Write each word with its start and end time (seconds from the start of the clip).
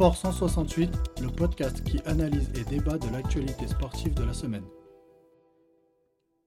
Sport 0.00 0.16
168, 0.16 1.20
le 1.20 1.28
podcast 1.28 1.84
qui 1.84 2.00
analyse 2.06 2.50
et 2.54 2.64
débat 2.64 2.96
de 2.96 3.12
l'actualité 3.12 3.66
sportive 3.68 4.14
de 4.14 4.24
la 4.24 4.32
semaine. 4.32 4.64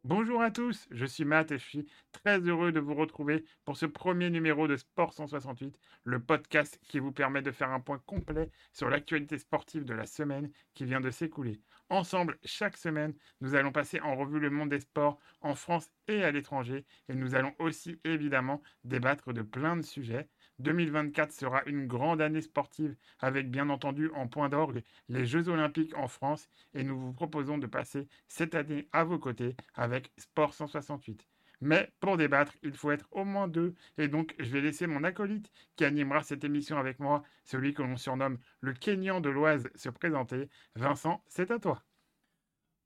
Bonjour 0.04 0.42
à 0.42 0.50
tous, 0.50 0.88
je 0.90 1.06
suis 1.06 1.24
Matt 1.24 1.52
et 1.52 1.60
je 1.60 1.64
suis 1.64 1.88
très 2.12 2.40
heureux 2.40 2.72
de 2.72 2.80
vous 2.80 2.96
retrouver 2.96 3.46
pour 3.64 3.78
ce 3.78 3.86
premier 3.86 4.32
numéro 4.32 4.68
de 4.68 4.76
Sport 4.76 5.14
168, 5.14 5.78
le 6.04 6.20
podcast 6.20 6.80
qui 6.88 6.98
vous 6.98 7.12
permet 7.12 7.44
de 7.44 7.52
faire 7.52 7.70
un 7.70 7.80
point 7.80 8.02
complet 8.08 8.50
sur 8.72 8.90
l'actualité 8.90 9.38
sportive 9.38 9.86
de 9.86 9.94
la 9.94 10.08
semaine 10.08 10.50
qui 10.74 10.86
vient 10.86 11.00
de 11.00 11.12
s'écouler. 11.12 11.62
Ensemble, 11.90 12.40
chaque 12.44 12.76
semaine, 12.76 13.14
nous 13.40 13.54
allons 13.54 13.72
passer 13.72 14.02
en 14.02 14.16
revue 14.16 14.40
le 14.40 14.50
monde 14.50 14.70
des 14.70 14.80
sports 14.80 15.20
en 15.42 15.54
France 15.54 15.92
et 16.08 16.24
à 16.24 16.32
l'étranger 16.32 16.86
et 17.08 17.14
nous 17.14 17.36
allons 17.36 17.54
aussi 17.60 18.00
évidemment 18.04 18.64
débattre 18.84 19.32
de 19.32 19.44
plein 19.44 19.78
de 19.78 19.84
sujets. 19.84 20.28
2024 20.60 21.32
sera 21.32 21.64
une 21.66 21.88
grande 21.88 22.22
année 22.22 22.42
sportive 22.42 22.96
avec 23.20 23.50
bien 23.50 23.70
entendu 23.70 24.10
en 24.12 24.28
point 24.28 24.50
d'orgue 24.50 24.84
les 25.10 25.26
Jeux 25.26 25.50
olympiques 25.50 25.96
en 25.98 26.08
France 26.08 26.50
et 26.74 26.84
nous 26.84 27.00
vous 27.00 27.14
proposons 27.14 27.58
de 27.58 27.68
passer 27.68 28.08
cette 28.28 28.56
année 28.56 28.88
à 28.92 29.04
vos 29.04 29.20
côtés 29.20 29.56
avec 29.76 30.12
Sport 30.18 30.54
168. 30.54 31.28
Mais 31.62 31.90
pour 32.02 32.18
débattre, 32.18 32.54
il 32.62 32.74
faut 32.74 32.92
être 32.92 33.08
au 33.12 33.24
moins 33.24 33.48
deux. 33.48 33.74
Et 33.98 34.10
donc, 34.10 34.36
je 34.38 34.50
vais 34.50 34.60
laisser 34.60 34.86
mon 34.86 35.04
acolyte 35.06 35.50
qui 35.78 35.86
animera 35.86 36.22
cette 36.22 36.44
émission 36.44 36.78
avec 36.78 37.00
moi, 37.00 37.24
celui 37.46 37.74
que 37.74 37.82
l'on 37.82 37.96
surnomme 37.96 38.38
le 38.60 38.74
Kenyan 38.74 39.22
de 39.22 39.30
l'Oise, 39.30 39.70
se 39.76 39.88
présenter. 39.88 40.50
Vincent, 40.76 41.24
c'est 41.30 41.52
à 41.52 41.60
toi. 41.60 41.82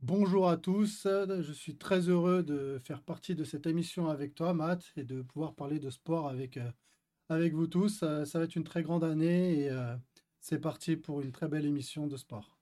Bonjour 0.03 0.47
à 0.47 0.57
tous, 0.57 1.07
je 1.07 1.53
suis 1.53 1.75
très 1.75 2.01
heureux 2.01 2.43
de 2.43 2.77
faire 2.77 3.01
partie 3.01 3.33
de 3.33 3.43
cette 3.43 3.65
émission 3.65 4.09
avec 4.09 4.35
toi, 4.35 4.53
Matt, 4.53 4.93
et 4.95 5.03
de 5.03 5.23
pouvoir 5.23 5.55
parler 5.55 5.79
de 5.79 5.89
sport 5.89 6.29
avec 6.29 6.57
euh, 6.57 6.69
avec 7.29 7.53
vous 7.53 7.67
tous. 7.67 7.99
Ça 7.99 8.39
va 8.39 8.45
être 8.45 8.55
une 8.55 8.63
très 8.63 8.83
grande 8.83 9.03
année 9.03 9.61
et 9.61 9.69
euh, 9.69 9.95
c'est 10.39 10.59
parti 10.59 10.95
pour 10.95 11.21
une 11.21 11.31
très 11.31 11.47
belle 11.47 11.65
émission 11.65 12.07
de 12.07 12.17
sport. 12.17 12.57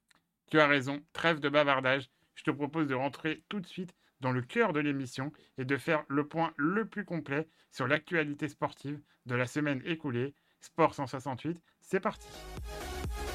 Tu 0.50 0.59
as 0.59 0.67
raison, 0.67 1.02
trêve 1.14 1.40
de 1.40 1.50
bavardage. 1.50 2.09
Je 2.36 2.44
te 2.44 2.52
propose 2.52 2.88
de 2.88 2.95
rentrer 2.95 3.44
tout 3.50 3.59
de 3.59 3.67
suite 3.67 3.95
dans 4.20 4.31
le 4.31 4.42
cœur 4.42 4.73
de 4.73 4.80
l'émission 4.80 5.31
et 5.58 5.66
de 5.66 5.78
faire 5.78 6.03
le 6.08 6.28
point 6.28 6.53
le 6.58 6.88
plus 6.88 7.06
complet 7.06 7.48
sur 7.72 7.88
l'actualité 7.88 8.48
sportive 8.48 9.00
de 9.25 9.36
la 9.36 9.48
semaine 9.48 9.81
écoulée. 9.86 10.34
Sport 10.62 10.94
168, 10.95 11.62
c'est 11.81 12.00
parti. 12.00 12.28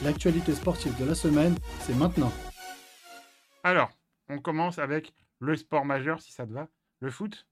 L'actualité 0.02 0.52
sportive 0.52 0.98
de 0.98 1.04
la 1.04 1.14
semaine, 1.14 1.54
c'est 1.80 1.94
maintenant. 1.94 2.32
Alors, 3.62 3.90
on 4.28 4.38
commence 4.38 4.78
avec 4.78 5.12
le 5.38 5.56
sport 5.56 5.84
majeur, 5.84 6.20
si 6.20 6.32
ça 6.32 6.46
te 6.46 6.52
va, 6.52 6.68
le 7.00 7.10
foot. 7.10 7.46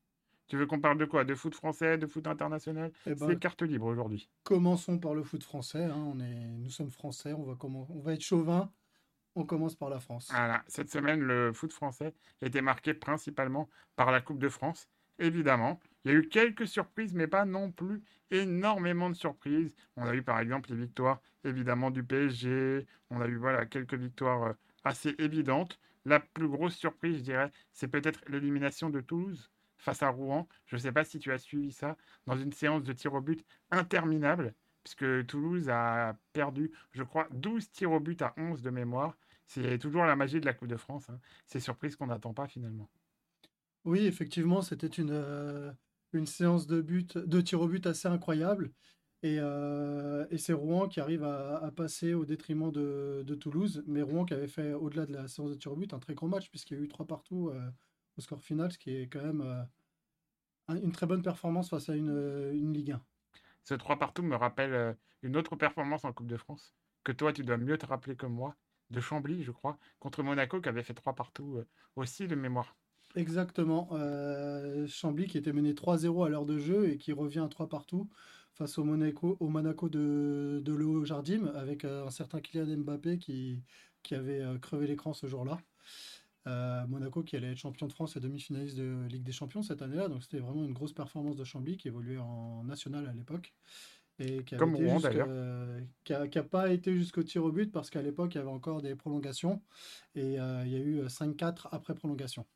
Tu 0.49 0.57
veux 0.57 0.67
qu'on 0.67 0.81
parle 0.81 0.97
de 0.97 1.05
quoi? 1.05 1.25
De 1.25 1.35
foot 1.35 1.55
français, 1.55 1.99
de 1.99 2.07
foot 2.07 2.27
international? 2.27 2.91
Eh 3.07 3.15
ben, 3.15 3.29
C'est 3.29 3.39
carte 3.39 3.63
libre 3.63 3.87
aujourd'hui. 3.87 4.29
Commençons 4.45 4.99
par 4.99 5.15
le 5.15 5.23
foot 5.23 5.45
français. 5.45 5.85
Hein. 5.85 6.13
On 6.15 6.21
est, 6.21 6.49
nous 6.59 6.71
sommes 6.71 6.91
français, 6.91 7.35
on 7.35 7.45
va, 7.45 7.55
comment, 7.55 7.87
on 7.91 8.01
va 8.01 8.15
être 8.15 8.23
chauvin. 8.23 8.73
On 9.35 9.45
commence 9.45 9.77
par 9.77 9.91
la 9.91 10.01
France. 10.01 10.29
Voilà. 10.31 10.65
Cette 10.67 10.91
semaine, 10.91 11.21
le 11.21 11.53
foot 11.53 11.73
français 11.73 12.15
était 12.41 12.63
marqué 12.63 12.95
principalement 12.95 13.69
par 13.95 14.11
la 14.11 14.21
Coupe 14.21 14.39
de 14.39 14.49
France. 14.49 14.89
Évidemment, 15.19 15.81
il 16.05 16.13
y 16.13 16.15
a 16.15 16.17
eu 16.17 16.29
quelques 16.29 16.67
surprises, 16.67 17.15
mais 17.15 17.27
pas 17.27 17.45
non 17.45 17.71
plus 17.71 18.03
énormément 18.31 19.11
de 19.11 19.15
surprises. 19.15 19.75
On 19.97 20.07
a 20.07 20.15
eu 20.15 20.23
par 20.23 20.41
exemple 20.41 20.71
les 20.71 20.77
victoires 20.77 21.21
évidemment 21.45 21.91
du 21.91 22.03
PSG. 22.03 22.87
On 23.11 23.21
a 23.21 23.27
eu 23.27 23.37
voilà 23.37 23.67
quelques 23.67 23.95
victoires 23.95 24.43
euh, 24.45 24.53
assez 24.85 25.15
évidentes. 25.19 25.79
La 26.05 26.21
plus 26.21 26.49
grosse 26.49 26.77
surprise, 26.77 27.19
je 27.19 27.23
dirais, 27.23 27.53
c'est 27.73 27.89
peut-être 27.89 28.23
l'élimination 28.29 28.91
de 28.91 29.01
Toulouse 29.01 29.51
face 29.79 30.03
à 30.03 30.11
Rouen. 30.11 30.49
Je 30.67 30.77
ne 30.77 30.81
sais 30.81 30.93
pas 30.93 31.05
si 31.05 31.19
tu 31.19 31.33
as 31.33 31.39
suivi 31.39 31.73
ça, 31.73 31.97
dans 32.27 32.37
une 32.37 32.53
séance 32.53 32.83
de 32.83 32.93
tir 32.93 33.15
au 33.15 33.21
but 33.21 33.45
interminable, 33.71 34.55
puisque 34.85 35.27
Toulouse 35.27 35.69
a 35.69 36.17
perdu, 36.33 36.73
je 36.93 37.03
crois, 37.03 37.29
12 37.33 37.71
tirs 37.71 37.93
au 37.93 38.01
but 38.01 38.21
à 38.23 38.35
11 38.37 38.63
de 38.63 38.71
mémoire. 38.71 39.17
C'est 39.47 39.79
toujours 39.79 40.05
la 40.05 40.17
magie 40.17 40.41
de 40.41 40.47
la 40.47 40.53
Coupe 40.53 40.69
de 40.69 40.77
France. 40.77 41.09
Hein. 41.09 41.19
C'est 41.47 41.61
surprise 41.61 41.97
qu'on 41.97 42.07
n'attend 42.07 42.35
pas 42.35 42.47
finalement. 42.47 42.89
Oui, 43.85 44.07
effectivement, 44.07 44.61
c'était 44.61 44.87
une, 44.87 45.11
euh, 45.13 45.73
une 46.13 46.27
séance 46.27 46.67
de, 46.67 46.83
but, 46.83 47.17
de 47.17 47.41
tir 47.41 47.61
au 47.61 47.69
but 47.69 47.87
assez 47.87 48.09
incroyable. 48.09 48.73
Et, 49.23 49.39
euh, 49.41 50.27
et 50.31 50.39
c'est 50.39 50.53
Rouen 50.53 50.89
qui 50.89 51.01
arrive 51.01 51.25
à, 51.25 51.73
passer 51.75 52.15
au 52.15 52.25
détriment 52.25 52.71
de, 52.71 53.35
Toulouse. 53.41 53.83
Mais 53.87 54.03
Rouen 54.03 54.25
qui 54.25 54.35
avait 54.35 54.49
fait, 54.49 54.75
au-delà 54.75 55.07
de 55.07 55.13
la 55.13 55.29
séance 55.29 55.51
de 55.51 55.57
tir 55.57 55.73
au 55.73 55.77
but, 55.77 55.93
un 55.95 55.99
très 55.99 56.15
grand 56.15 56.29
match, 56.29 56.51
puisqu'il 56.51 56.77
y 56.77 56.81
a 56.81 56.85
eu 56.85 56.89
trois 56.89 57.07
partout. 57.07 57.49
Euh, 57.49 57.71
au 58.19 58.21
score 58.21 58.43
final, 58.43 58.71
ce 58.73 58.79
qui 58.79 58.95
est 58.95 59.07
quand 59.07 59.23
même 59.23 59.41
euh, 59.41 60.75
une 60.83 60.93
très 60.93 61.07
bonne 61.07 61.23
performance 61.23 61.71
face 61.71 61.89
à 61.89 61.95
une, 61.95 62.11
euh, 62.11 62.53
une 62.53 62.75
Ligue 62.75 62.93
1. 62.93 63.03
Ce 63.65 63.75
3 63.75 63.99
partout 63.99 64.23
me 64.23 64.37
rappelle 64.37 64.75
euh, 64.75 64.93
une 65.23 65.37
autre 65.37 65.57
performance 65.57 66.05
en 66.05 66.13
Coupe 66.13 66.27
de 66.27 66.37
France, 66.37 66.75
que 67.05 67.13
toi 67.13 67.33
tu 67.33 67.45
dois 67.45 67.57
mieux 67.57 67.79
te 67.79 67.87
rappeler 67.87 68.17
que 68.17 68.27
moi, 68.27 68.57
de 68.91 69.01
Chambly, 69.01 69.45
je 69.45 69.53
crois, 69.53 69.79
contre 70.01 70.23
Monaco 70.23 70.61
qui 70.61 70.69
avait 70.69 70.83
fait 70.83 70.95
3 70.95 71.15
partout 71.15 71.63
aussi 71.95 72.27
de 72.27 72.35
mémoire. 72.35 72.75
Exactement. 73.15 73.91
Chambly 74.87 75.27
qui 75.27 75.37
était 75.37 75.53
mené 75.53 75.75
3-0 75.75 76.25
à 76.25 76.31
l'heure 76.31 76.47
de 76.47 76.57
jeu 76.57 76.89
et 76.89 76.97
qui 76.97 77.13
revient 77.13 77.41
à 77.41 77.49
3 77.49 77.69
partout 77.69 78.09
face 78.55 78.79
au 78.79 78.85
Monaco, 78.85 79.37
au 79.41 79.49
Monaco 79.49 79.91
de, 79.91 80.63
de 80.65 81.05
Jardim 81.05 81.53
avec 81.55 81.85
un 81.85 82.09
certain 82.09 82.41
Kylian 82.41 82.79
Mbappé 82.79 83.19
qui, 83.19 83.63
qui 84.03 84.15
avait 84.15 84.43
crevé 84.63 84.87
l'écran 84.87 85.13
ce 85.13 85.27
jour-là. 85.27 85.59
Euh, 86.47 86.87
Monaco 86.87 87.23
qui 87.23 87.37
allait 87.37 87.53
être 87.53 87.59
champion 87.59 87.87
de 87.87 87.93
France 87.93 88.17
et 88.17 88.21
demi-finaliste 88.21 88.77
de 88.77 89.07
Ligue 89.09 89.23
des 89.23 89.33
Champions 89.33 89.63
cette 89.63 89.83
année-là. 89.83 90.09
Donc 90.09 90.23
c'était 90.23 90.39
vraiment 90.39 90.65
une 90.65 90.73
grosse 90.73 90.93
performance 90.93 91.37
de 91.37 91.45
Chambly 91.45 91.77
qui 91.77 91.89
évoluait 91.89 92.19
en 92.19 92.65
national 92.65 93.07
à 93.07 93.13
l'époque. 93.13 93.53
Et 94.21 94.43
qui 94.45 94.57
Comme 94.57 94.75
Rouen 94.75 94.99
d'ailleurs. 94.99 95.29
qui 96.05 96.13
n'a 96.13 96.43
pas 96.45 96.73
été 96.73 96.95
jusqu'au 96.95 97.23
tir 97.23 97.45
au 97.45 97.53
but 97.53 97.71
parce 97.71 97.91
qu'à 97.91 98.03
l'époque 98.03 98.35
il 98.35 98.39
y 98.39 98.41
avait 98.41 98.51
encore 98.51 98.83
des 98.83 98.97
prolongations 98.97 99.63
et 100.15 100.41
euh, 100.41 100.65
il 100.65 100.73
y 100.73 100.77
a 100.77 100.81
eu 100.81 101.03
5-4 101.03 101.69
après 101.71 101.95
prolongation. 101.95 102.47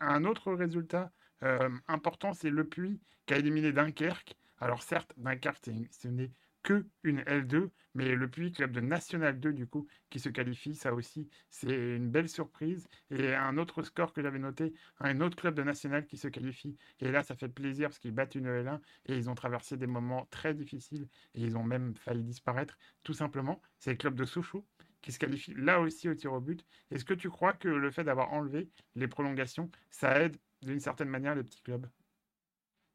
Un 0.00 0.24
autre 0.24 0.52
résultat 0.52 1.12
euh, 1.42 1.70
important, 1.86 2.32
c'est 2.32 2.50
Le 2.50 2.64
Puy 2.64 3.00
qui 3.26 3.34
a 3.34 3.38
éliminé 3.38 3.72
Dunkerque. 3.72 4.36
Alors 4.58 4.82
certes, 4.82 5.12
Dunkerque, 5.16 5.70
ce 5.90 6.08
n'est 6.08 6.32
que 6.62 6.86
une 7.02 7.20
L2, 7.22 7.70
mais 7.94 8.14
le 8.14 8.28
Puy, 8.28 8.52
club 8.52 8.72
de 8.72 8.80
National 8.80 9.38
2 9.40 9.52
du 9.52 9.66
coup, 9.66 9.86
qui 10.10 10.20
se 10.20 10.28
qualifie, 10.28 10.74
ça 10.74 10.94
aussi, 10.94 11.28
c'est 11.50 11.96
une 11.96 12.10
belle 12.10 12.28
surprise. 12.28 12.88
Et 13.10 13.34
un 13.34 13.58
autre 13.58 13.82
score 13.82 14.12
que 14.12 14.22
j'avais 14.22 14.38
noté, 14.38 14.74
un 15.00 15.20
autre 15.20 15.36
club 15.36 15.54
de 15.54 15.62
National 15.62 16.06
qui 16.06 16.16
se 16.16 16.28
qualifie. 16.28 16.76
Et 17.00 17.10
là, 17.10 17.22
ça 17.22 17.34
fait 17.36 17.48
plaisir 17.48 17.88
parce 17.88 17.98
qu'ils 17.98 18.12
battent 18.12 18.34
une 18.34 18.46
L1 18.46 18.80
et 19.06 19.16
ils 19.16 19.30
ont 19.30 19.34
traversé 19.34 19.76
des 19.76 19.86
moments 19.86 20.26
très 20.30 20.54
difficiles 20.54 21.08
et 21.34 21.42
ils 21.42 21.56
ont 21.56 21.64
même 21.64 21.94
failli 21.96 22.22
disparaître, 22.22 22.78
tout 23.02 23.14
simplement. 23.14 23.60
C'est 23.78 23.90
le 23.92 23.96
club 23.96 24.14
de 24.14 24.24
Sochaux 24.24 24.66
qui 25.00 25.12
se 25.12 25.18
qualifie 25.18 25.54
là 25.54 25.80
aussi 25.80 26.08
au 26.08 26.14
tir 26.14 26.32
au 26.32 26.40
but. 26.40 26.64
Est-ce 26.90 27.04
que 27.04 27.14
tu 27.14 27.30
crois 27.30 27.52
que 27.52 27.68
le 27.68 27.90
fait 27.90 28.04
d'avoir 28.04 28.32
enlevé 28.32 28.68
les 28.94 29.08
prolongations, 29.08 29.70
ça 29.90 30.20
aide 30.20 30.36
d'une 30.62 30.80
certaine 30.80 31.08
manière 31.08 31.34
les 31.34 31.44
petits 31.44 31.62
clubs? 31.62 31.86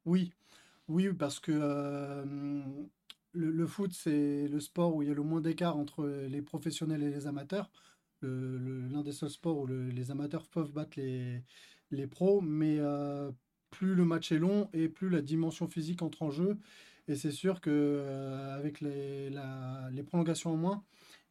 Oui, 0.05 0.33
oui, 0.87 1.13
parce 1.13 1.39
que 1.39 1.51
euh, 1.51 2.65
le, 3.33 3.67
foot, 3.67 3.93
c'est 3.93 4.47
le 4.47 4.59
sport 4.59 4.95
où 4.95 5.01
il 5.01 5.09
y 5.09 5.11
a 5.11 5.13
le 5.13 5.23
moins 5.23 5.41
d'écart 5.41 5.77
entre 5.77 6.05
les 6.05 6.41
professionnels 6.41 7.03
et 7.03 7.09
les 7.09 7.27
amateurs. 7.27 7.69
L'un 8.21 9.01
des 9.01 9.11
seuls 9.11 9.29
sports 9.29 9.57
où 9.59 9.67
les 9.67 10.11
amateurs 10.11 10.47
peuvent 10.47 10.71
battre 10.71 10.97
les, 10.99 12.07
pros, 12.07 12.41
mais 12.41 12.77
euh, 12.79 13.31
plus 13.69 13.95
le 13.95 14.05
match 14.05 14.31
est 14.31 14.39
long 14.39 14.69
et 14.73 14.87
plus 14.87 15.09
la 15.09 15.21
dimension 15.21 15.67
physique 15.67 16.01
entre 16.01 16.21
en 16.23 16.31
jeu. 16.31 16.57
Et 17.09 17.15
c'est 17.15 17.31
sûr 17.31 17.59
que 17.59 17.69
euh, 17.69 18.55
avec 18.55 18.79
les, 18.79 19.29
les, 19.91 20.03
prolongations 20.03 20.51
en 20.51 20.55
moins, 20.57 20.83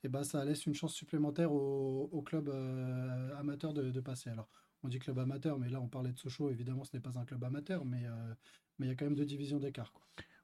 et 0.04 0.06
eh 0.06 0.08
ben, 0.08 0.22
ça 0.22 0.44
laisse 0.44 0.66
une 0.66 0.74
chance 0.74 0.94
supplémentaire 0.94 1.52
au, 1.52 2.22
club 2.26 2.48
euh, 2.48 3.38
amateur 3.38 3.72
de, 3.72 4.00
passer. 4.00 4.28
Alors, 4.30 4.48
on 4.82 4.88
dit 4.88 4.98
club 4.98 5.18
amateur, 5.18 5.58
mais 5.58 5.70
là, 5.70 5.80
on 5.80 5.88
parlait 5.88 6.12
de 6.12 6.18
Sochaux. 6.18 6.50
Évidemment, 6.50 6.84
ce 6.84 6.94
n'est 6.94 7.00
pas 7.00 7.18
un 7.18 7.24
club 7.24 7.42
amateur, 7.44 7.84
mais 7.84 8.02
mais 8.78 8.86
il 8.86 8.88
y 8.90 8.92
a 8.92 8.96
quand 8.96 9.04
même 9.04 9.14
deux 9.14 9.24
divisions 9.24 9.58
d'écart. 9.58 9.92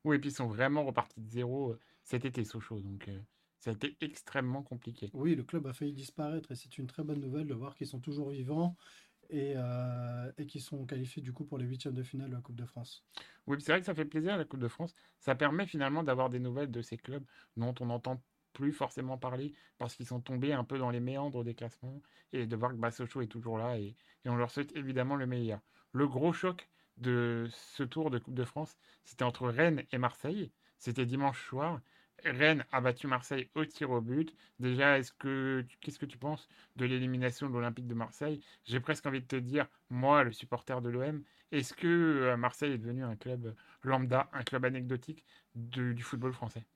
Oui, 0.09 0.17
et 0.17 0.19
puis 0.19 0.31
ils 0.31 0.35
sont 0.35 0.47
vraiment 0.47 0.85
repartis 0.85 1.21
de 1.21 1.29
zéro 1.29 1.77
cet 2.03 2.25
été, 2.25 2.43
Sochaux. 2.43 2.81
Donc, 2.81 3.09
euh, 3.09 3.21
ça 3.59 3.71
a 3.71 3.75
été 3.75 3.95
extrêmement 4.01 4.63
compliqué. 4.63 5.11
Oui, 5.13 5.35
le 5.35 5.43
club 5.43 5.67
a 5.67 5.75
failli 5.75 5.93
disparaître 5.93 6.51
et 6.51 6.55
c'est 6.55 6.79
une 6.79 6.87
très 6.87 7.05
bonne 7.05 7.21
nouvelle 7.21 7.47
de 7.47 7.53
voir 7.53 7.75
qu'ils 7.75 7.87
sont 7.89 8.01
toujours 8.01 8.31
vivants 8.31 8.75
et, 9.29 9.53
euh, 9.55 10.33
et 10.39 10.47
qu'ils 10.47 10.63
sont 10.63 10.87
qualifiés 10.87 11.21
du 11.21 11.35
coup 11.35 11.45
pour 11.45 11.59
les 11.59 11.67
huitièmes 11.67 11.93
de 11.93 12.03
finale 12.03 12.31
de 12.31 12.37
la 12.37 12.41
Coupe 12.41 12.57
de 12.57 12.65
France. 12.65 13.07
Oui, 13.47 13.61
c'est 13.61 13.73
vrai 13.73 13.81
que 13.81 13.87
ça 13.87 13.95
fait 13.95 14.07
plaisir 14.07 14.39
la 14.39 14.45
Coupe 14.47 14.61
de 14.61 14.69
France. 14.69 14.95
Ça 15.19 15.35
permet 15.35 15.67
finalement 15.67 16.03
d'avoir 16.03 16.31
des 16.31 16.39
nouvelles 16.39 16.71
de 16.71 16.81
ces 16.81 16.97
clubs 16.97 17.25
dont 17.57 17.75
on 17.81 17.87
n'entend 17.87 18.23
plus 18.55 18.73
forcément 18.73 19.19
parler 19.19 19.53
parce 19.77 19.95
qu'ils 19.95 20.07
sont 20.07 20.21
tombés 20.21 20.53
un 20.53 20.65
peu 20.65 20.79
dans 20.79 20.91
les 20.91 21.01
méandres 21.01 21.45
des 21.45 21.55
classements 21.55 22.03
et 22.33 22.47
de 22.47 22.57
voir 22.57 22.73
que 22.73 22.77
bah, 22.79 22.91
Sochaux 22.91 23.21
est 23.21 23.27
toujours 23.29 23.59
là 23.59 23.79
et, 23.79 23.97
et 24.25 24.29
on 24.31 24.37
leur 24.37 24.51
souhaite 24.51 24.75
évidemment 24.75 25.17
le 25.17 25.27
meilleur. 25.27 25.61
Le 25.93 26.09
gros 26.09 26.33
choc 26.33 26.69
de 27.01 27.49
ce 27.51 27.83
tour 27.83 28.11
de 28.11 28.19
Coupe 28.19 28.35
de 28.35 28.45
France, 28.45 28.77
c'était 29.05 29.25
entre 29.25 29.49
Rennes 29.49 29.85
et 29.93 29.99
Marseille. 29.99 30.51
C'était 30.79 31.07
dimanche 31.07 31.47
soir. 31.49 31.81
Rennes 32.25 32.65
a 32.73 32.81
battu 32.81 33.07
Marseille 33.07 33.49
au 33.55 33.65
tir 33.65 33.91
au 33.91 34.01
but. 34.01 34.35
Déjà, 34.59 34.99
est-ce 34.99 35.13
que 35.13 35.65
qu'est-ce 35.81 35.99
que 35.99 36.07
tu 36.07 36.19
penses 36.19 36.49
de 36.77 36.85
l'élimination 36.85 37.49
de 37.49 37.55
l'Olympique 37.55 37.87
de 37.87 37.95
Marseille? 37.95 38.41
J'ai 38.65 38.81
presque 38.81 39.07
envie 39.07 39.21
de 39.21 39.27
te 39.27 39.37
dire, 39.37 39.67
moi, 39.91 40.25
le 40.25 40.33
supporter 40.33 40.81
de 40.83 40.89
l'OM, 40.89 41.23
est-ce 41.53 41.75
que 41.75 41.87
euh, 41.87 42.37
Marseille 42.37 42.73
est 42.73 42.79
devenu 42.79 43.05
un 43.05 43.17
club 43.17 43.55
lambda, 43.83 44.29
un 44.33 44.43
club 44.43 44.65
anecdotique 44.65 45.25
du 45.55 46.03
football 46.03 46.33
français? 46.33 46.67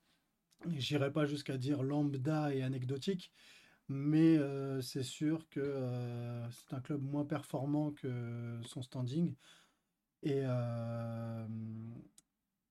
J'irai 0.76 1.12
pas 1.12 1.26
jusqu'à 1.26 1.58
dire 1.58 1.82
lambda 1.82 2.54
et 2.54 2.62
anecdotique, 2.62 3.32
mais 3.88 4.38
euh, 4.38 4.80
c'est 4.80 5.02
sûr 5.02 5.48
que 5.48 5.60
euh, 5.60 6.48
c'est 6.50 6.74
un 6.74 6.80
club 6.80 7.02
moins 7.02 7.24
performant 7.24 7.90
que 7.92 8.60
son 8.64 8.82
standing. 8.82 9.34
Et, 10.22 10.42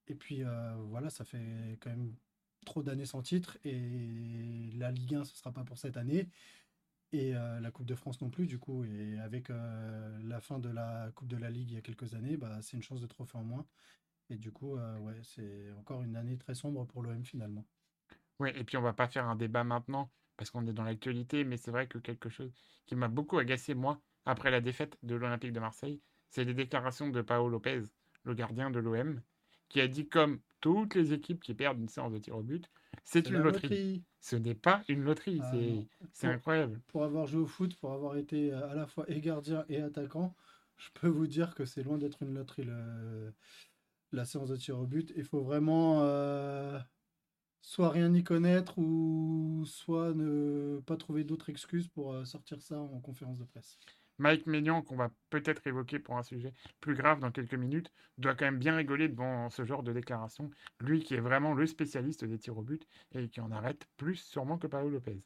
et 0.08 0.16
puis 0.16 0.44
voilà, 0.90 1.10
ça 1.10 1.26
fait 1.26 1.78
quand 1.82 1.90
même 1.90 2.16
trop 2.66 2.84
d'années 2.84 3.06
sans 3.06 3.22
titre. 3.22 3.58
Et 3.64 4.70
la 4.76 4.92
Ligue 4.92 5.16
1, 5.16 5.24
ce 5.26 5.36
sera 5.36 5.52
pas 5.52 5.64
pour 5.64 5.78
cette 5.78 5.98
année. 5.98 6.30
Et 7.14 7.34
la 7.34 7.72
Coupe 7.72 7.86
de 7.86 7.96
France 7.96 8.22
non 8.22 8.30
plus, 8.30 8.48
du 8.48 8.58
coup. 8.58 8.84
Et 8.86 9.20
avec 9.20 9.50
la 9.50 10.40
fin 10.40 10.60
de 10.60 10.70
la 10.70 11.12
Coupe 11.16 11.28
de 11.28 11.38
la 11.38 11.50
Ligue 11.50 11.72
il 11.72 11.76
y 11.76 11.78
a 11.78 11.82
quelques 11.82 12.14
années, 12.14 12.38
bah, 12.38 12.62
c'est 12.62 12.78
une 12.78 12.84
chance 12.84 13.02
de 13.02 13.08
trophée 13.08 13.38
en 13.38 13.44
moins. 13.44 13.66
Et 14.30 14.38
du 14.38 14.52
coup, 14.52 14.76
ouais, 14.76 15.20
c'est 15.24 15.72
encore 15.78 16.04
une 16.04 16.16
année 16.16 16.38
très 16.38 16.56
sombre 16.56 16.86
pour 16.86 17.04
l'OM 17.04 17.24
finalement. 17.26 17.66
Ouais, 18.40 18.58
et 18.58 18.64
puis 18.64 18.78
on 18.78 18.82
va 18.82 18.94
pas 18.94 19.08
faire 19.08 19.28
un 19.28 19.36
débat 19.36 19.64
maintenant 19.64 20.10
parce 20.38 20.50
qu'on 20.50 20.66
est 20.66 20.74
dans 20.74 20.84
l'actualité, 20.84 21.44
mais 21.44 21.58
c'est 21.58 21.70
vrai 21.70 21.88
que 21.88 22.00
quelque 22.00 22.30
chose 22.30 22.52
qui 22.88 22.96
m'a 22.96 23.10
beaucoup 23.10 23.38
agacé, 23.38 23.76
moi, 23.76 24.02
après 24.26 24.50
la 24.50 24.62
défaite 24.62 24.98
de 25.04 25.16
l'Olympique 25.16 25.54
de 25.54 25.60
Marseille, 25.60 26.02
c'est 26.32 26.44
les 26.44 26.54
déclarations 26.54 27.10
de 27.10 27.22
Paolo 27.22 27.50
Lopez, 27.50 27.84
le 28.24 28.34
gardien 28.34 28.72
de 28.72 28.80
l'OM, 28.80 29.22
qui 29.70 29.80
a 29.82 29.88
dit 29.88 30.08
comme 30.08 30.40
toutes 30.62 30.96
les 30.96 31.14
équipes 31.14 31.42
qui 31.44 31.54
perdent 31.54 31.80
une 31.80 31.90
séance 31.90 32.12
de 32.12 32.18
tir 32.18 32.36
au 32.36 32.42
but, 32.42 32.70
c'est 33.04 33.30
une 33.30 33.38
loterie. 33.38 34.04
Ce 34.20 34.36
n'est 34.36 34.56
pas 34.56 34.84
une 34.88 35.04
loterie, 35.04 35.40
ah 35.42 35.52
c'est 36.14 36.28
incroyable. 36.28 36.80
Pour 36.88 37.04
avoir 37.04 37.26
joué 37.26 37.42
au 37.42 37.48
foot, 37.48 37.76
pour 37.76 37.92
avoir 37.94 38.18
été 38.18 38.52
à 38.52 38.74
la 38.76 38.86
fois 38.86 39.06
et 39.08 39.20
gardien 39.20 39.66
et 39.70 39.82
attaquant, 39.82 40.36
je 40.78 40.90
peux 40.94 41.08
vous 41.08 41.28
dire 41.28 41.56
que 41.56 41.66
c'est 41.66 41.84
loin 41.84 41.98
d'être 41.98 42.22
une 42.22 42.34
loterie 42.34 42.68
la 44.12 44.26
séance 44.26 44.50
de 44.50 44.58
tir 44.58 44.78
au 44.78 44.86
but. 44.86 45.12
Il 45.16 45.24
faut 45.24 45.42
vraiment 45.42 46.02
euh, 46.02 46.80
soit 47.62 47.90
rien 47.90 48.14
y 48.14 48.24
connaître 48.24 48.78
ou 48.78 49.64
soit 49.66 50.14
ne 50.14 50.82
pas 50.86 50.98
trouver 50.98 51.24
d'autres 51.24 51.50
excuses 51.50 51.88
pour 51.88 52.14
euh, 52.14 52.26
sortir 52.26 52.62
ça 52.62 52.80
en 52.80 53.00
conférence 53.00 53.38
de 53.38 53.46
presse. 53.46 53.78
Mike 54.18 54.46
Maignan, 54.48 54.82
qu'on 54.82 54.96
va 54.96 55.12
peut-être 55.30 55.66
évoquer 55.68 56.00
pour 56.00 56.18
un 56.18 56.24
sujet 56.24 56.54
plus 56.80 56.96
grave 56.96 57.20
dans 57.20 57.32
quelques 57.32 57.54
minutes, 57.56 57.92
doit 58.18 58.36
quand 58.36 58.46
même 58.46 58.60
bien 58.60 58.76
rigoler 58.76 59.10
devant 59.10 59.50
ce 59.50 59.66
genre 59.66 59.84
de 59.84 59.94
déclaration. 59.94 60.50
Lui 60.80 61.04
qui 61.04 61.16
est 61.16 61.20
vraiment 61.20 61.54
le 61.54 61.66
spécialiste 61.66 62.26
des 62.26 62.40
tirs 62.40 62.58
au 62.58 62.64
but 62.64 62.88
et 63.14 63.30
qui 63.30 63.42
en 63.42 63.52
arrête 63.52 63.88
plus 63.98 64.16
sûrement 64.18 64.58
que 64.58 64.68
Paolo 64.68 64.90
Lopez. 64.90 65.24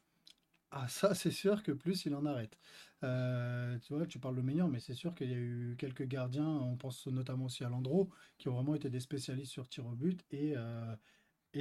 Ah 0.70 0.88
ça 0.88 1.14
c'est 1.14 1.30
sûr 1.30 1.62
que 1.62 1.72
plus 1.72 2.04
il 2.06 2.14
en 2.14 2.26
arrête. 2.26 2.58
Euh, 3.04 3.78
tu 3.78 3.94
vois, 3.94 4.06
tu 4.06 4.18
parles 4.18 4.36
de 4.36 4.42
Maignan, 4.42 4.68
mais 4.68 4.80
c'est 4.80 4.94
sûr 4.94 5.14
qu'il 5.14 5.30
y 5.30 5.34
a 5.34 5.36
eu 5.36 5.76
quelques 5.78 6.04
gardiens, 6.04 6.48
on 6.48 6.76
pense 6.76 7.06
notamment 7.06 7.46
aussi 7.46 7.64
à 7.64 7.68
Landreau, 7.68 8.10
qui 8.38 8.48
ont 8.48 8.54
vraiment 8.54 8.74
été 8.74 8.90
des 8.90 9.00
spécialistes 9.00 9.52
sur 9.52 9.68
tir 9.68 9.86
au 9.86 9.94
but 9.94 10.24
et 10.30 10.54
euh, 10.56 10.96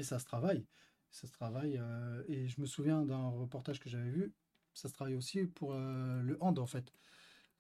ça 0.04 0.20
se 0.20 0.26
travaille. 0.26 0.68
Ça 1.12 1.28
se 1.28 1.34
travaille. 1.34 1.78
Euh, 1.78 2.24
et 2.28 2.48
je 2.48 2.60
me 2.62 2.66
souviens 2.66 3.06
d'un 3.06 3.30
reportage 3.30 3.80
que 3.80 3.90
j'avais 3.90 4.10
vu. 4.12 4.34
Ça 4.76 4.90
se 4.90 4.94
travaille 4.94 5.16
aussi 5.16 5.46
pour 5.46 5.74
euh, 5.74 6.22
le 6.22 6.38
hand, 6.42 6.60
en 6.60 6.68
fait. 6.68 6.94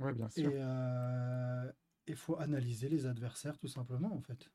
Oui, 0.01 0.13
bien 0.13 0.29
sûr. 0.29 0.51
Et 0.51 0.53
euh, 0.57 1.71
il 2.07 2.15
faut 2.15 2.37
analyser 2.39 2.89
les 2.89 3.05
adversaires, 3.05 3.57
tout 3.57 3.69
simplement, 3.69 4.13
en 4.13 4.21
fait. 4.21 4.51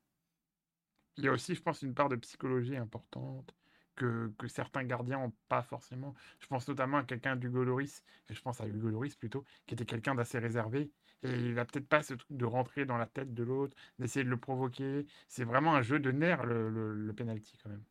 Il 1.16 1.24
y 1.24 1.28
a 1.28 1.32
aussi, 1.32 1.54
je 1.54 1.62
pense, 1.62 1.82
une 1.82 1.94
part 1.94 2.10
de 2.10 2.16
psychologie 2.16 2.76
importante 2.76 3.54
que, 3.96 4.30
que 4.38 4.46
certains 4.46 4.84
gardiens 4.84 5.20
n'ont 5.20 5.32
pas 5.48 5.62
forcément. 5.62 6.14
Je 6.38 6.46
pense 6.46 6.68
notamment 6.68 6.98
à 6.98 7.04
quelqu'un 7.04 7.34
d'Hugo 7.34 7.64
Loris, 7.64 8.04
et 8.28 8.34
je 8.34 8.42
pense 8.42 8.60
à 8.60 8.66
Hugo 8.66 8.90
Loris 8.90 9.16
plutôt, 9.16 9.44
qui 9.66 9.74
était 9.74 9.86
quelqu'un 9.86 10.14
d'assez 10.14 10.38
réservé. 10.38 10.92
Et 11.22 11.30
il 11.30 11.54
n'a 11.54 11.64
peut-être 11.64 11.88
pas 11.88 12.02
ce 12.02 12.14
truc 12.14 12.36
de 12.36 12.44
rentrer 12.44 12.84
dans 12.84 12.98
la 12.98 13.06
tête 13.06 13.32
de 13.32 13.42
l'autre, 13.42 13.76
d'essayer 13.98 14.24
de 14.24 14.30
le 14.30 14.38
provoquer. 14.38 15.06
C'est 15.28 15.44
vraiment 15.44 15.74
un 15.74 15.82
jeu 15.82 15.98
de 15.98 16.10
nerfs, 16.10 16.44
le, 16.44 16.68
le, 16.70 17.12
penalty, 17.14 17.58
quand 17.62 17.70
même. 17.70 17.84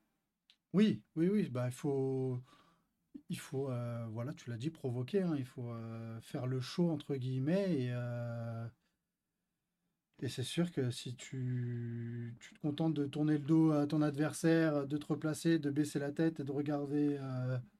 Oui, 0.73 1.01
oui, 1.15 1.27
oui. 1.29 1.49
Bah, 1.49 1.65
il 1.67 1.73
faut, 1.73 2.41
il 3.29 3.39
faut 3.39 3.69
euh, 3.69 4.05
voilà, 4.11 4.33
tu 4.33 4.49
l'as 4.49 4.57
dit, 4.57 4.69
provoquer. 4.69 5.21
Hein. 5.21 5.35
Il 5.37 5.45
faut 5.45 5.71
euh, 5.71 6.19
faire 6.21 6.47
le 6.47 6.61
show, 6.61 6.89
entre 6.89 7.15
guillemets. 7.15 7.81
Et, 7.81 7.89
euh, 7.91 8.67
c'est 10.27 10.43
sûr 10.43 10.71
que 10.71 10.91
si 10.91 11.15
tu, 11.15 12.35
te 12.39 12.59
contentes 12.59 12.93
de 12.93 13.05
tourner 13.05 13.33
le 13.33 13.45
dos 13.45 13.71
à 13.71 13.87
ton 13.87 14.01
adversaire, 14.01 14.85
de 14.85 14.97
te 14.97 15.05
replacer, 15.05 15.59
de 15.59 15.69
baisser 15.69 15.97
la 15.99 16.11
tête 16.11 16.41
et 16.41 16.43
de 16.43 16.51
regarder 16.51 17.17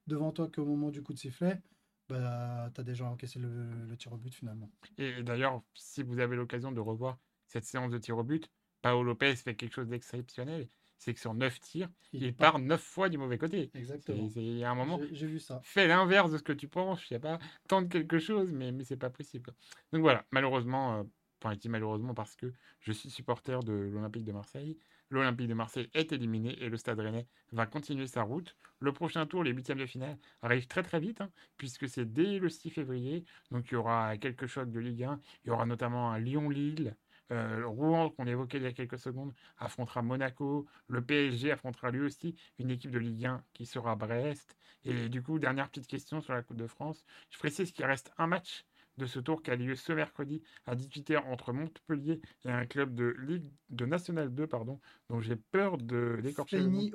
devant 0.08 0.32
toi 0.32 0.50
qu'au 0.50 0.64
moment 0.64 0.90
du 0.90 1.04
coup 1.04 1.12
de 1.12 1.20
sifflet, 1.20 1.62
bah, 2.08 2.72
tu 2.74 2.80
as 2.80 2.84
déjà 2.86 3.04
encaissé 3.06 3.40
le, 3.40 3.94
tir 3.98 4.14
au 4.14 4.18
but 4.18 4.34
finalement. 4.34 4.72
Et 4.98 5.22
d'ailleurs, 5.22 5.62
si 5.74 6.02
vous 6.02 6.20
avez 6.20 6.38
l'occasion 6.38 6.72
de 6.72 6.80
revoir 6.80 7.20
cette 7.48 7.66
séance 7.66 7.92
de 7.92 7.98
tir 7.98 8.18
au 8.18 8.24
but, 8.24 8.50
Paolo 8.82 9.04
Lopez 9.04 9.36
fait 9.36 9.56
quelque 9.56 9.74
chose 9.74 9.90
d'exceptionnel. 9.90 10.70
C'est 11.00 11.14
que 11.14 11.20
sur 11.20 11.34
9 11.34 11.60
tirs, 11.60 11.90
il, 12.14 12.36
part 12.36 12.60
9 12.60 12.80
fois 12.80 13.10
du 13.10 13.18
mauvais 13.18 13.38
côté. 13.38 13.72
Exactement. 13.74 14.30
Il 14.36 14.58
y 14.58 14.64
a 14.64 14.70
un 14.70 14.76
moment, 14.76 15.00
j'ai 15.12 15.28
vu 15.28 15.40
ça. 15.40 15.62
Fais 15.64 15.88
l'inverse 15.88 16.32
de 16.32 16.38
ce 16.38 16.44
que 16.44 16.54
tu 16.54 16.68
penses. 16.68 17.02
Je 17.02 17.08
sais 17.08 17.20
pas, 17.20 17.40
tente 17.68 17.90
quelque 17.90 18.20
chose, 18.20 18.52
mais, 18.52 18.72
mais 18.72 18.84
c'est 18.84 18.98
pas 18.98 19.10
possible. 19.10 19.52
Donc 19.94 20.02
voilà, 20.02 20.26
malheureusement, 20.32 21.00
euh, 21.00 21.04
enfin, 21.42 21.54
je 21.54 21.60
dis 21.60 21.70
malheureusement 21.70 22.14
parce 22.14 22.36
que 22.36 22.54
je 22.82 22.92
suis 22.92 23.10
supporter 23.10 23.64
de 23.64 23.74
l'Olympique 23.74 24.26
de 24.26 24.34
Marseille 24.34 24.78
l'Olympique 25.10 25.48
de 25.48 25.54
Marseille 25.54 25.90
est 25.94 26.12
éliminé 26.12 26.58
et 26.62 26.70
le 26.70 26.78
Stade 26.78 27.00
Rennais 27.00 27.28
va 27.52 27.66
continuer 27.66 28.08
sa 28.08 28.24
route. 28.24 28.56
Le 28.80 28.94
prochain 28.94 29.26
tour, 29.26 29.44
les 29.44 29.52
huitièmes 29.52 29.80
de 29.80 29.86
finale, 29.86 30.18
arrive 30.42 30.68
très 30.68 30.84
très 30.84 31.00
vite, 31.00 31.22
hein, 31.22 31.32
puisque 31.58 31.90
c'est 31.90 32.06
dès 32.06 32.40
le 32.40 32.50
6 32.50 32.70
février. 32.70 33.26
Donc 33.52 33.66
il 33.70 33.74
y 33.74 33.78
aura 33.78 34.18
quelques 34.18 34.48
chocs 34.48 34.72
de 34.72 34.80
Ligue 34.80 35.04
1. 35.04 35.20
Il 35.44 35.48
y 35.50 35.52
aura 35.52 35.66
notamment 35.66 36.12
un 36.12 36.20
Lyon-Lille. 36.20 36.96
Euh, 37.32 37.66
Rouen, 37.68 38.10
qu'on 38.10 38.26
évoquait 38.26 38.58
il 38.58 38.64
y 38.64 38.68
a 38.68 38.74
quelques 38.74 39.00
secondes, 39.00 39.34
affrontera 39.58 40.02
Monaco. 40.02 40.68
Le 40.88 41.04
PSG 41.04 41.52
affrontera 41.52 41.92
lui 41.92 42.02
aussi 42.02 42.36
une 42.58 42.72
équipe 42.72 42.92
de 42.92 43.00
Ligue 43.00 43.26
1 43.26 43.44
qui 43.54 43.66
sera 43.66 43.96
Brest. 43.96 44.58
Et 44.84 45.10
du 45.10 45.22
coup, 45.22 45.40
dernière 45.40 45.70
petite 45.70 45.88
question 45.88 46.22
sur 46.22 46.34
la 46.34 46.42
Coupe 46.42 46.58
de 46.58 46.68
France. 46.68 47.06
Je 47.30 47.38
précise 47.38 47.72
qu'il 47.72 47.86
reste 47.86 48.12
un 48.18 48.28
match 48.28 48.66
de 48.98 49.06
ce 49.06 49.20
tour 49.20 49.42
qui 49.42 49.52
a 49.52 49.56
lieu 49.56 49.76
ce 49.76 49.94
mercredi 49.94 50.44
à 50.66 50.76
18h 50.76 51.20
entre 51.26 51.54
Montpellier 51.54 52.22
et 52.44 52.52
un 52.52 52.66
club 52.66 52.94
de 52.96 53.16
Ligue 53.20 53.50
de 53.70 53.86
National 53.86 54.34
2, 54.34 54.48
pardon, 54.48 54.80
dont 55.10 55.20
j'ai 55.22 55.36
peur 55.38 55.78
de 55.78 56.20
d'écorcher 56.22 56.62
le 56.62 56.70
nom. 56.70 56.92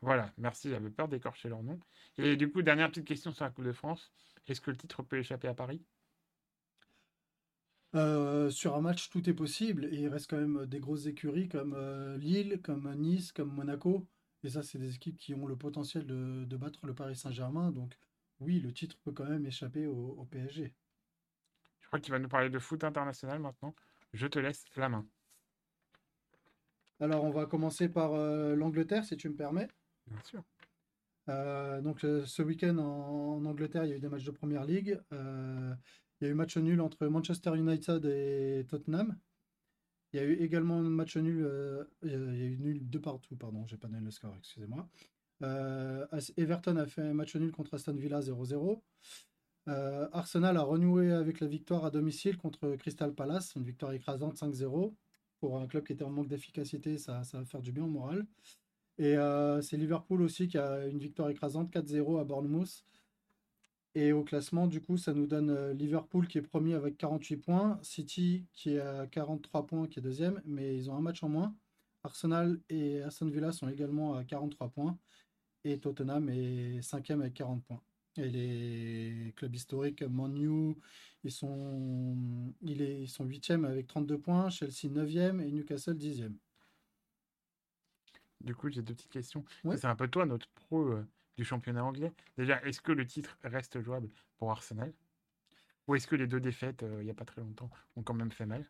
Voilà, 0.00 0.32
merci, 0.36 0.70
j'avais 0.70 0.90
peur 0.90 1.08
d'écorcher 1.08 1.48
leur 1.48 1.62
nom. 1.62 1.78
Et 2.18 2.36
du 2.36 2.50
coup, 2.50 2.62
dernière 2.62 2.88
petite 2.90 3.06
question 3.06 3.32
sur 3.32 3.44
la 3.44 3.50
Coupe 3.50 3.64
de 3.64 3.72
France. 3.72 4.12
Est-ce 4.46 4.60
que 4.60 4.70
le 4.70 4.76
titre 4.76 5.02
peut 5.02 5.18
échapper 5.18 5.48
à 5.48 5.54
Paris? 5.54 5.84
Euh, 7.94 8.50
sur 8.50 8.74
un 8.76 8.80
match, 8.80 9.10
tout 9.10 9.28
est 9.28 9.34
possible 9.34 9.86
et 9.86 10.00
il 10.00 10.08
reste 10.08 10.28
quand 10.30 10.38
même 10.38 10.66
des 10.66 10.80
grosses 10.80 11.06
écuries 11.06 11.48
comme 11.48 11.74
euh, 11.74 12.16
Lille, 12.18 12.60
comme 12.62 12.92
Nice, 12.94 13.32
comme 13.32 13.52
Monaco. 13.52 14.06
Et 14.42 14.50
ça, 14.50 14.62
c'est 14.62 14.78
des 14.78 14.94
équipes 14.94 15.16
qui 15.16 15.34
ont 15.34 15.46
le 15.46 15.56
potentiel 15.56 16.06
de, 16.06 16.56
battre 16.56 16.86
le 16.86 16.94
Paris 16.94 17.16
Saint-Germain. 17.16 17.70
Donc, 17.70 17.98
oui, 18.40 18.60
le 18.60 18.72
titre 18.72 18.96
peut 19.02 19.12
quand 19.12 19.24
même 19.24 19.46
échapper 19.46 19.86
au 19.86 20.26
PSG 20.30 20.74
qui 22.00 22.10
va 22.10 22.18
nous 22.18 22.28
parler 22.28 22.50
de 22.50 22.58
foot 22.58 22.84
international 22.84 23.38
maintenant. 23.40 23.74
Je 24.12 24.26
te 24.26 24.38
laisse 24.38 24.64
la 24.76 24.88
main. 24.88 25.06
Alors, 27.00 27.24
on 27.24 27.30
va 27.30 27.46
commencer 27.46 27.88
par 27.88 28.12
euh, 28.12 28.54
l'Angleterre, 28.54 29.04
si 29.04 29.16
tu 29.16 29.28
me 29.28 29.34
permets. 29.34 29.68
Bien 30.06 30.22
sûr. 30.22 30.42
Euh, 31.28 31.80
donc, 31.80 32.04
euh, 32.04 32.24
ce 32.24 32.42
week-end 32.42 32.78
en, 32.78 33.44
Angleterre, 33.44 33.84
il 33.84 33.90
y 33.90 33.92
a 33.92 33.96
eu 33.96 34.00
des 34.00 34.08
matchs 34.08 34.24
de 34.24 34.30
première 34.30 34.64
ligue. 34.64 35.00
Il 36.20 36.26
y 36.26 36.28
a 36.28 36.30
eu 36.30 36.34
match 36.34 36.56
nul 36.56 36.80
entre 36.80 37.06
Manchester 37.06 37.56
United 37.56 38.04
et 38.04 38.64
Tottenham. 38.68 39.16
Il 40.12 40.20
y 40.20 40.20
a 40.20 40.24
eu 40.24 40.34
également 40.34 40.76
un 40.76 40.82
match 40.82 41.16
nul. 41.16 41.48
il 42.02 42.10
y 42.10 42.14
a 42.14 42.16
eu 42.16 42.58
nul 42.58 42.88
de 42.88 42.98
partout, 42.98 43.36
pardon, 43.36 43.66
j'ai 43.66 43.76
pas 43.76 43.88
donné 43.88 44.04
le 44.04 44.10
score, 44.10 44.34
excusez-moi. 44.38 44.88
Everton 46.36 46.76
a 46.76 46.86
fait 46.86 47.02
un 47.02 47.14
match 47.14 47.34
nul 47.36 47.50
contre 47.50 47.74
Aston 47.74 47.94
Villa 47.94 48.20
0-0. 48.20 48.80
Euh, 49.68 50.08
Arsenal 50.12 50.56
a 50.56 50.62
renoué 50.62 51.12
avec 51.12 51.40
la 51.40 51.46
victoire 51.46 51.84
à 51.84 51.90
domicile 51.90 52.36
contre 52.36 52.76
Crystal 52.76 53.14
Palace, 53.14 53.54
une 53.56 53.64
victoire 53.64 53.92
écrasante 53.92 54.36
5-0. 54.36 54.94
Pour 55.40 55.58
un 55.58 55.66
club 55.66 55.84
qui 55.84 55.92
était 55.92 56.04
en 56.04 56.10
manque 56.10 56.28
d'efficacité, 56.28 56.98
ça, 56.98 57.22
va 57.32 57.44
faire 57.44 57.62
du 57.62 57.72
bien 57.72 57.84
au 57.84 57.88
moral. 57.88 58.26
Et 58.98 59.16
euh, 59.16 59.60
c'est 59.60 59.76
Liverpool 59.76 60.22
aussi 60.22 60.48
qui 60.48 60.58
a 60.58 60.86
une 60.86 60.98
victoire 60.98 61.28
écrasante 61.30 61.72
4-0 61.72 62.20
à 62.20 62.24
Bournemouth. 62.24 62.84
Et 63.96 64.12
au 64.12 64.24
classement, 64.24 64.66
du 64.66 64.80
coup, 64.80 64.96
ça 64.96 65.14
nous 65.14 65.26
donne 65.26 65.50
euh, 65.50 65.72
Liverpool 65.72 66.26
qui 66.26 66.38
est 66.38 66.42
premier 66.42 66.74
avec 66.74 66.96
48 66.98 67.36
points, 67.36 67.78
City 67.82 68.44
qui 68.52 68.74
est 68.74 68.80
à 68.80 69.06
43 69.06 69.66
points, 69.66 69.86
qui 69.86 70.00
est 70.00 70.02
deuxième, 70.02 70.42
mais 70.44 70.76
ils 70.76 70.90
ont 70.90 70.96
un 70.96 71.00
match 71.00 71.22
en 71.22 71.28
moins. 71.28 71.54
Arsenal 72.02 72.60
et 72.68 73.02
Aston 73.02 73.28
Villa 73.28 73.52
sont 73.52 73.68
également 73.68 74.14
à 74.14 74.24
43 74.24 74.68
points. 74.70 74.98
Et 75.64 75.78
Tottenham 75.78 76.28
est 76.28 76.82
cinquième 76.82 77.20
avec 77.20 77.34
40 77.34 77.64
points. 77.64 77.82
Et 78.16 78.28
les 78.28 79.32
clubs 79.36 79.54
historiques, 79.54 80.02
Manu, 80.02 80.76
ils 81.22 81.32
sont, 81.32 82.52
ils 82.62 83.08
sont 83.08 83.24
8e 83.24 83.64
avec 83.64 83.86
32 83.86 84.18
points, 84.18 84.50
Chelsea 84.50 84.92
9e 84.92 85.40
et 85.40 85.50
Newcastle 85.50 85.94
10e. 85.94 86.34
Du 88.40 88.54
coup, 88.54 88.68
j'ai 88.70 88.82
deux 88.82 88.94
petites 88.94 89.10
questions. 89.10 89.44
C'est 89.76 89.86
un 89.86 89.96
peu 89.96 90.06
toi, 90.06 90.26
notre 90.26 90.48
pro 90.50 90.82
euh, 90.82 91.06
du 91.36 91.44
championnat 91.44 91.84
anglais. 91.84 92.12
Déjà, 92.38 92.62
est-ce 92.62 92.80
que 92.80 92.92
le 92.92 93.06
titre 93.06 93.38
reste 93.42 93.80
jouable 93.80 94.08
pour 94.38 94.50
Arsenal? 94.50 94.92
Ou 95.86 95.94
est-ce 95.94 96.06
que 96.06 96.16
les 96.16 96.26
deux 96.26 96.40
défaites, 96.40 96.82
euh, 96.82 96.98
il 97.00 97.04
n'y 97.04 97.10
a 97.10 97.14
pas 97.14 97.24
très 97.24 97.40
longtemps, 97.40 97.70
ont 97.96 98.02
quand 98.02 98.14
même 98.14 98.32
fait 98.32 98.46
mal? 98.46 98.64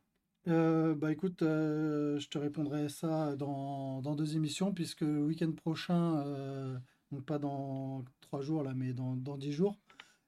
Euh, 0.46 0.94
bah 0.94 1.10
écoute, 1.10 1.38
je 1.40 2.28
te 2.28 2.36
répondrai 2.36 2.88
ça 2.88 3.34
dans, 3.36 4.02
deux 4.14 4.36
émissions, 4.36 4.74
puisque 4.74 5.00
le 5.00 5.24
week-end 5.24 5.52
prochain, 5.52 6.22
donc 7.10 7.24
pas 7.24 7.38
dans 7.38 8.04
trois 8.20 8.42
jours 8.42 8.62
là, 8.62 8.74
mais 8.74 8.92
dans, 8.92 9.36
10 9.36 9.52
jours, 9.52 9.78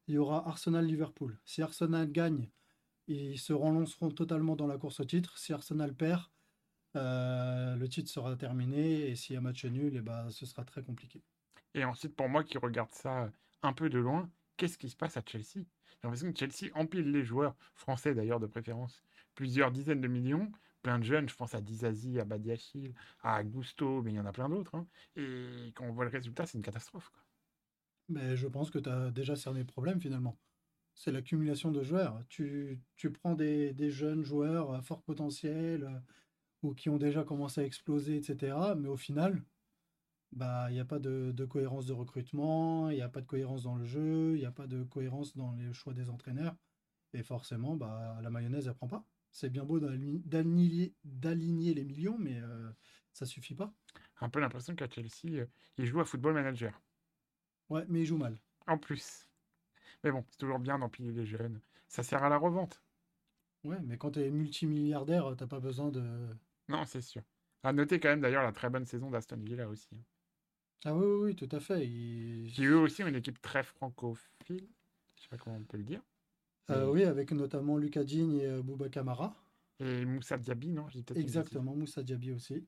il 0.06 0.14
y 0.14 0.18
aura 0.18 0.48
Arsenal-Liverpool. 0.48 1.36
Si 1.44 1.60
Arsenal 1.60 2.10
gagne, 2.10 2.48
ils 3.08 3.38
se 3.38 3.52
relanceront 3.52 4.10
totalement 4.10 4.56
dans 4.56 4.66
la 4.66 4.78
course 4.78 5.00
au 5.00 5.04
titre. 5.04 5.38
Si 5.38 5.52
Arsenal 5.52 5.94
perd, 5.94 6.22
euh, 6.96 7.76
le 7.76 7.88
titre 7.88 8.10
sera 8.10 8.34
terminé. 8.36 9.08
Et 9.08 9.16
s'il 9.16 9.34
y 9.34 9.36
a 9.36 9.40
match 9.40 9.64
nul, 9.64 9.96
eh 9.96 10.00
ben, 10.00 10.30
ce 10.30 10.46
sera 10.46 10.64
très 10.64 10.82
compliqué. 10.82 11.22
Et 11.76 11.84
ensuite, 11.84 12.16
pour 12.16 12.28
moi 12.28 12.42
qui 12.42 12.56
regarde 12.56 12.90
ça 12.90 13.30
un 13.62 13.72
peu 13.74 13.90
de 13.90 13.98
loin, 13.98 14.30
qu'est-ce 14.56 14.78
qui 14.78 14.88
se 14.88 14.96
passe 14.96 15.18
à 15.18 15.22
Chelsea? 15.24 15.44
J'ai 15.54 15.98
l'impression 16.02 16.32
que 16.32 16.38
Chelsea 16.38 16.72
empile 16.74 17.12
les 17.12 17.22
joueurs, 17.22 17.54
français 17.74 18.14
d'ailleurs 18.14 18.40
de 18.40 18.46
préférence, 18.46 19.02
plusieurs 19.34 19.70
dizaines 19.70 20.00
de 20.00 20.08
millions, 20.08 20.50
plein 20.82 20.98
de 20.98 21.04
jeunes, 21.04 21.28
je 21.28 21.36
pense 21.36 21.54
à 21.54 21.60
Dizazi, 21.60 22.18
à 22.18 22.24
Badiachil, 22.24 22.94
à 23.22 23.44
Gusto, 23.44 24.02
mais 24.02 24.12
il 24.12 24.16
y 24.16 24.20
en 24.20 24.24
a 24.24 24.32
plein 24.32 24.48
d'autres. 24.48 24.74
Hein. 24.74 24.86
Et 25.16 25.72
quand 25.74 25.84
on 25.84 25.92
voit 25.92 26.04
le 26.04 26.10
résultat, 26.10 26.46
c'est 26.46 26.56
une 26.56 26.64
catastrophe. 26.64 27.12
Mais 28.08 28.36
je 28.36 28.46
pense 28.46 28.70
que 28.70 28.78
tu 28.78 28.88
as 28.88 29.10
déjà 29.10 29.36
cerné 29.36 29.60
le 29.60 29.66
problème 29.66 30.00
finalement. 30.00 30.38
C'est 30.94 31.12
l'accumulation 31.12 31.70
de 31.72 31.82
joueurs. 31.82 32.22
Tu, 32.30 32.80
tu 32.96 33.10
prends 33.10 33.34
des, 33.34 33.74
des, 33.74 33.90
jeunes 33.90 34.22
joueurs 34.22 34.72
à 34.72 34.80
fort 34.80 35.02
potentiel 35.02 35.84
euh, 35.84 35.98
ou 36.62 36.72
qui 36.72 36.88
ont 36.88 36.96
déjà 36.96 37.22
commencé 37.22 37.60
à 37.60 37.64
exploser, 37.64 38.16
etc. 38.16 38.56
Mais 38.78 38.88
au 38.88 38.96
final, 38.96 39.42
bah, 40.36 40.66
il 40.68 40.74
n'y 40.74 40.80
a 40.80 40.84
pas 40.84 40.98
de, 40.98 41.32
de, 41.32 41.44
cohérence 41.46 41.86
de 41.86 41.94
recrutement, 41.94 42.90
il 42.90 42.96
n'y 42.96 43.02
a 43.02 43.08
pas 43.08 43.22
de 43.22 43.26
cohérence 43.26 43.62
dans 43.62 43.74
le 43.74 43.86
jeu, 43.86 44.34
il 44.34 44.40
n'y 44.40 44.44
a 44.44 44.52
pas 44.52 44.66
de 44.66 44.84
cohérence 44.84 45.34
dans 45.34 45.52
les 45.52 45.72
choix 45.72 45.94
des 45.94 46.10
entraîneurs. 46.10 46.54
Et 47.14 47.22
forcément, 47.22 47.74
bah, 47.74 48.18
la 48.22 48.28
mayonnaise, 48.28 48.68
elle 48.68 48.74
prend 48.74 48.86
pas. 48.86 49.02
C'est 49.32 49.48
bien 49.48 49.64
beau 49.64 49.80
d'aligner 49.80 50.94
les 51.74 51.84
millions, 51.84 52.18
mais 52.18 52.38
euh, 52.38 52.70
ça 53.12 53.24
suffit 53.24 53.54
pas. 53.54 53.72
Un 54.20 54.28
peu 54.28 54.38
l'impression 54.40 54.74
qu'à 54.74 54.88
Chelsea, 54.88 55.40
euh, 55.40 55.46
il 55.78 55.86
joue 55.86 56.00
à 56.00 56.04
football 56.04 56.34
manager. 56.34 56.82
Ouais, 57.70 57.86
mais 57.88 58.00
il 58.00 58.04
joue 58.06 58.18
mal. 58.18 58.38
En 58.66 58.76
plus. 58.76 59.26
Mais 60.04 60.10
bon, 60.10 60.22
c'est 60.28 60.38
toujours 60.38 60.58
bien 60.58 60.78
d'empiler 60.78 61.12
les 61.12 61.24
jeunes. 61.24 61.60
Ça 61.88 62.02
sert 62.02 62.22
à 62.22 62.28
la 62.28 62.36
revente. 62.36 62.82
Ouais, 63.64 63.80
mais 63.84 63.96
quand 63.96 64.12
tu 64.12 64.20
es 64.20 64.30
multimilliardaire, 64.30 65.34
t'as 65.36 65.46
pas 65.46 65.60
besoin 65.60 65.90
de. 65.90 66.04
Non, 66.68 66.84
c'est 66.84 67.00
sûr. 67.00 67.22
À 67.62 67.72
noter 67.72 67.98
quand 67.98 68.10
même 68.10 68.20
d'ailleurs 68.20 68.42
la 68.42 68.52
très 68.52 68.68
bonne 68.68 68.84
saison 68.84 69.10
d'Aston 69.10 69.38
Villa 69.38 69.68
aussi. 69.68 69.96
Ah 70.84 70.94
oui, 70.94 71.06
oui, 71.06 71.24
oui, 71.24 71.34
tout 71.34 71.48
à 71.54 71.60
fait. 71.60 71.80
Qui 71.80 72.64
eux 72.64 72.78
aussi 72.78 73.02
ont 73.02 73.08
une 73.08 73.16
équipe 73.16 73.40
très 73.40 73.62
francophile. 73.62 74.68
Je 75.16 75.22
sais 75.22 75.28
pas 75.28 75.36
comment 75.36 75.56
on 75.56 75.64
peut 75.64 75.78
le 75.78 75.84
dire. 75.84 76.02
Euh, 76.70 76.90
oui, 76.90 77.04
avec 77.04 77.32
notamment 77.32 77.76
Lucas 77.76 78.04
Digne 78.04 78.36
et 78.36 78.46
euh, 78.46 78.62
Bouba 78.62 78.88
Kamara. 78.88 79.34
Et 79.78 80.04
Moussa 80.04 80.36
Diaby, 80.38 80.72
non 80.72 80.86
Exactement, 81.14 81.74
Moussa 81.74 82.02
Diaby 82.02 82.32
aussi. 82.32 82.66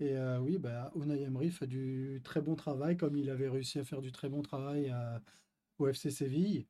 Et 0.00 0.16
euh, 0.16 0.40
oui, 0.40 0.58
bah, 0.58 0.92
Unai 0.96 1.22
Emery 1.22 1.50
fait 1.50 1.66
du 1.66 2.20
très 2.24 2.40
bon 2.40 2.56
travail, 2.56 2.96
comme 2.96 3.16
il 3.16 3.30
avait 3.30 3.48
réussi 3.48 3.78
à 3.78 3.84
faire 3.84 4.00
du 4.00 4.10
très 4.10 4.28
bon 4.28 4.42
travail 4.42 4.92
au 5.78 5.86
FC 5.86 6.10
Séville. 6.10 6.66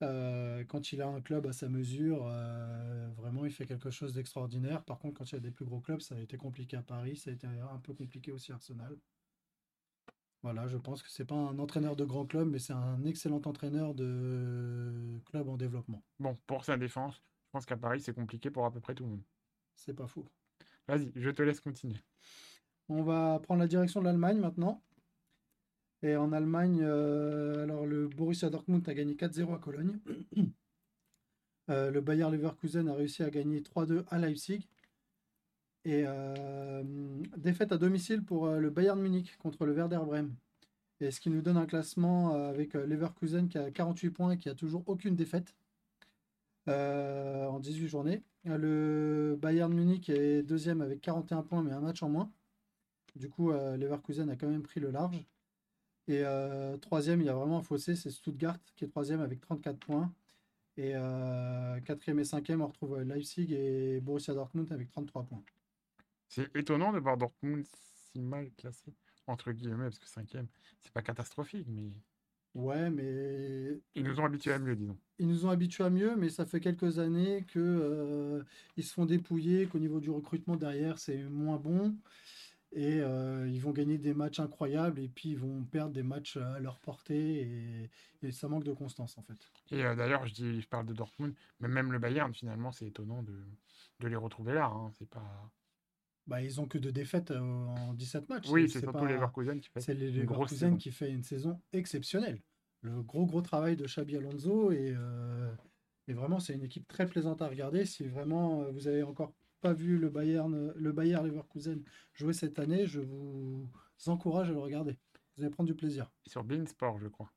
quand 0.00 0.92
il 0.92 1.00
a 1.00 1.08
un 1.08 1.20
club 1.22 1.46
à 1.46 1.52
sa 1.52 1.68
mesure, 1.68 2.24
vraiment, 3.16 3.46
il 3.46 3.52
fait 3.52 3.64
quelque 3.66 3.90
chose 3.90 4.12
d'extraordinaire. 4.12 4.84
Par 4.84 4.98
contre, 4.98 5.18
quand 5.18 5.32
il 5.32 5.36
y 5.36 5.38
a 5.38 5.40
des 5.40 5.50
plus 5.50 5.64
gros 5.64 5.80
clubs, 5.80 6.00
ça 6.00 6.14
a 6.14 6.20
été 6.20 6.36
compliqué 6.36 6.76
à 6.76 6.82
Paris, 6.82 7.16
ça 7.16 7.30
a 7.30 7.32
été 7.32 7.46
un 7.46 7.78
peu 7.78 7.94
compliqué 7.94 8.30
aussi 8.32 8.52
à 8.52 8.56
Arsenal. 8.56 8.96
Voilà, 10.46 10.68
je 10.68 10.76
pense 10.76 11.02
que 11.02 11.10
c'est 11.10 11.24
pas 11.24 11.34
un 11.34 11.58
entraîneur 11.58 11.96
de 11.96 12.04
grand 12.04 12.24
club, 12.24 12.48
mais 12.48 12.60
c'est 12.60 12.72
un 12.72 13.04
excellent 13.04 13.42
entraîneur 13.46 13.96
de 13.96 15.18
club 15.24 15.48
en 15.48 15.56
développement. 15.56 16.04
Bon, 16.20 16.38
pour 16.46 16.64
sa 16.64 16.76
défense, 16.76 17.16
je 17.16 17.50
pense 17.50 17.66
qu'à 17.66 17.76
Paris, 17.76 18.00
c'est 18.00 18.14
compliqué 18.14 18.48
pour 18.48 18.64
à 18.64 18.70
peu 18.70 18.78
près 18.78 18.94
tout 18.94 19.02
le 19.02 19.10
monde. 19.10 19.24
C'est 19.74 19.92
pas 19.92 20.06
fou. 20.06 20.24
Vas-y, 20.86 21.10
je 21.16 21.30
te 21.30 21.42
laisse 21.42 21.58
continuer. 21.58 21.96
On 22.88 23.02
va 23.02 23.40
prendre 23.40 23.58
la 23.58 23.66
direction 23.66 23.98
de 23.98 24.04
l'Allemagne 24.04 24.38
maintenant. 24.38 24.84
Et 26.02 26.14
en 26.14 26.30
Allemagne, 26.30 26.78
euh, 26.80 27.64
alors 27.64 27.84
le 27.84 28.06
Borussia 28.06 28.48
Dortmund 28.48 28.88
a 28.88 28.94
gagné 28.94 29.14
4-0 29.14 29.52
à 29.52 29.58
Cologne. 29.58 29.98
Euh, 31.68 31.90
le 31.90 32.00
Bayer 32.00 32.30
Leverkusen 32.30 32.86
a 32.88 32.94
réussi 32.94 33.24
à 33.24 33.30
gagner 33.30 33.60
3-2 33.60 34.04
à 34.10 34.18
Leipzig. 34.20 34.68
Et 35.86 36.04
euh, 36.06 36.82
défaite 37.38 37.72
à 37.72 37.78
domicile 37.78 38.22
pour 38.22 38.48
le 38.48 38.68
Bayern 38.70 39.00
Munich 39.00 39.36
contre 39.38 39.64
le 39.64 39.72
Werder 39.72 40.00
Bremen. 40.04 40.34
Et 41.00 41.10
ce 41.10 41.20
qui 41.20 41.30
nous 41.30 41.40
donne 41.40 41.56
un 41.56 41.66
classement 41.66 42.34
avec 42.34 42.74
Leverkusen 42.74 43.48
qui 43.48 43.56
a 43.56 43.70
48 43.70 44.10
points 44.10 44.30
et 44.32 44.38
qui 44.38 44.48
a 44.48 44.54
toujours 44.54 44.82
aucune 44.86 45.14
défaite 45.14 45.54
en 46.66 47.60
18 47.60 47.88
journées. 47.88 48.22
Le 48.44 49.36
Bayern 49.40 49.72
Munich 49.72 50.08
est 50.08 50.42
deuxième 50.42 50.80
avec 50.80 51.00
41 51.00 51.42
points 51.42 51.62
mais 51.62 51.72
un 51.72 51.80
match 51.80 52.02
en 52.02 52.08
moins. 52.08 52.30
Du 53.16 53.30
coup, 53.30 53.50
euh, 53.50 53.76
Leverkusen 53.76 54.28
a 54.28 54.36
quand 54.36 54.48
même 54.48 54.62
pris 54.62 54.80
le 54.80 54.90
large. 54.90 55.24
Et 56.08 56.20
euh, 56.22 56.76
troisième, 56.76 57.20
il 57.20 57.26
y 57.26 57.30
a 57.30 57.34
vraiment 57.34 57.58
un 57.58 57.62
fossé, 57.62 57.96
c'est 57.96 58.10
Stuttgart 58.10 58.58
qui 58.76 58.84
est 58.84 58.88
troisième 58.88 59.20
avec 59.20 59.40
34 59.40 59.78
points. 59.78 60.12
Et 60.76 60.92
euh, 60.94 61.80
quatrième 61.80 62.18
et 62.20 62.24
cinquième, 62.24 62.60
on 62.60 62.68
retrouve 62.68 63.00
Leipzig 63.00 63.54
et 63.54 64.00
Borussia 64.00 64.34
Dortmund 64.34 64.70
avec 64.72 64.90
33 64.90 65.24
points. 65.24 65.42
C'est 66.28 66.54
étonnant 66.56 66.92
de 66.92 66.98
voir 66.98 67.16
Dortmund 67.16 67.64
si 67.64 68.20
mal 68.20 68.50
classé, 68.56 68.92
entre 69.26 69.52
guillemets, 69.52 69.84
parce 69.84 69.98
que 69.98 70.08
cinquième, 70.08 70.48
c'est 70.80 70.92
pas 70.92 71.02
catastrophique, 71.02 71.66
mais... 71.68 71.90
Ouais, 72.54 72.88
mais... 72.88 73.78
Ils 73.94 74.04
nous 74.04 74.18
ont 74.18 74.24
habitués 74.24 74.52
à 74.52 74.58
mieux, 74.58 74.74
disons. 74.74 74.96
Ils 75.18 75.28
nous 75.28 75.44
ont 75.44 75.50
habitués 75.50 75.84
à 75.84 75.90
mieux, 75.90 76.16
mais 76.16 76.30
ça 76.30 76.46
fait 76.46 76.60
quelques 76.60 76.98
années 76.98 77.44
que 77.44 78.42
ils 78.76 78.84
se 78.84 78.94
font 78.94 79.04
dépouiller, 79.04 79.66
qu'au 79.66 79.78
niveau 79.78 80.00
du 80.00 80.10
recrutement 80.10 80.56
derrière, 80.56 80.98
c'est 80.98 81.22
moins 81.24 81.58
bon. 81.58 81.94
Et 82.72 83.00
euh, 83.00 83.48
ils 83.48 83.60
vont 83.60 83.70
gagner 83.70 83.96
des 83.96 84.12
matchs 84.12 84.40
incroyables 84.40 85.00
et 85.00 85.08
puis 85.08 85.30
ils 85.30 85.38
vont 85.38 85.64
perdre 85.64 85.92
des 85.92 86.02
matchs 86.02 86.36
à 86.36 86.58
leur 86.58 86.78
portée 86.78 87.88
et, 88.22 88.32
ça 88.32 88.48
manque 88.48 88.64
de 88.64 88.72
constance 88.72 89.16
en 89.18 89.22
fait. 89.22 89.38
Et 89.70 89.84
euh, 89.84 89.94
d'ailleurs, 89.94 90.26
je, 90.26 90.34
dis, 90.34 90.60
je 90.60 90.68
parle 90.68 90.84
de 90.84 90.92
Dortmund, 90.92 91.32
mais 91.60 91.68
même 91.68 91.92
le 91.92 92.00
Bayern, 92.00 92.34
finalement, 92.34 92.72
c'est 92.72 92.86
étonnant 92.86 93.22
de, 93.22 93.40
de, 94.00 94.08
les 94.08 94.16
retrouver 94.16 94.52
là. 94.52 94.66
Hein. 94.66 94.90
C'est 94.98 95.08
pas. 95.08 95.48
Bah, 96.26 96.42
ils 96.42 96.60
ont 96.60 96.66
que 96.66 96.78
deux 96.78 96.92
défaites 96.92 97.30
euh, 97.30 97.40
en 97.40 97.94
17 97.94 98.28
matchs. 98.28 98.48
Oui, 98.50 98.68
c'est 98.68 98.80
surtout 98.80 99.06
les 99.06 99.14
Leverkusen 99.14 99.60
qui 99.60 99.68
fait 99.68 99.80
C'est 99.80 99.94
Leverkusen 99.94 100.76
qui 100.76 100.90
fait 100.90 101.10
une 101.10 101.22
saison 101.22 101.60
exceptionnelle. 101.72 102.42
Le 102.82 103.02
gros 103.02 103.26
gros 103.26 103.42
travail 103.42 103.76
de 103.76 103.86
Xabi 103.86 104.16
Alonso 104.16 104.70
et, 104.70 104.94
et 106.08 106.12
vraiment 106.12 106.38
c'est 106.38 106.54
une 106.54 106.64
équipe 106.64 106.86
très 106.88 107.06
plaisante 107.06 107.42
à 107.42 107.48
regarder. 107.48 107.84
Si 107.84 108.06
vraiment 108.06 108.70
vous 108.70 108.86
avez 108.86 109.02
encore 109.02 109.34
pas 109.60 109.72
vu 109.72 109.98
le 109.98 110.10
Bayern, 110.10 110.72
le 110.76 110.92
Bayern 110.92 111.26
Leverkusen 111.26 111.82
jouer 112.12 112.32
cette 112.32 112.58
année, 112.58 112.86
je 112.86 113.00
vous 113.00 113.68
encourage 114.06 114.50
à 114.50 114.52
le 114.52 114.60
regarder. 114.60 114.98
Vous 115.36 115.42
allez 115.42 115.50
prendre 115.50 115.68
du 115.68 115.74
plaisir. 115.74 116.10
Sur 116.26 116.44
Beansport, 116.44 116.98
je 116.98 117.08
crois. 117.08 117.30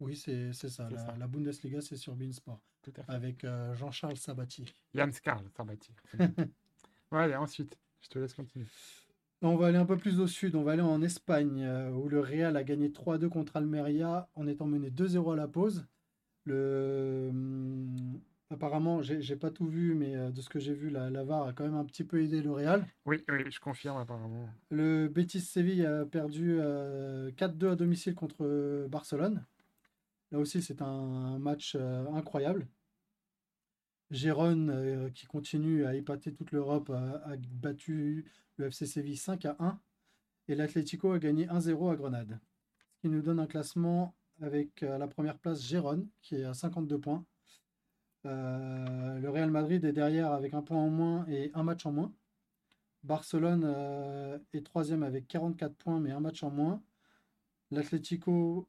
Oui, 0.00 0.16
c'est 0.16 0.52
ça. 0.52 0.88
La, 1.18 1.26
Bundesliga, 1.26 1.80
c'est 1.80 1.96
sur 1.96 2.14
Beansport. 2.14 2.60
Tout 2.82 2.92
à 2.96 3.04
fait. 3.04 3.12
Avec 3.12 3.44
euh, 3.44 3.74
Jean-Charles 3.74 4.16
Sabatier. 4.16 4.66
Jans 4.94 5.10
Karl 5.22 5.48
Sabatier. 5.56 5.94
ouais, 7.12 7.34
ensuite, 7.36 7.78
je 8.02 8.08
te 8.08 8.18
laisse 8.18 8.34
continuer. 8.34 8.66
On 9.40 9.56
va 9.56 9.66
aller 9.66 9.78
un 9.78 9.86
peu 9.86 9.96
plus 9.96 10.20
au 10.20 10.26
sud. 10.26 10.54
On 10.54 10.62
va 10.62 10.72
aller 10.72 10.82
en 10.82 11.02
Espagne, 11.02 11.62
euh, 11.64 11.90
où 11.90 12.08
le 12.08 12.20
Real 12.20 12.56
a 12.56 12.62
gagné 12.62 12.90
3-2 12.90 13.28
contre 13.28 13.56
Almeria 13.56 14.28
en 14.34 14.46
étant 14.46 14.66
mené 14.66 14.90
2-0 14.90 15.32
à 15.32 15.36
la 15.36 15.48
pause. 15.48 15.86
Le, 16.44 17.28
hum, 17.30 18.20
Apparemment, 18.52 19.00
j'ai 19.00 19.36
pas 19.36 19.50
tout 19.50 19.66
vu, 19.66 19.94
mais 19.94 20.14
euh, 20.14 20.30
de 20.30 20.42
ce 20.42 20.50
que 20.50 20.58
j'ai 20.58 20.74
vu, 20.74 20.90
la, 20.90 21.08
la, 21.08 21.24
VAR 21.24 21.46
a 21.46 21.52
quand 21.54 21.64
même 21.64 21.74
un 21.74 21.86
petit 21.86 22.04
peu 22.04 22.22
aidé 22.22 22.42
le 22.42 22.50
Real. 22.50 22.86
Oui, 23.06 23.24
oui, 23.30 23.44
je 23.48 23.58
confirme 23.58 23.96
apparemment. 23.96 24.46
Le 24.68 25.08
Betis 25.08 25.40
Séville 25.40 25.86
a 25.86 26.04
perdu 26.04 26.56
4-2 26.56 26.60
euh, 26.60 27.72
à 27.72 27.76
domicile 27.76 28.14
contre 28.14 28.86
Barcelone. 28.90 29.46
Là 30.32 30.38
aussi, 30.38 30.60
c'est 30.60 30.82
un 30.82 31.38
match 31.38 31.76
incroyable. 32.12 32.66
Gérone, 34.12 35.10
qui 35.14 35.26
continue 35.26 35.84
à 35.84 35.94
épater 35.94 36.32
toute 36.32 36.52
l'Europe, 36.52 36.90
a, 36.90 37.36
battu 37.50 38.30
le 38.56 38.66
FC 38.66 38.86
Séville 38.86 39.16
5 39.16 39.44
à 39.46 39.56
1. 39.58 39.80
Et 40.48 40.54
l'Atlético 40.54 41.12
a 41.12 41.18
gagné 41.18 41.46
1-0 41.46 41.92
à 41.92 41.96
Grenade. 41.96 42.38
Ce 42.94 43.00
qui 43.00 43.08
nous 43.08 43.22
donne 43.22 43.40
un 43.40 43.46
classement 43.46 44.14
avec 44.40 44.82
à 44.82 44.98
la 44.98 45.08
première 45.08 45.38
place 45.38 45.62
Gérone, 45.62 46.08
qui 46.20 46.36
est 46.36 46.44
à 46.44 46.54
52 46.54 46.98
points. 46.98 47.24
Euh, 48.24 49.18
le 49.18 49.30
Real 49.30 49.50
Madrid 49.50 49.84
est 49.84 49.92
derrière 49.92 50.32
avec 50.32 50.54
un 50.54 50.62
point 50.62 50.78
en 50.78 50.90
moins 50.90 51.26
et 51.28 51.50
un 51.54 51.62
match 51.62 51.86
en 51.86 51.92
moins. 51.92 52.12
Barcelone 53.02 53.64
euh, 53.64 54.38
est 54.52 54.64
troisième 54.64 55.02
avec 55.02 55.26
44 55.26 55.74
points 55.74 56.00
mais 56.00 56.12
un 56.12 56.20
match 56.20 56.42
en 56.42 56.50
moins. 56.50 56.82
L'Atlético, 57.70 58.68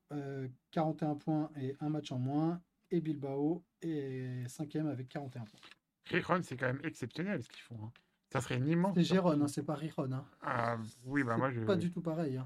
41 0.72 1.12
euh, 1.12 1.16
points 1.16 1.52
et 1.58 1.76
un 1.82 1.90
match 1.90 2.12
en 2.12 2.20
moins. 2.20 2.62
Et 2.94 3.02
Bilbao 3.02 3.64
est 3.82 4.48
cinquième 4.48 4.86
avec 4.88 5.10
41 5.10 5.46
points. 5.46 5.60
Rijon, 6.06 6.42
c'est 6.44 6.56
quand 6.56 6.68
même 6.68 6.82
exceptionnel 6.84 7.42
ce 7.42 7.50
qu'ils 7.50 7.64
font. 7.64 7.80
Hein. 7.84 7.92
Ça 8.32 8.40
serait 8.40 8.58
une 8.58 8.68
immense. 8.68 8.94
C'est 8.96 9.04
Gérone, 9.04 9.42
hein, 9.42 9.48
c'est 9.48 9.64
pas 9.64 9.74
Rijon. 9.74 10.12
Hein. 10.14 10.26
Ah, 10.42 10.78
oui, 11.06 11.24
bah 11.24 11.36
moi 11.36 11.50
je. 11.50 11.62
Pas 11.62 11.76
du 11.76 11.90
tout 11.92 12.02
pareil. 12.02 12.40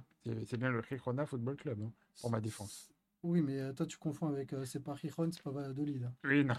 C'est 0.46 0.58
bien 0.58 0.70
le 0.70 0.80
Rijona 0.80 1.26
Football 1.26 1.58
Club 1.58 1.90
pour 2.22 2.32
ma 2.32 2.40
défense. 2.40 2.90
Oui, 3.24 3.42
mais 3.42 3.74
toi 3.74 3.86
tu 3.86 3.98
confonds 3.98 4.28
avec. 4.28 4.56
c'est 4.64 4.82
pas 4.84 4.94
Rijon, 4.94 5.30
c'est 5.32 5.44
pas 5.44 5.52
Valladolid. 5.52 6.10
Oui, 6.24 6.46
non. 6.46 6.56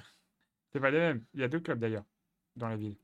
C'est 0.70 0.80
pas 0.80 0.90
les 0.90 0.98
mêmes. 0.98 1.24
Il 1.32 1.40
y 1.40 1.44
a 1.44 1.48
deux 1.48 1.60
clubs 1.60 1.78
d'ailleurs 1.78 2.04
dans 2.56 2.68
la 2.68 2.76
ville. 2.76 2.96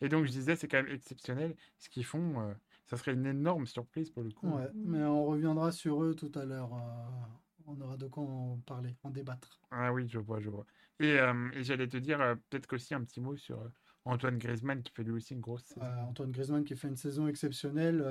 Et 0.00 0.08
donc 0.08 0.24
je 0.26 0.30
disais, 0.30 0.54
c'est 0.54 0.68
quand 0.68 0.82
même 0.82 0.92
exceptionnel 0.94 1.56
ce 1.78 1.88
qu'ils 1.88 2.04
font. 2.04 2.40
Euh, 2.40 2.54
Ça 2.86 2.96
serait 2.96 3.12
une 3.14 3.26
énorme 3.26 3.66
surprise 3.66 4.10
pour 4.10 4.22
le 4.22 4.30
coup. 4.30 4.48
Ouais, 4.48 4.68
mais 4.74 5.02
on 5.02 5.24
reviendra 5.26 5.72
sur 5.72 6.02
eux 6.04 6.14
tout 6.14 6.30
à 6.36 6.44
l'heure. 6.44 6.72
euh, 6.74 7.26
on 7.66 7.80
aura 7.80 7.96
de 7.96 8.06
quoi 8.06 8.24
en 8.24 8.58
parler, 8.66 8.96
en 9.02 9.10
débattre. 9.10 9.60
Ah 9.70 9.92
oui, 9.92 10.08
je 10.08 10.18
vois, 10.18 10.40
je 10.40 10.48
vois. 10.48 10.66
Et, 11.00 11.18
euh, 11.18 11.50
et 11.54 11.64
j'allais 11.64 11.88
te 11.88 11.96
dire 11.96 12.20
euh, 12.20 12.34
peut-être 12.48 12.66
qu'aussi 12.66 12.94
un 12.94 13.02
petit 13.02 13.20
mot 13.20 13.36
sur 13.36 13.60
euh, 13.60 13.68
Antoine 14.04 14.38
Griezmann 14.38 14.82
qui 14.82 14.92
fait 14.92 15.02
lui 15.02 15.12
aussi 15.12 15.34
une 15.34 15.40
grosse 15.40 15.64
saison. 15.64 15.86
Antoine 16.08 16.30
Griezmann 16.30 16.64
qui 16.64 16.76
fait 16.76 16.88
une 16.88 16.96
saison 16.96 17.26
exceptionnelle. 17.28 18.04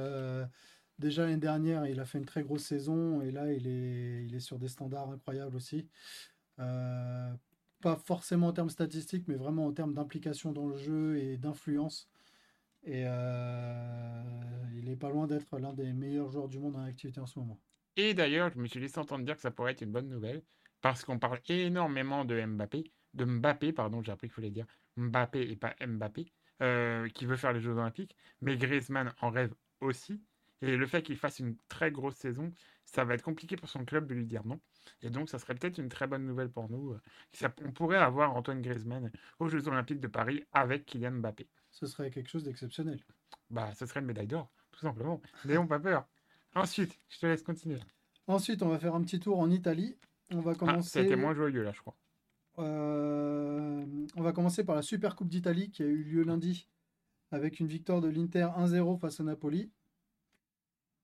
déjà 1.00 1.24
l'année 1.24 1.38
dernière, 1.38 1.86
il 1.88 2.00
a 2.00 2.06
fait 2.06 2.18
une 2.18 2.26
très 2.26 2.44
grosse 2.44 2.64
saison 2.64 3.22
et 3.22 3.32
là, 3.32 3.52
il 3.52 3.68
est, 3.68 4.26
il 4.26 4.36
est 4.36 4.40
sur 4.40 4.60
des 4.60 4.68
standards 4.68 5.10
incroyables 5.10 5.56
aussi. 5.56 5.88
Pas 6.58 7.96
forcément 8.06 8.48
en 8.48 8.54
termes 8.54 8.70
statistiques, 8.70 9.28
mais 9.28 9.36
vraiment 9.36 9.66
en 9.66 9.74
termes 9.74 9.94
d'implication 9.94 10.52
dans 10.52 10.68
le 10.68 10.76
jeu 10.78 11.18
et 11.18 11.38
d'influence. 11.38 12.10
Et 12.84 13.02
il 13.02 14.90
est 14.90 14.98
pas 14.98 15.10
loin 15.10 15.28
d'être 15.28 15.60
l'un 15.60 15.74
des 15.74 15.92
meilleurs 15.94 16.30
joueurs 16.30 16.48
du 16.48 16.60
monde 16.60 16.76
en 16.76 16.84
activité 16.84 17.20
en 17.20 17.26
ce 17.26 17.40
moment. 17.40 17.60
Et 17.96 18.14
d'ailleurs, 18.14 18.52
je 18.54 18.60
me 18.60 18.68
suis 18.68 18.80
laissé 18.80 19.00
entendre 19.00 19.26
dire 19.26 19.36
que 19.36 19.42
ça 19.42 19.52
pourrait 19.52 19.74
être 19.74 19.82
une 19.82 19.92
bonne 19.92 20.08
nouvelle, 20.10 20.44
parce 20.82 21.04
qu'on 21.06 21.20
parle 21.20 21.40
énormément 21.50 22.26
de 22.26 22.44
Mbappé, 22.46 22.84
de 23.14 23.26
Mbappé, 23.26 23.74
pardon, 23.74 24.02
j'ai 24.02 24.12
appris 24.12 24.28
qu'il 24.28 24.34
fallait 24.36 24.50
dire 24.52 24.66
Mbappé 24.98 25.42
et 25.52 25.56
pas 25.56 25.76
Mbappé, 25.86 26.32
euh, 26.62 27.08
qui 27.10 27.26
veut 27.26 27.36
faire 27.38 27.54
les 27.54 27.62
Jeux 27.62 27.72
Olympiques, 27.74 28.16
mais 28.42 28.58
Griezmann 28.58 29.14
en 29.22 29.30
rêve 29.30 29.54
aussi. 29.80 30.22
Et 30.62 30.78
le 30.78 30.86
fait 30.86 31.02
qu'il 31.02 31.18
fasse 31.18 31.40
une 31.40 31.58
très 31.70 31.92
grosse 31.92 32.16
saison, 32.16 32.54
ça 32.86 33.04
va 33.04 33.16
être 33.16 33.24
compliqué 33.24 33.56
pour 33.56 33.68
son 33.68 33.84
club 33.84 34.08
de 34.08 34.14
lui 34.14 34.26
dire 34.26 34.46
non. 34.46 34.62
Et 35.02 35.10
donc, 35.10 35.28
ça 35.30 35.40
serait 35.40 35.56
peut-être 35.56 35.80
une 35.80 35.90
très 35.90 36.06
bonne 36.08 36.26
nouvelle 36.26 36.52
pour 36.52 36.70
nous. 36.70 36.94
euh, 36.94 37.02
ça- 37.34 37.54
on 37.64 37.72
pourrait 37.72 37.98
avoir 37.98 38.36
Antoine 38.36 38.62
Griezmann 38.62 39.12
aux 39.40 39.48
Jeux 39.50 39.68
Olympiques 39.68 40.00
de 40.00 40.08
Paris 40.08 40.44
avec 40.52 40.86
Kylian 40.86 41.14
Mbappé. 41.14 41.50
Ce 41.72 41.88
serait 41.88 42.12
quelque 42.12 42.30
chose 42.30 42.44
d'exceptionnel. 42.44 43.04
Bah, 43.50 43.74
ce 43.74 43.86
serait 43.86 44.02
une 44.02 44.06
médaille 44.06 44.28
d'or, 44.28 44.52
tout 44.72 44.80
simplement. 44.82 45.22
N'ayons 45.46 45.68
pas 45.68 45.80
peur. 45.80 46.08
Ensuite, 46.56 47.00
je 47.10 47.20
te 47.20 47.26
laisse 47.26 47.44
continuer. 47.44 47.80
Ensuite, 48.28 48.62
on 48.64 48.70
va 48.70 48.80
faire 48.80 48.96
un 48.96 49.02
petit 49.02 49.20
tour 49.20 49.40
en 49.40 49.50
Italie. 49.50 49.96
On 50.32 50.40
va 50.40 50.54
Ah, 50.62 50.82
ça 50.82 51.00
a 51.00 51.04
été 51.04 51.16
moins 51.16 51.34
joyeux 51.34 51.64
là, 51.64 51.72
je 51.74 51.82
crois. 51.82 51.96
Euh, 52.60 53.86
on 54.16 54.22
va 54.22 54.34
commencer 54.34 54.64
par 54.64 54.76
la 54.76 54.82
Super 54.82 55.16
Coupe 55.16 55.30
d'Italie 55.30 55.72
qui 55.72 55.84
a 55.84 55.86
eu 55.86 56.04
lieu 56.04 56.24
lundi 56.24 56.68
avec 57.32 57.60
une 57.60 57.68
victoire 57.68 58.02
de 58.02 58.10
l'Inter 58.10 58.48
1-0 58.58 59.00
face 59.00 59.20
au 59.20 59.24
Napoli. 59.24 59.72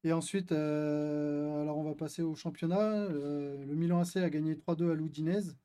Et 0.04 0.14
ensuite, 0.14 0.52
euh, 0.52 1.62
alors 1.62 1.78
on 1.78 1.84
va 1.84 1.96
passer 1.96 2.22
au 2.22 2.36
championnat. 2.36 2.92
Euh, 2.92 3.66
le 3.66 3.76
Milan 3.76 4.00
AC 4.02 4.18
a 4.18 4.30
gagné 4.30 4.56
3-2 4.56 4.92
à 4.92 4.94
l'Udinese. 4.94 5.58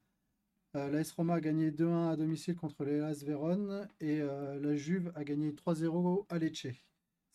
Euh, 0.75 0.89
L'AS 0.91 1.13
Roma 1.13 1.35
a 1.35 1.41
gagné 1.41 1.71
2-1 1.71 2.13
à 2.13 2.17
domicile 2.17 2.57
contre 2.57 2.85
l'Hellas 2.85 3.23
Vérone. 3.25 3.89
Et 4.01 4.21
la 4.21 4.75
Juve 4.77 5.13
a 5.15 5.25
gagné 5.25 5.53
3-0 5.53 6.27
à 6.29 6.39
Lecce. 6.39 6.67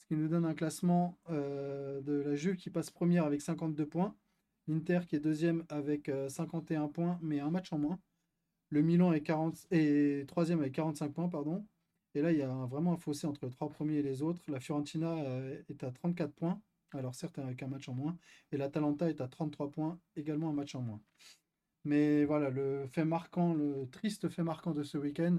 Qui 0.07 0.15
nous 0.15 0.29
donne 0.29 0.45
un 0.45 0.53
classement 0.53 1.17
euh, 1.29 1.99
de 2.01 2.13
la 2.13 2.35
Juve 2.35 2.55
qui 2.55 2.69
passe 2.69 2.89
première 2.89 3.25
avec 3.25 3.41
52 3.41 3.85
points. 3.85 4.15
L'Inter 4.67 5.01
qui 5.05 5.17
est 5.17 5.19
deuxième 5.19 5.65
avec 5.67 6.07
euh, 6.07 6.29
51 6.29 6.87
points, 6.87 7.19
mais 7.21 7.41
un 7.41 7.49
match 7.49 7.73
en 7.73 7.77
moins. 7.77 7.99
Le 8.69 8.81
Milan 8.81 9.11
est, 9.11 9.21
40, 9.21 9.67
est 9.71 10.27
troisième 10.27 10.59
avec 10.59 10.73
45 10.73 11.13
points, 11.13 11.27
pardon. 11.27 11.65
Et 12.15 12.21
là, 12.21 12.31
il 12.31 12.37
y 12.37 12.41
a 12.41 12.65
vraiment 12.65 12.93
un 12.93 12.97
fossé 12.97 13.27
entre 13.27 13.45
les 13.45 13.51
trois 13.51 13.69
premiers 13.69 13.97
et 13.97 14.03
les 14.03 14.21
autres. 14.21 14.41
La 14.47 14.61
Fiorentina 14.61 15.13
euh, 15.13 15.61
est 15.67 15.83
à 15.83 15.91
34 15.91 16.33
points, 16.33 16.61
alors 16.93 17.13
certes 17.13 17.37
avec 17.39 17.61
un 17.61 17.67
match 17.67 17.89
en 17.89 17.93
moins. 17.93 18.17
Et 18.53 18.57
l'Atalanta 18.57 19.09
est 19.09 19.19
à 19.19 19.27
33 19.27 19.71
points, 19.71 19.99
également 20.15 20.49
un 20.49 20.53
match 20.53 20.73
en 20.73 20.81
moins. 20.81 21.01
Mais 21.83 22.23
voilà, 22.25 22.49
le 22.49 22.87
fait 22.87 23.05
marquant, 23.05 23.53
le 23.53 23.87
triste 23.91 24.29
fait 24.29 24.43
marquant 24.43 24.71
de 24.71 24.83
ce 24.83 24.97
week-end, 24.97 25.37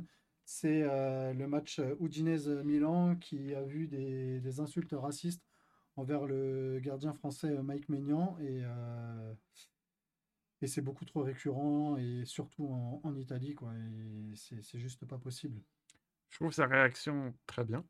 c'est 0.51 0.83
euh, 0.83 1.35
le 1.35 1.47
match 1.47 1.79
euh, 1.79 1.95
Udinese-Milan 2.01 3.17
qui 3.17 3.55
a 3.55 3.63
vu 3.63 3.87
des, 3.87 4.61
insultes 4.61 4.95
racistes 4.95 5.47
envers 5.97 6.25
le 6.25 6.81
gardien 6.81 7.13
français 7.13 7.49
euh, 7.49 7.63
Mike 7.63 7.91
Maignan. 7.91 8.39
Et, 8.41 8.63
c'est 10.67 10.81
beaucoup 10.81 11.05
trop 11.05 11.23
récurrent, 11.23 11.99
et 11.99 12.25
surtout 12.25 12.67
en, 13.05 13.15
Italie, 13.15 13.55
quoi. 13.55 13.75
Et 13.75 14.35
c'est 14.35 14.79
juste 14.79 15.05
pas 15.05 15.19
possible. 15.19 15.61
Je 16.31 16.39
trouve 16.39 16.53
sa 16.53 16.67
réaction 16.67 17.35
très 17.47 17.65
bien. 17.65 17.85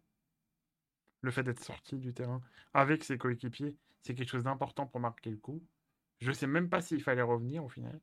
Le 1.22 1.30
fait 1.30 1.44
d'être 1.44 1.62
sorti 1.62 1.96
du 1.96 2.12
terrain 2.12 2.42
avec 2.74 3.04
ses 3.04 3.18
coéquipiers, 3.18 3.76
c'est 4.02 4.14
quelque 4.14 4.30
chose 4.30 4.44
d'important 4.44 4.86
pour 4.86 4.98
marquer 4.98 5.30
le 5.30 5.36
coup. 5.36 5.62
Je 6.20 6.32
sais 6.32 6.48
même 6.48 6.68
pas 6.68 6.82
s'il 6.82 7.02
fallait 7.04 7.22
revenir 7.22 7.64
au 7.64 7.68
final. 7.68 8.00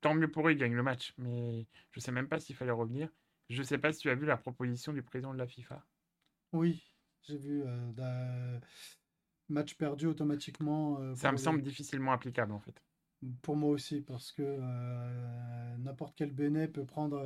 Tant 0.00 0.14
mieux 0.14 0.30
pour 0.30 0.48
eux, 0.48 0.52
ils 0.52 0.58
gagnent 0.58 0.74
le 0.74 0.82
match, 0.82 1.14
mais 1.18 1.66
je 1.92 2.00
sais 2.00 2.12
même 2.12 2.28
pas 2.28 2.40
s'il 2.40 2.56
fallait 2.56 2.70
revenir. 2.70 3.10
Je 3.48 3.62
sais 3.62 3.78
pas 3.78 3.92
si 3.92 4.00
tu 4.00 4.10
as 4.10 4.14
vu 4.14 4.26
la 4.26 4.36
proposition 4.36 4.92
du 4.92 5.02
président 5.02 5.32
de 5.32 5.38
la 5.38 5.46
FIFA. 5.46 5.82
Oui, 6.52 6.82
j'ai 7.22 7.36
vu 7.36 7.62
euh, 7.64 7.92
d'un 7.92 8.60
match 9.48 9.74
perdu 9.74 10.06
automatiquement 10.06 10.98
euh, 11.00 11.14
Ça 11.14 11.30
me 11.32 11.36
les- 11.36 11.42
semble 11.42 11.62
difficilement 11.62 12.12
applicable 12.12 12.52
en 12.52 12.60
fait. 12.60 12.82
Pour 13.42 13.56
moi 13.56 13.70
aussi, 13.70 14.02
parce 14.02 14.30
que 14.32 14.42
euh, 14.42 15.76
n'importe 15.78 16.14
quel 16.16 16.32
Bénet 16.32 16.68
peut 16.68 16.84
prendre 16.84 17.18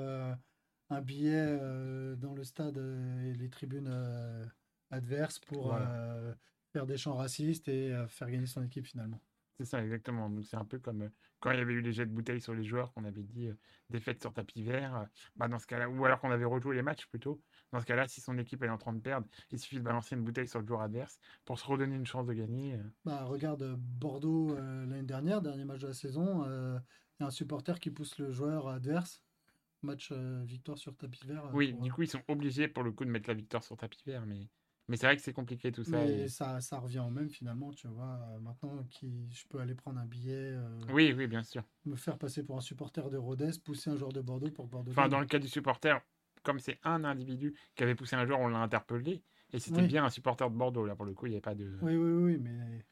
un 0.89 1.01
billet 1.01 1.59
dans 2.17 2.35
le 2.35 2.45
stade 2.45 2.79
et 2.79 3.35
les 3.35 3.49
tribunes 3.51 3.91
adverses 4.91 5.39
pour 5.39 5.65
Voilà. 5.67 6.37
faire 6.73 6.87
des 6.87 6.97
chants 6.97 7.17
racistes 7.17 7.69
et 7.69 7.93
faire 8.09 8.31
gagner 8.31 8.47
son 8.47 8.63
équipe 8.63 8.87
finalement. 8.87 9.21
C'est 9.59 9.67
ça, 9.67 9.83
exactement. 9.83 10.31
Donc 10.31 10.45
c'est 10.47 10.57
un 10.57 10.65
peu 10.65 10.79
comme 10.79 11.03
euh, 11.03 11.09
quand 11.39 11.51
il 11.51 11.59
y 11.59 11.61
avait 11.61 11.75
eu 11.75 11.83
les 11.83 11.93
jets 11.93 12.07
de 12.07 12.13
bouteilles 12.13 12.41
sur 12.41 12.55
les 12.55 12.65
joueurs, 12.65 12.95
qu'on 12.95 13.05
avait 13.05 13.23
dit 13.23 13.49
euh, 13.49 13.55
défaite 13.91 14.21
sur 14.23 14.33
tapis 14.33 14.63
vert. 14.63 14.97
euh, 14.97 15.05
bah 15.37 15.49
dans 15.49 15.59
ce 15.59 15.67
cas-là, 15.67 15.91
ou 15.91 16.03
alors 16.07 16.19
qu'on 16.21 16.31
avait 16.31 16.47
rejoué 16.47 16.75
les 16.77 16.83
matchs 16.83 17.07
plutôt. 17.09 17.43
Dans 17.71 17.81
ce 17.81 17.85
cas-là, 17.85 18.09
si 18.09 18.23
son 18.23 18.39
équipe 18.39 18.63
est 18.63 18.71
en 18.71 18.79
train 18.79 18.95
de 18.95 19.01
perdre, 19.01 19.29
il 19.51 19.59
suffit 19.59 19.77
de 19.77 19.83
balancer 19.83 20.15
une 20.17 20.25
bouteille 20.25 20.49
sur 20.49 20.61
le 20.61 20.67
joueur 20.67 20.81
adverse 20.81 21.19
pour 21.45 21.59
se 21.59 21.67
redonner 21.67 21.95
une 21.97 22.07
chance 22.07 22.27
de 22.27 22.33
gagner. 22.33 22.75
euh. 22.77 22.83
Bah, 23.05 23.25
regarde 23.25 23.63
euh, 23.63 23.77
Bordeaux 23.79 24.57
euh, 24.57 24.87
l'année 24.87 25.03
dernière, 25.03 25.43
dernier 25.43 25.67
match 25.67 25.81
de 25.81 25.89
la 25.89 25.93
saison, 25.95 26.43
euh, 26.45 26.79
il 27.19 27.23
y 27.23 27.25
a 27.25 27.27
un 27.27 27.31
supporter 27.31 27.79
qui 27.81 27.91
pousse 27.91 28.19
le 28.19 28.31
joueur 28.33 28.67
adverse. 28.69 29.23
Match 29.83 30.11
euh, 30.13 30.43
victoire 30.45 30.79
sur 30.79 30.97
tapis 30.97 31.27
vert. 31.27 31.47
euh, 31.47 31.53
Oui, 31.53 31.71
pour- 31.73 31.83
du 31.83 31.93
coup, 31.93 32.03
ils 32.03 32.09
sont 32.09 32.23
obligés 32.29 32.69
pour 32.69 32.83
le 32.83 32.93
coup 32.93 33.05
de 33.05 33.11
mettre 33.11 33.29
la 33.29 33.35
victoire 33.35 33.65
sur 33.65 33.77
tapis 33.77 34.03
vert, 34.07 34.27
mais, 34.27 34.51
mais 34.91 34.97
c'est 34.99 35.07
vrai 35.07 35.17
que 35.17 35.23
c'est 35.23 35.33
compliqué 35.35 35.73
tout 35.73 35.85
ça. 35.85 36.11
Mais 36.11 36.27
et- 36.27 36.29
ça, 36.29 36.61
ça 36.61 36.79
revient 36.79 37.01
au 37.01 37.11
même 37.11 37.29
finalement, 37.31 37.73
tu 37.73 37.89
vois. 37.89 38.21
Euh, 38.37 38.41
Maintenant, 38.41 38.85
qui, 38.85 39.31
je 39.33 39.47
peux 39.49 39.59
aller 39.61 39.75
prendre 39.75 39.99
un 40.01 40.07
billet, 40.07 40.35
euh, 40.53 40.87
Oui, 40.89 41.13
oui, 41.17 41.27
bien 41.27 41.43
sûr. 41.43 41.65
me 41.85 41.97
faire 41.97 42.19
passer 42.19 42.45
pour 42.45 42.57
un 42.57 42.61
supporter 42.63 43.11
de 43.11 43.19
Rodez, 43.19 43.53
pousser 43.65 43.91
un 43.91 43.97
joueur 43.97 44.13
de 44.13 44.21
Bordeaux 44.23 44.51
pour 44.51 44.69
Bordeaux 44.69 44.95
Enfin, 44.95 45.09
dans 45.09 45.19
le 45.21 45.27
cas 45.27 45.39
du 45.41 45.49
supporter, 45.49 46.01
comme 46.45 46.59
c'est 46.61 46.79
un 46.85 47.03
individu 47.05 47.57
qui 47.75 47.83
avait 47.83 47.95
poussé 47.97 48.15
un 48.17 48.25
joueur, 48.27 48.39
on 48.41 48.49
l'a 48.49 48.59
interpellé. 48.59 49.25
Et 49.53 49.59
c'était 49.59 49.83
Oui. 49.83 49.89
bien 49.89 50.05
un 50.05 50.11
supporter 50.11 50.49
de 50.51 50.55
Bordeaux, 50.57 50.87
là, 50.87 50.95
pour 50.97 51.05
le 51.07 51.15
coup, 51.15 51.27
il 51.27 51.31
n'y 51.31 51.35
avait 51.37 51.41
pas 51.41 51.55
de. 51.57 51.81
Oui, 51.81 51.95
oui, 51.97 52.11
oui, 52.13 52.39
mais 52.39 52.85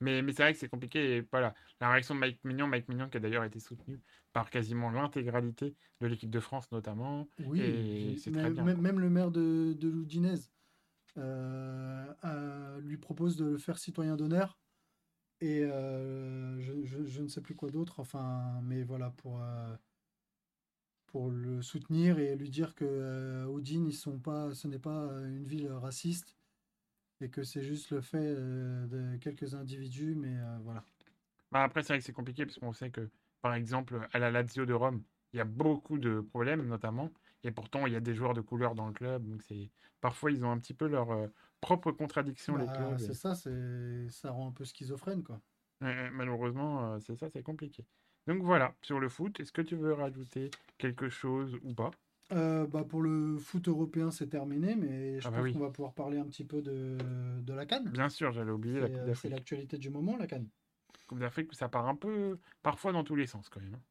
Mais, 0.00 0.22
mais 0.22 0.32
c'est 0.32 0.42
vrai 0.42 0.52
que 0.52 0.58
c'est 0.58 0.68
compliqué. 0.68 1.16
Et 1.18 1.20
voilà, 1.30 1.54
la 1.80 1.90
réaction 1.90 2.14
de 2.14 2.20
Mike 2.20 2.42
Mignon, 2.44 2.66
Mike 2.66 2.88
Mignon 2.88 3.08
qui 3.08 3.18
a 3.18 3.20
d'ailleurs 3.20 3.44
été 3.44 3.60
soutenu 3.60 4.02
par 4.32 4.50
quasiment 4.50 4.90
l'intégralité 4.90 5.76
de 6.00 6.06
l'équipe 6.06 6.30
de 6.30 6.40
France, 6.40 6.70
notamment. 6.72 7.28
oui, 7.38 7.56
Et 7.56 8.16
c'est 8.16 8.32
très 8.32 8.50
même, 8.50 8.54
bien, 8.54 8.72
même- 8.80 8.98
le 8.98 9.10
maire 9.10 9.30
de, 9.30 9.74
de 9.78 9.88
l'Udinese 9.88 10.50
euh, 11.18 12.12
euh, 12.24 12.80
lui 12.80 12.98
propose 12.98 13.36
de 13.36 13.44
le 13.46 13.58
faire 13.58 13.78
citoyen 13.78 14.16
d'honneur. 14.16 14.58
Et 15.40 15.62
euh, 15.64 16.60
je, 16.60 16.84
je- 17.06 17.22
ne 17.22 17.28
sais 17.28 17.42
plus 17.42 17.54
quoi 17.56 17.70
d'autre, 17.70 18.00
enfin, 18.00 18.60
mais 18.64 18.84
voilà, 18.84 19.10
pour, 19.10 19.40
pour 21.06 21.30
le 21.30 21.62
soutenir 21.62 22.18
et 22.18 22.34
lui 22.36 22.50
dire 22.50 22.74
que 22.74 23.46
Udine, 23.58 23.86
ils 23.86 23.92
sont 23.94 24.18
pas, 24.18 24.54
ce 24.54 24.66
n'est 24.66 24.78
pas 24.78 25.08
une 25.28 25.44
ville 25.44 25.70
raciste 25.70 26.36
et 27.20 27.30
que 27.30 27.42
c'est 27.44 27.62
juste 27.62 27.90
le 27.90 28.00
fait 28.02 28.34
de 28.34 29.16
quelques 29.18 29.54
individus, 29.54 30.14
mais 30.16 30.36
voilà. 30.64 30.84
Bah, 31.50 31.62
après, 31.62 31.82
c'est 31.82 31.88
vrai 31.92 31.98
que 31.98 32.04
c'est 32.04 32.12
compliqué 32.12 32.46
parce 32.46 32.58
qu'on 32.58 32.72
sait 32.72 32.90
que, 32.90 33.10
par 33.42 33.54
exemple, 33.54 34.08
à 34.12 34.18
la 34.18 34.30
Lazio 34.30 34.64
de 34.66 34.72
Rome, 34.72 35.04
il 35.32 35.36
y 35.38 35.40
a 35.40 35.44
beaucoup 35.44 35.98
de 35.98 36.20
problèmes, 36.20 36.66
notamment. 36.66 37.10
Et 37.44 37.50
pourtant, 37.52 37.86
il 37.86 37.92
y 37.92 37.96
a 37.96 38.00
des 38.00 38.14
joueurs 38.14 38.34
de 38.34 38.40
couleur 38.40 38.74
dans 38.74 38.86
le 38.86 38.92
club. 38.92 39.26
Donc, 39.28 39.42
c'est 39.42 39.70
parfois, 40.00 40.30
ils 40.32 40.44
ont 40.44 40.50
un 40.50 40.58
petit 40.58 40.74
peu 40.74 40.86
leur 40.88 41.10
euh, 41.12 41.28
propre 41.60 41.92
contradiction, 41.92 42.56
les 42.56 42.68
Bah, 42.68 42.70
clubs. 42.70 43.00
c'est 43.00 43.14
ça, 43.14 43.34
c'est, 43.34 44.08
ça 44.10 44.30
rend 44.30 44.48
un 44.48 44.52
peu 44.52 44.64
schizophrène, 44.64 45.22
quoi. 45.24 45.42
Ouais, 45.82 45.88
ouais, 45.88 46.10
malheureusement, 46.10 46.94
euh, 46.94 46.98
c'est 47.00 47.16
ça, 47.16 47.28
c'est 47.28 47.42
compliqué. 47.42 47.84
Donc 48.26 48.42
voilà, 48.42 48.74
sur 48.82 49.00
le 49.00 49.08
foot, 49.10 49.38
est-ce 49.40 49.52
que 49.52 49.60
tu 49.62 49.76
veux 49.76 49.92
rajouter 49.92 50.50
quelque 50.78 51.08
chose 51.10 51.58
ou 51.62 51.74
pas? 51.74 51.90
Euh, 52.32 52.66
bah 52.66 52.84
pour 52.84 53.02
le 53.02 53.36
foot 53.38 53.68
européen, 53.68 54.10
c'est 54.10 54.28
terminé, 54.28 54.74
mais 54.74 55.20
je 55.20 55.26
Ah 55.26 55.30
bah 55.30 55.40
pense 55.40 55.42
oui. 55.42 55.52
qu'on 55.52 55.58
va 55.58 55.70
pouvoir 55.70 55.92
parler 55.94 56.18
un 56.18 56.24
petit 56.26 56.44
peu 56.44 56.62
de, 56.62 56.96
de 57.42 57.52
la 57.52 57.66
CAN. 57.66 57.84
Bien 57.84 58.08
sûr, 58.08 58.32
j'allais 58.32 58.50
oublier 58.50 58.80
la 58.80 58.88
Coupe 58.88 59.04
euh, 59.04 59.14
c'est 59.14 59.28
l'actualité 59.28 59.78
du 59.78 59.90
moment, 59.90 60.16
la 60.16 60.26
CAN. 60.26 60.46
Coupe 61.06 61.20
d'Afrique, 61.20 61.54
ça 61.54 61.68
part 61.68 61.86
un 61.86 61.94
peu, 61.94 62.40
parfois 62.60 62.90
dans 62.90 63.04
tous 63.04 63.14
les 63.14 63.28
sens 63.28 63.48
quand 63.48 63.60
même. 63.60 63.74
hein. 63.74 63.82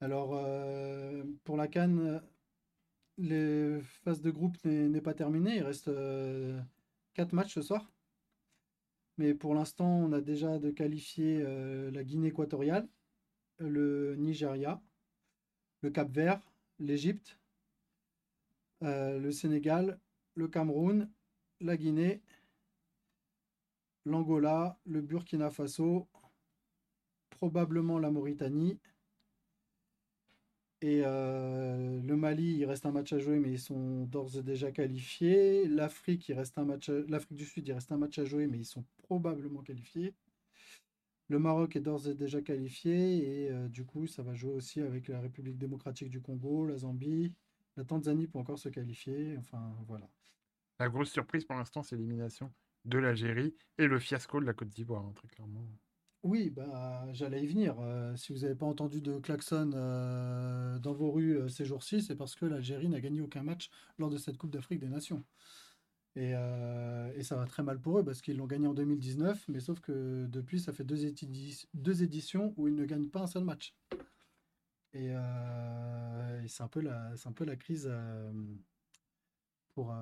Alors, 0.00 0.34
euh, 0.34 1.24
pour 1.44 1.56
la 1.56 1.68
CAN, 1.68 1.96
euh, 1.98 2.20
les 3.18 3.80
phases 4.04 4.20
de 4.20 4.30
groupe 4.30 4.56
n'est 4.64 5.00
pas 5.00 5.14
terminée. 5.14 5.56
Il 5.56 5.62
reste 5.62 5.88
euh, 5.88 6.60
4 7.14 7.32
matchs 7.32 7.54
ce 7.54 7.62
soir. 7.62 7.90
Mais 9.18 9.34
pour 9.34 9.54
l'instant, 9.54 9.88
on 9.88 10.12
a 10.12 10.20
déjà 10.20 10.58
de 10.58 10.70
qualifier 10.70 11.42
euh, 11.42 11.90
la 11.90 12.02
Guinée 12.04 12.28
équatoriale, 12.28 12.88
le 13.58 14.16
Nigeria, 14.16 14.80
le 15.82 15.90
Cap-Vert, 15.90 16.40
l'Égypte, 16.78 17.38
euh, 18.82 19.18
le 19.18 19.30
Sénégal, 19.30 20.00
le 20.34 20.48
Cameroun, 20.48 21.10
la 21.60 21.76
Guinée 21.76 22.22
l'Angola, 24.04 24.78
le 24.84 25.00
Burkina 25.00 25.50
Faso, 25.50 26.08
probablement 27.30 27.98
la 27.98 28.10
Mauritanie. 28.10 28.78
Et 30.82 31.02
euh, 31.04 32.00
le 32.02 32.16
Mali, 32.16 32.56
il 32.56 32.64
reste 32.64 32.86
un 32.86 32.90
match 32.90 33.12
à 33.12 33.18
jouer, 33.20 33.38
mais 33.38 33.52
ils 33.52 33.60
sont 33.60 34.04
d'ores 34.06 34.36
et 34.36 34.42
déjà 34.42 34.72
qualifiés. 34.72 35.68
L'Afrique, 35.68 36.32
du 37.30 37.44
Sud, 37.46 37.68
il 37.68 37.72
reste 37.72 37.92
un 37.92 37.96
match 37.96 38.18
à 38.18 38.24
jouer, 38.24 38.48
mais 38.48 38.58
ils 38.58 38.64
sont 38.64 38.84
probablement 38.98 39.62
qualifiés. 39.62 40.12
Le 41.28 41.38
Maroc 41.38 41.76
est 41.76 41.80
d'ores 41.80 42.08
et 42.08 42.14
déjà 42.14 42.42
qualifié 42.42 43.44
et 43.44 43.50
euh, 43.52 43.68
du 43.68 43.84
coup, 43.84 44.08
ça 44.08 44.24
va 44.24 44.34
jouer 44.34 44.52
aussi 44.52 44.80
avec 44.80 45.06
la 45.06 45.20
République 45.20 45.56
démocratique 45.56 46.10
du 46.10 46.20
Congo, 46.20 46.66
la 46.66 46.76
Zambie, 46.78 47.32
la 47.76 47.84
Tanzanie 47.84 48.26
pour 48.26 48.40
encore 48.40 48.58
se 48.58 48.68
qualifier. 48.68 49.36
Enfin, 49.38 49.72
voilà. 49.86 50.10
La 50.80 50.88
grosse 50.88 51.12
surprise 51.12 51.44
pour 51.44 51.54
l'instant, 51.54 51.84
c'est 51.84 51.94
l'élimination 51.94 52.52
de 52.84 52.98
l'Algérie 52.98 53.54
et 53.78 53.86
le 53.86 54.00
fiasco 54.00 54.40
de 54.40 54.46
la 54.46 54.52
Côte 54.52 54.70
d'Ivoire, 54.70 55.04
hein, 55.04 55.12
très 55.14 55.28
clairement. 55.28 55.64
Oui, 56.22 56.50
bah, 56.50 57.04
j'allais 57.12 57.42
y 57.42 57.46
venir. 57.48 57.76
Euh, 57.80 58.14
si 58.14 58.32
vous 58.32 58.40
n'avez 58.40 58.54
pas 58.54 58.66
entendu 58.66 59.00
de 59.00 59.18
klaxon 59.18 59.72
euh, 59.74 60.78
dans 60.78 60.92
vos 60.92 61.10
rues 61.10 61.36
euh, 61.36 61.48
ces 61.48 61.64
jours-ci, 61.64 62.00
c'est 62.00 62.14
parce 62.14 62.36
que 62.36 62.46
l'Algérie 62.46 62.88
n'a 62.88 63.00
gagné 63.00 63.20
aucun 63.20 63.42
match 63.42 63.70
lors 63.98 64.08
de 64.08 64.16
cette 64.18 64.38
Coupe 64.38 64.50
d'Afrique 64.50 64.78
des 64.78 64.88
Nations. 64.88 65.24
Et, 66.14 66.32
ça 67.22 67.36
va 67.36 67.46
très 67.46 67.62
mal 67.62 67.80
pour 67.80 67.98
eux 67.98 68.04
parce 68.04 68.20
qu'ils 68.20 68.36
l'ont 68.36 68.46
gagné 68.46 68.66
en 68.66 68.74
2019, 68.74 69.48
mais 69.48 69.60
sauf 69.60 69.80
que 69.80 70.26
depuis, 70.28 70.60
ça 70.60 70.72
fait 70.72 70.84
deux, 70.84 71.06
éditions 72.02 72.52
où 72.56 72.68
ils 72.68 72.74
ne 72.74 72.84
gagnent 72.84 73.08
pas 73.08 73.20
un 73.22 73.26
seul 73.26 73.44
match. 73.44 73.74
Et, 74.92 75.12
c'est 76.48 76.62
un 76.62 76.68
peu 76.68 76.80
la, 76.82 77.56
crise 77.56 77.90
pour, 79.74 79.94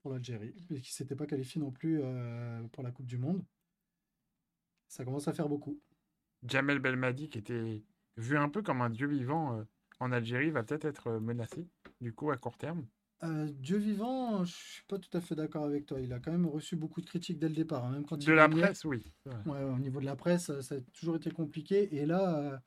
pour 0.00 0.12
l'Algérie, 0.12 0.54
qui 0.68 0.74
ne 0.74 0.80
s'était 0.82 1.16
pas 1.16 1.26
qualifié 1.26 1.60
non 1.60 1.70
plus 1.70 2.02
pour 2.72 2.82
la 2.82 2.90
Coupe 2.92 3.06
du 3.06 3.18
Monde. 3.18 3.42
Ça 4.92 5.06
commence 5.06 5.26
à 5.26 5.32
faire 5.32 5.48
beaucoup. 5.48 5.80
Jamel 6.46 6.78
Belmadi, 6.78 7.30
qui 7.30 7.38
était 7.38 7.82
vu 8.18 8.36
un 8.36 8.50
peu 8.50 8.60
comme 8.60 8.82
un 8.82 8.90
dieu 8.90 9.06
vivant 9.06 9.56
euh, 9.56 9.62
en 10.00 10.12
Algérie, 10.12 10.50
va 10.50 10.62
peut-être 10.62 10.84
être 10.84 11.06
euh, 11.06 11.18
menacé, 11.18 11.66
du 12.02 12.12
coup, 12.12 12.30
à 12.30 12.36
court 12.36 12.58
terme. 12.58 12.86
Euh, 13.22 13.48
dieu 13.54 13.78
vivant, 13.78 14.44
je 14.44 14.52
suis 14.52 14.84
pas 14.86 14.98
tout 14.98 15.08
à 15.16 15.22
fait 15.22 15.34
d'accord 15.34 15.64
avec 15.64 15.86
toi. 15.86 15.98
Il 15.98 16.12
a 16.12 16.20
quand 16.20 16.30
même 16.30 16.44
reçu 16.44 16.76
beaucoup 16.76 17.00
de 17.00 17.06
critiques 17.06 17.38
dès 17.38 17.48
le 17.48 17.54
départ. 17.54 17.86
Hein, 17.86 17.92
même 17.92 18.04
quand 18.04 18.22
de 18.22 18.32
la 18.32 18.50
presse, 18.50 18.84
oui. 18.84 19.02
Ouais, 19.46 19.62
au 19.62 19.78
niveau 19.78 19.98
de 19.98 20.04
la 20.04 20.14
presse, 20.14 20.60
ça 20.60 20.74
a 20.74 20.80
toujours 20.92 21.16
été 21.16 21.30
compliqué. 21.30 21.96
Et 21.96 22.04
là, 22.04 22.62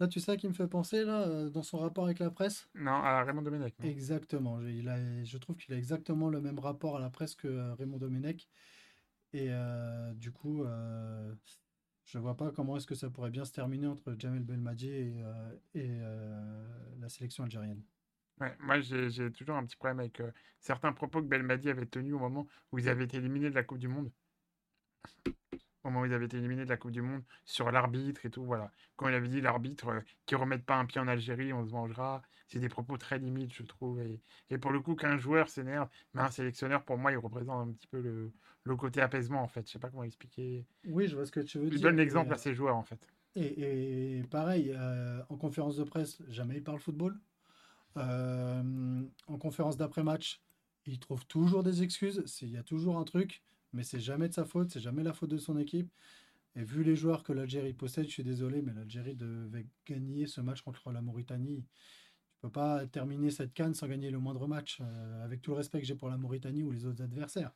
là 0.00 0.08
tu 0.08 0.18
sais 0.18 0.36
qui 0.36 0.48
me 0.48 0.54
fait 0.54 0.66
penser, 0.66 1.04
là, 1.04 1.48
dans 1.48 1.62
son 1.62 1.78
rapport 1.78 2.06
avec 2.06 2.18
la 2.18 2.32
presse? 2.32 2.68
Non, 2.74 2.90
à 2.90 3.22
Raymond 3.22 3.42
Domenech. 3.42 3.76
Exactement. 3.84 4.60
Il 4.62 4.88
a, 4.88 5.22
je 5.22 5.38
trouve 5.38 5.54
qu'il 5.54 5.72
a 5.74 5.76
exactement 5.76 6.28
le 6.28 6.40
même 6.40 6.58
rapport 6.58 6.96
à 6.96 7.00
la 7.00 7.10
presse 7.10 7.36
que 7.36 7.70
Raymond 7.74 7.98
Domenech. 7.98 8.48
Et 9.32 9.50
du 10.16 10.32
coup, 10.32 10.64
je 12.08 12.18
vois 12.18 12.36
pas 12.36 12.50
comment 12.52 12.76
est-ce 12.76 12.86
que 12.86 12.94
ça 12.94 13.10
pourrait 13.10 13.30
bien 13.30 13.44
se 13.44 13.52
terminer 13.52 13.86
entre 13.86 14.14
Jamel 14.18 14.42
Belmadi 14.42 14.88
et, 14.88 15.22
euh, 15.22 15.56
euh, 15.76 16.66
la 17.00 17.08
sélection 17.10 17.44
algérienne. 17.44 17.82
Ouais, 18.40 18.56
moi, 18.60 18.80
j'ai 18.80 19.30
toujours 19.32 19.56
un 19.56 19.66
petit 19.66 19.76
problème 19.76 20.00
avec 20.00 20.20
euh, 20.20 20.30
certains 20.60 20.92
propos 20.92 21.20
que 21.20 21.26
Belmadi 21.26 21.68
avait 21.68 21.86
tenus 21.86 22.14
au 22.14 22.18
moment 22.18 22.46
où 22.72 22.78
ils 22.78 22.88
avaient 22.88 23.04
été 23.04 23.18
éliminés 23.18 23.50
de 23.50 23.54
la 23.54 23.62
Coupe 23.62 23.78
du 23.78 23.88
Monde 23.88 24.10
moment 25.90 26.02
où 26.02 26.06
ils 26.06 26.14
avaient 26.14 26.26
été 26.26 26.38
éliminés 26.38 26.64
de 26.64 26.68
la 26.68 26.76
Coupe 26.76 26.90
du 26.90 27.02
Monde, 27.02 27.22
sur 27.44 27.70
l'arbitre 27.70 28.24
et 28.26 28.30
tout, 28.30 28.44
voilà. 28.44 28.70
Quand 28.96 29.08
il 29.08 29.14
avait 29.14 29.28
dit 29.28 29.40
l'arbitre 29.40 29.88
euh, 29.88 30.00
qui 30.26 30.34
remette 30.34 30.64
pas 30.64 30.76
un 30.76 30.86
pied 30.86 31.00
en 31.00 31.08
Algérie, 31.08 31.52
on 31.52 31.64
se 31.64 31.70
vengera, 31.70 32.22
c'est 32.48 32.58
des 32.58 32.68
propos 32.68 32.96
très 32.96 33.18
limites, 33.18 33.52
je 33.52 33.62
trouve. 33.62 34.00
Et, 34.50 34.58
pour 34.58 34.70
le 34.70 34.80
coup, 34.80 34.94
qu'un 34.94 35.18
joueur 35.18 35.48
s'énerve, 35.48 35.88
mais 36.14 36.22
un 36.22 36.30
sélectionneur, 36.30 36.82
pour 36.84 36.98
moi, 36.98 37.12
il 37.12 37.18
représente 37.18 37.68
un 37.68 37.72
petit 37.72 37.86
peu 37.86 38.00
le, 38.00 38.32
le 38.64 38.76
côté 38.76 39.00
apaisement, 39.00 39.42
en 39.42 39.48
fait. 39.48 39.66
Je 39.66 39.72
sais 39.72 39.78
pas 39.78 39.90
comment 39.90 40.04
expliquer. 40.04 40.66
Oui, 40.86 41.06
je 41.06 41.14
vois 41.14 41.26
ce 41.26 41.32
que 41.32 41.40
tu 41.40 41.58
veux 41.58 41.66
dire. 41.66 41.74
Il 41.74 41.82
donne 41.82 41.96
l'exemple 41.96 42.32
à 42.32 42.38
ses 42.38 42.54
joueurs, 42.54 42.76
en 42.76 42.82
fait. 42.82 43.00
Et, 43.36 44.22
pareil, 44.30 44.72
euh, 44.74 45.22
en 45.28 45.36
conférence 45.36 45.76
de 45.76 45.84
presse, 45.84 46.22
jamais 46.28 46.56
il 46.56 46.62
parle 46.62 46.80
football. 46.80 47.18
Euh, 47.96 49.02
en 49.26 49.38
conférence 49.38 49.76
d'après-match, 49.76 50.42
il 50.86 50.98
trouve 50.98 51.26
toujours 51.26 51.62
des 51.62 51.82
excuses. 51.82 52.24
Il 52.42 52.50
y 52.50 52.56
a 52.56 52.62
toujours 52.62 52.98
un 52.98 53.04
truc 53.04 53.42
mais 53.72 53.82
c'est 53.82 54.00
jamais 54.00 54.28
de 54.28 54.34
sa 54.34 54.44
faute, 54.44 54.70
c'est 54.70 54.80
jamais 54.80 55.02
la 55.02 55.12
faute 55.12 55.30
de 55.30 55.38
son 55.38 55.58
équipe. 55.58 55.90
Et 56.54 56.64
vu 56.64 56.82
les 56.82 56.96
joueurs 56.96 57.22
que 57.22 57.32
l'Algérie 57.32 57.72
possède, 57.72 58.06
je 58.06 58.10
suis 58.10 58.24
désolé, 58.24 58.62
mais 58.62 58.72
l'Algérie 58.72 59.14
devait 59.14 59.66
gagner 59.86 60.26
ce 60.26 60.40
match 60.40 60.62
contre 60.62 60.90
la 60.90 61.02
Mauritanie. 61.02 61.64
Tu 62.32 62.40
peux 62.40 62.50
pas 62.50 62.86
terminer 62.86 63.30
cette 63.30 63.52
canne 63.52 63.74
sans 63.74 63.86
gagner 63.86 64.10
le 64.10 64.18
moindre 64.18 64.46
match, 64.48 64.78
euh, 64.80 65.24
avec 65.24 65.42
tout 65.42 65.52
le 65.52 65.56
respect 65.56 65.80
que 65.80 65.86
j'ai 65.86 65.94
pour 65.94 66.08
la 66.08 66.16
Mauritanie 66.16 66.62
ou 66.62 66.70
les 66.72 66.86
autres 66.86 67.02
adversaires. 67.02 67.52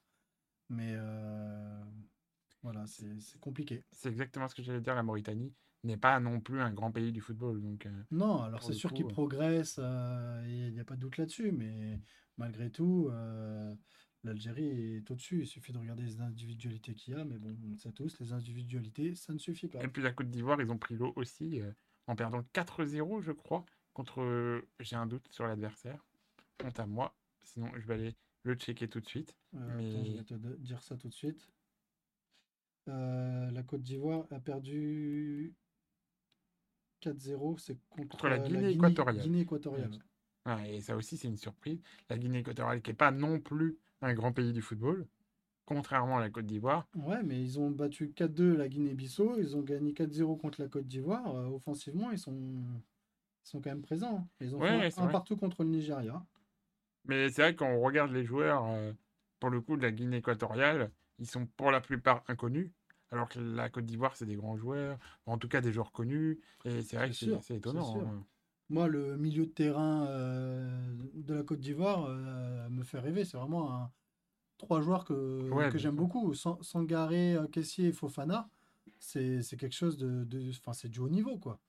Mais 0.68 0.92
euh, 0.94 1.84
voilà, 2.62 2.86
c'est 2.86 3.40
compliqué. 3.40 3.84
C'est 3.90 4.08
exactement 4.08 4.48
ce 4.48 4.54
que 4.54 4.62
j'allais 4.62 4.80
dire. 4.80 4.94
La 4.94 5.02
Mauritanie 5.02 5.52
n'est 5.84 5.96
pas 5.96 6.20
non 6.20 6.40
plus 6.40 6.60
un 6.60 6.72
grand 6.72 6.92
pays 6.92 7.10
du 7.10 7.20
football. 7.20 7.60
Donc, 7.60 7.86
euh, 7.86 8.02
non, 8.10 8.42
alors 8.42 8.62
c'est 8.62 8.72
sûr 8.72 8.92
qu'ils 8.92 9.06
progressent, 9.06 9.78
il 9.78 10.72
n'y 10.72 10.80
a 10.80 10.84
pas 10.84 10.94
de 10.94 11.00
doute 11.00 11.16
là-dessus, 11.16 11.50
mais 11.50 12.00
malgré 12.36 12.70
tout, 12.70 13.10
L'Algérie 14.24 14.96
est 14.96 15.10
au-dessus, 15.10 15.40
il 15.40 15.46
suffit 15.46 15.72
de 15.72 15.78
regarder 15.78 16.04
les 16.04 16.20
individualités 16.20 16.94
qu'il 16.94 17.14
y 17.14 17.16
a, 17.16 17.24
mais 17.24 17.38
bon, 17.38 17.56
on 17.72 17.76
sait 17.76 17.90
tous, 17.90 18.20
les 18.20 18.32
individualités, 18.32 19.16
ça 19.16 19.32
ne 19.32 19.38
suffit 19.38 19.66
pas. 19.66 19.82
Et 19.82 19.88
puis 19.88 20.00
la 20.00 20.12
Côte 20.12 20.30
d'Ivoire, 20.30 20.60
ils 20.60 20.70
ont 20.70 20.78
pris 20.78 20.94
l'eau 20.94 21.12
aussi, 21.16 21.60
euh, 21.60 21.72
en 22.06 22.14
perdant 22.14 22.42
4-0, 22.54 23.20
je 23.20 23.32
crois, 23.32 23.64
contre, 23.92 24.62
j'ai 24.78 24.94
un 24.94 25.06
doute 25.06 25.26
sur 25.30 25.46
l'adversaire, 25.46 26.06
honte 26.64 26.78
à 26.78 26.86
moi, 26.86 27.16
sinon 27.42 27.70
je 27.76 27.86
vais 27.86 27.94
aller 27.94 28.16
le 28.44 28.54
checker 28.54 28.88
tout 28.88 29.00
de 29.00 29.06
suite. 29.06 29.36
Euh, 29.54 29.78
attends, 29.80 30.04
je 30.04 30.12
vais 30.48 30.54
te 30.54 30.60
dire 30.60 30.82
ça 30.82 30.96
tout 30.96 31.08
de 31.08 31.14
suite. 31.14 31.48
Euh, 32.88 33.50
la 33.50 33.62
Côte 33.62 33.82
d'Ivoire 33.82 34.26
a 34.30 34.40
perdu 34.40 35.54
4-0, 37.02 37.58
c'est 37.58 37.78
contre, 37.88 38.28
la 38.28 38.38
Guinée, 38.38 38.70
équatoriale. 38.70 39.22
Guinée 39.22 39.40
équatoriale. 39.40 39.98
et 40.66 40.80
ça 40.80 40.96
aussi, 40.96 41.16
c'est 41.16 41.28
une 41.28 41.36
surprise. 41.36 41.80
La 42.08 42.18
Guinée 42.18 42.38
équatoriale 42.38 42.82
qui 42.82 42.90
n'est 42.90 42.96
pas 42.96 43.10
non 43.10 43.40
plus 43.40 43.78
un 44.02 44.14
grand 44.14 44.32
pays 44.32 44.52
du 44.52 44.60
football, 44.60 45.06
contrairement 45.64 46.18
à 46.18 46.20
la 46.20 46.30
Côte 46.30 46.46
d'Ivoire. 46.46 46.86
Ouais, 46.94 47.22
mais 47.22 47.40
ils 47.40 47.58
ont 47.58 47.70
battu 47.70 48.08
4-2 48.08 48.54
la 48.56 48.68
Guinée-Bissau, 48.68 49.38
ils 49.38 49.56
ont 49.56 49.62
gagné 49.62 49.92
4-0 49.92 50.38
contre 50.38 50.60
la 50.60 50.68
Côte 50.68 50.86
d'Ivoire. 50.86 51.34
Euh, 51.34 51.46
offensivement, 51.46 52.10
ils 52.10 52.18
sont... 52.18 52.62
sont 53.44 53.60
quand 53.60 53.70
même 53.70 53.82
présents. 53.82 54.18
Hein. 54.18 54.28
Ils 54.40 54.54
ont 54.54 54.60
fait 54.60 54.98
un 54.98 55.06
partout 55.08 55.36
contre 55.36 55.62
le 55.62 55.70
Nigeria. 55.70 56.24
Mais 57.04 57.30
c'est 57.30 57.42
vrai 57.42 57.56
qu'on 57.56 57.80
regarde 57.80 58.12
les 58.12 58.24
joueurs, 58.24 58.64
euh, 58.66 58.92
pour 59.40 59.50
le 59.50 59.60
coup, 59.60 59.76
de 59.76 59.82
la 59.82 59.90
Guinée 59.90 60.18
équatoriale, 60.18 60.90
ils 61.18 61.26
sont 61.26 61.46
pour 61.46 61.70
la 61.70 61.80
plupart 61.80 62.22
inconnus. 62.28 62.70
Alors 63.10 63.28
que 63.28 63.38
la 63.38 63.68
Côte 63.68 63.84
d'Ivoire, 63.84 64.16
c'est 64.16 64.24
des 64.24 64.36
grands 64.36 64.56
joueurs, 64.56 64.98
en 65.26 65.36
tout 65.36 65.48
cas 65.48 65.60
des 65.60 65.70
joueurs 65.70 65.92
connus. 65.92 66.40
Et 66.64 66.80
c'est 66.82 66.96
vrai 66.96 67.10
que 67.10 67.14
c'est 67.14 67.56
étonnant. 67.56 68.00
Hein. 68.00 68.24
Moi, 68.72 68.88
le 68.88 69.18
milieu 69.18 69.44
de 69.44 69.50
terrain 69.50 70.06
euh, 70.06 70.94
de 71.14 71.34
la 71.34 71.42
Côte 71.42 71.60
d'Ivoire 71.60 72.06
euh, 72.08 72.68
me 72.70 72.82
fait 72.82 72.98
rêver. 72.98 73.26
C'est 73.26 73.36
vraiment 73.36 73.74
un... 73.74 73.90
trois 74.56 74.80
joueurs 74.80 75.04
que, 75.04 75.70
que 75.70 75.76
j'aime 75.76 75.96
beaucoup. 75.96 76.32
Sangaré, 76.34 77.34
euh, 77.34 77.46
Kessier 77.48 77.88
et 77.88 77.92
Fofana, 77.92 78.48
c'est 78.98 79.42
quelque 79.58 79.74
chose 79.74 79.98
de. 79.98 80.26
Enfin, 80.50 80.72
c'est 80.72 80.88
du 80.88 81.00
haut 81.00 81.10
niveau, 81.10 81.36
quoi. 81.36 81.60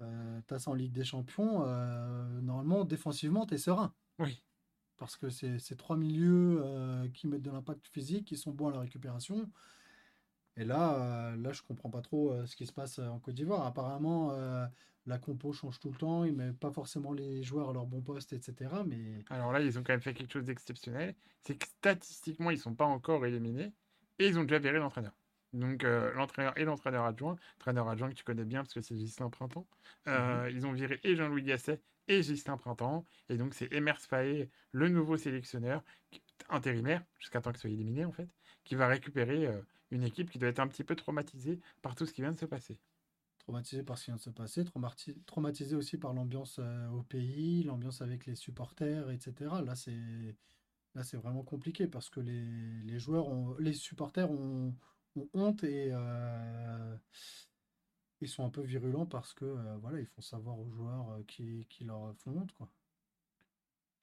Euh, 0.00 0.40
T'as 0.46 0.60
ça 0.60 0.70
en 0.70 0.74
Ligue 0.74 0.92
des 0.92 1.04
Champions, 1.04 1.66
normalement, 2.40 2.84
défensivement, 2.84 3.44
tu 3.44 3.54
es 3.54 3.58
serein. 3.58 3.92
Oui. 4.20 4.40
Parce 4.96 5.16
que 5.16 5.30
c'est 5.30 5.76
trois 5.76 5.96
milieux 5.96 6.62
qui 7.14 7.26
mettent 7.26 7.42
de 7.42 7.50
l'impact 7.50 7.88
physique, 7.88 8.26
qui 8.26 8.36
sont 8.36 8.52
bons 8.52 8.68
à 8.68 8.72
la 8.72 8.80
récupération. 8.80 9.50
Et 10.58 10.64
là, 10.64 11.34
là 11.36 11.52
je 11.52 11.62
comprends 11.62 11.90
pas 11.90 12.02
trop 12.02 12.34
ce 12.46 12.56
qui 12.56 12.66
se 12.66 12.72
passe 12.72 12.98
en 12.98 13.18
Côte 13.18 13.34
d'Ivoire. 13.34 13.64
Apparemment, 13.64 14.32
la 15.06 15.18
compo 15.18 15.52
change 15.52 15.80
tout 15.80 15.90
le 15.90 15.96
temps, 15.96 16.24
ils 16.24 16.34
mettent 16.34 16.58
pas 16.58 16.70
forcément 16.70 17.12
les 17.12 17.42
joueurs 17.42 17.70
à 17.70 17.72
leur 17.72 17.86
bon 17.86 18.02
poste, 18.02 18.32
etc. 18.34 18.70
Mais... 18.86 19.24
Alors 19.30 19.52
là, 19.52 19.60
ils 19.60 19.78
ont 19.78 19.82
quand 19.82 19.94
même 19.94 20.02
fait 20.02 20.14
quelque 20.14 20.32
chose 20.32 20.44
d'exceptionnel. 20.44 21.14
C'est 21.42 21.56
que 21.56 21.66
statistiquement, 21.66 22.50
ils 22.50 22.58
sont 22.58 22.74
pas 22.74 22.84
encore 22.84 23.24
éliminés 23.24 23.72
et 24.18 24.26
ils 24.26 24.38
ont 24.38 24.42
déjà 24.42 24.58
viré 24.58 24.78
l'entraîneur. 24.78 25.12
Donc 25.52 25.84
euh, 25.84 26.12
l'entraîneur 26.14 26.56
et 26.58 26.64
l'entraîneur 26.64 27.04
adjoint, 27.04 27.36
entraîneur 27.56 27.88
adjoint 27.88 28.10
que 28.10 28.14
tu 28.14 28.24
connais 28.24 28.44
bien 28.44 28.60
parce 28.60 28.74
que 28.74 28.82
c'est 28.82 28.96
Gislain 28.96 29.30
Printemps, 29.30 29.66
euh, 30.06 30.44
mhm. 30.44 30.56
ils 30.56 30.66
ont 30.66 30.72
viré 30.72 31.00
et 31.04 31.16
Jean-Louis 31.16 31.42
Gasset 31.42 31.80
et 32.06 32.22
Gislain 32.22 32.58
Printemps. 32.58 33.04
Et 33.30 33.36
donc 33.38 33.54
c'est 33.54 33.72
Emers 33.72 34.00
Faé, 34.00 34.50
le 34.72 34.88
nouveau 34.88 35.16
sélectionneur, 35.16 35.82
intérimaire, 36.50 37.02
jusqu'à 37.18 37.40
temps 37.40 37.50
qu'il 37.50 37.60
soit 37.60 37.70
éliminé 37.70 38.04
en 38.04 38.12
fait, 38.12 38.28
qui 38.64 38.74
va 38.74 38.88
récupérer 38.88 39.46
euh, 39.46 39.58
une 39.90 40.04
équipe 40.04 40.30
qui 40.30 40.38
doit 40.38 40.48
être 40.48 40.60
un 40.60 40.68
petit 40.68 40.84
peu 40.84 40.96
traumatisée 40.96 41.60
par 41.82 41.94
tout 41.94 42.06
ce 42.06 42.12
qui 42.12 42.22
vient 42.22 42.32
de 42.32 42.38
se 42.38 42.46
passer 42.46 42.78
traumatisé 43.48 43.82
par 43.82 43.96
ce 43.96 44.04
qui 44.04 44.10
vient 44.10 44.16
de 44.16 44.20
se 44.20 44.28
passer, 44.28 44.66
traumatisé 45.24 45.74
aussi 45.74 45.96
par 45.96 46.12
l'ambiance 46.12 46.58
euh, 46.58 46.86
au 46.90 47.02
pays, 47.02 47.62
l'ambiance 47.62 48.02
avec 48.02 48.26
les 48.26 48.34
supporters, 48.34 49.10
etc. 49.10 49.62
Là, 49.64 49.74
c'est 49.74 50.36
là, 50.94 51.02
c'est 51.02 51.16
vraiment 51.16 51.42
compliqué 51.42 51.86
parce 51.86 52.10
que 52.10 52.20
les, 52.20 52.44
les 52.84 52.98
joueurs, 52.98 53.26
ont, 53.28 53.56
les 53.58 53.72
supporters 53.72 54.30
ont, 54.30 54.74
honte 55.32 55.64
et 55.64 55.88
euh, 55.92 56.94
ils 58.20 58.28
sont 58.28 58.44
un 58.44 58.50
peu 58.50 58.60
virulents 58.60 59.06
parce 59.06 59.32
que 59.32 59.46
euh, 59.46 59.76
voilà, 59.78 59.98
ils 59.98 60.06
font 60.06 60.20
savoir 60.20 60.58
aux 60.60 60.68
joueurs 60.68 61.18
qui, 61.26 61.66
qui, 61.70 61.84
leur 61.84 62.14
font 62.16 62.32
honte, 62.32 62.52
quoi. 62.52 62.68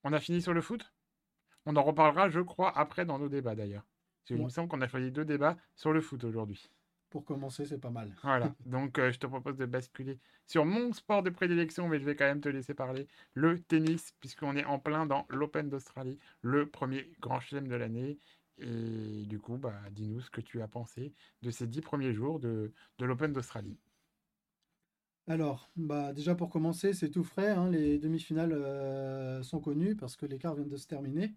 On 0.04 0.14
a 0.14 0.20
fini 0.20 0.42
sur 0.42 0.54
le 0.54 0.62
foot? 0.62 0.92
On 1.68 1.76
en 1.76 1.84
reparlera, 1.84 2.30
je 2.30 2.40
crois, 2.40 2.76
après 2.76 3.06
dans 3.06 3.20
nos 3.20 3.30
débats 3.30 3.56
d'ailleurs. 3.56 3.86
Il 4.30 4.42
me 4.44 4.50
semble 4.50 4.70
qu'on 4.70 4.82
a 4.82 4.88
choisi 4.88 5.12
deux 5.12 5.26
débats 5.26 5.58
sur 5.76 5.94
le 5.94 6.02
foot 6.02 6.24
aujourd'hui. 6.24 6.72
Pour 7.10 7.26
commencer, 7.26 7.66
c'est 7.66 7.80
pas 7.80 7.90
mal. 7.90 8.16
Voilà, 8.24 8.56
donc 8.66 8.98
euh, 8.98 9.12
je 9.12 9.20
te 9.20 9.28
propose 9.28 9.56
de 9.58 9.66
basculer 9.66 10.20
sur 10.48 10.66
mon 10.66 10.94
sport 10.94 11.22
de 11.24 11.30
prédilection, 11.30 11.88
mais 11.88 12.00
je 12.00 12.06
vais 12.06 12.16
quand 12.16 12.26
même 12.26 12.42
te 12.42 12.50
laisser 12.50 12.74
parler, 12.74 13.08
le 13.34 13.60
tennis, 13.60 14.14
puisqu'on 14.20 14.56
est 14.56 14.66
en 14.66 14.80
plein 14.80 15.06
dans 15.06 15.26
l'Open 15.30 15.70
d'Australie, 15.70 16.20
le 16.42 16.70
premier 16.70 17.12
grand 17.20 17.40
chelem 17.40 17.68
de 17.68 17.76
l'année. 17.76 18.20
Et 18.58 19.26
du 19.26 19.40
coup, 19.40 19.58
bah, 19.58 19.80
dis-nous 19.92 20.22
ce 20.22 20.32
que 20.32 20.42
tu 20.42 20.62
as 20.62 20.68
pensé 20.68 21.14
de 21.42 21.52
ces 21.52 21.68
dix 21.68 21.82
premiers 21.82 22.14
jours 22.14 22.40
de, 22.40 22.74
de 22.98 23.06
l'Open 23.06 23.32
d'Australie. 23.34 23.78
Alors, 25.28 25.72
bah, 25.76 26.14
déjà 26.14 26.36
pour 26.36 26.50
commencer, 26.50 26.94
c'est 26.94 27.10
tout 27.12 27.24
frais. 27.24 27.50
hein, 27.52 27.70
les 27.72 27.98
demi-finales 28.00 28.54
euh, 28.54 29.42
sont 29.44 29.60
connues 29.60 29.96
parce 29.96 30.16
que 30.18 30.26
l'écart 30.26 30.56
vient 30.56 30.66
de 30.66 30.78
se 30.78 30.88
terminer. 30.88 31.36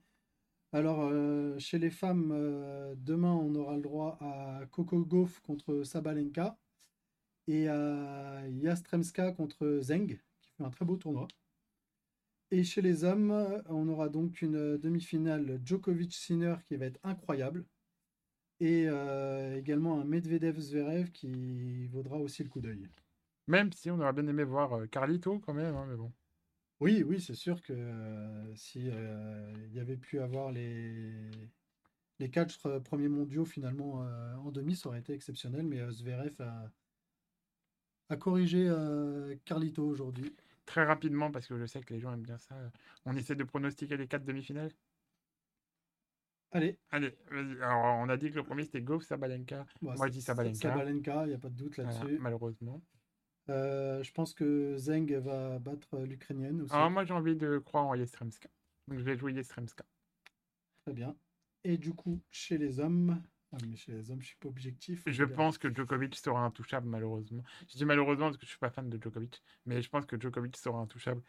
Alors, 0.72 1.00
euh, 1.02 1.58
chez 1.58 1.78
les 1.78 1.90
femmes, 1.90 2.30
euh, 2.32 2.94
demain, 2.96 3.32
on 3.32 3.54
aura 3.54 3.76
le 3.76 3.82
droit 3.82 4.18
à 4.20 4.66
Coco 4.70 5.00
Gauff 5.04 5.40
contre 5.40 5.82
Sabalenka 5.82 6.58
et 7.46 7.68
à 7.68 8.46
Yastremska 8.48 9.32
contre 9.32 9.80
Zeng, 9.82 10.18
qui 10.40 10.50
fait 10.52 10.64
un 10.64 10.70
très 10.70 10.84
beau 10.84 10.96
tournoi. 10.96 11.28
Et 12.50 12.64
chez 12.64 12.82
les 12.82 13.04
hommes, 13.04 13.62
on 13.66 13.88
aura 13.88 14.08
donc 14.08 14.42
une 14.42 14.76
demi-finale 14.78 15.60
Djokovic-Sinner 15.64 16.56
qui 16.66 16.76
va 16.76 16.86
être 16.86 17.00
incroyable. 17.02 17.64
Et 18.60 18.86
euh, 18.88 19.56
également 19.56 20.00
un 20.00 20.04
Medvedev-Zverev 20.04 21.12
qui 21.12 21.86
vaudra 21.88 22.16
aussi 22.18 22.42
le 22.42 22.48
coup 22.50 22.60
d'œil. 22.60 22.88
Même 23.46 23.72
si 23.72 23.90
on 23.90 24.00
aurait 24.00 24.12
bien 24.12 24.26
aimé 24.26 24.44
voir 24.44 24.88
Carlito 24.90 25.38
quand 25.38 25.54
même, 25.54 25.76
hein, 25.76 25.86
mais 25.88 25.96
bon. 25.96 26.12
Oui, 26.80 27.02
oui, 27.04 27.20
c'est 27.20 27.34
sûr 27.34 27.60
que 27.62 27.72
euh, 27.72 28.54
si 28.54 28.88
euh, 28.90 29.52
il 29.66 29.72
y 29.74 29.80
avait 29.80 29.96
pu 29.96 30.20
avoir 30.20 30.52
les, 30.52 31.50
les 32.20 32.30
quatre 32.30 32.66
euh, 32.66 32.80
premiers 32.80 33.08
mondiaux 33.08 33.44
finalement 33.44 34.04
euh, 34.04 34.34
en 34.36 34.52
demi, 34.52 34.76
ça 34.76 34.88
aurait 34.90 35.00
été 35.00 35.12
exceptionnel. 35.14 35.66
Mais 35.66 35.80
euh, 35.80 35.90
Zverev 35.90 36.40
a, 36.40 36.72
a 38.10 38.16
corrigé 38.16 38.66
euh, 38.68 39.36
Carlito 39.46 39.86
aujourd'hui. 39.86 40.36
Très 40.66 40.84
rapidement, 40.84 41.30
parce 41.32 41.46
que 41.48 41.58
je 41.58 41.66
sais 41.66 41.80
que 41.80 41.92
les 41.94 42.00
gens 42.00 42.12
aiment 42.12 42.22
bien 42.22 42.38
ça, 42.38 42.54
on 43.04 43.16
essaie 43.16 43.34
de 43.34 43.44
pronostiquer 43.44 43.96
les 43.96 44.06
quatre 44.06 44.24
demi-finales? 44.24 44.70
Allez, 46.50 46.78
Allez, 46.90 47.14
vas-y. 47.30 47.62
Alors, 47.62 47.96
on 47.98 48.08
a 48.08 48.16
dit 48.16 48.30
que 48.30 48.36
le 48.36 48.42
premier 48.44 48.64
c'était 48.64 48.82
Goff, 48.82 49.04
Sabalenka. 49.04 49.66
bon, 49.82 49.96
Moi, 49.96 50.06
je 50.08 50.12
dis 50.12 50.20
Sa- 50.20 50.26
Sabalenka. 50.34 50.54
Sabalenka, 50.54 51.24
il 51.24 51.28
n'y 51.28 51.34
a 51.34 51.38
pas 51.38 51.48
de 51.50 51.54
doute 51.56 51.76
Voilà, 51.82 52.00
là-dessus. 52.00 52.18
malheureusement. 52.18 52.82
Euh, 53.50 54.02
je 54.02 54.12
pense 54.12 54.34
que 54.34 54.76
Zeng 54.76 55.10
va 55.18 55.58
battre 55.58 55.98
l'Ukrainienne 56.00 56.62
aussi. 56.62 56.74
Alors, 56.74 56.90
moi, 56.90 57.04
j'ai 57.04 57.14
envie 57.14 57.36
de 57.36 57.58
croire 57.58 57.86
en 57.86 57.94
Yestremska. 57.94 58.48
Donc, 58.88 58.98
je 58.98 59.04
vais 59.04 59.16
jouer 59.16 59.32
Yestremska. 59.32 59.84
Très 60.84 60.92
bien. 60.92 61.16
Et 61.64 61.78
du 61.78 61.92
coup, 61.92 62.20
chez 62.30 62.58
les 62.58 62.78
hommes, 62.80 63.20
ah, 63.52 63.56
mais 63.66 63.76
chez 63.76 63.92
les 63.92 64.10
hommes, 64.10 64.20
je 64.20 64.28
suis 64.28 64.36
pas 64.36 64.48
objectif. 64.48 65.02
Je 65.06 65.24
pense 65.24 65.58
que 65.58 65.72
Djokovic 65.74 66.14
sera 66.16 66.44
intouchable, 66.44 66.88
malheureusement. 66.88 67.42
Je 67.68 67.76
dis 67.76 67.84
malheureusement 67.84 68.26
parce 68.26 68.36
que 68.36 68.44
je 68.46 68.50
suis 68.50 68.58
pas 68.58 68.70
fan 68.70 68.88
de 68.88 69.00
Djokovic, 69.02 69.42
mais 69.66 69.82
je 69.82 69.88
pense 69.88 70.04
que 70.06 70.18
Djokovic 70.20 70.56
sera 70.56 70.78
intouchable. 70.78 71.22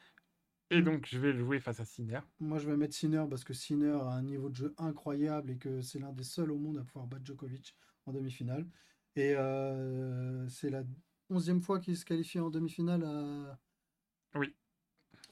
Et 0.71 0.81
Mm. 0.81 0.83
donc, 0.83 1.07
je 1.07 1.17
vais 1.17 1.31
le 1.33 1.39
jouer 1.39 1.59
face 1.59 1.79
à 1.79 1.85
Sinner. 1.85 2.19
Moi, 2.39 2.59
je 2.59 2.69
vais 2.69 2.77
mettre 2.77 2.93
Sinner 2.93 3.25
parce 3.29 3.43
que 3.43 3.53
Sinner 3.53 3.97
a 4.01 4.11
un 4.11 4.21
niveau 4.21 4.49
de 4.49 4.55
jeu 4.55 4.75
incroyable 4.77 5.51
et 5.51 5.57
que 5.57 5.81
c'est 5.81 5.99
l'un 5.99 6.11
des 6.13 6.23
seuls 6.23 6.51
au 6.51 6.57
monde 6.57 6.77
à 6.77 6.83
pouvoir 6.83 7.07
battre 7.07 7.25
Djokovic 7.25 7.75
en 8.05 8.11
demi-finale. 8.13 8.67
Et 9.15 9.33
euh, 9.35 10.47
c'est 10.47 10.69
la 10.69 10.83
onzième 11.29 11.61
fois 11.61 11.79
qu'il 11.79 11.97
se 11.97 12.05
qualifie 12.05 12.39
en 12.39 12.49
demi-finale. 12.49 13.03
à- 13.03 13.59
Oui. 14.35 14.55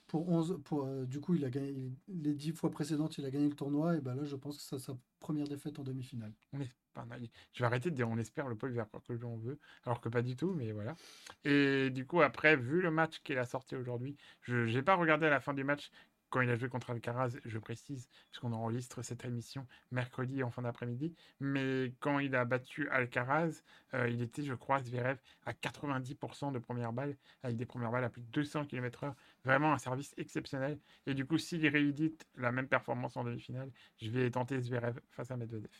Pour 0.08 0.30
11, 0.30 0.62
pour, 0.64 0.86
euh, 0.86 1.06
du 1.06 1.20
coup, 1.20 1.36
il 1.36 1.44
a 1.44 1.50
gagné 1.50 1.92
les 2.08 2.34
dix 2.34 2.52
fois 2.54 2.72
précédentes, 2.72 3.18
il 3.18 3.26
a 3.26 3.30
gagné 3.32 3.50
le 3.50 3.56
tournoi. 3.56 3.98
Et 3.98 4.02
ben 4.02 4.16
là, 4.16 4.24
je 4.24 4.36
pense 4.38 4.58
que 4.58 4.64
c'est 4.64 4.80
sa 4.80 4.98
première 5.20 5.48
défaite 5.48 5.80
en 5.80 5.84
demi-finale. 5.84 6.34
On 6.54 6.62
est 6.62 6.72
pas 6.94 7.04
mal. 7.06 7.22
Je 7.54 7.60
vais 7.60 7.66
arrêter 7.66 7.92
de 7.92 7.96
dire 7.96 8.08
on 8.08 8.18
espère, 8.18 8.48
le 8.48 8.56
Paul 8.56 8.72
croire 8.72 9.04
que 9.04 9.14
le 9.14 9.20
jeu 9.20 9.26
on 9.26 9.38
veut, 9.38 9.60
alors 9.84 10.00
que 10.00 10.08
pas 10.10 10.22
du 10.22 10.36
tout, 10.36 10.54
mais 10.54 10.72
voilà. 10.72 10.96
Et 11.44 11.90
du 11.90 12.06
coup, 12.06 12.22
après, 12.22 12.56
vu 12.56 12.82
le 12.82 12.90
match 12.90 13.20
qu'il 13.24 13.38
a 13.38 13.46
sorti 13.46 13.76
aujourd'hui, 13.76 14.16
je 14.42 14.56
n'ai 14.74 14.82
pas 14.82 14.96
regardé 14.96 15.26
à 15.26 15.30
la 15.30 15.42
fin 15.42 15.54
du 15.54 15.64
match 15.66 15.92
quand 16.30 16.42
il 16.42 16.50
a 16.50 16.56
joué 16.56 16.70
contre 16.70 16.90
Alcaraz, 16.92 17.38
je 17.46 17.58
précise, 17.60 18.10
puisqu'on 18.30 18.54
enregistre 18.54 19.02
cette 19.02 19.24
émission 19.26 19.68
mercredi 19.92 20.44
en 20.44 20.52
fin 20.52 20.62
d'après-midi, 20.62 21.16
mais 21.40 21.94
quand 22.00 22.20
il 22.20 22.36
a 22.36 22.46
battu 22.46 22.90
Alcaraz, 22.90 23.64
euh, 23.94 24.10
il 24.10 24.22
était, 24.22 24.44
je 24.44 24.54
crois, 24.54 24.82
Zverev 24.82 25.18
à 25.46 25.54
90% 25.54 26.52
de 26.52 26.60
première 26.60 26.94
balle, 26.94 27.18
avec 27.44 27.58
des 27.58 27.66
premières 27.66 27.92
balles 27.92 28.04
à 28.04 28.10
plus 28.10 28.22
de 28.22 28.28
200 28.28 28.66
km/h, 28.66 29.14
vraiment 29.44 29.74
un 29.74 29.78
service 29.78 30.14
exceptionnel. 30.18 30.80
Et 31.06 31.14
du 31.14 31.26
coup, 31.26 31.38
s'il 31.38 31.66
réédite 31.68 32.28
la 32.36 32.52
même 32.52 32.68
performance 32.68 33.18
en 33.18 33.24
demi-finale, 33.24 33.72
je 34.02 34.10
vais 34.10 34.30
tenter 34.32 34.60
Zverev 34.62 35.00
face 35.12 35.32
à 35.32 35.38
Medvedev. 35.38 35.72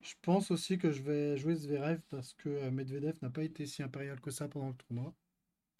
Je 0.00 0.14
pense 0.22 0.50
aussi 0.50 0.78
que 0.78 0.90
je 0.92 1.02
vais 1.02 1.36
jouer 1.36 1.54
Zverev 1.56 2.00
parce 2.10 2.34
que 2.34 2.48
euh, 2.48 2.70
Medvedev 2.70 3.16
n'a 3.22 3.30
pas 3.30 3.42
été 3.42 3.66
si 3.66 3.82
impérial 3.82 4.20
que 4.20 4.30
ça 4.30 4.48
pendant 4.48 4.68
le 4.68 4.74
tournoi. 4.74 5.14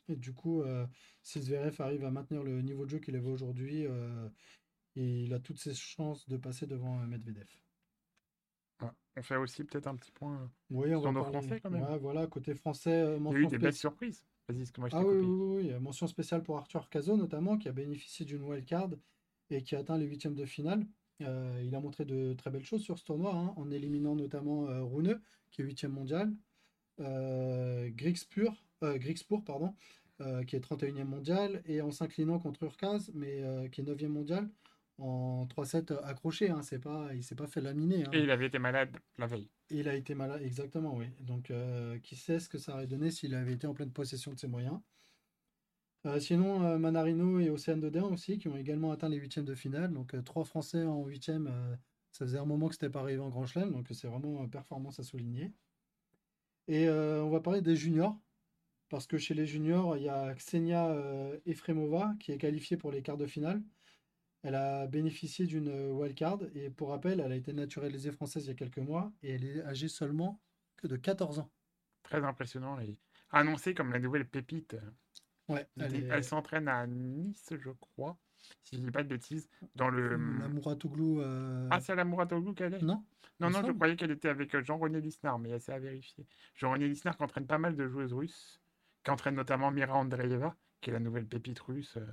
Et 0.08 0.16
du 0.16 0.32
coup, 0.32 0.62
euh, 0.62 0.86
si 1.22 1.40
Zverev 1.40 1.76
arrive 1.80 2.04
à 2.04 2.10
maintenir 2.10 2.42
le 2.42 2.60
niveau 2.62 2.84
de 2.84 2.90
jeu 2.90 2.98
qu'il 2.98 3.16
avait 3.16 3.28
aujourd'hui, 3.30 3.86
euh, 3.86 4.28
il 4.96 5.32
a 5.32 5.40
toutes 5.40 5.58
ses 5.58 5.74
chances 5.74 6.28
de 6.28 6.36
passer 6.36 6.66
devant 6.66 7.00
euh, 7.00 7.06
Medvedev. 7.06 7.48
Ouais. 8.82 8.88
On 9.16 9.22
fait 9.22 9.36
aussi 9.36 9.64
peut-être 9.64 9.86
un 9.86 9.96
petit 9.96 10.12
point. 10.12 10.42
euh, 10.42 10.46
Oui, 10.70 10.94
on 10.94 11.00
Sur 11.00 11.12
va 11.12 11.12
nos 11.12 11.22
parler- 11.22 11.38
Français, 11.38 11.60
quand 11.60 11.70
même. 11.70 11.82
Ouais, 11.84 11.98
voilà, 11.98 12.26
côté 12.26 12.54
français, 12.54 12.90
euh, 13.02 13.18
Il 13.18 13.24
y 13.32 13.36
a 13.36 13.38
eu 13.38 13.46
des 13.46 13.58
belles 13.58 13.72
surprises. 13.72 14.24
Vas-y, 14.48 14.60
excuse-moi, 14.60 14.88
je 14.90 14.94
t'ai 14.96 15.00
Ah 15.00 15.06
oui, 15.06 15.16
oui, 15.24 15.70
oui, 15.72 15.80
mention 15.80 16.06
spéciale 16.06 16.42
pour 16.42 16.58
Arthur 16.58 16.88
Cazot 16.90 17.16
notamment, 17.16 17.56
qui 17.56 17.68
a 17.68 17.72
bénéficié 17.72 18.26
d'une 18.26 18.42
wildcard 18.42 18.90
et 19.50 19.62
qui 19.62 19.74
a 19.74 19.78
atteint 19.78 19.96
les 19.96 20.04
huitièmes 20.06 20.34
de 20.34 20.44
finale. 20.44 20.86
Euh, 21.22 21.62
il 21.64 21.74
a 21.74 21.80
montré 21.80 22.04
de 22.04 22.34
très 22.34 22.50
belles 22.50 22.64
choses 22.64 22.82
sur 22.82 22.98
ce 22.98 23.04
tournoi, 23.04 23.34
hein, 23.34 23.54
en 23.56 23.70
éliminant 23.70 24.16
notamment 24.16 24.66
euh, 24.68 24.82
Rune, 24.82 25.18
qui 25.50 25.62
est 25.62 25.64
huitième 25.64 25.92
mondial, 25.92 26.34
euh, 27.00 27.88
Grigspur, 27.90 28.52
euh, 28.85 29.40
pardon, 29.44 29.75
euh, 30.20 30.44
qui 30.44 30.57
est 30.57 30.61
31e 30.61 31.05
mondial, 31.05 31.62
et 31.66 31.81
en 31.81 31.90
s'inclinant 31.90 32.38
contre 32.38 32.62
Urkaz, 32.64 33.11
mais 33.14 33.42
euh, 33.42 33.68
qui 33.68 33.81
est 33.81 33.85
9e 33.85 34.09
mondial, 34.09 34.49
en 34.99 35.47
3-7 35.47 35.99
accroché. 36.05 36.51
Hein, 36.51 36.62
c'est 36.62 36.79
pas, 36.79 37.09
il 37.14 37.23
s'est 37.25 37.35
pas 37.35 37.47
fait 37.47 37.61
laminer. 37.61 38.05
hein. 38.05 38.11
Et 38.12 38.20
il 38.20 38.31
avait 38.31 38.47
été 38.47 38.59
malade 38.59 38.97
la 39.18 39.27
veille. 39.27 39.51
Et 39.70 39.79
il 39.79 39.88
a 39.88 39.94
été 39.94 40.14
malade, 40.14 40.42
exactement, 40.42 40.94
oui. 40.94 41.07
Donc, 41.20 41.51
euh, 41.51 41.99
qui 42.01 42.16
sait 42.16 42.38
ce 42.38 42.49
que 42.49 42.59
ça 42.59 42.75
aurait 42.75 42.87
donné 42.87 43.11
s'il 43.11 43.35
avait 43.35 43.53
été 43.55 43.66
en 43.66 43.75
pleine 43.75 43.90
possession 43.92 44.33
de 44.33 44.38
ses 44.38 44.49
moyens. 44.49 44.79
Sinon, 46.18 46.79
Manarino 46.79 47.40
et 47.40 47.49
Océane 47.49 47.81
Dodin 47.81 48.03
aussi, 48.03 48.37
qui 48.37 48.47
ont 48.49 48.59
également 48.59 48.92
atteint 48.92 49.09
les 49.09 49.16
huitièmes 49.16 49.47
de 49.47 49.55
finale. 49.55 49.90
Donc, 49.90 50.14
trois 50.23 50.44
Français 50.44 50.85
en 50.85 51.03
huitième, 51.07 51.51
ça 52.12 52.27
faisait 52.27 52.38
un 52.38 52.44
moment 52.44 52.68
que 52.68 52.75
c'était 52.75 52.90
pas 52.90 53.01
arrivé 53.01 53.20
en 53.20 53.29
Grand 53.31 53.47
Chelem, 53.47 53.73
donc 53.73 53.88
c'est 53.90 54.07
vraiment 54.07 54.44
une 54.44 54.51
performance 54.51 55.01
à 55.01 55.03
souligner. 55.03 55.51
Et 56.68 56.88
euh, 56.88 57.23
on 57.25 57.31
va 57.31 57.40
parler 57.40 57.61
des 57.61 57.75
juniors, 57.75 58.16
parce 58.88 59.07
que 59.07 59.18
chez 59.18 59.35
les 59.35 59.47
juniors, 59.47 59.97
il 59.97 60.05
y 60.05 60.09
a 60.09 60.35
Ksenia 60.35 60.88
euh, 60.90 61.38
Efremova 61.47 62.14
qui 62.20 62.33
est 62.33 62.38
qualifiée 62.38 62.77
pour 62.77 62.92
les 62.92 63.03
quarts 63.03 63.16
de 63.16 63.27
finale. 63.27 63.62
Elle 64.42 64.55
a 64.55 64.87
bénéficié 64.87 65.47
d'une 65.47 65.68
euh, 65.68 65.90
wildcard 65.92 66.40
et 66.55 66.68
pour 66.70 66.90
rappel, 66.90 67.20
elle 67.20 67.33
a 67.33 67.37
été 67.37 67.53
naturalisée 67.53 68.12
française 68.12 68.44
il 68.44 68.49
y 68.49 68.51
a 68.51 68.55
quelques 68.55 68.79
mois 68.79 69.12
et 69.23 69.31
elle 69.31 69.44
est 69.44 69.62
âgée 69.64 69.88
seulement 69.88 70.40
que 70.77 70.87
de 70.87 70.97
14 70.97 71.38
ans. 71.38 71.51
Très 72.03 72.23
impressionnant 72.23 72.79
et 72.81 72.99
annoncé 73.31 73.75
comme 73.75 73.90
la 73.92 73.99
nouvelle 73.99 74.29
pépite. 74.29 74.77
Ouais, 75.49 75.66
Elle, 75.79 75.94
elle 75.94 76.05
est 76.05 76.09
elle 76.09 76.25
s'entraîne 76.25 76.68
à 76.68 76.87
Nice, 76.87 77.53
je 77.59 77.70
crois, 77.70 78.18
si 78.62 78.77
je 78.77 78.83
dis 78.83 78.90
pas 78.90 79.03
de 79.03 79.09
bêtises, 79.09 79.49
dans 79.75 79.88
le... 79.88 80.11
la 80.11 80.49
Mouratoglou. 80.49 81.20
euh, 81.20 81.68
Ah, 81.70 81.81
c'est 81.81 81.92
à 81.92 81.97
la 81.97 82.05
Mouratoglou 82.05 82.53
qu'elle 82.55 82.75
est? 82.75 82.83
Non? 82.83 83.05
Non, 83.40 83.51
non, 83.51 83.62
je 83.66 83.73
croyais 83.73 83.97
qu'elle 83.97 84.11
était 84.12 84.29
avec 84.29 84.55
euh, 84.55 84.62
Jean-René 84.62 85.01
Lisnard, 85.01 85.38
mais 85.38 85.59
c'est 85.59 85.73
à 85.73 85.79
vérifier. 85.79 86.27
Jean-René 86.55 86.87
Lisnard 86.88 87.16
qui 87.16 87.23
entraîne 87.25 87.47
pas 87.47 87.59
mal 87.59 87.75
de 87.77 87.88
joueuses 87.88 88.12
russes, 88.12 88.61
qui 89.04 89.10
entraîne 89.10 89.34
notamment 89.36 89.70
Mira 89.70 89.94
Andreeva, 89.96 90.56
qui 90.80 90.90
est 90.90 90.92
la 90.92 91.00
nouvelle 91.00 91.28
pépite 91.28 91.60
russe 91.60 91.96
euh, 91.98 92.06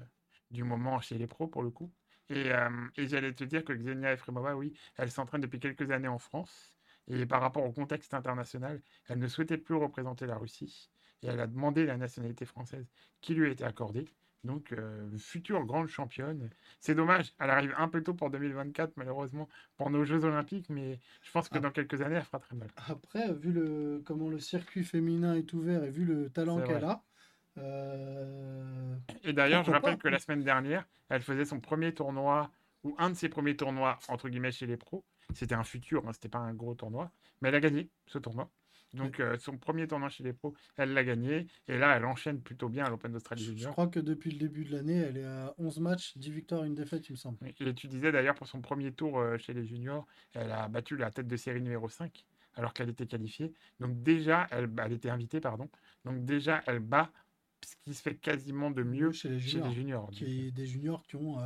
du 0.52 0.64
moment 0.64 1.00
chez 1.02 1.18
les 1.18 1.28
pros 1.28 1.48
pour 1.48 1.64
le 1.64 1.72
coup. 1.72 1.94
Et, 2.30 2.52
euh, 2.52 2.70
et 2.96 3.08
j'allais 3.08 3.34
te 3.34 3.44
dire 3.44 3.64
que 3.66 3.74
Xenia 3.74 4.14
Efremova, 4.14 4.56
oui, 4.56 4.78
elle 4.98 5.12
s'entraîne 5.12 5.42
depuis 5.42 5.60
quelques 5.60 5.92
années 5.92 6.08
en 6.08 6.20
France. 6.20 6.78
Et 7.08 7.26
par 7.26 7.42
rapport 7.42 7.64
au 7.66 7.74
contexte 7.74 8.14
international, 8.14 8.82
elle 9.08 9.20
ne 9.20 9.28
souhaitait 9.28 9.58
plus 9.58 9.76
représenter 9.76 10.26
la 10.28 10.38
Russie. 10.38 10.92
Et 11.24 11.28
elle 11.28 11.40
a 11.40 11.48
demandé 11.48 11.86
la 11.86 11.98
nationalité 11.98 12.46
française 12.46 12.92
qui 13.22 13.34
lui 13.34 13.48
a 13.48 13.50
été 13.52 13.64
accordée. 13.64 14.06
Donc, 14.44 14.72
euh, 14.72 15.08
future 15.18 15.64
grande 15.66 15.88
championne. 15.88 16.50
C'est 16.80 16.96
dommage, 16.96 17.34
elle 17.40 17.52
arrive 17.52 17.76
un 17.78 17.88
peu 17.88 18.02
tôt 18.02 18.14
pour 18.14 18.32
2024, 18.32 18.94
malheureusement, 18.98 19.48
pour 19.78 19.92
nos 19.92 20.04
Jeux 20.04 20.26
Olympiques, 20.26 20.70
mais 20.70 21.00
je 21.22 21.32
pense 21.32 21.48
que 21.48 21.60
dans 21.60 21.70
quelques 21.70 22.02
années, 22.02 22.16
elle 22.16 22.24
fera 22.24 22.40
très 22.40 22.56
mal. 22.56 22.70
Après, 22.88 23.32
vu 23.34 23.52
le, 23.52 24.02
comment 24.04 24.30
le 24.30 24.40
circuit 24.40 24.84
féminin 24.84 25.36
est 25.36 25.54
ouvert 25.54 25.84
et 25.84 25.92
vu 25.92 26.06
le 26.06 26.30
talent 26.30 26.60
qu'elle 26.62 26.84
a, 26.84 27.04
euh, 27.58 28.96
Et 29.24 29.34
d'ailleurs, 29.34 29.64
je 29.64 29.72
rappelle 29.72 29.98
pas? 29.98 30.04
que 30.04 30.08
la 30.08 30.20
semaine 30.20 30.44
dernière, 30.44 30.88
elle 31.10 31.22
faisait 31.22 31.46
son 31.46 31.60
premier 31.60 31.94
tournoi, 31.94 32.50
ou 32.84 32.96
un 32.98 33.12
de 33.12 33.16
ses 33.16 33.30
premiers 33.30 33.56
tournois, 33.56 34.00
entre 34.08 34.30
guillemets, 34.30 34.52
chez 34.52 34.66
les 34.66 34.78
pros. 34.78 35.04
C'était 35.36 35.56
un 35.56 35.64
futur, 35.64 36.08
hein, 36.08 36.14
c'était 36.14 36.30
pas 36.30 36.40
un 36.40 36.54
gros 36.54 36.74
tournoi, 36.74 37.12
mais 37.42 37.50
elle 37.50 37.56
a 37.56 37.60
gagné 37.60 37.90
ce 38.08 38.18
tournoi. 38.18 38.50
Donc, 38.94 39.20
euh, 39.20 39.38
son 39.40 39.58
premier 39.58 39.88
tournoi 39.88 40.10
chez 40.10 40.24
les 40.24 40.34
pros, 40.34 40.54
elle 40.78 40.94
l'a 40.94 41.04
gagné. 41.04 41.48
Et 41.68 41.78
là, 41.78 41.96
elle 41.96 42.06
enchaîne 42.06 42.42
plutôt 42.42 42.68
bien 42.70 42.86
à 42.86 42.90
l'Open 42.90 43.12
d'Australie 43.12 43.44
Je 43.44 43.52
Junior. 43.52 43.72
crois 43.72 43.88
que 43.88 44.00
depuis 44.00 44.32
le 44.32 44.38
début 44.38 44.66
de 44.66 44.72
l'année, 44.72 44.98
elle 44.98 45.18
est 45.18 45.24
à 45.26 45.54
11 45.58 45.80
matchs, 45.80 46.18
10 46.18 46.32
victoires, 46.32 46.64
une 46.64 46.76
défaite, 46.76 47.08
il 47.10 47.14
me 47.14 47.18
semble. 47.18 47.38
Et 47.48 47.74
tu 47.74 47.88
disais 47.88 48.12
d'ailleurs 48.12 48.36
pour 48.36 48.48
son 48.48 48.62
premier 48.62 48.92
tour 48.92 49.20
euh, 49.20 49.38
chez 49.38 49.54
les 49.54 49.66
juniors, 49.66 50.06
elle 50.34 50.52
a 50.52 50.68
battu 50.68 50.98
la 50.98 51.10
tête 51.12 51.28
de 51.28 51.38
série 51.38 51.62
numéro 51.62 51.88
5 51.88 52.26
alors 52.56 52.74
qu'elle 52.74 52.90
était 52.90 53.08
qualifiée. 53.08 53.54
Donc 53.80 54.04
déjà, 54.04 54.48
elle, 54.52 54.70
elle 54.84 54.92
était 54.92 55.10
invitée, 55.10 55.40
pardon. 55.40 55.70
Donc 56.04 56.26
déjà, 56.26 56.62
elle 56.68 56.80
bat 56.80 57.10
ce 57.64 57.76
qui 57.84 57.94
se 57.94 58.02
fait 58.02 58.16
quasiment 58.16 58.72
de 58.72 58.84
mieux 58.84 59.12
chez 59.12 59.30
les 59.30 59.40
chez 59.40 59.50
juniors. 59.52 59.68
les 59.70 59.74
juniors. 59.76 60.10
Qui 60.12 60.48
est 60.48 60.52
des 60.52 60.66
juniors 60.66 61.04
qui 61.04 61.16
ont 61.16 61.38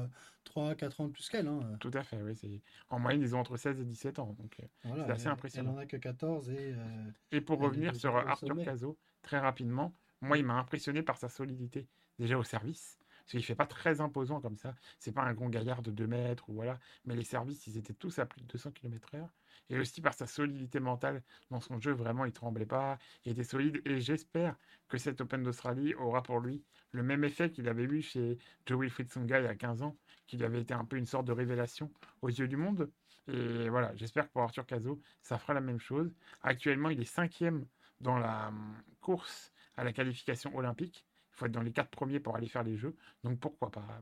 3-4 0.55 1.01
ans 1.01 1.07
de 1.07 1.11
plus 1.11 1.27
qu'elle. 1.29 1.47
hein. 1.47 1.59
Tout 1.79 1.91
à 1.93 2.03
fait, 2.03 2.21
oui. 2.21 2.35
c'est- 2.35 2.61
En 2.89 2.99
moyenne, 2.99 3.21
ils 3.21 3.35
ont 3.35 3.39
entre 3.39 3.57
16 3.57 3.79
et 3.79 3.85
17 3.85 4.19
ans. 4.19 4.33
Donc, 4.39 4.55
euh, 4.61 4.65
Voilà, 4.85 5.05
c'est 5.05 5.11
assez 5.11 5.25
elle- 5.25 5.31
impressionnant. 5.31 5.71
Elle 5.71 5.77
en 5.77 5.81
a 5.81 5.85
que 5.85 5.97
14 5.97 6.49
et 6.49 6.73
euh, 6.73 7.11
Et 7.31 7.41
pour 7.41 7.59
revenir 7.59 7.95
sur 7.95 8.15
Arthur. 8.15 8.55
Cazot, 8.63 8.97
très 9.21 9.39
rapidement, 9.39 9.93
moi, 10.21 10.37
il 10.37 10.45
m'a 10.45 10.55
impressionné 10.55 11.01
par 11.03 11.17
sa 11.17 11.27
solidité, 11.29 11.87
déjà 12.19 12.37
au 12.37 12.43
service. 12.43 12.97
Parce 13.19 13.31
qu'il 13.31 13.39
ne 13.39 13.45
fait 13.45 13.55
pas 13.55 13.65
très 13.65 14.01
imposant 14.01 14.39
comme 14.39 14.55
ça. 14.55 14.75
C'est 14.99 15.11
pas 15.11 15.23
un 15.23 15.33
grand 15.33 15.49
gaillard 15.49 15.81
de 15.81 15.89
2 15.89 16.05
mètres, 16.05 16.47
ou 16.47 16.53
voilà. 16.53 16.79
Mais 17.05 17.15
les 17.15 17.23
services, 17.23 17.65
ils 17.65 17.75
étaient 17.77 17.93
tous 17.95 18.19
à 18.19 18.25
plus 18.27 18.39
de 18.41 18.45
200 18.45 18.71
km/h. 18.71 19.27
Et 19.69 19.79
aussi 19.79 20.01
par 20.01 20.13
sa 20.13 20.27
solidité 20.27 20.79
mentale 20.79 21.23
dans 21.49 21.59
son 21.59 21.79
jeu, 21.79 21.91
vraiment, 21.91 22.25
il 22.25 22.31
tremblait 22.31 22.65
pas, 22.65 22.97
il 23.25 23.31
était 23.31 23.43
solide. 23.43 23.81
Et 23.85 23.99
j'espère 23.99 24.55
que 24.87 24.97
cet 24.97 25.21
Open 25.21 25.43
d'Australie 25.43 25.95
aura 25.95 26.21
pour 26.21 26.39
lui 26.39 26.63
le 26.91 27.03
même 27.03 27.23
effet 27.23 27.51
qu'il 27.51 27.67
avait 27.67 27.83
eu 27.83 28.01
chez 28.01 28.37
Joe 28.65 28.79
Wilfried 28.79 29.09
Tsonga 29.09 29.39
il 29.39 29.45
y 29.45 29.47
a 29.47 29.55
15 29.55 29.81
ans, 29.81 29.97
qu'il 30.27 30.43
avait 30.43 30.61
été 30.61 30.73
un 30.73 30.85
peu 30.85 30.97
une 30.97 31.05
sorte 31.05 31.25
de 31.25 31.31
révélation 31.31 31.91
aux 32.21 32.29
yeux 32.29 32.47
du 32.47 32.57
monde. 32.57 32.89
Et 33.27 33.69
voilà, 33.69 33.95
j'espère 33.95 34.27
que 34.27 34.33
pour 34.33 34.43
Arthur 34.43 34.65
Cazot, 34.65 35.01
ça 35.21 35.37
fera 35.37 35.53
la 35.53 35.61
même 35.61 35.79
chose. 35.79 36.13
Actuellement, 36.41 36.89
il 36.89 37.01
est 37.01 37.05
cinquième 37.05 37.65
dans 38.01 38.17
la 38.17 38.49
hum, 38.49 38.75
course 39.01 39.51
à 39.77 39.83
la 39.83 39.93
qualification 39.93 40.55
olympique. 40.55 41.05
Il 41.33 41.37
faut 41.37 41.45
être 41.47 41.51
dans 41.51 41.61
les 41.61 41.71
quatre 41.73 41.89
premiers 41.89 42.19
pour 42.19 42.35
aller 42.35 42.47
faire 42.47 42.63
les 42.63 42.77
Jeux. 42.77 42.95
Donc 43.23 43.39
pourquoi 43.39 43.71
pas. 43.71 44.01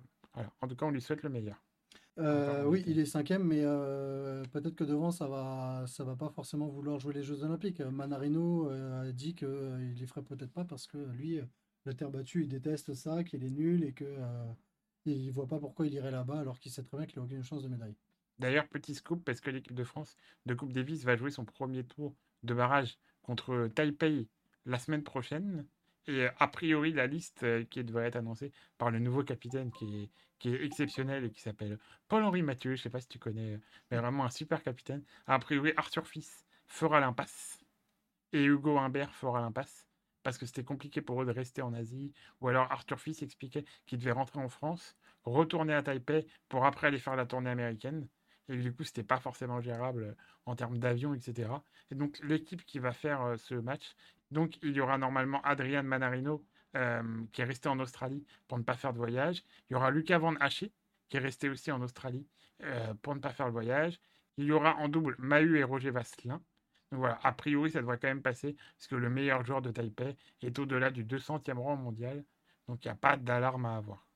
En 0.61 0.67
tout 0.67 0.75
cas, 0.75 0.85
on 0.85 0.91
lui 0.91 1.01
souhaite 1.01 1.23
le 1.23 1.29
meilleur. 1.29 1.63
Euh, 2.19 2.63
oui, 2.65 2.83
il 2.85 2.99
est 2.99 3.05
cinquième, 3.05 3.43
mais 3.43 3.61
euh, 3.63 4.43
peut-être 4.51 4.75
que 4.75 4.83
devant, 4.83 5.11
ça 5.11 5.27
va, 5.27 5.85
ça 5.87 6.03
va 6.03 6.15
pas 6.15 6.29
forcément 6.29 6.67
vouloir 6.67 6.99
jouer 6.99 7.13
les 7.13 7.23
Jeux 7.23 7.43
Olympiques. 7.43 7.79
Euh, 7.81 7.89
Manarino 7.89 8.69
euh, 8.69 9.09
a 9.09 9.11
dit 9.11 9.33
qu'il 9.33 9.47
ne 9.47 9.93
les 9.93 10.05
ferait 10.05 10.21
peut-être 10.21 10.51
pas 10.51 10.63
parce 10.63 10.85
que 10.85 10.97
lui, 10.97 11.39
le 11.85 11.93
terre 11.95 12.11
battu, 12.11 12.43
il 12.43 12.49
déteste 12.49 12.93
ça, 12.93 13.23
qu'il 13.23 13.43
est 13.43 13.49
nul 13.49 13.83
et 13.83 13.93
que 13.93 14.05
il 15.05 15.29
voit 15.31 15.47
pas 15.47 15.59
pourquoi 15.59 15.85
il 15.85 15.93
irait 15.93 16.11
là-bas 16.11 16.39
alors 16.39 16.59
qu'il 16.59 16.71
sait 16.71 16.83
très 16.83 16.95
bien 16.97 17.05
qu'il 17.05 17.19
a 17.19 17.23
aucune 17.23 17.43
chance 17.43 17.61
de 17.61 17.67
médaille. 17.67 17.95
D'ailleurs, 18.39 18.67
petit 18.69 18.95
scoop, 18.95 19.23
parce 19.25 19.41
que 19.41 19.49
l'équipe 19.49 19.75
de 19.75 19.83
France 19.83 20.15
de 20.45 20.53
Coupe 20.53 20.71
Davis 20.71 21.03
va 21.03 21.15
jouer 21.15 21.29
son 21.29 21.43
premier 21.43 21.83
tour 21.83 22.15
de 22.43 22.53
barrage 22.53 22.97
contre 23.21 23.67
Taipei 23.75 24.27
la 24.65 24.79
semaine 24.79 25.03
prochaine. 25.03 25.65
Et 26.07 26.23
euh, 26.23 26.29
a 26.39 26.47
priori, 26.47 26.91
la 26.93 27.07
liste 27.07 27.43
euh, 27.43 27.63
qui 27.65 27.83
devrait 27.83 28.07
être 28.07 28.15
annoncée 28.17 28.51
par 28.77 28.91
le 28.91 28.99
nouveau 28.99 29.23
capitaine 29.23 29.71
qui 29.71 30.03
est, 30.03 30.09
qui 30.39 30.49
est 30.49 30.63
exceptionnel 30.63 31.25
et 31.25 31.31
qui 31.31 31.41
s'appelle 31.41 31.79
Paul-Henri 32.09 32.41
Mathieu, 32.41 32.71
je 32.71 32.79
ne 32.79 32.83
sais 32.83 32.89
pas 32.89 32.99
si 32.99 33.07
tu 33.07 33.19
connais, 33.19 33.53
euh, 33.53 33.59
mais 33.89 33.97
vraiment 33.97 34.25
un 34.25 34.29
super 34.29 34.63
capitaine. 34.63 35.03
A 35.27 35.39
priori, 35.39 35.73
Arthur 35.77 36.07
Fils 36.07 36.45
fera 36.67 36.99
l'impasse 36.99 37.59
et 38.33 38.43
Hugo 38.43 38.77
Humbert 38.77 39.13
fera 39.13 39.41
l'impasse 39.41 39.87
parce 40.23 40.37
que 40.37 40.45
c'était 40.45 40.63
compliqué 40.63 41.01
pour 41.01 41.21
eux 41.21 41.25
de 41.25 41.31
rester 41.31 41.61
en 41.61 41.73
Asie. 41.73 42.13
Ou 42.41 42.47
alors 42.47 42.71
Arthur 42.71 42.99
Fils 42.99 43.21
expliquait 43.21 43.65
qu'il 43.85 43.99
devait 43.99 44.11
rentrer 44.11 44.39
en 44.39 44.49
France, 44.49 44.95
retourner 45.23 45.73
à 45.73 45.83
Taipei 45.83 46.25
pour 46.49 46.65
après 46.65 46.87
aller 46.87 46.99
faire 46.99 47.15
la 47.15 47.25
tournée 47.25 47.49
américaine. 47.49 48.07
Et 48.49 48.57
du 48.57 48.73
coup, 48.73 48.83
c'était 48.83 49.03
pas 49.03 49.19
forcément 49.19 49.61
gérable 49.61 50.15
en 50.45 50.55
termes 50.55 50.77
d'avion, 50.77 51.13
etc. 51.13 51.49
Et 51.91 51.95
donc, 51.95 52.19
l'équipe 52.23 52.65
qui 52.65 52.79
va 52.79 52.91
faire 52.91 53.35
ce 53.37 53.55
match, 53.55 53.95
donc 54.33 54.57
il 54.61 54.71
y 54.71 54.81
aura 54.81 54.97
normalement 54.97 55.41
Adrian 55.43 55.83
Manarino 55.83 56.43
euh, 56.75 57.23
qui 57.31 57.41
est 57.41 57.45
resté 57.45 57.69
en 57.69 57.79
Australie 57.79 58.25
pour 58.47 58.57
ne 58.57 58.63
pas 58.63 58.75
faire 58.75 58.93
de 58.93 58.97
voyage. 58.97 59.43
Il 59.69 59.73
y 59.73 59.75
aura 59.75 59.91
Lucas 59.91 60.17
Van 60.17 60.35
Haché 60.35 60.71
qui 61.07 61.17
est 61.17 61.21
resté 61.21 61.49
aussi 61.49 61.71
en 61.71 61.81
Australie 61.81 62.27
euh, 62.63 62.93
pour 63.01 63.15
ne 63.15 63.19
pas 63.19 63.31
faire 63.31 63.45
le 63.45 63.51
voyage. 63.51 63.99
Il 64.37 64.45
y 64.45 64.51
aura 64.51 64.75
en 64.77 64.89
double 64.89 65.15
Mahu 65.19 65.59
et 65.59 65.63
Roger 65.63 65.91
Vasselin. 65.91 66.41
Donc 66.91 66.99
voilà, 66.99 67.19
a 67.23 67.31
priori, 67.31 67.71
ça 67.71 67.79
devrait 67.81 67.97
quand 67.99 68.07
même 68.07 68.21
passer 68.21 68.55
parce 68.77 68.87
que 68.87 68.95
le 68.95 69.09
meilleur 69.09 69.45
joueur 69.45 69.61
de 69.61 69.71
Taipei 69.71 70.15
est 70.41 70.59
au-delà 70.59 70.91
du 70.91 71.03
200e 71.03 71.57
rang 71.57 71.75
mondial. 71.75 72.23
Donc, 72.67 72.83
il 72.85 72.87
n'y 72.87 72.91
a 72.91 72.95
pas 72.95 73.17
d'alarme 73.17 73.65
à 73.65 73.77
avoir. 73.77 74.07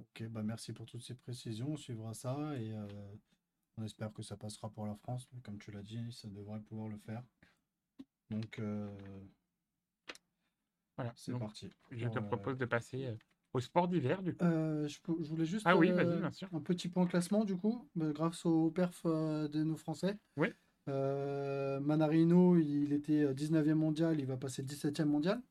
Ok, 0.00 0.24
bah 0.28 0.42
merci 0.42 0.72
pour 0.72 0.86
toutes 0.86 1.02
ces 1.02 1.14
précisions, 1.14 1.72
on 1.72 1.76
suivra 1.76 2.14
ça 2.14 2.36
et 2.56 2.72
euh, 2.72 2.86
on 3.76 3.84
espère 3.84 4.12
que 4.12 4.22
ça 4.22 4.36
passera 4.36 4.70
pour 4.70 4.86
la 4.86 4.94
France, 4.94 5.28
comme 5.42 5.58
tu 5.58 5.70
l'as 5.70 5.82
dit, 5.82 6.10
ça 6.12 6.28
devrait 6.28 6.60
pouvoir 6.60 6.88
le 6.88 6.96
faire. 6.98 7.22
Donc 8.30 8.58
euh, 8.58 8.88
Voilà. 10.96 11.12
c'est 11.16 11.32
Donc, 11.32 11.40
parti. 11.40 11.70
je 11.90 12.08
te 12.08 12.18
euh, 12.18 12.22
propose 12.22 12.58
de 12.58 12.64
passer 12.64 13.06
euh, 13.06 13.14
au 13.54 13.60
sport 13.60 13.88
d'hiver, 13.88 14.22
du 14.22 14.34
coup. 14.34 14.44
Euh, 14.44 14.86
je, 14.86 15.00
peux- 15.00 15.16
je 15.22 15.28
voulais 15.28 15.46
juste 15.46 15.66
Ah 15.66 15.76
oui, 15.76 15.90
euh, 15.90 15.94
vas-y, 15.94 16.18
bien 16.20 16.30
sûr. 16.32 16.48
un 16.52 16.60
petit 16.60 16.88
point 16.88 17.06
classement 17.06 17.44
du 17.44 17.56
coup, 17.56 17.88
bah, 17.94 18.12
grâce 18.12 18.46
au 18.46 18.70
perf 18.70 19.04
de 19.06 19.64
nos 19.64 19.76
Français. 19.76 20.16
Oui. 20.36 20.48
Euh, 20.88 21.78
Manarino, 21.80 22.56
il 22.56 22.92
était 22.92 23.22
euh, 23.24 23.34
19e 23.34 23.74
mondial, 23.74 24.18
il 24.20 24.26
va 24.26 24.36
passer 24.36 24.62
17e 24.62 25.04
mondial. 25.04 25.42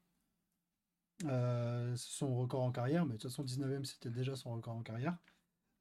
Euh, 1.26 1.94
c'est 1.96 2.12
son 2.18 2.38
record 2.38 2.62
en 2.64 2.72
carrière, 2.72 3.06
mais 3.06 3.14
de 3.14 3.18
toute 3.20 3.30
façon 3.30 3.44
19e 3.44 3.84
c'était 3.84 4.10
déjà 4.10 4.36
son 4.36 4.54
record 4.54 4.76
en 4.76 4.84
carrière. 4.84 5.18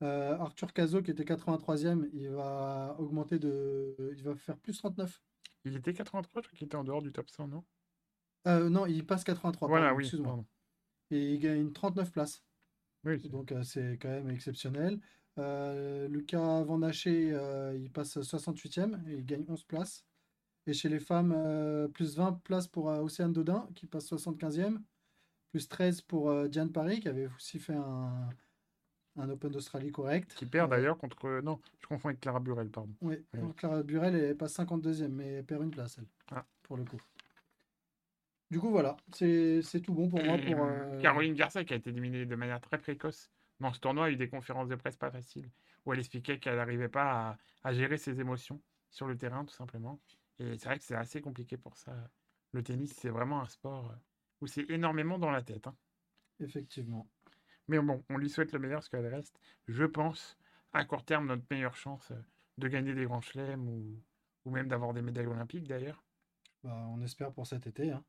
Euh, 0.03 0.37
Arthur 0.39 0.73
Cazot 0.73 1.03
qui 1.03 1.11
était 1.13 1.25
83e, 1.25 2.09
il 2.13 2.29
va 2.31 2.95
augmenter 2.99 3.39
de, 3.39 3.95
il 4.17 4.23
va 4.23 4.35
faire 4.37 4.57
plus 4.59 4.77
39. 4.77 5.23
Il 5.65 5.77
était 5.77 5.93
83, 5.93 6.43
je 6.43 6.49
crois 6.49 6.57
qu'il 6.59 6.67
était 6.67 6.77
en 6.77 6.85
dehors 6.85 7.03
du 7.03 7.13
top 7.13 7.29
100, 7.29 7.49
non? 7.49 7.65
Euh, 8.47 8.69
non, 8.71 8.87
il 8.87 9.05
passe 9.05 9.25
83. 9.25 9.69
Voilà, 9.69 9.87
pardon, 9.87 9.99
oui. 9.99 10.05
excuse-moi. 10.05 10.45
Et 11.11 11.35
il 11.35 11.39
gagne 11.39 11.73
39 11.73 12.13
places. 12.13 12.43
Oui, 13.05 13.19
Donc 13.29 13.53
euh, 13.53 13.63
c'est 13.63 13.99
quand 14.01 14.09
même 14.09 14.31
exceptionnel. 14.31 15.01
Euh, 15.39 16.09
Lucas 16.09 16.63
Van 16.65 16.83
Haché, 16.83 17.31
euh, 17.33 17.77
il 17.77 17.91
passe 17.91 18.17
68e 18.17 18.99
et 19.09 19.15
il 19.19 19.25
gagne 19.25 19.45
11 19.49 19.65
places. 19.65 20.05
Et 20.67 20.73
chez 20.75 20.89
les 20.91 20.99
femmes, 20.99 21.89
plus 21.95 22.17
20 22.17 22.43
places 22.43 22.69
pour 22.69 22.87
Océane 22.87 23.33
Dodin 23.33 23.67
qui 23.75 23.87
passe 23.87 24.13
75e. 24.13 24.79
Plus 25.51 25.67
13 25.67 26.03
pour 26.03 26.47
Diane 26.51 26.71
Paris 26.71 27.01
qui 27.01 27.09
avait 27.09 27.27
aussi 27.35 27.59
fait 27.59 27.75
un, 27.75 28.29
un 29.19 29.29
Open 29.31 29.51
d'Australie 29.51 29.91
correct. 29.93 30.35
qui 30.35 30.47
perd 30.47 30.71
d'ailleurs 30.71 30.97
contre. 30.99 31.41
Non, 31.43 31.61
je 31.81 31.87
confonds 31.87 32.09
avec 32.09 32.21
Clara 32.21 32.41
Burel, 32.41 32.69
pardon. 32.71 32.95
Oui, 33.01 33.17
Ouais. 33.35 33.41
Clara 33.57 33.83
Burel 33.83 34.15
elle 34.15 34.37
passe 34.37 34.55
52e, 34.59 35.09
mais 35.09 35.27
elle 35.35 35.45
perd 35.45 35.63
une 35.63 35.71
place, 35.71 35.99
elle, 35.99 36.07
Ah. 36.31 36.45
pour 36.63 36.77
le 36.77 36.85
coup. 36.85 37.01
Du 38.51 38.59
coup, 38.61 38.71
voilà, 38.71 38.97
c'est 39.13 39.61
tout 39.83 39.93
bon 39.93 40.09
pour 40.09 40.23
moi. 40.25 40.39
Pour, 40.39 40.61
hum, 40.61 40.71
euh, 40.71 41.01
Caroline 41.01 41.35
Garcia, 41.35 41.65
qui 41.65 41.75
a 41.75 41.77
été 41.77 41.91
éliminée 41.91 42.25
de 42.25 42.35
manière 42.35 42.61
très 42.63 42.79
précoce 42.79 43.31
dans 43.61 43.73
ce 43.75 43.81
tournoi, 43.81 44.07
a 44.07 44.11
eu 44.11 44.17
des 44.17 44.29
conférences 44.31 44.69
de 44.69 44.75
presse 44.75 44.97
pas 44.97 45.11
faciles 45.11 45.51
où 45.85 45.93
elle 45.93 45.99
expliquait 45.99 46.39
qu'elle 46.39 46.57
n'arrivait 46.57 46.89
pas 46.89 47.39
à, 47.63 47.69
à 47.69 47.73
gérer 47.73 47.99
ses 47.99 48.21
émotions 48.21 48.61
sur 48.91 49.07
le 49.07 49.17
terrain, 49.19 49.45
tout 49.45 49.55
simplement. 49.55 50.01
Et 50.39 50.57
c'est 50.57 50.67
vrai 50.69 50.79
que 50.79 50.85
c'est 50.85 50.95
assez 50.95 51.21
compliqué 51.21 51.57
pour 51.59 51.77
ça. 51.77 51.93
Le 52.53 52.63
tennis, 52.63 52.95
c'est 52.97 53.11
vraiment 53.11 53.43
un 53.43 53.49
sport 53.49 53.95
où 54.41 54.47
c'est 54.47 54.69
énormément 54.71 55.19
dans 55.19 55.31
la 55.31 55.43
tête. 55.43 55.67
hein. 55.67 55.77
Effectivement. 56.41 57.07
Mais 57.69 57.79
bon, 57.79 58.05
on 58.09 58.17
lui 58.17 58.31
souhaite 58.31 58.53
le 58.53 58.59
meilleur 58.59 58.79
parce 58.79 58.89
qu'elle 58.89 59.07
reste, 59.07 59.39
je 59.67 59.85
pense, 59.85 60.39
à 60.73 60.85
court 60.85 61.05
terme, 61.05 61.27
notre 61.27 61.45
meilleure 61.51 61.77
chance 61.77 62.11
euh, 62.11 62.21
de 62.59 62.69
gagner 62.69 62.95
des 62.95 63.05
grands 63.05 63.21
chelems 63.21 63.69
ou, 63.69 64.03
ou 64.45 64.51
même 64.51 64.69
d'avoir 64.69 64.95
des 64.95 65.03
médailles 65.03 65.27
olympiques 65.27 65.69
d'ailleurs. 65.69 66.03
Bah, 66.63 66.75
on 66.89 67.01
espère 67.03 67.33
pour 67.33 67.47
cet 67.47 67.67
été. 67.67 67.91
hein. 67.91 68.05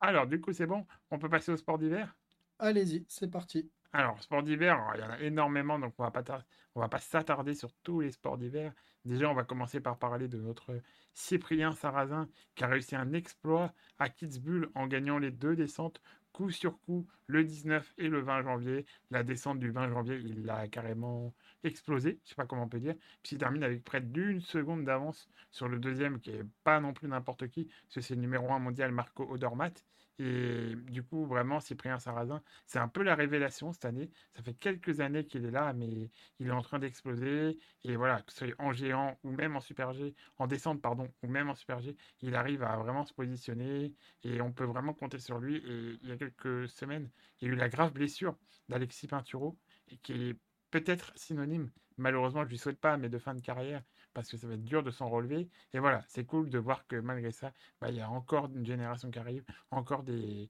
Alors, 0.00 0.26
du 0.26 0.40
coup, 0.40 0.52
c'est 0.52 0.66
bon, 0.66 0.86
on 1.10 1.18
peut 1.18 1.28
passer 1.28 1.50
au 1.50 1.56
sport 1.56 1.78
d'hiver? 1.78 2.16
Allez-y, 2.58 3.04
c'est 3.08 3.30
parti. 3.30 3.70
Alors, 3.92 4.20
sport 4.22 4.42
d'hiver, 4.42 4.78
il 4.94 5.00
y 5.00 5.04
en 5.04 5.10
a 5.10 5.20
énormément, 5.20 5.78
donc 5.78 5.94
on 5.98 6.02
va 6.02 6.10
pas 6.10 6.44
on 6.74 6.80
va 6.80 6.88
pas 6.88 6.98
s'attarder 6.98 7.54
sur 7.54 7.72
tous 7.84 8.00
les 8.00 8.10
sports 8.10 8.36
d'hiver. 8.38 8.72
Déjà, 9.04 9.30
on 9.30 9.34
va 9.34 9.44
commencer 9.44 9.80
par 9.80 9.98
parler 9.98 10.26
de 10.28 10.40
notre 10.40 10.80
Cyprien 11.12 11.72
Sarrazin 11.74 12.28
qui 12.56 12.64
a 12.64 12.68
réussi 12.68 12.96
un 12.96 13.12
exploit 13.12 13.72
à 13.98 14.08
Kitzbühel 14.08 14.68
en 14.74 14.86
gagnant 14.88 15.18
les 15.18 15.30
deux 15.30 15.54
descentes 15.54 16.02
coup 16.34 16.50
sur 16.50 16.78
coup 16.80 17.06
le 17.28 17.44
19 17.44 17.94
et 17.96 18.08
le 18.08 18.20
20 18.20 18.42
janvier. 18.42 18.84
La 19.10 19.22
descente 19.22 19.58
du 19.58 19.70
20 19.70 19.88
janvier, 19.90 20.16
il 20.22 20.44
l'a 20.44 20.68
carrément 20.68 21.32
explosé, 21.62 22.20
je 22.24 22.30
sais 22.30 22.34
pas 22.34 22.44
comment 22.46 22.64
on 22.64 22.68
peut 22.68 22.80
dire. 22.80 22.96
Puis 23.22 23.36
il 23.36 23.38
termine 23.38 23.62
avec 23.64 23.84
près 23.84 24.02
d'une 24.02 24.42
seconde 24.42 24.84
d'avance 24.84 25.30
sur 25.50 25.68
le 25.68 25.78
deuxième 25.78 26.20
qui 26.20 26.30
est 26.30 26.44
pas 26.64 26.80
non 26.80 26.92
plus 26.92 27.08
n'importe 27.08 27.48
qui, 27.48 27.64
parce 27.94 28.06
c'est 28.06 28.14
le 28.16 28.20
numéro 28.20 28.52
1 28.52 28.58
mondial 28.58 28.92
Marco 28.92 29.24
Odermatt. 29.30 29.84
Et 30.18 30.74
du 30.76 31.02
coup, 31.02 31.26
vraiment, 31.26 31.60
Cyprien 31.60 31.98
Sarrazin, 31.98 32.42
c'est 32.66 32.78
un 32.78 32.88
peu 32.88 33.02
la 33.02 33.14
révélation 33.14 33.72
cette 33.72 33.84
année. 33.84 34.10
Ça 34.32 34.42
fait 34.42 34.54
quelques 34.54 35.00
années 35.00 35.26
qu'il 35.26 35.44
est 35.44 35.50
là, 35.50 35.72
mais 35.72 36.10
il 36.38 36.46
est 36.48 36.50
en 36.50 36.62
train 36.62 36.78
d'exploser. 36.78 37.58
Et 37.82 37.96
voilà, 37.96 38.22
que 38.22 38.32
ce 38.32 38.46
soit 38.46 38.54
en 38.58 38.72
géant 38.72 39.18
ou 39.24 39.30
même 39.30 39.56
en 39.56 39.60
super 39.60 39.92
G, 39.92 40.14
en 40.38 40.46
descente, 40.46 40.80
pardon, 40.80 41.12
ou 41.22 41.28
même 41.28 41.50
en 41.50 41.54
super 41.54 41.80
G, 41.80 41.96
il 42.20 42.34
arrive 42.34 42.62
à 42.62 42.76
vraiment 42.76 43.04
se 43.04 43.12
positionner. 43.14 43.94
Et 44.22 44.40
on 44.40 44.52
peut 44.52 44.64
vraiment 44.64 44.94
compter 44.94 45.18
sur 45.18 45.38
lui. 45.38 45.56
Et 45.56 45.98
il 46.02 46.08
y 46.08 46.12
a 46.12 46.16
quelques 46.16 46.68
semaines, 46.68 47.10
il 47.40 47.48
y 47.48 47.50
a 47.50 47.54
eu 47.54 47.56
la 47.56 47.68
grave 47.68 47.92
blessure 47.92 48.36
d'Alexis 48.68 49.08
Pinturo, 49.08 49.58
qui 50.02 50.30
est 50.30 50.38
peut-être 50.70 51.12
synonyme 51.16 51.70
malheureusement, 51.96 52.44
je 52.44 52.50
lui 52.50 52.58
souhaite 52.58 52.80
pas, 52.80 52.96
mais 52.96 53.08
de 53.08 53.18
fin 53.18 53.34
de 53.34 53.40
carrière, 53.40 53.82
parce 54.14 54.30
que 54.30 54.36
ça 54.36 54.46
va 54.46 54.54
être 54.54 54.64
dur 54.64 54.82
de 54.82 54.90
s'en 54.90 55.08
relever. 55.08 55.48
Et 55.72 55.78
voilà, 55.78 56.02
c'est 56.08 56.24
cool 56.24 56.48
de 56.48 56.58
voir 56.58 56.86
que 56.86 56.96
malgré 56.96 57.32
ça, 57.32 57.52
bah, 57.80 57.90
il 57.90 57.96
y 57.96 58.00
a 58.00 58.08
encore 58.08 58.46
une 58.54 58.64
génération 58.64 59.10
qui 59.10 59.18
arrive, 59.18 59.44
encore 59.70 60.02
des, 60.02 60.48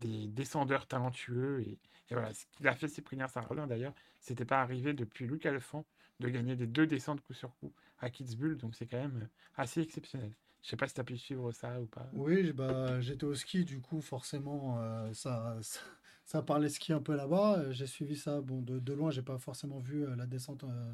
des 0.00 0.26
descendeurs 0.28 0.86
talentueux. 0.86 1.62
Et, 1.66 1.78
voilà, 2.10 2.32
ce 2.34 2.44
qu'il 2.52 2.68
a 2.68 2.74
fait 2.74 2.88
Cyprien 2.88 3.28
Sardin 3.28 3.66
d'ailleurs, 3.66 3.94
c'était 4.20 4.44
pas 4.44 4.60
arrivé 4.60 4.92
depuis 4.92 5.26
Luc 5.26 5.46
Alphand 5.46 5.84
de 6.20 6.28
gagner 6.28 6.56
des 6.56 6.66
deux 6.66 6.86
descentes 6.86 7.20
coup 7.22 7.34
sur 7.34 7.54
coup 7.56 7.72
à 7.98 8.10
Kitzbühel, 8.10 8.56
donc 8.56 8.74
c'est 8.74 8.86
quand 8.86 8.98
même 8.98 9.28
assez 9.56 9.80
exceptionnel. 9.80 10.32
Je 10.62 10.70
sais 10.70 10.76
pas 10.76 10.88
si 10.88 10.94
tu 10.94 11.00
as 11.00 11.04
pu 11.04 11.16
suivre 11.16 11.52
ça 11.52 11.80
ou 11.80 11.86
pas. 11.86 12.08
Oui, 12.12 12.52
bah, 12.52 13.00
j'étais 13.00 13.24
au 13.24 13.34
ski, 13.34 13.64
du 13.64 13.80
coup, 13.80 14.00
forcément, 14.00 14.80
euh, 14.80 15.12
ça, 15.12 15.56
ça, 16.24 16.42
parlait 16.42 16.68
ski 16.68 16.92
un 16.92 17.00
peu 17.00 17.14
là-bas. 17.14 17.70
J'ai 17.70 17.86
suivi 17.86 18.16
ça, 18.16 18.40
bon, 18.40 18.62
de, 18.62 18.78
de 18.78 18.92
loin, 18.92 19.10
j'ai 19.10 19.22
pas 19.22 19.38
forcément 19.38 19.78
vu 19.78 20.04
euh, 20.04 20.16
la 20.16 20.26
descente 20.26 20.64
euh, 20.64 20.92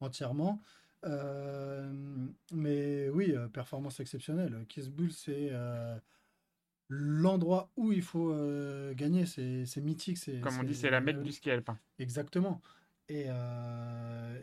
entièrement. 0.00 0.60
Mais 2.52 3.08
oui, 3.10 3.34
performance 3.52 4.00
exceptionnelle. 4.00 4.64
Kitzbühel, 4.68 5.12
c'est 5.12 5.50
l'endroit 6.88 7.70
où 7.76 7.92
il 7.92 8.02
faut 8.02 8.34
gagner. 8.94 9.26
C'est 9.26 9.80
mythique. 9.80 10.18
Comme 10.40 10.58
on 10.58 10.64
dit, 10.64 10.74
c'est 10.74 10.90
la 10.90 11.00
mecque 11.00 11.22
du 11.22 11.32
ski 11.32 11.50
alpin. 11.50 11.78
Exactement. 11.98 12.60
Et, 13.08 13.26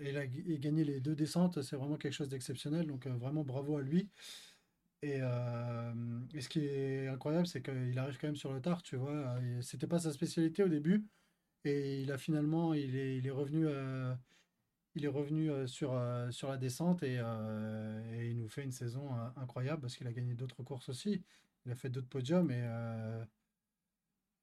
et, 0.01 0.59
gagner 0.59 0.83
les 0.83 0.99
deux 0.99 1.15
descentes, 1.15 1.61
c'est 1.61 1.75
vraiment 1.75 1.97
quelque 1.97 2.13
chose 2.13 2.29
d'exceptionnel. 2.29 2.87
Donc 2.87 3.07
vraiment 3.07 3.43
bravo 3.43 3.77
à 3.77 3.81
lui. 3.81 4.09
Et, 5.01 5.19
ce 5.19 6.49
qui 6.49 6.65
est 6.65 7.07
incroyable, 7.07 7.47
c'est 7.47 7.61
qu'il 7.61 7.97
arrive 7.97 8.17
quand 8.17 8.27
même 8.27 8.35
sur 8.35 8.53
le 8.53 8.61
tard, 8.61 8.83
tu 8.83 8.95
vois. 8.95 9.39
C'était 9.61 9.87
pas 9.87 9.99
sa 9.99 10.11
spécialité 10.11 10.63
au 10.63 10.69
début. 10.69 11.05
Et 11.65 12.01
il 12.01 12.11
a 12.11 12.17
finalement, 12.17 12.73
il 12.73 12.95
est, 12.95 13.17
il 13.17 13.27
est 13.27 13.31
revenu, 13.31 13.67
il 14.99 15.05
est 15.05 15.09
revenu 15.09 15.67
sur, 15.67 15.99
sur 16.31 16.49
la 16.49 16.57
descente 16.57 17.03
et, 17.03 17.15
il 18.21 18.37
nous 18.37 18.49
fait 18.49 18.63
une 18.63 18.71
saison 18.71 19.09
incroyable 19.35 19.81
parce 19.81 19.95
qu'il 19.95 20.07
a 20.07 20.13
gagné 20.13 20.33
d'autres 20.33 20.63
courses 20.63 20.89
aussi. 20.89 21.23
Il 21.65 21.71
a 21.71 21.75
fait 21.75 21.89
d'autres 21.89 22.07
podiums 22.07 22.51
et, 22.51 22.63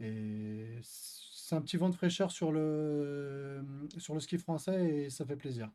et 0.00 0.78
c'est 0.82 1.54
un 1.54 1.60
petit 1.60 1.76
vent 1.76 1.88
de 1.88 1.94
fraîcheur 1.94 2.30
sur 2.30 2.52
le, 2.52 3.64
sur 3.98 4.14
le 4.14 4.20
ski 4.20 4.38
français 4.38 4.84
et 4.84 5.10
ça 5.10 5.24
fait 5.24 5.36
plaisir. 5.36 5.70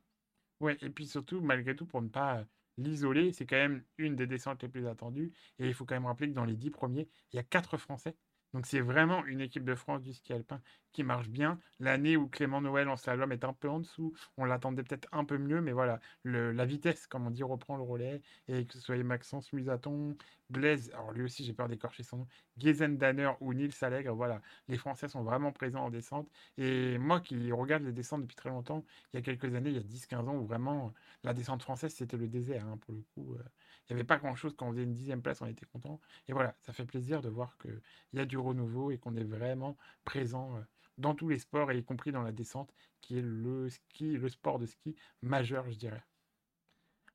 Ouais, 0.60 0.78
et 0.82 0.90
puis 0.90 1.08
surtout, 1.08 1.42
malgré 1.42 1.76
tout, 1.76 1.86
pour 1.86 2.02
ne 2.02 2.10
pas 2.10 2.46
l'isoler, 2.78 3.32
c'est 3.34 3.46
quand 3.46 3.58
même 3.58 3.84
une 3.98 4.16
des 4.16 4.28
descentes 4.28 4.62
les 4.62 4.70
plus 4.70 4.88
attendues. 4.88 5.32
Et 5.60 5.68
il 5.68 5.74
faut 5.74 5.86
quand 5.86 5.96
même 5.96 6.06
rappeler 6.06 6.30
que 6.30 6.36
dans 6.36 6.46
les 6.46 6.56
dix 6.56 6.70
premiers, 6.70 7.10
il 7.32 7.38
y 7.38 7.40
a 7.40 7.44
quatre 7.44 7.78
Français. 7.78 8.16
Donc 8.54 8.66
c'est 8.66 8.82
vraiment 8.82 9.26
une 9.26 9.42
équipe 9.42 9.64
de 9.64 9.76
France 9.76 10.02
du 10.02 10.14
ski 10.14 10.34
alpin 10.34 10.62
qui 10.92 11.04
marche 11.04 11.30
bien. 11.30 11.60
L'année 11.80 12.18
où 12.18 12.28
Clément 12.28 12.62
Noël 12.62 12.90
en 12.90 12.98
slalom 12.98 13.32
est 13.32 13.44
un 13.46 13.54
peu 13.54 13.70
en 13.70 13.80
dessous, 13.80 14.14
on 14.38 14.46
l'attendait 14.46 14.84
peut-être 14.84 15.08
un 15.12 15.24
peu 15.26 15.38
mieux, 15.38 15.62
mais 15.62 15.72
voilà, 15.72 16.00
la 16.26 16.66
vitesse, 16.66 17.08
comme 17.08 17.28
on 17.28 17.30
dit, 17.32 17.44
reprend 17.44 17.78
le 17.78 17.84
relais. 17.84 18.22
Et 18.48 18.66
que 18.66 18.74
ce 18.74 18.80
soit 18.80 19.02
Maxence 19.04 19.54
Musaton, 19.54 20.18
Blaise, 20.50 20.92
alors 20.94 21.12
lui 21.12 21.24
aussi 21.24 21.46
j'ai 21.46 21.54
peur 21.54 21.70
d'écorcher 21.70 22.04
son 22.04 22.18
nom, 22.18 22.28
Gezen 22.58 22.98
Danner 22.98 23.32
ou 23.40 23.54
Nils 23.54 23.74
Allègre, 23.82 24.14
voilà, 24.14 24.42
les 24.68 24.78
Français 24.78 25.08
sont 25.08 25.24
vraiment 25.24 25.52
présents 25.52 25.86
en 25.86 25.90
descente. 25.90 26.30
Et 26.58 26.98
moi 26.98 27.22
qui 27.22 27.52
regarde 27.52 27.84
les 27.84 27.94
descentes 27.94 28.22
depuis 28.22 28.36
très 28.36 28.50
longtemps, 28.50 28.84
il 29.14 29.18
y 29.18 29.20
a 29.20 29.22
quelques 29.22 29.54
années, 29.56 29.70
il 29.70 29.76
y 29.78 29.80
a 29.80 29.84
10-15 29.84 30.28
ans, 30.28 30.36
où 30.36 30.46
vraiment 30.46 30.94
la 31.24 31.34
descente 31.34 31.64
française 31.64 31.94
c'était 31.94 32.18
le 32.18 32.28
désert, 32.28 32.66
hein, 32.68 32.78
pour 32.78 32.94
le 32.94 33.02
coup. 33.14 33.36
Euh, 33.36 33.44
il 33.90 33.94
n'y 33.94 34.00
avait 34.00 34.08
pas 34.08 34.18
grand-chose. 34.18 34.56
Quand 34.56 34.68
on 34.68 34.72
faisait 34.72 34.84
une 34.84 34.94
dixième 34.94 35.22
place, 35.22 35.42
on 35.42 35.48
était 35.48 35.66
content. 35.66 36.00
Et 36.28 36.34
voilà, 36.34 36.56
ça 36.62 36.74
fait 36.74 36.86
plaisir 36.86 37.22
de 37.22 37.30
voir 37.30 37.58
qu'il 37.58 37.82
y 38.14 38.20
a 38.20 38.26
du 38.26 38.38
renouveau 38.38 38.92
et 38.92 38.98
qu'on 38.98 39.16
est 39.16 39.24
vraiment 39.24 39.78
présent 40.06 40.56
euh, 40.56 40.62
dans 40.98 41.16
tous 41.16 41.30
les 41.30 41.40
sports, 41.40 41.72
et 41.72 41.78
y 41.78 41.84
compris 41.84 42.12
dans 42.12 42.22
la 42.22 42.32
descente, 42.32 42.74
qui 43.02 43.18
est 43.18 43.24
le 43.24 43.70
ski, 43.70 44.18
le 44.18 44.30
sport 44.30 44.60
de 44.60 44.66
ski 44.66 44.96
majeur, 45.22 45.70
je 45.70 45.78
dirais. 45.78 46.04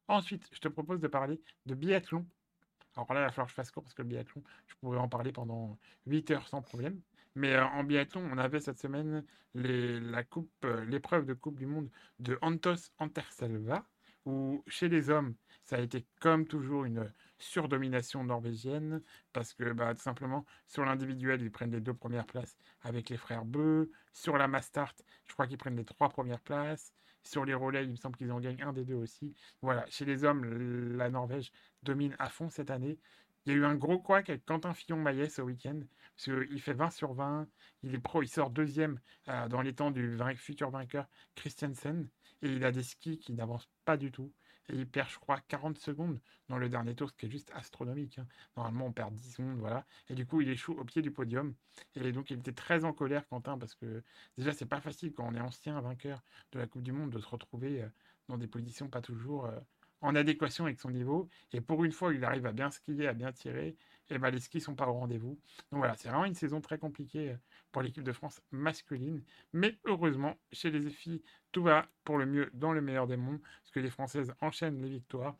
Ensuite, 0.09 0.49
je 0.53 0.61
te 0.61 0.69
propose 0.69 1.01
de 1.01 1.09
parler 1.09 1.41
de 1.67 1.75
biathlon. 1.75 2.27
Alors 2.97 3.13
là, 3.13 3.21
il 3.21 3.25
va 3.25 3.31
falloir 3.31 3.47
que 3.47 3.51
je 3.51 3.55
fasse 3.55 3.71
court 3.71 3.83
parce 3.83 3.95
que 3.95 4.03
le 4.03 4.09
biathlon, 4.09 4.43
je 4.67 4.75
pourrais 4.77 4.99
en 4.99 5.09
parler 5.09 5.33
pendant 5.33 5.79
8 6.07 6.31
heures 6.31 6.49
sans 6.49 6.63
problème. 6.63 7.01
Mais 7.35 7.55
euh, 7.55 7.67
en 7.67 7.85
biathlon, 7.85 8.29
on 8.33 8.39
avait 8.39 8.61
cette 8.61 8.79
semaine 8.79 9.25
la 9.55 10.25
coupe, 10.25 10.51
euh, 10.65 10.85
l'épreuve 10.85 11.27
de 11.27 11.35
Coupe 11.35 11.59
du 11.59 11.67
Monde 11.67 11.91
de 12.19 12.39
Antos 12.43 12.91
Anterselva, 12.99 13.87
où 14.27 14.63
chez 14.67 14.89
les 14.89 15.09
hommes, 15.11 15.35
ça 15.65 15.77
a 15.77 15.81
été 15.81 16.07
comme 16.21 16.47
toujours 16.47 16.85
une 16.85 17.11
surdomination 17.39 18.25
norvégienne 18.25 19.03
parce 19.33 19.55
que 19.55 19.73
bah, 19.73 19.95
tout 19.95 20.03
simplement 20.03 20.45
sur 20.67 20.85
l'individuel 20.85 21.43
ils 21.43 21.51
prennent 21.51 21.73
les 21.73 21.81
deux 21.81 21.95
premières 21.95 22.27
places 22.27 22.57
avec 22.83 23.09
les 23.09 23.17
frères 23.17 23.45
Beu. 23.45 23.91
Sur 24.13 24.37
la 24.37 24.49
Mastart, 24.49 24.95
je 25.27 25.33
crois 25.33 25.47
qu'ils 25.47 25.59
prennent 25.59 25.77
les 25.77 25.85
trois 25.85 26.09
premières 26.09 26.41
places. 26.41 26.93
Sur 27.23 27.45
les 27.45 27.55
relais, 27.55 27.85
il 27.85 27.91
me 27.91 27.97
semble 27.97 28.17
qu'ils 28.17 28.31
en 28.31 28.39
gagnent 28.39 28.63
un 28.63 28.73
des 28.73 28.85
deux 28.85 28.95
aussi. 28.95 29.35
Voilà, 29.61 29.85
chez 29.89 30.05
les 30.05 30.23
hommes, 30.23 30.97
la 30.97 31.11
Norvège 31.11 31.51
domine 31.83 32.15
à 32.21 32.29
fond 32.29 32.49
cette 32.51 32.71
année. 32.71 33.01
Il 33.45 33.53
y 33.53 33.57
a 33.57 33.59
eu 33.59 33.65
un 33.65 33.75
gros 33.75 33.99
couac 33.99 34.31
avec 34.31 34.45
Quentin 34.45 34.75
Fillon-Maillet 34.75 35.29
ce 35.29 35.43
week-end, 35.43 35.81
parce 36.17 36.25
qu'il 36.25 36.61
fait 36.61 36.73
20 36.73 36.91
sur 36.91 37.15
20. 37.15 37.49
Il 37.83 37.95
est 37.95 38.01
pro, 38.01 38.23
il 38.23 38.29
sort 38.29 38.51
deuxième 38.51 39.01
euh, 39.29 39.49
dans 39.49 39.63
les 39.63 39.75
temps 39.75 39.91
du 39.91 40.19
futur 40.37 40.71
vainqueur 40.71 41.07
Christiansen. 41.35 42.09
Et 42.43 42.49
il 42.49 42.65
a 42.65 42.73
des 42.73 42.83
skis 42.83 43.19
qui 43.19 43.33
n'avancent 43.33 43.69
pas 43.85 43.97
du 43.97 44.13
tout. 44.13 44.33
Et 44.69 44.75
il 44.75 44.89
perd, 44.89 45.09
je 45.09 45.19
crois, 45.19 45.41
40 45.49 45.79
secondes 45.79 46.21
dans 46.49 46.59
le 46.59 46.69
dernier 46.69 46.95
tour, 46.95 47.09
ce 47.11 47.15
qui 47.15 47.27
est 47.27 47.31
juste 47.31 47.53
astronomique. 47.55 48.19
Hein. 48.19 48.27
Normalement, 48.57 48.87
on 48.87 48.93
perd 48.93 49.15
10 49.15 49.35
secondes, 49.35 49.59
voilà. 49.59 49.87
Et 50.09 50.15
du 50.15 50.27
coup, 50.27 50.41
il 50.41 50.49
échoue 50.49 50.73
au 50.73 50.85
pied 50.85 51.03
du 51.03 51.11
podium. 51.11 51.55
Et 51.95 52.13
donc, 52.13 52.31
il 52.31 52.39
était 52.39 52.53
très 52.53 52.85
en 52.85 52.93
colère, 52.93 53.29
Quentin, 53.29 53.59
parce 53.59 53.75
que 53.75 54.03
déjà, 54.37 54.53
c'est 54.53 54.67
pas 54.67 54.81
facile 54.81 55.13
quand 55.13 55.25
on 55.27 55.35
est 55.35 55.41
ancien 55.41 55.81
vainqueur 55.81 56.23
de 56.53 56.59
la 56.59 56.67
Coupe 56.67 56.83
du 56.83 56.93
Monde 56.93 57.11
de 57.11 57.21
se 57.21 57.29
retrouver 57.29 57.83
euh, 57.83 57.89
dans 58.29 58.39
des 58.39 58.49
positions 58.49 58.89
pas 58.89 59.01
toujours 59.01 59.47
euh, 59.47 59.59
en 60.07 60.15
adéquation 60.15 60.67
avec 60.67 60.79
son 60.81 60.91
niveau. 60.91 61.29
Et 61.53 61.61
pour 61.61 61.85
une 61.85 61.91
fois, 61.91 62.15
il 62.15 62.25
arrive 62.25 62.47
à 62.47 62.53
bien 62.53 62.71
skier, 62.71 63.09
à 63.09 63.13
bien 63.13 63.33
tirer. 63.33 63.77
Et 64.09 64.19
ben, 64.19 64.31
les 64.31 64.39
skis 64.39 64.61
sont 64.61 64.77
pas 64.77 64.87
au 64.87 64.93
rendez-vous. 64.93 65.37
Donc 65.73 65.79
voilà, 65.79 65.97
c'est 65.97 66.09
vraiment 66.09 66.25
une 66.25 66.35
saison 66.35 66.61
très 66.61 66.79
compliquée 66.79 67.31
euh, 67.31 67.37
pour 67.73 67.83
l'équipe 67.83 68.05
de 68.05 68.13
France 68.13 68.41
masculine. 68.53 69.21
Mais 69.53 69.77
heureusement, 69.85 70.37
chez 70.53 70.71
les 70.71 70.91
filles, 70.91 71.23
tout 71.51 71.65
va 71.65 71.89
pour 72.05 72.19
le 72.19 72.27
mieux 72.27 72.51
dans 72.55 72.73
le 72.73 72.81
meilleur 72.81 73.09
des 73.09 73.17
mondes, 73.17 73.41
parce 73.41 73.73
que 73.73 73.81
les 73.81 73.91
Françaises 73.91 74.33
enchaînent 74.41 74.81
les 74.81 74.89
victoires. 74.89 75.37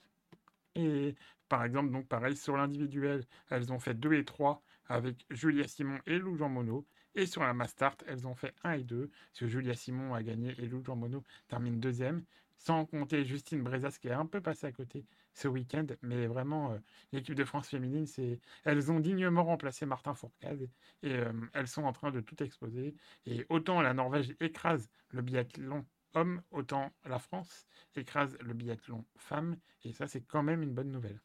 Et 0.75 1.15
par 1.49 1.65
exemple, 1.65 1.93
donc 1.93 2.09
pareil, 2.09 2.37
sur 2.37 2.57
l'individuel, 2.57 3.25
elles 3.51 3.73
ont 3.73 3.79
fait 3.79 3.95
2 3.95 4.15
et 4.15 4.25
3 4.25 4.63
avec 4.89 5.25
Julia 5.31 5.69
Simon 5.69 6.01
et 6.07 6.19
Lou 6.19 6.37
Jean 6.37 6.49
Monod. 6.49 6.85
Et 7.15 7.27
sur 7.27 7.43
la 7.43 7.55
Mastart, 7.55 7.97
elles 8.09 8.27
ont 8.27 8.35
fait 8.35 8.53
1 8.65 8.73
et 8.73 8.85
2, 8.85 9.09
parce 9.09 9.39
que 9.39 9.47
Julia 9.47 9.75
Simon 9.75 10.13
a 10.13 10.25
gagné 10.25 10.55
et 10.59 10.67
Lou 10.67 10.83
Jean 10.85 10.97
Monod 10.97 11.23
termine 11.47 11.79
deuxième 11.79 12.25
sans 12.59 12.87
compter 12.87 13.25
Justine 13.25 13.63
Brezas 13.63 13.99
qui 14.01 14.09
est 14.09 14.13
un 14.13 14.27
peu 14.27 14.41
passée 14.41 14.67
à 14.67 14.73
côté 14.73 15.07
ce 15.35 15.49
week-end. 15.49 15.87
Mais 16.03 16.27
vraiment, 16.27 16.73
euh, 16.73 16.79
l'équipe 17.13 17.35
de 17.35 17.45
France 17.45 17.69
féminine, 17.69 18.07
c'est 18.07 18.41
elles 18.65 18.91
ont 18.91 19.01
dignement 19.01 19.45
remplacé 19.45 19.87
Martin 19.87 20.15
Fourcade 20.15 20.71
et 21.03 21.13
euh, 21.15 21.33
elles 21.55 21.69
sont 21.69 21.85
en 21.85 21.93
train 21.93 22.11
de 22.11 22.21
tout 22.21 22.43
exploser. 22.43 22.97
Et 23.27 23.47
autant 23.49 23.81
la 23.83 23.95
Norvège 23.95 24.35
écrase 24.41 24.91
le 25.11 25.23
biathlon 25.23 25.87
homme, 26.15 26.43
autant 26.51 26.93
la 27.05 27.19
France 27.19 27.67
écrase 27.95 28.37
le 28.41 28.55
biathlon 28.55 29.07
femme. 29.17 29.57
Et 29.83 29.93
ça, 29.93 30.07
c'est 30.07 30.23
quand 30.23 30.43
même 30.43 30.63
une 30.63 30.75
bonne 30.75 30.91
nouvelle. 30.91 31.21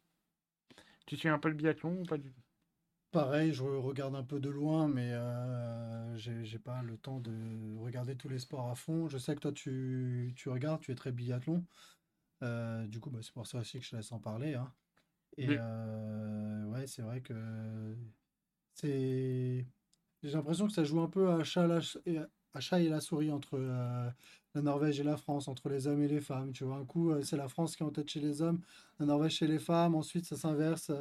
Tu 1.06 1.16
suis 1.16 1.30
un 1.30 1.38
peu 1.40 1.50
le 1.50 1.56
biathlon 1.56 2.02
ou 2.02 2.06
pas 2.06 2.18
du 2.18 2.32
tout? 2.34 2.42
Pareil, 3.12 3.52
je 3.52 3.64
regarde 3.64 4.16
un 4.16 4.24
peu 4.24 4.40
de 4.40 4.50
loin, 4.50 4.88
mais 4.88 5.12
euh, 5.12 6.16
j'ai 6.16 6.60
pas 6.60 6.82
le 6.82 6.98
temps 6.98 7.20
de 7.20 7.78
regarder 7.78 8.16
tous 8.16 8.30
les 8.30 8.40
sports 8.40 8.70
à 8.70 8.76
fond. 8.76 9.10
Je 9.10 9.18
sais 9.18 9.36
que 9.36 9.42
toi, 9.42 9.52
tu, 9.52 10.34
tu 10.38 10.48
regardes, 10.48 10.80
tu 10.80 10.94
es 10.94 10.96
très 10.96 11.12
biathlon. 11.12 11.66
Euh, 12.42 12.88
du 12.88 13.02
coup, 13.02 13.10
bah, 13.10 13.20
c'est 13.22 13.34
pour 13.34 13.46
ça 13.46 13.60
aussi 13.60 13.80
que 13.82 13.86
je 13.86 13.98
laisse 13.98 14.14
en 14.14 14.20
parler. 14.20 14.56
Hein. 14.56 14.72
Et 15.38 15.48
euh, 15.50 16.64
ouais, 16.68 16.88
c'est 16.88 17.02
vrai 17.02 17.20
que 17.20 17.98
c'est. 18.76 19.68
J'ai 20.24 20.32
l'impression 20.32 20.68
que 20.68 20.74
ça 20.74 20.86
joue 20.86 21.02
un 21.02 21.10
peu 21.10 21.32
à 21.32 21.44
chat, 21.44 21.68
et, 22.06 22.18
à 22.54 22.60
chat 22.62 22.80
et 22.80 22.88
la 22.88 23.02
souris 23.02 23.32
entre 23.32 23.58
la 24.56 24.62
Norvège 24.62 25.00
et 25.00 25.04
la 25.04 25.18
France, 25.18 25.48
entre 25.48 25.70
les 25.70 25.88
hommes 25.88 26.02
et 26.04 26.08
les 26.08 26.22
femmes. 26.22 26.52
Tu 26.52 26.64
vois, 26.64 26.78
un 26.78 26.86
coup, 26.86 27.14
c'est 27.24 27.38
la 27.38 27.48
France 27.48 27.76
qui 27.76 27.84
est 27.84 27.86
en 27.86 27.92
tête 27.92 28.10
chez 28.10 28.20
les 28.20 28.42
hommes, 28.42 28.62
la 29.00 29.06
Norvège 29.06 29.34
chez 29.34 29.48
les 29.48 29.60
femmes, 29.60 29.96
ensuite 29.96 30.26
ça 30.26 30.36
s'inverse. 30.36 30.92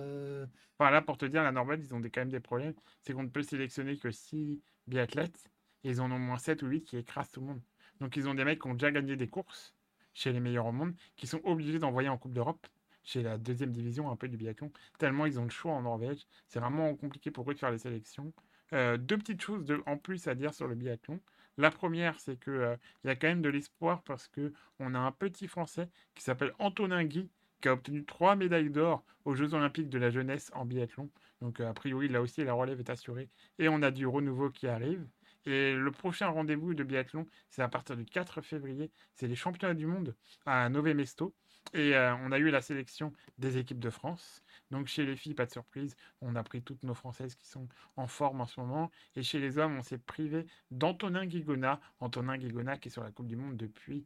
Voilà, 0.78 1.02
pour 1.02 1.18
te 1.18 1.26
dire, 1.26 1.42
la 1.42 1.52
Norvège, 1.52 1.80
ils 1.82 1.94
ont 1.94 2.00
quand 2.00 2.20
même 2.20 2.30
des 2.30 2.40
problèmes. 2.40 2.74
C'est 3.02 3.12
qu'on 3.12 3.24
ne 3.24 3.28
peut 3.28 3.42
sélectionner 3.42 3.96
que 3.96 4.10
6 4.10 4.60
biathlètes, 4.86 5.50
et 5.84 5.90
ils 5.90 6.00
en 6.00 6.10
ont 6.10 6.18
moins 6.18 6.38
7 6.38 6.62
ou 6.62 6.66
8 6.66 6.84
qui 6.84 6.96
écrasent 6.96 7.30
tout 7.30 7.40
le 7.40 7.46
monde. 7.46 7.62
Donc 8.00 8.16
ils 8.16 8.28
ont 8.28 8.34
des 8.34 8.44
mecs 8.44 8.60
qui 8.60 8.68
ont 8.68 8.74
déjà 8.74 8.90
gagné 8.90 9.16
des 9.16 9.28
courses 9.28 9.74
chez 10.14 10.32
les 10.32 10.40
meilleurs 10.40 10.66
au 10.66 10.72
monde, 10.72 10.94
qui 11.16 11.26
sont 11.26 11.40
obligés 11.44 11.78
d'envoyer 11.78 12.08
en 12.08 12.18
Coupe 12.18 12.32
d'Europe, 12.32 12.66
chez 13.02 13.22
la 13.22 13.38
deuxième 13.38 13.72
division 13.72 14.10
un 14.10 14.16
peu 14.16 14.28
du 14.28 14.36
biathlon, 14.36 14.70
tellement 14.98 15.26
ils 15.26 15.38
ont 15.38 15.44
le 15.44 15.50
choix 15.50 15.72
en 15.72 15.82
Norvège. 15.82 16.26
C'est 16.48 16.60
vraiment 16.60 16.94
compliqué 16.96 17.30
pour 17.30 17.50
eux 17.50 17.54
de 17.54 17.58
faire 17.58 17.70
les 17.70 17.78
sélections. 17.78 18.32
Euh, 18.72 18.96
deux 18.96 19.18
petites 19.18 19.40
choses 19.40 19.64
en 19.86 19.96
plus 19.96 20.28
à 20.28 20.34
dire 20.34 20.54
sur 20.54 20.66
le 20.68 20.74
biathlon. 20.74 21.20
La 21.60 21.70
première, 21.70 22.18
c'est 22.18 22.42
qu'il 22.42 22.78
il 23.04 23.08
y 23.08 23.10
a 23.10 23.16
quand 23.16 23.28
même 23.28 23.42
de 23.42 23.50
l'espoir 23.50 24.02
parce 24.04 24.28
que 24.28 24.54
on 24.78 24.94
a 24.94 24.98
un 24.98 25.12
petit 25.12 25.46
Français 25.46 25.90
qui 26.14 26.22
s'appelle 26.24 26.54
Antonin 26.58 27.04
Guy, 27.04 27.28
qui 27.60 27.68
a 27.68 27.74
obtenu 27.74 28.06
trois 28.06 28.34
médailles 28.34 28.70
d'or 28.70 29.04
aux 29.26 29.34
Jeux 29.34 29.52
Olympiques 29.52 29.90
de 29.90 29.98
la 29.98 30.08
jeunesse 30.08 30.50
en 30.54 30.64
biathlon. 30.64 31.10
Donc, 31.42 31.60
a 31.60 31.74
priori, 31.74 32.08
là 32.08 32.22
aussi, 32.22 32.42
la 32.44 32.54
relève 32.54 32.80
est 32.80 32.88
assurée. 32.88 33.28
Et 33.58 33.68
on 33.68 33.82
a 33.82 33.90
du 33.90 34.06
renouveau 34.06 34.48
qui 34.48 34.68
arrive. 34.68 35.06
Et 35.44 35.74
le 35.74 35.90
prochain 35.90 36.28
rendez-vous 36.28 36.72
de 36.72 36.82
biathlon, 36.82 37.26
c'est 37.50 37.60
à 37.60 37.68
partir 37.68 37.94
du 37.94 38.06
4 38.06 38.40
février. 38.40 38.90
C'est 39.12 39.28
les 39.28 39.36
championnats 39.36 39.74
du 39.74 39.84
monde 39.84 40.16
à 40.46 40.66
Nové 40.70 40.94
Mesto. 40.94 41.34
Et 41.72 41.94
euh, 41.94 42.14
on 42.16 42.32
a 42.32 42.38
eu 42.38 42.50
la 42.50 42.60
sélection 42.60 43.12
des 43.38 43.58
équipes 43.58 43.78
de 43.78 43.90
France. 43.90 44.42
Donc 44.70 44.88
chez 44.88 45.04
les 45.04 45.16
filles, 45.16 45.34
pas 45.34 45.46
de 45.46 45.50
surprise, 45.50 45.96
on 46.20 46.34
a 46.36 46.42
pris 46.42 46.62
toutes 46.62 46.82
nos 46.82 46.94
Françaises 46.94 47.34
qui 47.34 47.46
sont 47.46 47.68
en 47.96 48.06
forme 48.06 48.40
en 48.40 48.46
ce 48.46 48.60
moment. 48.60 48.90
Et 49.16 49.22
chez 49.22 49.38
les 49.38 49.58
hommes, 49.58 49.76
on 49.76 49.82
s'est 49.82 49.98
privé 49.98 50.46
d'Antonin 50.70 51.26
Guigona. 51.26 51.80
Antonin 52.00 52.38
Guigona 52.38 52.76
qui 52.76 52.88
est 52.88 52.92
sur 52.92 53.04
la 53.04 53.12
Coupe 53.12 53.26
du 53.26 53.36
Monde 53.36 53.56
depuis 53.56 54.04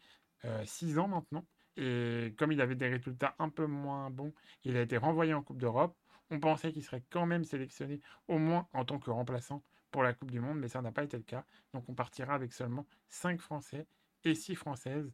6 0.64 0.98
ans 0.98 1.08
maintenant. 1.08 1.46
Et 1.76 2.34
comme 2.38 2.52
il 2.52 2.60
avait 2.60 2.74
des 2.74 2.88
résultats 2.88 3.34
un 3.38 3.48
peu 3.48 3.66
moins 3.66 4.10
bons, 4.10 4.32
il 4.64 4.76
a 4.76 4.82
été 4.82 4.96
renvoyé 4.96 5.34
en 5.34 5.42
Coupe 5.42 5.58
d'Europe. 5.58 5.96
On 6.30 6.40
pensait 6.40 6.72
qu'il 6.72 6.82
serait 6.82 7.02
quand 7.10 7.26
même 7.26 7.44
sélectionné, 7.44 8.00
au 8.28 8.38
moins 8.38 8.68
en 8.72 8.84
tant 8.84 8.98
que 8.98 9.10
remplaçant 9.10 9.62
pour 9.90 10.02
la 10.02 10.12
Coupe 10.12 10.30
du 10.30 10.40
Monde, 10.40 10.58
mais 10.58 10.68
ça 10.68 10.82
n'a 10.82 10.92
pas 10.92 11.04
été 11.04 11.16
le 11.16 11.22
cas. 11.22 11.44
Donc 11.72 11.88
on 11.88 11.94
partira 11.94 12.34
avec 12.34 12.52
seulement 12.52 12.86
5 13.08 13.40
Français 13.40 13.86
et 14.24 14.34
6 14.34 14.54
Françaises. 14.54 15.12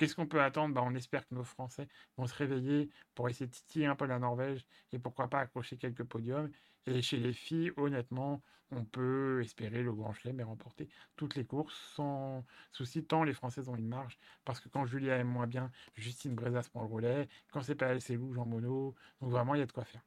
Qu'est-ce 0.00 0.16
qu'on 0.16 0.26
peut 0.26 0.42
attendre? 0.42 0.74
Bah, 0.74 0.80
On 0.82 0.94
espère 0.94 1.28
que 1.28 1.34
nos 1.34 1.44
Français 1.44 1.86
vont 2.16 2.26
se 2.26 2.34
réveiller 2.34 2.88
pour 3.14 3.28
essayer 3.28 3.44
de 3.44 3.50
titiller 3.52 3.84
un 3.84 3.94
peu 3.96 4.06
la 4.06 4.18
Norvège 4.18 4.64
et 4.92 4.98
pourquoi 4.98 5.28
pas 5.28 5.40
accrocher 5.40 5.76
quelques 5.76 6.04
podiums. 6.04 6.50
Et 6.86 7.02
chez 7.02 7.18
les 7.18 7.34
filles, 7.34 7.70
honnêtement, 7.76 8.42
on 8.70 8.86
peut 8.86 9.42
espérer 9.42 9.82
le 9.82 9.92
Grand 9.92 10.14
Chelem 10.14 10.40
et 10.40 10.42
remporter 10.42 10.88
toutes 11.16 11.34
les 11.34 11.44
courses 11.44 11.78
sans 11.94 12.46
souci, 12.72 13.04
tant 13.04 13.24
les 13.24 13.34
Françaises 13.34 13.68
ont 13.68 13.76
une 13.76 13.88
marge. 13.88 14.18
Parce 14.46 14.58
que 14.58 14.70
quand 14.70 14.86
Julia 14.86 15.16
aime 15.18 15.28
moins 15.28 15.46
bien, 15.46 15.70
Justine 15.96 16.34
Brezas 16.34 16.70
prend 16.70 16.80
le 16.80 16.88
relais. 16.88 17.28
Quand 17.52 17.60
c'est 17.60 17.74
pas 17.74 17.88
elle, 17.88 18.00
c'est 18.00 18.16
Lou, 18.16 18.32
Jean 18.32 18.46
Monod. 18.46 18.94
Donc 19.20 19.30
vraiment, 19.30 19.54
il 19.54 19.58
y 19.58 19.62
a 19.62 19.66
de 19.66 19.72
quoi 19.72 19.84
faire. 19.84 20.02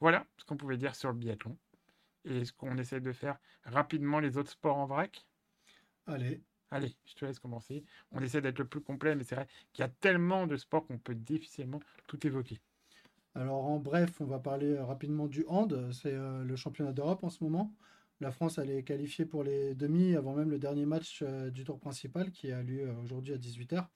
Voilà 0.00 0.26
ce 0.36 0.44
qu'on 0.44 0.58
pouvait 0.58 0.76
dire 0.76 0.94
sur 0.94 1.08
le 1.12 1.16
biathlon. 1.16 1.56
Et 2.26 2.44
ce 2.44 2.52
qu'on 2.52 2.76
essaie 2.76 3.00
de 3.00 3.12
faire 3.12 3.38
rapidement 3.64 4.20
les 4.20 4.36
autres 4.36 4.50
sports 4.50 4.76
en 4.76 4.84
vrac? 4.84 5.26
Allez. 6.06 6.42
Allez, 6.70 6.94
je 7.04 7.14
te 7.14 7.24
laisse 7.24 7.38
commencer. 7.38 7.84
On 8.12 8.20
essaie 8.20 8.40
d'être 8.40 8.58
le 8.58 8.66
plus 8.66 8.80
complet, 8.80 9.16
mais 9.16 9.24
c'est 9.24 9.34
vrai 9.34 9.48
qu'il 9.72 9.82
y 9.82 9.86
a 9.86 9.88
tellement 9.88 10.46
de 10.46 10.56
sports 10.56 10.86
qu'on 10.86 10.98
peut 10.98 11.14
difficilement 11.16 11.80
tout 12.06 12.24
évoquer. 12.26 12.60
Alors 13.34 13.64
en 13.64 13.78
bref, 13.78 14.20
on 14.20 14.24
va 14.26 14.38
parler 14.38 14.78
rapidement 14.78 15.26
du 15.26 15.44
hand. 15.48 15.90
C'est 15.92 16.14
euh, 16.14 16.44
le 16.44 16.56
championnat 16.56 16.92
d'Europe 16.92 17.24
en 17.24 17.30
ce 17.30 17.42
moment. 17.42 17.74
La 18.20 18.32
France, 18.32 18.58
elle 18.58 18.70
est 18.70 18.82
qualifiée 18.82 19.24
pour 19.24 19.44
les 19.44 19.74
demi 19.74 20.14
avant 20.14 20.34
même 20.34 20.50
le 20.50 20.58
dernier 20.58 20.84
match 20.84 21.22
euh, 21.22 21.50
du 21.50 21.64
tour 21.64 21.78
principal 21.78 22.30
qui 22.32 22.52
a 22.52 22.62
lieu 22.62 22.88
euh, 22.88 22.94
aujourd'hui 23.02 23.32
à 23.32 23.38
18h. 23.38 23.86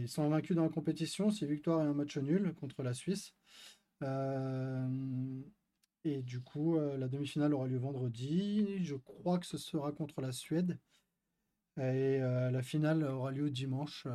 ils 0.00 0.08
sont 0.08 0.28
vaincus 0.28 0.56
dans 0.56 0.64
la 0.64 0.68
compétition, 0.68 1.30
c'est 1.30 1.46
victoire 1.46 1.82
et 1.82 1.86
un 1.86 1.94
match 1.94 2.16
nul 2.18 2.54
contre 2.54 2.82
la 2.82 2.92
Suisse. 2.94 3.34
et 6.04 6.22
du 6.22 6.40
coup, 6.40 6.78
la 6.78 7.08
demi-finale 7.08 7.54
aura 7.54 7.66
lieu 7.66 7.78
vendredi. 7.78 8.84
Je 8.84 8.96
crois 8.96 9.38
que 9.38 9.46
ce 9.46 9.58
sera 9.58 9.92
contre 9.92 10.20
la 10.20 10.32
Suède. 10.32 10.78
Et 11.76 12.18
la 12.18 12.62
finale 12.62 13.02
aura 13.04 13.30
lieu 13.30 13.50
dimanche. 13.50 14.06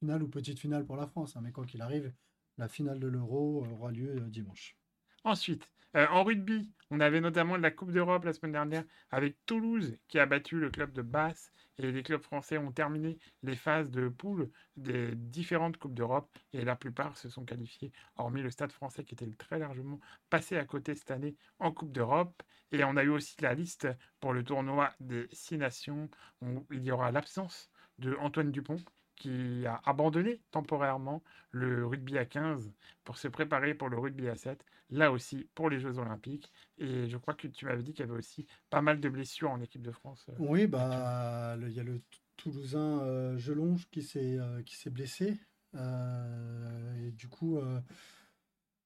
finale 0.00 0.22
ou 0.22 0.28
petite 0.28 0.58
finale 0.58 0.84
pour 0.84 0.96
la 0.96 1.06
France, 1.06 1.36
hein, 1.36 1.40
mais 1.42 1.52
quoi 1.52 1.64
qu'il 1.64 1.80
arrive, 1.80 2.12
la 2.58 2.68
finale 2.68 3.00
de 3.00 3.06
l'Euro 3.06 3.64
aura 3.64 3.90
lieu 3.90 4.20
dimanche. 4.28 4.76
Ensuite, 5.24 5.68
euh, 5.96 6.06
en 6.10 6.24
rugby, 6.24 6.70
on 6.90 7.00
avait 7.00 7.20
notamment 7.20 7.56
la 7.56 7.70
Coupe 7.70 7.92
d'Europe 7.92 8.24
la 8.24 8.32
semaine 8.32 8.52
dernière 8.52 8.84
avec 9.10 9.36
Toulouse 9.46 9.96
qui 10.08 10.18
a 10.18 10.26
battu 10.26 10.60
le 10.60 10.70
club 10.70 10.92
de 10.92 11.02
Basse 11.02 11.52
et 11.78 11.90
les 11.90 12.02
clubs 12.02 12.22
français 12.22 12.58
ont 12.58 12.72
terminé 12.72 13.18
les 13.42 13.56
phases 13.56 13.90
de 13.90 14.08
poule 14.08 14.50
des 14.76 15.14
différentes 15.14 15.76
Coupes 15.76 15.94
d'Europe 15.94 16.38
et 16.52 16.64
la 16.64 16.76
plupart 16.76 17.16
se 17.16 17.28
sont 17.28 17.44
qualifiés, 17.44 17.92
hormis 18.16 18.42
le 18.42 18.50
Stade 18.50 18.72
français 18.72 19.04
qui 19.04 19.14
était 19.14 19.30
très 19.36 19.58
largement 19.58 20.00
passé 20.30 20.56
à 20.56 20.64
côté 20.64 20.94
cette 20.94 21.10
année 21.10 21.36
en 21.58 21.72
Coupe 21.72 21.92
d'Europe. 21.92 22.42
Et 22.72 22.82
on 22.84 22.96
a 22.96 23.04
eu 23.04 23.10
aussi 23.10 23.36
la 23.40 23.54
liste 23.54 23.88
pour 24.20 24.32
le 24.32 24.44
tournoi 24.44 24.92
des 25.00 25.26
Six 25.32 25.58
Nations 25.58 26.08
où 26.40 26.66
il 26.70 26.82
y 26.84 26.90
aura 26.90 27.10
l'absence 27.10 27.70
de 27.98 28.14
Antoine 28.20 28.50
Dupont 28.50 28.78
qui 29.16 29.66
a 29.66 29.80
abandonné 29.84 30.40
temporairement 30.50 31.22
le 31.50 31.86
rugby 31.86 32.18
à 32.18 32.24
15 32.24 32.72
pour 33.04 33.18
se 33.18 33.28
préparer 33.28 33.74
pour 33.74 33.88
le 33.88 33.98
rugby 33.98 34.28
à 34.28 34.36
7, 34.36 34.64
là 34.90 35.10
aussi 35.10 35.48
pour 35.54 35.70
les 35.70 35.80
Jeux 35.80 35.98
Olympiques. 35.98 36.52
Et 36.78 37.08
je 37.08 37.16
crois 37.16 37.34
que 37.34 37.48
tu 37.48 37.64
m'avais 37.64 37.82
dit 37.82 37.92
qu'il 37.92 38.04
y 38.04 38.08
avait 38.08 38.18
aussi 38.18 38.46
pas 38.70 38.82
mal 38.82 39.00
de 39.00 39.08
blessures 39.08 39.50
en 39.50 39.60
équipe 39.60 39.82
de 39.82 39.90
France. 39.90 40.26
Euh, 40.28 40.34
oui, 40.38 40.66
bah, 40.66 41.56
il 41.60 41.72
y 41.72 41.80
a 41.80 41.82
le 41.82 42.02
Toulousain 42.36 43.00
euh, 43.00 43.38
Gelonge 43.38 43.88
qui 43.90 44.02
s'est 44.02 44.38
euh, 44.38 44.62
blessé. 44.90 45.38
et 45.74 47.10
du 47.12 47.28
coup, 47.28 47.58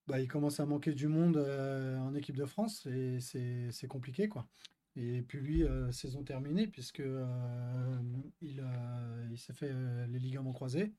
bah, 0.07 0.20
il 0.20 0.28
commence 0.28 0.61
à 0.61 0.66
manquer 0.66 0.93
du 0.93 1.09
monde 1.09 1.37
en 1.37 2.14
équipe 2.14 2.37
de 2.37 2.47
France 2.47 2.87
et 2.87 3.18
c'est 3.20 3.89
compliqué. 3.89 4.28
quoi. 4.28 4.47
Et 4.97 5.22
puis 5.22 5.38
lui, 5.41 5.64
euh, 5.64 5.93
saison 5.93 6.24
terminée, 6.24 6.66
puisque 6.66 7.01
euh, 7.01 7.99
il, 8.41 9.38
s'est 9.38 9.53
fait 9.53 9.70
euh, 9.70 10.07
les 10.07 10.18
ligaments 10.18 10.53
croisés. 10.53 10.93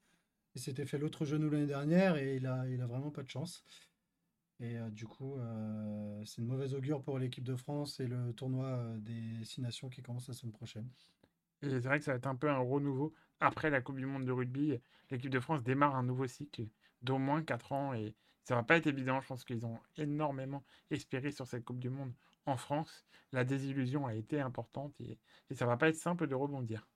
Il 0.55 0.61
s'était 0.61 0.85
fait 0.85 0.97
l'autre 0.97 1.25
genou 1.25 1.49
l'année 1.49 1.67
dernière 1.67 2.17
et 2.17 2.37
il 2.37 2.45
a, 2.45 2.65
vraiment 2.87 3.11
pas 3.11 3.23
de 3.23 3.29
chance. 3.29 3.63
Et 4.59 4.77
du 4.91 5.07
coup, 5.07 5.39
c'est 6.25 6.39
une 6.39 6.47
mauvaise 6.47 6.75
augure 6.75 7.01
pour 7.01 7.17
l'équipe 7.17 7.43
de 7.43 7.55
France 7.55 7.99
et 7.99 8.05
le 8.05 8.33
tournoi 8.33 8.93
des 8.97 9.43
Six 9.43 9.61
Nations 9.61 9.89
qui 9.89 10.03
commence 10.03 10.27
la 10.27 10.33
semaine 10.33 10.51
prochaine. 10.51 10.87
Et 11.61 11.69
c'est 11.69 11.79
vrai 11.79 11.97
que 11.99 12.05
ça 12.05 12.11
va 12.11 12.17
être 12.17 12.27
un 12.27 12.35
peu 12.35 12.49
un 12.49 12.59
renouveau. 12.59 13.13
Après 13.39 13.69
la 13.69 13.81
Coupe 13.81 13.95
du 13.97 14.05
Monde 14.05 14.25
de 14.25 14.31
rugby, 14.31 14.77
l'équipe 15.09 15.31
de 15.31 15.39
France 15.39 15.63
démarre 15.63 15.95
un 15.95 16.03
nouveau 16.03 16.27
cycle 16.27 16.67
d'au 17.01 17.17
moins 17.17 17.41
4 17.41 17.71
ans 17.71 17.93
et 17.93 18.13
ça 18.43 18.53
va 18.53 18.61
pas 18.61 18.75
être 18.75 18.87
évident. 18.87 19.21
Je 19.21 19.27
pense 19.27 19.45
qu'ils 19.45 19.65
ont 19.65 19.79
énormément 19.95 20.63
espéré 20.91 21.31
sur 21.31 21.47
cette 21.47 21.63
Coupe 21.63 21.79
du 21.79 21.89
Monde 21.89 22.13
en 22.45 22.57
France, 22.57 23.05
la 23.31 23.43
désillusion 23.43 24.05
a 24.05 24.15
été 24.15 24.39
importante 24.39 24.99
et, 24.99 25.19
et 25.49 25.55
ça 25.55 25.65
va 25.65 25.77
pas 25.77 25.89
être 25.89 25.95
simple 25.95 26.27
de 26.27 26.35
rebondir. 26.35 26.87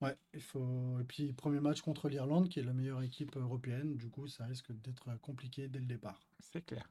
Ouais, 0.00 0.16
il 0.32 0.40
faut. 0.40 1.00
Et 1.00 1.04
puis, 1.04 1.32
premier 1.32 1.60
match 1.60 1.80
contre 1.80 2.08
l'Irlande, 2.08 2.48
qui 2.48 2.60
est 2.60 2.62
la 2.62 2.72
meilleure 2.72 3.02
équipe 3.02 3.36
européenne. 3.36 3.96
Du 3.96 4.08
coup, 4.08 4.28
ça 4.28 4.44
risque 4.44 4.70
d'être 4.72 5.16
compliqué 5.20 5.68
dès 5.68 5.80
le 5.80 5.86
départ. 5.86 6.20
C'est 6.38 6.64
clair. 6.64 6.88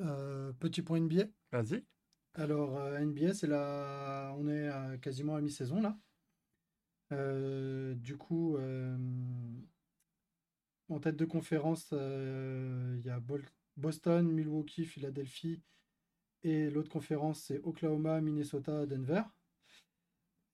Euh, 0.00 0.52
petit 0.52 0.82
point 0.82 1.00
NBA. 1.00 1.24
Vas-y. 1.50 1.84
Alors, 2.34 2.78
euh, 2.78 2.98
NBA, 2.98 3.34
c'est 3.34 3.46
là. 3.46 4.34
On 4.36 4.46
est 4.48 5.00
quasiment 5.00 5.36
à 5.36 5.40
mi-saison, 5.40 5.80
là. 5.80 5.98
Euh, 7.12 7.94
du 7.94 8.16
coup, 8.18 8.58
en 10.90 11.00
tête 11.00 11.16
de 11.16 11.24
conférence, 11.24 11.88
il 11.92 13.00
y 13.02 13.10
a 13.10 13.20
Boston, 13.76 14.30
Milwaukee, 14.30 14.84
Philadelphie 14.84 15.62
et 16.42 16.70
l'autre 16.70 16.90
conférence, 16.90 17.40
c'est 17.40 17.60
Oklahoma, 17.64 18.20
Minnesota, 18.20 18.86
Denver. 18.86 19.22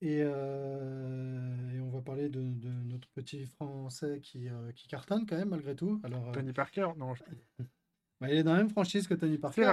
Et, 0.03 0.21
euh, 0.23 1.81
on 1.81 1.89
va 1.89 2.03
parler 2.03 2.29
de, 2.29 2.41
notre 2.85 3.09
petit 3.11 3.47
français 3.47 4.21
qui, 4.21 4.49
euh, 4.49 4.73
qui, 4.73 4.89
cartonne 4.89 5.27
quand 5.27 5.37
même 5.37 5.51
malgré 5.51 5.75
tout. 5.75 6.01
Alors, 6.05 6.29
euh, 6.29 6.33
Tony 6.33 6.53
Parker, 6.53 6.89
non. 6.97 7.15
Bah, 8.19 8.31
il 8.31 8.39
est 8.39 8.43
dans 8.43 8.53
la 8.53 8.61
même 8.61 8.71
franchise 8.71 9.07
que 9.07 9.13
Tony 9.13 9.37
Parker. 9.37 9.71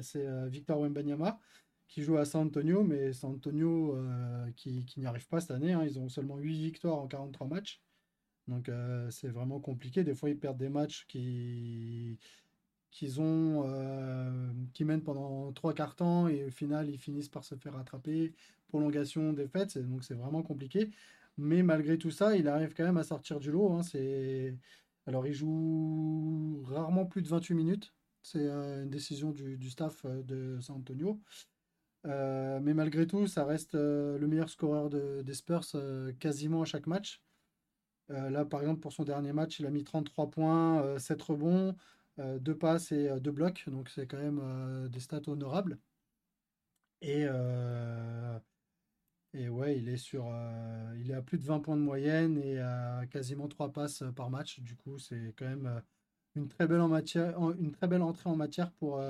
C'est 0.00 0.24
hein, 0.24 0.46
Victor 0.46 0.78
Wembanyama 0.78 1.40
qui 1.88 2.02
joue 2.02 2.16
à 2.16 2.24
San 2.24 2.46
Antonio, 2.46 2.84
mais 2.84 3.12
San 3.12 3.32
Antonio 3.32 3.98
qui, 4.54 4.84
qui 4.84 5.00
n'y 5.00 5.06
arrive 5.06 5.26
pas 5.26 5.40
cette 5.40 5.50
année. 5.50 5.72
Hein. 5.72 5.82
Ils 5.82 5.98
ont 5.98 6.08
seulement 6.08 6.36
8 6.36 6.56
victoires 6.56 6.98
en 6.98 7.08
43 7.08 7.48
matchs. 7.48 7.82
Donc 8.46 8.70
c'est 9.10 9.26
vraiment 9.26 9.58
compliqué. 9.58 10.04
Des 10.04 10.14
fois, 10.14 10.30
ils 10.30 10.38
perdent 10.38 10.58
des 10.58 10.68
matchs 10.68 11.04
qui 11.08 12.20
qu'ils 12.90 13.20
ont, 13.20 13.64
euh, 13.66 14.52
qui 14.72 14.84
mènent 14.84 15.02
pendant 15.02 15.52
trois 15.52 15.74
quarts 15.74 15.94
temps 15.96 16.28
et 16.28 16.44
au 16.44 16.50
final 16.50 16.88
ils 16.90 16.98
finissent 16.98 17.28
par 17.28 17.44
se 17.44 17.54
faire 17.54 17.74
rattraper, 17.74 18.34
prolongation, 18.68 19.32
défaite, 19.32 19.78
donc 19.78 20.04
c'est 20.04 20.14
vraiment 20.14 20.42
compliqué. 20.42 20.90
Mais 21.36 21.62
malgré 21.62 21.98
tout 21.98 22.10
ça, 22.10 22.36
il 22.36 22.48
arrive 22.48 22.74
quand 22.74 22.84
même 22.84 22.96
à 22.96 23.04
sortir 23.04 23.38
du 23.38 23.52
lot. 23.52 23.72
Hein, 23.72 23.82
c'est... 23.82 24.56
Alors 25.06 25.26
il 25.26 25.32
joue 25.32 26.62
rarement 26.66 27.06
plus 27.06 27.22
de 27.22 27.28
28 27.28 27.54
minutes, 27.54 27.94
c'est 28.22 28.40
euh, 28.40 28.82
une 28.82 28.90
décision 28.90 29.30
du, 29.30 29.70
staff 29.70 30.04
euh, 30.04 30.22
de 30.22 30.60
San 30.60 30.76
Antonio. 30.76 31.20
mais 32.04 32.74
malgré 32.74 33.06
tout, 33.06 33.26
ça 33.26 33.44
reste 33.44 33.74
le 33.74 34.26
meilleur 34.26 34.48
scoreur 34.50 34.90
de, 34.90 35.22
des 35.22 35.34
Spurs 35.34 35.64
quasiment 36.18 36.62
à 36.62 36.64
chaque 36.64 36.86
match. 36.86 37.22
là, 38.08 38.44
par 38.44 38.60
exemple, 38.60 38.80
pour 38.80 38.92
son 38.92 39.04
dernier 39.04 39.32
match, 39.32 39.60
il 39.60 39.66
a 39.66 39.70
mis 39.70 39.84
33 39.84 40.30
points, 40.30 40.98
7 40.98 41.20
rebonds, 41.22 41.76
deux 42.18 42.56
passes 42.56 42.92
et 42.92 43.08
euh, 43.08 43.20
deux 43.20 43.30
blocs, 43.30 43.64
donc 43.68 43.88
c'est 43.88 44.06
quand 44.06 44.18
même 44.18 44.40
euh, 44.42 44.88
des 44.88 45.00
stats 45.00 45.22
honorables. 45.26 45.78
Et, 47.00 47.26
et 49.34 49.48
ouais, 49.48 49.78
il 49.78 49.88
est 49.88 49.98
sur, 49.98 50.26
il 50.96 51.12
est 51.12 51.14
à 51.14 51.22
plus 51.22 51.38
de 51.38 51.44
20 51.44 51.60
points 51.60 51.76
de 51.76 51.82
moyenne 51.82 52.38
et 52.38 52.58
à 52.58 53.02
quasiment 53.08 53.46
trois 53.46 53.70
passes 53.70 54.02
par 54.16 54.30
match. 54.30 54.58
Du 54.58 54.74
coup, 54.74 54.98
c'est 54.98 55.32
quand 55.38 55.44
même 55.44 55.80
une 56.34 56.48
très 56.48 56.66
belle 56.66 56.80
en 56.80 56.88
matière, 56.88 57.38
une 57.52 57.70
très 57.70 57.86
belle 57.86 58.02
entrée 58.02 58.28
en 58.28 58.34
matière 58.34 58.72
pour 58.72 59.00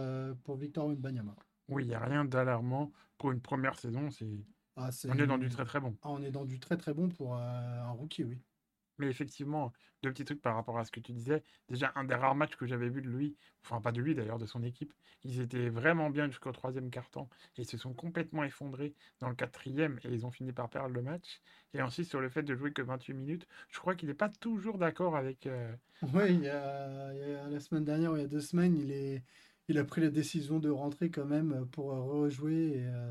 pour 0.45 0.57
Victor 0.57 0.89
Wembanyama. 0.89 1.35
Oui, 1.71 1.85
il 1.85 1.89
n'y 1.89 1.95
a 1.95 2.05
rien 2.05 2.27
d'alarmant 2.27 2.93
pour 3.17 3.33
une 3.33 3.41
première 3.41 3.79
saison. 3.79 4.11
C'est 4.11 4.29
ah, 4.77 4.91
on 5.09 5.19
est 5.19 5.27
dans 5.27 5.39
du 5.39 5.49
très 5.49 5.65
très 5.65 5.81
bon. 5.81 5.97
Ah, 6.03 6.11
on 6.11 6.23
est 6.23 6.31
dans 6.31 6.45
du 6.45 6.61
très 6.61 6.77
très 6.77 6.93
bon 6.93 7.09
pour 7.09 7.37
un 7.37 7.91
rookie, 7.93 8.25
oui. 8.25 8.39
Mais 8.99 9.07
effectivement, 9.09 9.73
deux 10.03 10.11
petits 10.11 10.25
trucs 10.25 10.43
par 10.43 10.55
rapport 10.55 10.79
à 10.79 10.85
ce 10.85 10.91
que 10.91 11.01
tu 11.01 11.13
disais. 11.13 11.43
Déjà, 11.69 11.93
un 11.97 12.05
des 12.05 12.15
rares 12.15 12.35
matchs 12.35 12.57
que 12.57 12.67
j'avais 12.67 12.89
vu 12.89 13.03
de 13.03 13.09
lui, 13.09 13.37
enfin 13.65 13.81
pas 13.81 13.93
de 13.93 14.01
lui 14.01 14.15
d'ailleurs, 14.15 14.39
de 14.39 14.47
son 14.47 14.63
équipe, 14.63 14.93
ils 15.25 15.41
étaient 15.41 15.69
vraiment 15.69 16.11
bien 16.11 16.27
jusqu'au 16.29 16.53
troisième 16.53 16.91
quart-temps 16.91 17.29
et 17.57 17.63
ils 17.63 17.67
se 17.67 17.77
sont 17.77 17.93
complètement 17.95 18.45
effondrés 18.45 18.95
dans 19.21 19.29
le 19.29 19.35
quatrième 19.35 19.99
et 20.05 20.09
ils 20.09 20.25
ont 20.27 20.31
fini 20.31 20.53
par 20.53 20.69
perdre 20.69 20.95
le 20.95 21.03
match. 21.03 21.41
Et 21.75 21.83
ensuite, 21.83 22.09
sur 22.09 22.21
le 22.21 22.29
fait 22.29 22.43
de 22.43 22.55
jouer 22.55 22.73
que 22.73 22.83
28 22.83 23.15
minutes, 23.15 23.47
je 23.69 23.79
crois 23.79 23.95
qu'il 23.95 24.09
n'est 24.09 24.15
pas 24.15 24.29
toujours 24.29 24.79
d'accord 24.79 25.17
avec. 25.17 25.47
euh, 25.47 25.73
Oui, 26.03 26.35
il 26.35 26.43
y 26.43 26.49
a, 26.49 27.49
la 27.49 27.61
semaine 27.61 27.85
dernière 27.85 28.13
ou 28.13 28.17
il 28.17 28.23
y 28.23 28.25
a 28.25 28.29
deux 28.29 28.41
semaines, 28.41 28.77
il 28.77 28.93
est, 28.93 29.25
il 29.69 29.79
a 29.79 29.85
pris 29.85 30.01
la 30.01 30.11
décision 30.11 30.59
de 30.61 30.71
rentrer 30.71 31.11
quand 31.11 31.27
même 31.27 31.67
pour 31.73 31.87
rejouer. 31.87 32.75
Euh, 32.87 33.11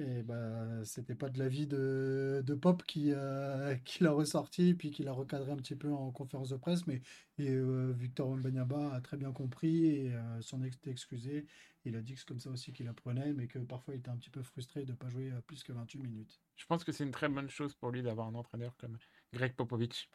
et 0.00 0.22
bah, 0.22 0.84
c'était 0.84 1.14
pas 1.14 1.28
de 1.28 1.38
l'avis 1.38 1.66
de, 1.66 2.42
de 2.44 2.54
Pop 2.54 2.82
qui, 2.84 3.12
euh, 3.12 3.76
qui 3.84 4.02
l'a 4.02 4.12
ressorti 4.12 4.74
puis 4.74 4.90
qui 4.90 5.02
l'a 5.02 5.12
recadré 5.12 5.52
un 5.52 5.56
petit 5.56 5.76
peu 5.76 5.92
en 5.92 6.10
conférence 6.10 6.50
de 6.50 6.56
presse. 6.56 6.86
Mais 6.86 7.02
et, 7.38 7.50
euh, 7.50 7.92
Victor 7.96 8.28
Wembanyama 8.28 8.92
a 8.94 9.00
très 9.00 9.16
bien 9.16 9.32
compris 9.32 9.86
et 9.86 10.14
euh, 10.14 10.40
s'en 10.42 10.62
est 10.62 10.86
excusé. 10.86 11.46
Il 11.84 11.96
a 11.96 12.00
dit 12.02 12.14
que 12.14 12.18
c'est 12.20 12.28
comme 12.28 12.40
ça 12.40 12.50
aussi 12.50 12.72
qu'il 12.72 12.88
apprenait, 12.88 13.32
mais 13.32 13.46
que 13.46 13.58
parfois 13.58 13.94
il 13.94 13.98
était 13.98 14.10
un 14.10 14.16
petit 14.16 14.30
peu 14.30 14.42
frustré 14.42 14.84
de 14.84 14.92
ne 14.92 14.96
pas 14.96 15.08
jouer 15.08 15.32
plus 15.46 15.62
que 15.62 15.72
28 15.72 15.98
minutes. 15.98 16.40
Je 16.56 16.66
pense 16.66 16.84
que 16.84 16.92
c'est 16.92 17.04
une 17.04 17.10
très 17.10 17.28
bonne 17.28 17.48
chose 17.48 17.74
pour 17.74 17.90
lui 17.90 18.02
d'avoir 18.02 18.26
un 18.28 18.34
entraîneur 18.34 18.76
comme 18.76 18.98
Greg 19.32 19.54
Popovich. 19.54 20.10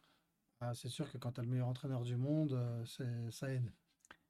Ah, 0.61 0.73
c'est 0.75 0.89
sûr 0.89 1.11
que 1.11 1.17
quand 1.17 1.31
tu 1.33 1.41
as 1.41 1.43
le 1.43 1.49
meilleur 1.49 1.67
entraîneur 1.67 2.03
du 2.03 2.15
monde, 2.17 2.59
c'est- 2.85 3.31
ça 3.31 3.51
aide. 3.51 3.71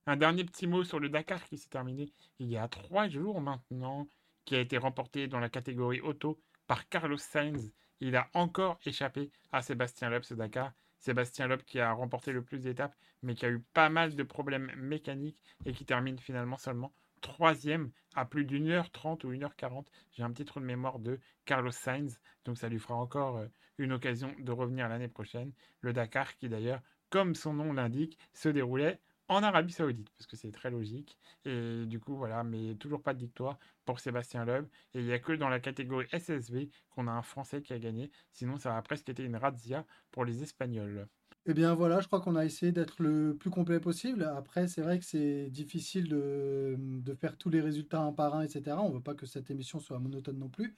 Un 0.07 0.17
dernier 0.17 0.43
petit 0.45 0.67
mot 0.67 0.83
sur 0.83 0.99
le 0.99 1.09
Dakar 1.09 1.43
qui 1.43 1.57
s'est 1.57 1.69
terminé 1.69 2.11
il 2.39 2.47
y 2.47 2.57
a 2.57 2.67
trois 2.67 3.07
jours 3.09 3.41
maintenant, 3.41 4.07
qui 4.45 4.55
a 4.55 4.59
été 4.59 4.77
remporté 4.77 5.27
dans 5.27 5.39
la 5.39 5.49
catégorie 5.49 6.01
auto 6.01 6.39
par 6.67 6.87
Carlos 6.87 7.17
Sainz. 7.17 7.73
Il 7.99 8.15
a 8.15 8.29
encore 8.33 8.79
échappé 8.85 9.31
à 9.51 9.61
Sébastien 9.61 10.09
Loeb 10.09 10.23
ce 10.23 10.33
Dakar. 10.33 10.71
Sébastien 10.99 11.47
Loeb 11.47 11.61
qui 11.63 11.79
a 11.79 11.91
remporté 11.91 12.31
le 12.31 12.43
plus 12.43 12.59
d'étapes, 12.59 12.95
mais 13.21 13.35
qui 13.35 13.45
a 13.45 13.49
eu 13.49 13.59
pas 13.73 13.89
mal 13.89 14.15
de 14.15 14.23
problèmes 14.23 14.71
mécaniques 14.75 15.39
et 15.65 15.73
qui 15.73 15.85
termine 15.85 16.19
finalement 16.19 16.57
seulement 16.57 16.93
troisième 17.21 17.91
à 18.15 18.25
plus 18.25 18.45
d'une 18.45 18.69
heure 18.69 18.91
trente 18.91 19.23
ou 19.23 19.31
une 19.31 19.43
heure 19.43 19.55
quarante. 19.55 19.89
J'ai 20.13 20.23
un 20.23 20.31
petit 20.31 20.45
trou 20.45 20.59
de 20.59 20.65
mémoire 20.65 20.99
de 20.99 21.19
Carlos 21.45 21.71
Sainz, 21.71 22.19
donc 22.45 22.57
ça 22.57 22.69
lui 22.69 22.79
fera 22.79 22.95
encore 22.95 23.37
euh, 23.37 23.47
une 23.77 23.93
occasion 23.93 24.33
de 24.39 24.51
revenir 24.51 24.87
l'année 24.87 25.07
prochaine. 25.07 25.51
Le 25.81 25.93
Dakar 25.93 26.35
qui 26.37 26.49
d'ailleurs, 26.49 26.81
comme 27.09 27.35
son 27.35 27.53
nom 27.53 27.73
l'indique, 27.73 28.17
se 28.33 28.49
déroulait 28.49 28.99
en 29.27 29.43
Arabie 29.43 29.73
Saoudite, 29.73 30.09
parce 30.17 30.27
que 30.27 30.35
c'est 30.35 30.51
très 30.51 30.69
logique. 30.69 31.17
Et 31.45 31.85
du 31.85 31.99
coup, 31.99 32.15
voilà, 32.15 32.43
mais 32.43 32.75
toujours 32.75 33.01
pas 33.01 33.13
de 33.13 33.19
victoire 33.19 33.57
pour 33.85 33.99
Sébastien 33.99 34.45
Loeb. 34.45 34.67
Et 34.93 34.99
il 34.99 35.05
n'y 35.05 35.13
a 35.13 35.19
que 35.19 35.33
dans 35.33 35.49
la 35.49 35.59
catégorie 35.59 36.07
SSV 36.11 36.69
qu'on 36.89 37.07
a 37.07 37.11
un 37.11 37.21
Français 37.21 37.61
qui 37.61 37.73
a 37.73 37.79
gagné. 37.79 38.11
Sinon, 38.31 38.57
ça 38.57 38.77
a 38.77 38.81
presque 38.81 39.09
été 39.09 39.23
une 39.23 39.35
razzia 39.35 39.85
pour 40.11 40.25
les 40.25 40.43
Espagnols. 40.43 41.07
Eh 41.47 41.53
bien 41.53 41.75
voilà, 41.75 41.99
je 41.99 42.07
crois 42.07 42.21
qu'on 42.21 42.35
a 42.35 42.43
essayé 42.43 42.71
d'être 42.71 43.01
le 43.03 43.35
plus 43.35 43.51
complet 43.51 43.79
possible. 43.79 44.23
Après, 44.23 44.67
c'est 44.67 44.81
vrai 44.81 44.97
que 44.97 45.05
c'est 45.05 45.49
difficile 45.51 46.07
de, 46.09 46.75
de 46.79 47.13
faire 47.13 47.37
tous 47.37 47.49
les 47.49 47.61
résultats 47.61 48.01
un 48.01 48.13
par 48.13 48.33
un, 48.35 48.41
etc. 48.41 48.77
On 48.79 48.89
ne 48.89 48.95
veut 48.95 49.01
pas 49.01 49.13
que 49.13 49.27
cette 49.27 49.51
émission 49.51 49.79
soit 49.79 49.99
monotone 49.99 50.39
non 50.39 50.49
plus. 50.49 50.75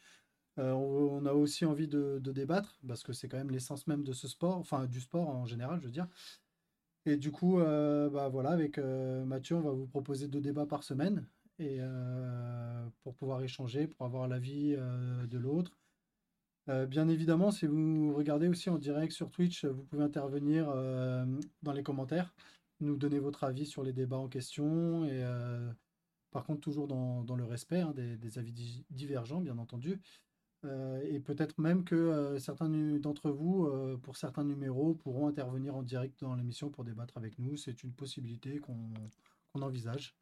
Euh, 0.60 0.72
on, 0.74 1.26
a 1.26 1.34
aussi 1.34 1.66
envie 1.66 1.88
de, 1.88 2.20
de 2.22 2.32
débattre, 2.32 2.80
parce 2.88 3.04
que 3.04 3.14
c'est 3.14 3.28
quand 3.30 3.38
même 3.38 3.52
l'essence 3.52 3.88
même 3.88 4.04
de 4.04 4.12
ce 4.12 4.28
sport, 4.28 4.58
enfin 4.58 4.88
du 4.88 5.00
sport 5.02 5.30
en 5.30 5.45
général, 5.45 5.80
je 5.80 5.86
veux 5.86 5.91
dire. 5.91 6.08
Et 7.08 7.16
du 7.16 7.32
coup, 7.32 7.62
euh, 7.62 8.10
bah 8.10 8.28
voilà, 8.28 8.49
avec 8.49 8.78
euh, 8.78 9.24
Mathieu, 9.24 9.55
on 9.55 9.62
va 9.62 9.72
vous 9.72 9.88
proposer 9.88 10.28
deux 10.28 10.41
débats 10.41 10.66
par 10.66 10.84
semaine 10.84 11.26
et 11.58 11.78
euh, 11.80 12.86
pour 13.01 13.16
pouvoir 13.16 13.41
échanger, 13.41 13.88
pour 13.88 14.05
avoir 14.05 14.28
l'avis 14.28 14.76
de 14.76 15.38
l'autre. 15.38 15.80
Bien 16.68 17.08
évidemment, 17.08 17.49
si 17.49 17.66
vous 17.66 18.14
regardez 18.14 18.49
aussi 18.49 18.70
en 18.70 18.78
direct 18.78 19.14
sur 19.14 19.32
Twitch, 19.32 19.64
vous 19.64 19.86
pouvez 19.86 20.03
intervenir 20.03 20.68
dans 21.64 21.72
les 21.72 21.82
commentaires, 21.82 22.36
nous 22.82 22.97
donner 22.97 23.20
votre 23.20 23.45
avis 23.45 23.66
sur 23.66 23.84
les 23.84 23.93
débats 23.93 24.18
en 24.18 24.28
question 24.28 25.05
et 25.05 25.24
par 26.32 26.43
contre 26.43 26.60
toujours 26.60 26.89
dans, 26.89 27.36
le 27.38 27.45
respect 27.45 27.80
hein, 27.80 27.93
des, 27.95 28.38
avis 28.38 28.51
di- 28.51 28.86
divergents, 28.89 29.39
bien 29.39 29.58
entendu. 29.58 30.01
Euh, 30.66 31.01
et 31.03 31.20
peut-être 31.20 31.60
même 31.60 31.84
que 31.84 31.95
euh, 31.95 32.39
certains 32.39 32.70
d'entre 32.70 33.30
vous, 33.30 33.66
euh, 33.66 33.97
pour 33.97 34.18
certains 34.18 34.43
numéros, 34.43 34.95
pourront 34.95 35.28
intervenir 35.28 35.76
en 35.76 35.84
direct 35.84 36.20
dans 36.22 36.36
l'émission 36.36 36.70
pour 36.70 36.84
débattre 36.84 37.18
avec 37.18 37.38
nous. 37.39 37.58
C'est 37.58 37.84
une 37.84 37.93
possibilité 37.93 38.60
qu'on 38.60 39.62
envisage. 39.62 40.16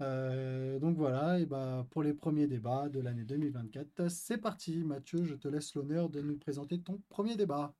Donc 0.00 0.96
voilà, 0.96 1.38
et 1.38 1.46
bah, 1.46 1.86
pour 1.90 2.02
les 2.02 2.12
premiers 2.12 2.46
débats 2.46 2.88
de 2.90 3.00
l'année 3.00 3.24
2024, 3.24 4.08
c'est 4.08 4.36
parti. 4.36 4.84
Mathieu, 4.84 5.24
je 5.24 5.34
te 5.34 5.48
laisse 5.48 5.74
l'honneur 5.74 6.10
de 6.10 6.20
nous 6.20 6.36
présenter 6.36 6.78
ton 6.80 7.00
premier 7.08 7.36
débat. 7.36 7.72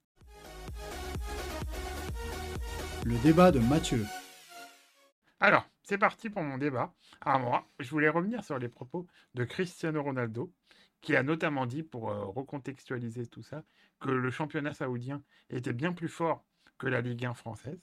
Le 3.04 3.22
débat 3.22 3.52
de 3.52 3.58
Mathieu. 3.58 4.06
Alors, 5.40 5.68
c'est 5.82 5.98
parti 5.98 6.30
pour 6.30 6.42
mon 6.42 6.56
débat. 6.56 6.94
À 7.20 7.38
moi, 7.38 7.68
je 7.78 7.90
voulais 7.90 8.08
revenir 8.08 8.42
sur 8.42 8.58
les 8.58 8.70
propos 8.70 9.06
de 9.34 9.44
Cristiano 9.44 10.02
Ronaldo, 10.02 10.50
qui 11.04 11.14
a 11.14 11.22
notamment 11.22 11.66
dit, 11.66 11.82
pour 11.82 12.10
euh, 12.10 12.24
recontextualiser 12.24 13.26
tout 13.26 13.42
ça, 13.42 13.62
que 14.00 14.08
le 14.08 14.30
championnat 14.30 14.72
saoudien 14.72 15.22
était 15.50 15.74
bien 15.74 15.92
plus 15.92 16.08
fort 16.08 16.46
que 16.78 16.86
la 16.86 17.02
Ligue 17.02 17.26
1 17.26 17.34
française, 17.34 17.78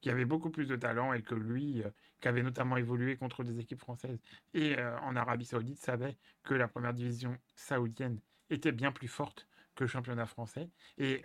qui 0.00 0.08
avait 0.08 0.24
beaucoup 0.24 0.50
plus 0.50 0.66
de 0.66 0.76
talent 0.76 1.12
et 1.12 1.20
que 1.20 1.34
lui, 1.34 1.82
euh, 1.82 1.90
qui 2.20 2.28
avait 2.28 2.44
notamment 2.44 2.76
évolué 2.76 3.16
contre 3.16 3.42
des 3.42 3.58
équipes 3.58 3.80
françaises 3.80 4.20
et 4.54 4.78
euh, 4.78 4.96
en 5.00 5.16
Arabie 5.16 5.46
Saoudite, 5.46 5.80
savait 5.80 6.16
que 6.44 6.54
la 6.54 6.68
première 6.68 6.94
division 6.94 7.36
saoudienne 7.56 8.20
était 8.50 8.72
bien 8.72 8.92
plus 8.92 9.08
forte 9.08 9.48
que 9.74 9.82
le 9.82 9.88
championnat 9.88 10.26
français. 10.26 10.70
Et 10.96 11.22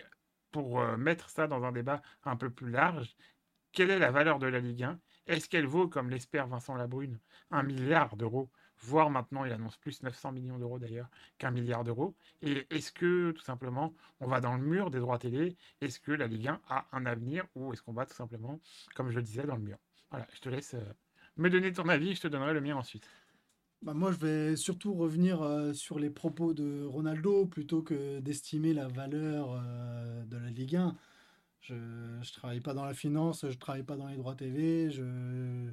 pour 0.50 0.80
mettre 0.96 1.28
ça 1.28 1.46
dans 1.46 1.64
un 1.64 1.72
débat 1.72 2.02
un 2.24 2.36
peu 2.36 2.50
plus 2.50 2.70
large, 2.70 3.14
quelle 3.72 3.90
est 3.90 3.98
la 3.98 4.10
valeur 4.10 4.38
de 4.38 4.46
la 4.46 4.58
Ligue 4.58 4.84
1 4.84 4.98
Est-ce 5.26 5.48
qu'elle 5.48 5.66
vaut, 5.66 5.86
comme 5.86 6.08
l'espère 6.08 6.46
Vincent 6.46 6.74
Labrune, 6.76 7.20
un 7.50 7.62
milliard 7.62 8.16
d'euros 8.16 8.50
Voire 8.86 9.10
maintenant, 9.10 9.44
il 9.44 9.52
annonce 9.52 9.76
plus 9.78 10.00
900 10.04 10.30
millions 10.30 10.58
d'euros 10.58 10.78
d'ailleurs 10.78 11.08
qu'un 11.38 11.50
milliard 11.50 11.82
d'euros. 11.82 12.14
Et 12.40 12.66
est-ce 12.70 12.92
que, 12.92 13.32
tout 13.32 13.42
simplement, 13.42 13.92
on 14.20 14.28
va 14.28 14.40
dans 14.40 14.56
le 14.56 14.62
mur 14.62 14.92
des 14.92 15.00
droits 15.00 15.18
télé? 15.18 15.56
Est-ce 15.80 15.98
que 15.98 16.12
la 16.12 16.28
Ligue 16.28 16.46
1 16.46 16.60
a 16.68 16.86
un 16.92 17.04
avenir 17.04 17.44
Ou 17.56 17.72
est-ce 17.72 17.82
qu'on 17.82 17.92
va 17.92 18.06
tout 18.06 18.14
simplement, 18.14 18.60
comme 18.94 19.10
je 19.10 19.16
le 19.16 19.22
disais, 19.22 19.42
dans 19.42 19.56
le 19.56 19.62
mur? 19.62 19.76
Voilà, 20.10 20.28
je 20.32 20.40
te 20.40 20.48
laisse 20.48 20.74
euh, 20.74 20.84
me 21.36 21.50
donner 21.50 21.72
ton 21.72 21.88
avis, 21.88 22.14
je 22.14 22.20
te 22.20 22.28
donnerai 22.28 22.54
le 22.54 22.60
mien 22.60 22.76
ensuite. 22.76 23.08
Bah, 23.82 23.92
moi, 23.92 24.12
je 24.12 24.18
vais 24.18 24.56
surtout 24.56 24.94
revenir 24.94 25.42
euh, 25.42 25.72
sur 25.72 25.98
les 25.98 26.10
propos 26.10 26.54
de 26.54 26.84
Ronaldo 26.84 27.46
plutôt 27.46 27.82
que 27.82 28.20
d'estimer 28.20 28.72
la 28.72 28.86
valeur 28.86 29.50
euh, 29.50 30.24
de 30.26 30.36
la 30.36 30.50
Ligue 30.50 30.76
1. 30.76 30.96
Je 31.60 31.74
ne 31.74 32.32
travaille 32.34 32.60
pas 32.60 32.72
dans 32.72 32.84
la 32.84 32.94
finance, 32.94 33.40
je 33.42 33.48
ne 33.48 33.52
travaille 33.54 33.82
pas 33.82 33.96
dans 33.96 34.06
les 34.06 34.16
droits 34.16 34.36
TV, 34.36 34.92
je 34.92 35.72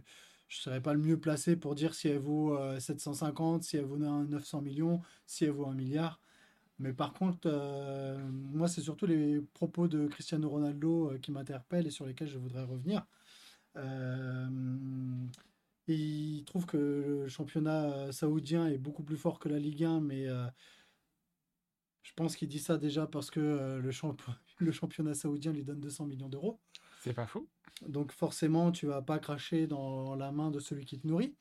ne 0.49 0.61
serais 0.61 0.81
pas 0.81 0.93
le 0.93 0.99
mieux 0.99 1.19
placé 1.19 1.55
pour 1.55 1.75
dire 1.75 1.93
si 1.95 2.07
elle 2.07 2.19
vaut 2.19 2.57
euh, 2.57 2.79
750, 2.79 3.63
si 3.63 3.77
elle 3.77 3.85
vaut 3.85 3.97
900 3.97 4.61
millions, 4.61 5.01
si 5.25 5.45
elle 5.45 5.51
vaut 5.51 5.67
un 5.67 5.73
milliard. 5.73 6.19
Mais 6.79 6.93
par 6.93 7.13
contre, 7.13 7.41
euh, 7.45 8.17
moi, 8.31 8.67
c'est 8.67 8.81
surtout 8.81 9.05
les 9.05 9.41
propos 9.53 9.87
de 9.87 10.07
Cristiano 10.07 10.49
Ronaldo 10.49 11.11
euh, 11.11 11.17
qui 11.19 11.31
m'interpellent 11.31 11.87
et 11.87 11.91
sur 11.91 12.05
lesquels 12.05 12.27
je 12.27 12.37
voudrais 12.37 12.63
revenir. 12.63 13.05
Euh, 13.77 14.47
il 15.87 16.43
trouve 16.45 16.65
que 16.65 16.77
le 16.77 17.27
championnat 17.27 17.85
euh, 17.85 18.11
saoudien 18.11 18.67
est 18.67 18.77
beaucoup 18.77 19.03
plus 19.03 19.17
fort 19.17 19.39
que 19.39 19.49
la 19.49 19.59
Ligue 19.59 19.83
1, 19.83 19.99
mais 20.01 20.27
euh, 20.27 20.45
je 22.03 22.11
pense 22.15 22.35
qu'il 22.35 22.47
dit 22.47 22.59
ça 22.59 22.77
déjà 22.77 23.07
parce 23.07 23.31
que 23.31 23.39
euh, 23.39 23.79
le, 23.79 23.91
le 24.59 24.71
championnat 24.71 25.13
saoudien 25.13 25.51
lui 25.51 25.63
donne 25.63 25.79
200 25.81 26.05
millions 26.05 26.29
d'euros. 26.29 26.59
C'est 27.03 27.13
pas 27.13 27.27
faux 27.27 27.49
Donc 27.85 28.11
forcément, 28.13 28.71
tu 28.71 28.85
vas 28.85 29.01
pas 29.01 29.19
cracher 29.19 29.67
dans 29.67 30.15
la 30.15 30.31
main 30.31 30.51
de 30.51 30.59
celui 30.59 30.85
qui 30.85 30.99
te 30.99 31.05
nourrit. 31.05 31.35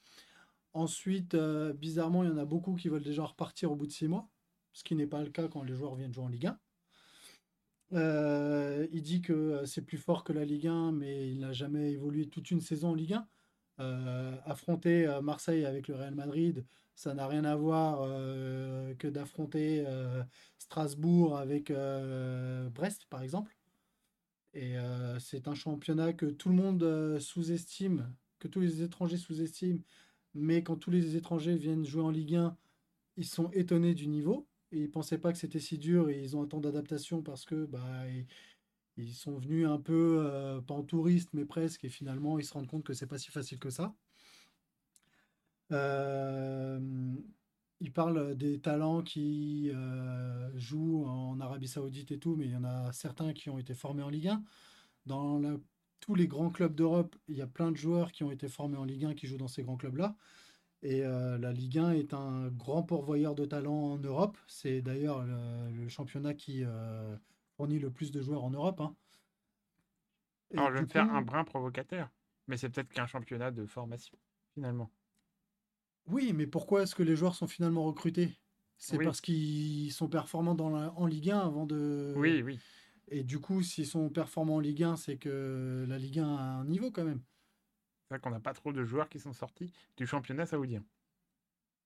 Ensuite, 0.72 1.34
euh, 1.34 1.72
bizarrement, 1.72 2.24
il 2.24 2.30
y 2.30 2.32
en 2.32 2.38
a 2.38 2.44
beaucoup 2.44 2.74
qui 2.74 2.88
veulent 2.88 3.02
déjà 3.02 3.24
repartir 3.24 3.70
au 3.70 3.76
bout 3.76 3.86
de 3.86 3.92
six 3.92 4.08
mois, 4.08 4.28
ce 4.72 4.82
qui 4.82 4.96
n'est 4.96 5.06
pas 5.06 5.22
le 5.22 5.30
cas 5.30 5.46
quand 5.46 5.62
les 5.62 5.74
joueurs 5.74 5.94
viennent 5.94 6.12
jouer 6.12 6.24
en 6.24 6.28
Ligue 6.28 6.46
1. 6.46 6.58
Euh, 7.94 8.86
il 8.90 9.02
dit 9.02 9.20
que 9.20 9.32
euh, 9.32 9.66
c'est 9.66 9.82
plus 9.82 9.98
fort 9.98 10.24
que 10.24 10.32
la 10.32 10.44
Ligue 10.44 10.66
1, 10.66 10.92
mais 10.92 11.30
il 11.30 11.40
n'a 11.40 11.52
jamais 11.52 11.92
évolué 11.92 12.26
toute 12.26 12.50
une 12.50 12.60
saison 12.60 12.90
en 12.90 12.94
Ligue 12.94 13.14
1. 13.14 13.28
Euh, 13.80 14.36
affronter 14.44 15.08
Marseille 15.22 15.64
avec 15.64 15.88
le 15.88 15.94
Real 15.94 16.14
Madrid, 16.14 16.64
ça 16.94 17.14
n'a 17.14 17.26
rien 17.26 17.44
à 17.44 17.56
voir 17.56 18.00
que 18.98 19.08
d'affronter 19.08 19.84
Strasbourg 20.58 21.38
avec 21.38 21.72
Brest, 22.74 23.06
par 23.08 23.22
exemple. 23.22 23.56
Et 24.54 24.78
euh, 24.78 25.18
c'est 25.18 25.48
un 25.48 25.54
championnat 25.54 26.12
que 26.12 26.26
tout 26.26 26.48
le 26.48 26.54
monde 26.54 26.82
euh, 26.82 27.18
sous-estime, 27.20 28.14
que 28.38 28.48
tous 28.48 28.60
les 28.60 28.82
étrangers 28.82 29.16
sous-estiment. 29.16 29.80
Mais 30.34 30.62
quand 30.62 30.76
tous 30.76 30.90
les 30.90 31.16
étrangers 31.16 31.56
viennent 31.56 31.84
jouer 31.84 32.02
en 32.02 32.10
Ligue 32.10 32.36
1, 32.36 32.56
ils 33.16 33.26
sont 33.26 33.50
étonnés 33.52 33.94
du 33.94 34.08
niveau. 34.08 34.48
Ils 34.72 34.90
pensaient 34.90 35.18
pas 35.18 35.32
que 35.32 35.38
c'était 35.38 35.60
si 35.60 35.78
dur 35.78 36.08
et 36.10 36.22
ils 36.22 36.36
ont 36.36 36.42
un 36.42 36.46
temps 36.46 36.60
d'adaptation 36.60 37.22
parce 37.22 37.44
que 37.44 37.66
bah, 37.66 38.08
ils, 38.08 38.26
ils 38.96 39.14
sont 39.14 39.38
venus 39.38 39.66
un 39.66 39.78
peu, 39.78 40.24
euh, 40.26 40.60
pas 40.60 40.74
en 40.74 40.82
touriste, 40.82 41.30
mais 41.34 41.44
presque. 41.44 41.84
Et 41.84 41.88
finalement, 41.88 42.38
ils 42.38 42.44
se 42.44 42.52
rendent 42.52 42.66
compte 42.68 42.84
que 42.84 42.94
c'est 42.94 43.06
pas 43.06 43.18
si 43.18 43.30
facile 43.30 43.58
que 43.58 43.70
ça. 43.70 43.94
Euh, 45.72 46.78
il 47.82 47.92
parle 47.92 48.36
des 48.36 48.60
talents 48.60 49.02
qui 49.02 49.70
euh, 49.74 50.50
jouent 50.58 51.04
en 51.06 51.40
Arabie 51.40 51.68
Saoudite 51.68 52.12
et 52.12 52.18
tout, 52.18 52.36
mais 52.36 52.46
il 52.46 52.52
y 52.52 52.56
en 52.56 52.64
a 52.64 52.92
certains 52.92 53.32
qui 53.32 53.50
ont 53.50 53.58
été 53.58 53.74
formés 53.74 54.02
en 54.02 54.08
Ligue 54.10 54.28
1. 54.28 54.44
Dans 55.06 55.38
la- 55.38 55.58
tous 56.00 56.14
les 56.14 56.28
grands 56.28 56.50
clubs 56.50 56.74
d'Europe, 56.74 57.16
il 57.28 57.36
y 57.36 57.42
a 57.42 57.46
plein 57.46 57.70
de 57.72 57.76
joueurs 57.76 58.12
qui 58.12 58.24
ont 58.24 58.30
été 58.32 58.48
formés 58.48 58.76
en 58.78 58.84
Ligue 58.84 59.04
1 59.06 59.14
qui 59.14 59.26
jouent 59.26 59.36
dans 59.38 59.48
ces 59.48 59.62
grands 59.64 59.76
clubs-là. 59.76 60.16
Et 60.82 61.04
euh, 61.04 61.38
la 61.38 61.52
Ligue 61.52 61.78
1 61.78 61.92
est 61.92 62.14
un 62.14 62.48
grand 62.48 62.82
pourvoyeur 62.84 63.34
de 63.36 63.44
talents 63.46 63.92
en 63.92 63.98
Europe. 63.98 64.38
C'est 64.48 64.82
d'ailleurs 64.82 65.24
le, 65.24 65.70
le 65.72 65.88
championnat 65.88 66.34
qui 66.34 66.64
euh, 66.64 67.16
fournit 67.56 67.78
le 67.80 67.90
plus 67.90 68.12
de 68.12 68.20
joueurs 68.22 68.44
en 68.44 68.50
Europe. 68.50 68.80
hein. 68.80 68.96
Alors, 70.56 70.70
je 70.70 70.74
vais 70.76 70.80
me 70.82 70.86
faire 70.86 71.10
un 71.10 71.20
brin 71.22 71.44
provocateur, 71.44 72.08
mais 72.46 72.56
c'est 72.56 72.70
peut-être 72.70 72.90
qu'un 72.92 73.06
championnat 73.06 73.50
de 73.50 73.66
formation, 73.66 74.16
finalement. 74.54 74.90
Oui, 76.06 76.32
mais 76.32 76.46
pourquoi 76.46 76.82
est-ce 76.82 76.94
que 76.94 77.02
les 77.02 77.16
joueurs 77.16 77.34
sont 77.34 77.46
finalement 77.46 77.84
recrutés? 77.84 78.32
C'est 78.78 78.98
Oui, 78.98 79.04
parce 79.04 79.20
qu'ils 79.20 79.92
sont 79.92 80.08
performants 80.08 80.54
dans 80.54 80.70
la- 80.70 80.92
en 80.94 81.06
Ligue 81.06 81.30
1 81.30 81.38
avant 81.38 81.66
de... 81.66 82.14
oui, 82.16 82.42
oui. 82.42 82.58
Et 83.08 83.22
du 83.24 83.38
coup, 83.40 83.62
s'ils 83.62 83.86
sont 83.86 84.10
performants 84.10 84.56
en 84.56 84.60
Ligue 84.60 84.82
1, 84.84 84.96
c'est 84.96 85.18
que 85.18 85.84
la 85.88 85.98
Ligue 85.98 86.18
1 86.20 86.36
a 86.36 86.42
un 86.42 86.64
niveau 86.64 86.90
quand 86.90 87.04
même. 87.04 87.22
C'est 88.08 88.14
vrai 88.14 88.20
qu'on 88.20 88.30
n'a 88.30 88.38
pas 88.38 88.54
trop 88.54 88.72
de 88.72 88.84
joueurs 88.84 89.08
qui 89.08 89.18
sont 89.18 89.32
sortis 89.32 89.72
du 89.96 90.06
championnat 90.06 90.46
saoudien. 90.46 90.84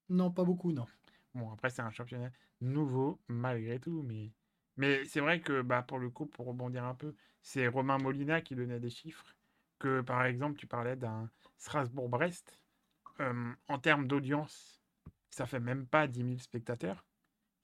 Non, 0.09 0.33
pas 0.33 0.43
beaucoup, 0.45 0.73
non. 0.73 0.87
Bon, 1.35 1.53
après, 1.53 1.71
c'est 1.71 1.83
un 1.83 1.91
championnat 1.91 2.33
nouveau, 2.61 3.21
malgré 3.29 3.79
tout, 3.79 4.03
mais, 4.03 4.33
mais 4.77 5.05
c'est 5.05 5.21
vrai 5.21 5.41
que, 5.41 5.62
bah, 5.62 5.83
pour 5.83 5.99
le 5.99 6.11
coup, 6.11 6.27
pour 6.27 6.47
rebondir 6.47 6.85
un 6.85 6.95
peu, 6.95 7.14
c'est 7.43 7.67
Romain 7.69 7.99
Molina 7.99 8.41
qui 8.41 8.55
donnait 8.55 8.81
des 8.81 8.91
chiffres, 8.91 9.37
que, 9.79 10.01
par 10.01 10.25
exemple, 10.25 10.59
tu 10.59 10.67
parlais 10.67 10.97
d'un 10.97 11.31
Strasbourg-Brest, 11.59 12.59
euh, 13.21 13.53
en 13.69 13.79
termes 13.79 14.07
d'audience, 14.07 14.81
ça 15.31 15.47
fait 15.47 15.61
même 15.61 15.87
pas 15.87 16.07
10 16.07 16.21
000 16.21 16.39
spectateurs, 16.39 17.05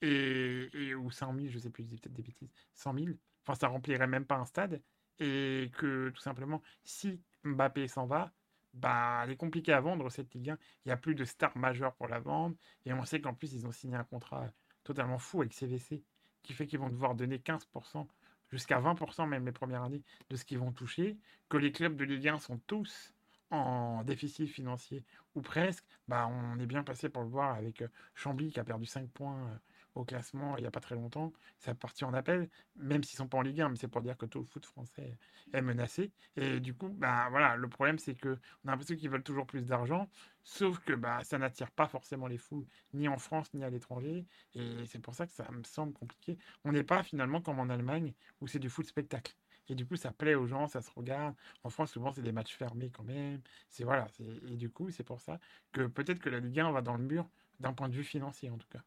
et, 0.00 0.94
ou 0.94 1.10
100 1.10 1.34
000, 1.34 1.46
je 1.48 1.58
sais 1.58 1.70
plus, 1.70 1.84
je 1.84 1.88
dis 1.88 1.96
peut-être 1.96 2.14
des 2.14 2.22
bêtises, 2.22 2.50
100 2.74 2.94
000, 2.94 3.06
enfin, 3.42 3.54
ça 3.54 3.68
remplirait 3.68 4.06
même 4.06 4.24
pas 4.24 4.36
un 4.36 4.44
stade, 4.44 4.82
et 5.18 5.70
que, 5.76 6.10
tout 6.10 6.20
simplement, 6.20 6.62
si 6.84 7.20
Mbappé 7.44 7.86
s'en 7.88 8.06
va, 8.06 8.32
bah, 8.74 9.20
elle 9.22 9.30
est 9.30 9.36
compliquée 9.36 9.72
à 9.72 9.80
vendre, 9.80 10.10
cette 10.10 10.32
Ligue 10.34 10.50
1. 10.50 10.58
Il 10.84 10.88
n'y 10.88 10.92
a 10.92 10.96
plus 10.96 11.14
de 11.14 11.24
stars 11.24 11.56
majeures 11.56 11.94
pour 11.94 12.08
la 12.08 12.18
vendre. 12.20 12.56
Et 12.86 12.92
on 12.92 13.04
sait 13.04 13.20
qu'en 13.20 13.34
plus, 13.34 13.52
ils 13.52 13.66
ont 13.66 13.72
signé 13.72 13.96
un 13.96 14.04
contrat 14.04 14.46
totalement 14.84 15.18
fou 15.18 15.42
avec 15.42 15.52
CVC, 15.52 16.02
qui 16.42 16.52
fait 16.54 16.66
qu'ils 16.66 16.78
vont 16.78 16.88
devoir 16.88 17.14
donner 17.14 17.38
15%, 17.38 18.06
jusqu'à 18.50 18.80
20% 18.80 19.28
même 19.28 19.46
les 19.46 19.52
premières 19.52 19.82
années, 19.82 20.02
de 20.30 20.36
ce 20.36 20.44
qu'ils 20.44 20.58
vont 20.58 20.72
toucher, 20.72 21.18
que 21.48 21.56
les 21.56 21.72
clubs 21.72 21.96
de 21.96 22.04
Ligue 22.04 22.28
1 22.28 22.38
sont 22.38 22.58
tous 22.66 23.14
en 23.52 24.02
déficit 24.04 24.48
financier, 24.48 25.04
ou 25.34 25.42
presque, 25.42 25.84
bah, 26.08 26.26
on 26.28 26.58
est 26.58 26.66
bien 26.66 26.82
passé 26.84 27.08
pour 27.08 27.22
le 27.22 27.28
voir 27.28 27.54
avec 27.56 27.84
Chambly 28.14 28.50
qui 28.52 28.60
a 28.60 28.64
perdu 28.64 28.86
5 28.86 29.10
points 29.10 29.60
au 29.94 30.04
classement 30.04 30.56
il 30.56 30.62
n'y 30.62 30.66
a 30.66 30.70
pas 30.70 30.80
très 30.80 30.94
longtemps. 30.94 31.32
C'est 31.58 31.74
parti 31.74 32.04
en 32.04 32.14
appel, 32.14 32.48
même 32.76 33.02
s'ils 33.04 33.16
sont 33.16 33.28
pas 33.28 33.38
en 33.38 33.42
Ligue 33.42 33.60
1, 33.60 33.68
mais 33.70 33.76
c'est 33.76 33.88
pour 33.88 34.02
dire 34.02 34.16
que 34.16 34.26
tout 34.26 34.40
le 34.40 34.46
foot 34.46 34.64
français 34.66 35.18
est 35.52 35.62
menacé. 35.62 36.12
Et 36.36 36.60
du 36.60 36.74
coup, 36.74 36.88
bah, 36.88 37.28
voilà, 37.30 37.56
le 37.56 37.68
problème 37.68 37.98
c'est 37.98 38.14
que 38.14 38.38
on 38.64 38.68
a 38.68 38.72
l'impression 38.72 38.96
qu'ils 38.96 39.10
veulent 39.10 39.22
toujours 39.22 39.46
plus 39.46 39.66
d'argent, 39.66 40.08
sauf 40.44 40.78
que 40.80 40.92
bah, 40.94 41.22
ça 41.24 41.38
n'attire 41.38 41.70
pas 41.70 41.88
forcément 41.88 42.26
les 42.26 42.38
foules, 42.38 42.66
ni 42.94 43.08
en 43.08 43.18
France, 43.18 43.52
ni 43.54 43.64
à 43.64 43.70
l'étranger. 43.70 44.26
Et 44.54 44.86
c'est 44.86 45.00
pour 45.00 45.14
ça 45.14 45.26
que 45.26 45.32
ça 45.32 45.50
me 45.50 45.62
semble 45.64 45.92
compliqué. 45.92 46.38
On 46.64 46.72
n'est 46.72 46.84
pas 46.84 47.02
finalement 47.02 47.40
comme 47.40 47.60
en 47.60 47.68
Allemagne, 47.68 48.14
où 48.40 48.46
c'est 48.46 48.58
du 48.58 48.70
foot 48.70 48.86
spectacle. 48.86 49.36
Et 49.72 49.74
du 49.74 49.86
coup, 49.86 49.96
ça 49.96 50.12
plaît 50.12 50.34
aux 50.34 50.46
gens, 50.46 50.68
ça 50.68 50.82
se 50.82 50.90
regarde. 50.90 51.34
En 51.64 51.70
France, 51.70 51.92
souvent, 51.92 52.12
c'est 52.12 52.22
des 52.22 52.32
matchs 52.32 52.54
fermés 52.56 52.90
quand 52.90 53.04
même. 53.04 53.40
C'est 53.70 53.84
voilà. 53.84 54.06
Et 54.50 54.56
du 54.56 54.70
coup, 54.70 54.90
c'est 54.90 55.02
pour 55.02 55.20
ça 55.22 55.40
que 55.72 55.86
peut-être 55.86 56.20
que 56.20 56.28
la 56.28 56.40
Ligue 56.40 56.60
1 56.60 56.72
va 56.72 56.82
dans 56.82 56.96
le 56.96 57.04
mur 57.04 57.28
d'un 57.58 57.72
point 57.72 57.88
de 57.88 57.94
vue 57.94 58.04
financier, 58.04 58.50
en 58.50 58.58
tout 58.58 58.68
cas. 58.68 58.82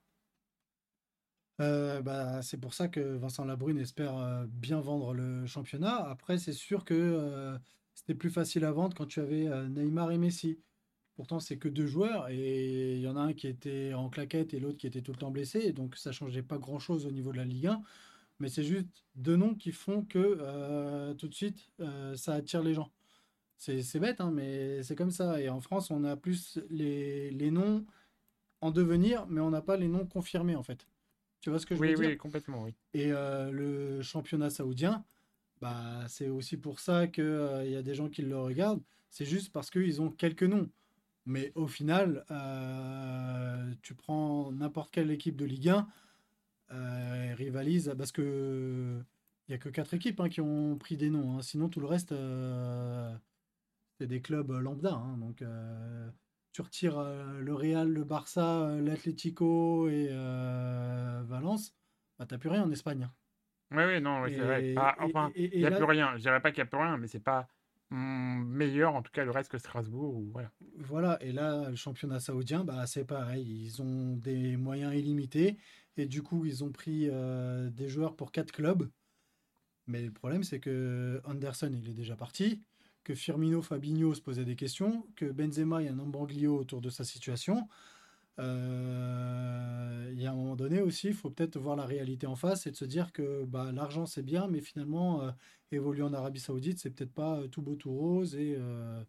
Euh, 1.62 2.02
bah, 2.02 2.42
c'est 2.44 2.60
pour 2.60 2.74
ça 2.76 2.88
que 2.88 3.00
Vincent 3.00 3.46
Labrune 3.46 3.80
espère 3.80 4.16
euh, 4.18 4.46
bien 4.48 4.80
vendre 4.80 5.14
le 5.14 5.48
championnat. 5.48 5.96
Après, 6.08 6.38
c'est 6.38 6.54
sûr 6.54 6.86
que 6.86 6.94
euh, 6.94 7.58
c'était 7.96 8.14
plus 8.16 8.30
facile 8.30 8.64
à 8.66 8.72
vendre 8.72 8.96
quand 8.96 9.08
tu 9.08 9.20
avais 9.22 9.48
Neymar 9.70 10.12
et 10.12 10.20
Messi. 10.20 10.60
Pourtant, 11.16 11.40
c'est 11.40 11.58
que 11.58 11.70
deux 11.70 11.88
joueurs 11.88 12.30
et 12.30 12.96
il 12.96 13.02
y 13.02 13.08
en 13.08 13.16
a 13.16 13.22
un 13.22 13.34
qui 13.34 13.48
était 13.48 13.94
en 13.96 14.10
claquette 14.10 14.54
et 14.54 14.60
l'autre 14.60 14.78
qui 14.78 14.86
était 14.86 15.02
tout 15.02 15.14
le 15.14 15.18
temps 15.18 15.32
blessé. 15.32 15.72
Donc, 15.72 15.96
ça 15.96 16.12
changeait 16.12 16.44
pas 16.44 16.58
grand-chose 16.60 17.08
au 17.08 17.12
niveau 17.12 17.32
de 17.32 17.38
la 17.38 17.46
Ligue 17.46 17.68
1. 17.68 17.82
Mais 18.40 18.50
c'est 18.50 18.64
juste 18.64 19.06
deux 19.16 19.36
noms 19.38 19.56
qui 19.56 19.72
font 19.72 20.04
que 20.04 20.20
euh, 20.42 21.14
tout 21.14 21.28
de 21.28 21.34
suite, 21.34 21.70
euh, 21.80 22.16
ça 22.16 22.34
attire 22.34 22.64
les 22.64 22.74
gens. 22.74 22.92
C'est 23.58 24.00
bête, 24.00 24.22
hein, 24.22 24.32
mais 24.32 24.84
c'est 24.84 24.96
comme 24.96 25.12
ça. 25.12 25.42
Et 25.42 25.50
en 25.50 25.62
France, 25.62 25.90
on 25.92 26.04
a 26.04 26.16
plus 26.18 26.60
les, 26.70 27.32
les 27.32 27.52
noms 27.52 27.86
en 28.62 28.72
devenir, 28.72 29.28
mais 29.28 29.42
on 29.42 29.50
n'a 29.52 29.62
pas 29.62 29.78
les 29.78 29.88
noms 29.88 30.06
confirmés 30.06 30.56
en 30.56 30.64
fait. 30.64 30.88
Tu 31.42 31.50
vois 31.50 31.60
ce 31.60 31.66
que 31.66 31.76
je 31.76 31.84
veux 31.84 31.92
Oui, 31.92 31.94
dire? 31.94 32.10
oui, 32.10 32.18
complètement, 32.18 32.64
oui. 32.64 32.76
Et 32.94 33.12
euh, 33.12 33.52
le 33.52 34.02
championnat 34.02 34.50
saoudien, 34.50 35.06
bah, 35.62 36.06
c'est 36.08 36.30
aussi 36.30 36.58
pour 36.58 36.80
ça 36.80 37.08
qu'il 37.08 37.24
y 37.70 37.76
a 37.76 37.82
des 37.84 37.96
gens 37.96 38.10
qui 38.10 38.22
le 38.24 38.38
regardent. 38.40 38.84
C'est 39.10 39.26
juste 39.26 39.52
parce 39.54 39.70
qu'ils 39.70 40.02
ont 40.02 40.12
quelques 40.12 40.44
noms. 40.44 40.70
Mais 41.26 41.52
au 41.56 41.68
final, 41.68 42.26
tu 43.82 43.96
prends 43.96 44.52
n'importe 44.52 44.92
quelle 44.94 45.12
équipe 45.12 45.36
de 45.36 45.46
Ligue 45.46 45.70
1, 45.70 45.78
euh, 45.78 45.82
elle 45.82 45.88
rivalise 46.70 47.94
parce 47.98 48.12
que 48.12 49.04
il 49.48 49.52
n'y 49.52 49.56
a 49.56 49.58
que 49.60 49.70
quatre 49.70 49.94
équipes 49.94 50.20
hein, 50.22 50.30
qui 50.30 50.42
ont 50.42 50.76
pris 50.78 50.98
des 50.98 51.10
noms. 51.12 51.38
hein. 51.38 51.42
Sinon, 51.42 51.70
tout 51.70 51.80
le 51.80 51.86
reste, 51.86 52.12
euh, 52.12 53.16
c'est 54.00 54.08
des 54.08 54.22
clubs 54.22 54.50
lambda. 54.50 54.94
hein. 54.94 55.18
Donc, 55.20 55.42
euh, 55.44 56.10
tu 56.52 56.62
retires 56.62 56.98
euh, 56.98 57.40
le 57.42 57.54
Real, 57.54 57.88
le 57.88 58.04
Barça, 58.04 58.62
euh, 58.62 58.82
l'Atlético 58.82 59.88
et 59.88 60.08
euh, 60.10 61.22
Valence, 61.26 61.76
bah, 62.18 62.26
t'as 62.28 62.40
plus 62.40 62.50
rien 62.50 62.64
en 62.64 62.72
Espagne. 62.72 63.08
Oui, 63.72 63.84
oui, 63.84 64.02
non, 64.02 64.22
oui, 64.22 64.34
c'est 64.34 64.42
vrai. 64.42 64.74
Ah, 64.78 64.96
enfin, 65.00 65.32
il 65.36 65.60
n'y 65.60 65.66
a 65.66 65.70
là, 65.70 65.76
plus 65.76 65.86
rien. 65.86 66.14
Je 66.16 66.22
dirais 66.22 66.42
pas 66.42 66.52
qu'il 66.52 66.64
n'y 66.64 66.68
a 66.68 66.70
plus 66.70 66.80
rien, 66.80 66.98
mais 66.98 67.08
c'est 67.08 67.20
pas 67.20 67.48
meilleur, 67.92 68.96
en 68.96 69.02
tout 69.02 69.12
cas, 69.12 69.26
le 69.26 69.32
reste 69.32 69.52
que 69.52 69.58
Strasbourg. 69.58 70.16
Ou, 70.16 70.30
voilà. 70.32 70.52
voilà, 70.78 71.18
et 71.22 71.32
là, 71.32 71.70
le 71.70 71.76
championnat 71.76 72.20
saoudien, 72.20 72.64
bah, 72.64 72.86
c'est 72.88 73.06
pareil. 73.06 73.46
Ils 73.46 73.82
ont 73.82 74.16
des 74.16 74.58
moyens 74.58 74.94
illimités 74.94 75.58
et 75.98 76.06
du 76.06 76.24
coup, 76.24 76.46
ils 76.46 76.64
ont 76.64 76.72
pris 76.72 77.10
euh, 77.10 77.70
des 77.70 77.90
joueurs 77.90 78.16
pour 78.16 78.32
quatre 78.32 78.52
clubs. 78.52 78.90
Mais 79.88 80.02
le 80.04 80.12
problème, 80.12 80.44
c'est 80.44 80.60
que 80.60 81.22
Anderson, 81.26 81.72
il 81.72 81.90
est 81.90 81.94
déjà 81.94 82.16
parti, 82.16 82.64
que 83.04 83.14
Firmino, 83.14 83.62
Fabinho 83.62 84.14
se 84.16 84.22
posaient 84.22 84.46
des 84.46 84.56
questions, 84.56 85.06
que 85.16 85.26
Benzema, 85.26 85.82
il 85.82 85.86
y 85.86 85.88
a 85.88 85.92
un 85.92 86.00
imbroglio 86.00 86.58
autour 86.58 86.82
de 86.82 86.90
sa 86.90 87.04
situation. 87.04 87.68
Euh, 88.40 90.10
il 90.14 90.22
y 90.22 90.28
a 90.28 90.32
un 90.32 90.36
moment 90.36 90.56
donné 90.56 90.82
aussi, 90.82 91.08
il 91.08 91.14
faut 91.14 91.30
peut-être 91.30 91.58
voir 91.58 91.76
la 91.76 91.86
réalité 91.86 92.28
en 92.28 92.36
face 92.36 92.68
et 92.68 92.72
de 92.72 92.76
se 92.76 92.86
dire 92.86 93.12
que 93.12 93.46
bah, 93.46 93.72
l'argent, 93.72 94.06
c'est 94.06 94.24
bien, 94.24 94.48
mais 94.48 94.62
finalement, 94.62 95.22
euh, 95.22 95.32
évoluer 95.72 96.04
en 96.04 96.14
Arabie 96.14 96.40
Saoudite, 96.40 96.80
c'est 96.80 96.90
peut-être 96.90 97.14
pas 97.14 97.40
euh, 97.40 97.48
tout 97.48 97.62
beau, 97.62 97.76
tout 97.76 97.92
rose 97.92 98.36
et 98.36 98.56
euh, 98.58 99.04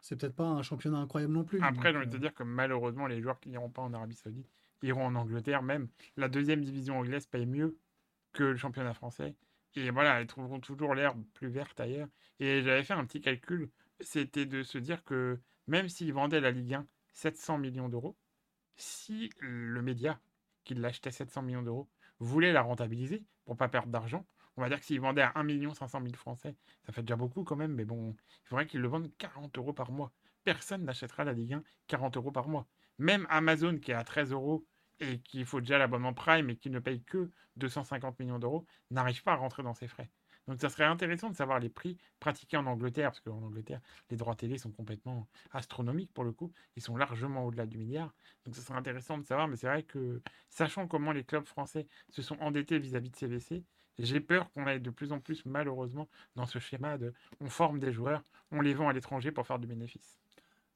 c'est 0.00 0.16
peut-être 0.16 0.34
pas 0.34 0.46
un 0.46 0.62
championnat 0.62 0.98
incroyable 0.98 1.32
non 1.32 1.44
plus. 1.44 1.60
Après, 1.62 1.92
j'ai 1.92 1.98
envie 1.98 2.06
de 2.06 2.12
te 2.12 2.16
dire 2.16 2.34
que 2.34 2.42
malheureusement, 2.42 3.06
les 3.06 3.20
joueurs 3.20 3.40
qui 3.40 3.50
n'iront 3.50 3.70
pas 3.70 3.82
en 3.82 3.92
Arabie 3.92 4.16
Saoudite 4.16 4.48
iront 4.82 5.06
en 5.06 5.14
Angleterre. 5.14 5.62
Même 5.62 5.88
la 6.16 6.28
deuxième 6.28 6.64
division 6.64 6.98
anglaise 6.98 7.26
paye 7.26 7.46
mieux 7.46 7.76
que 8.32 8.44
le 8.44 8.56
championnat 8.56 8.94
français. 8.94 9.34
Et 9.74 9.90
voilà, 9.90 10.20
ils 10.20 10.26
trouveront 10.26 10.60
toujours 10.60 10.94
l'herbe 10.94 11.22
plus 11.34 11.48
verte 11.48 11.78
ailleurs. 11.80 12.08
Et 12.40 12.62
j'avais 12.62 12.84
fait 12.84 12.94
un 12.94 13.04
petit 13.04 13.20
calcul, 13.20 13.68
c'était 14.00 14.46
de 14.46 14.62
se 14.62 14.78
dire 14.78 15.04
que 15.04 15.38
même 15.66 15.88
s'ils 15.88 16.12
vendaient 16.12 16.40
la 16.40 16.50
Ligue 16.50 16.74
1 16.74 16.86
700 17.12 17.58
millions 17.58 17.88
d'euros, 17.88 18.16
si 18.78 19.30
le 19.40 19.82
média 19.82 20.20
qui 20.64 20.74
l'achetait 20.74 21.10
700 21.10 21.42
millions 21.42 21.62
d'euros 21.62 21.88
voulait 22.20 22.52
la 22.52 22.62
rentabiliser 22.62 23.24
pour 23.44 23.56
pas 23.56 23.68
perdre 23.68 23.88
d'argent, 23.88 24.26
on 24.56 24.62
va 24.62 24.68
dire 24.68 24.80
que 24.80 24.86
s'ils 24.86 25.00
vendaient 25.00 25.22
à 25.22 25.32
1 25.36 25.74
500 25.74 26.00
000 26.02 26.14
Français, 26.14 26.56
ça 26.84 26.92
fait 26.92 27.02
déjà 27.02 27.16
beaucoup 27.16 27.44
quand 27.44 27.56
même, 27.56 27.74
mais 27.74 27.84
bon, 27.84 28.16
il 28.44 28.48
faudrait 28.48 28.66
qu'ils 28.66 28.80
le 28.80 28.88
vendent 28.88 29.10
40 29.18 29.56
euros 29.58 29.72
par 29.72 29.92
mois. 29.92 30.12
Personne 30.44 30.84
n'achètera 30.84 31.24
la 31.24 31.32
Ligue 31.32 31.54
1 31.54 31.62
40 31.86 32.16
euros 32.16 32.32
par 32.32 32.48
mois. 32.48 32.66
Même 32.98 33.26
Amazon 33.30 33.78
qui 33.78 33.92
est 33.92 33.94
à 33.94 34.04
13 34.04 34.32
euros 34.32 34.66
et 35.00 35.20
qu'il 35.20 35.46
faut 35.46 35.60
déjà 35.60 35.78
l'abonnement 35.78 36.12
Prime 36.12 36.50
et 36.50 36.56
qui 36.56 36.70
ne 36.70 36.80
paye 36.80 37.02
que 37.04 37.30
250 37.56 38.18
millions 38.18 38.38
d'euros, 38.38 38.66
n'arrive 38.90 39.22
pas 39.22 39.32
à 39.32 39.36
rentrer 39.36 39.62
dans 39.62 39.74
ses 39.74 39.88
frais. 39.88 40.10
Donc 40.48 40.60
ça 40.60 40.68
serait 40.70 40.84
intéressant 40.84 41.30
de 41.30 41.36
savoir 41.36 41.60
les 41.60 41.68
prix 41.68 41.98
pratiqués 42.20 42.56
en 42.56 42.66
Angleterre, 42.66 43.10
parce 43.10 43.20
qu'en 43.20 43.42
Angleterre, 43.42 43.80
les 44.10 44.16
droits 44.16 44.34
télé 44.34 44.58
sont 44.58 44.70
complètement 44.72 45.28
astronomiques 45.52 46.12
pour 46.12 46.24
le 46.24 46.32
coup. 46.32 46.52
Ils 46.76 46.82
sont 46.82 46.96
largement 46.96 47.44
au-delà 47.44 47.66
du 47.66 47.78
milliard. 47.78 48.14
Donc 48.44 48.56
ça 48.56 48.62
serait 48.62 48.78
intéressant 48.78 49.18
de 49.18 49.24
savoir, 49.24 49.46
mais 49.46 49.56
c'est 49.56 49.68
vrai 49.68 49.82
que 49.84 50.22
sachant 50.48 50.88
comment 50.88 51.12
les 51.12 51.24
clubs 51.24 51.44
français 51.46 51.86
se 52.08 52.22
sont 52.22 52.38
endettés 52.40 52.78
vis-à-vis 52.78 53.10
de 53.10 53.16
CVC, 53.16 53.64
j'ai 53.98 54.20
peur 54.20 54.50
qu'on 54.52 54.66
aille 54.66 54.80
de 54.80 54.90
plus 54.90 55.12
en 55.12 55.20
plus 55.20 55.44
malheureusement 55.44 56.08
dans 56.36 56.46
ce 56.46 56.58
schéma 56.58 56.98
de 56.98 57.12
on 57.40 57.48
forme 57.50 57.78
des 57.78 57.92
joueurs, 57.92 58.22
on 58.50 58.60
les 58.60 58.74
vend 58.74 58.88
à 58.88 58.92
l'étranger 58.92 59.32
pour 59.32 59.46
faire 59.46 59.58
du 59.58 59.66
bénéfice. 59.66 60.18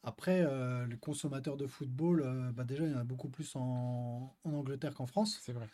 Après, 0.04 0.42
euh, 0.42 0.86
les 0.86 0.98
consommateurs 0.98 1.56
de 1.56 1.66
football, 1.68 2.22
euh, 2.22 2.50
bah, 2.52 2.64
déjà, 2.64 2.84
il 2.84 2.90
y 2.92 2.94
en 2.94 2.98
a 2.98 3.04
beaucoup 3.04 3.28
plus 3.28 3.54
en, 3.54 4.36
en 4.42 4.52
Angleterre 4.52 4.94
qu'en 4.94 5.06
France. 5.06 5.38
C'est 5.40 5.52
vrai. 5.52 5.68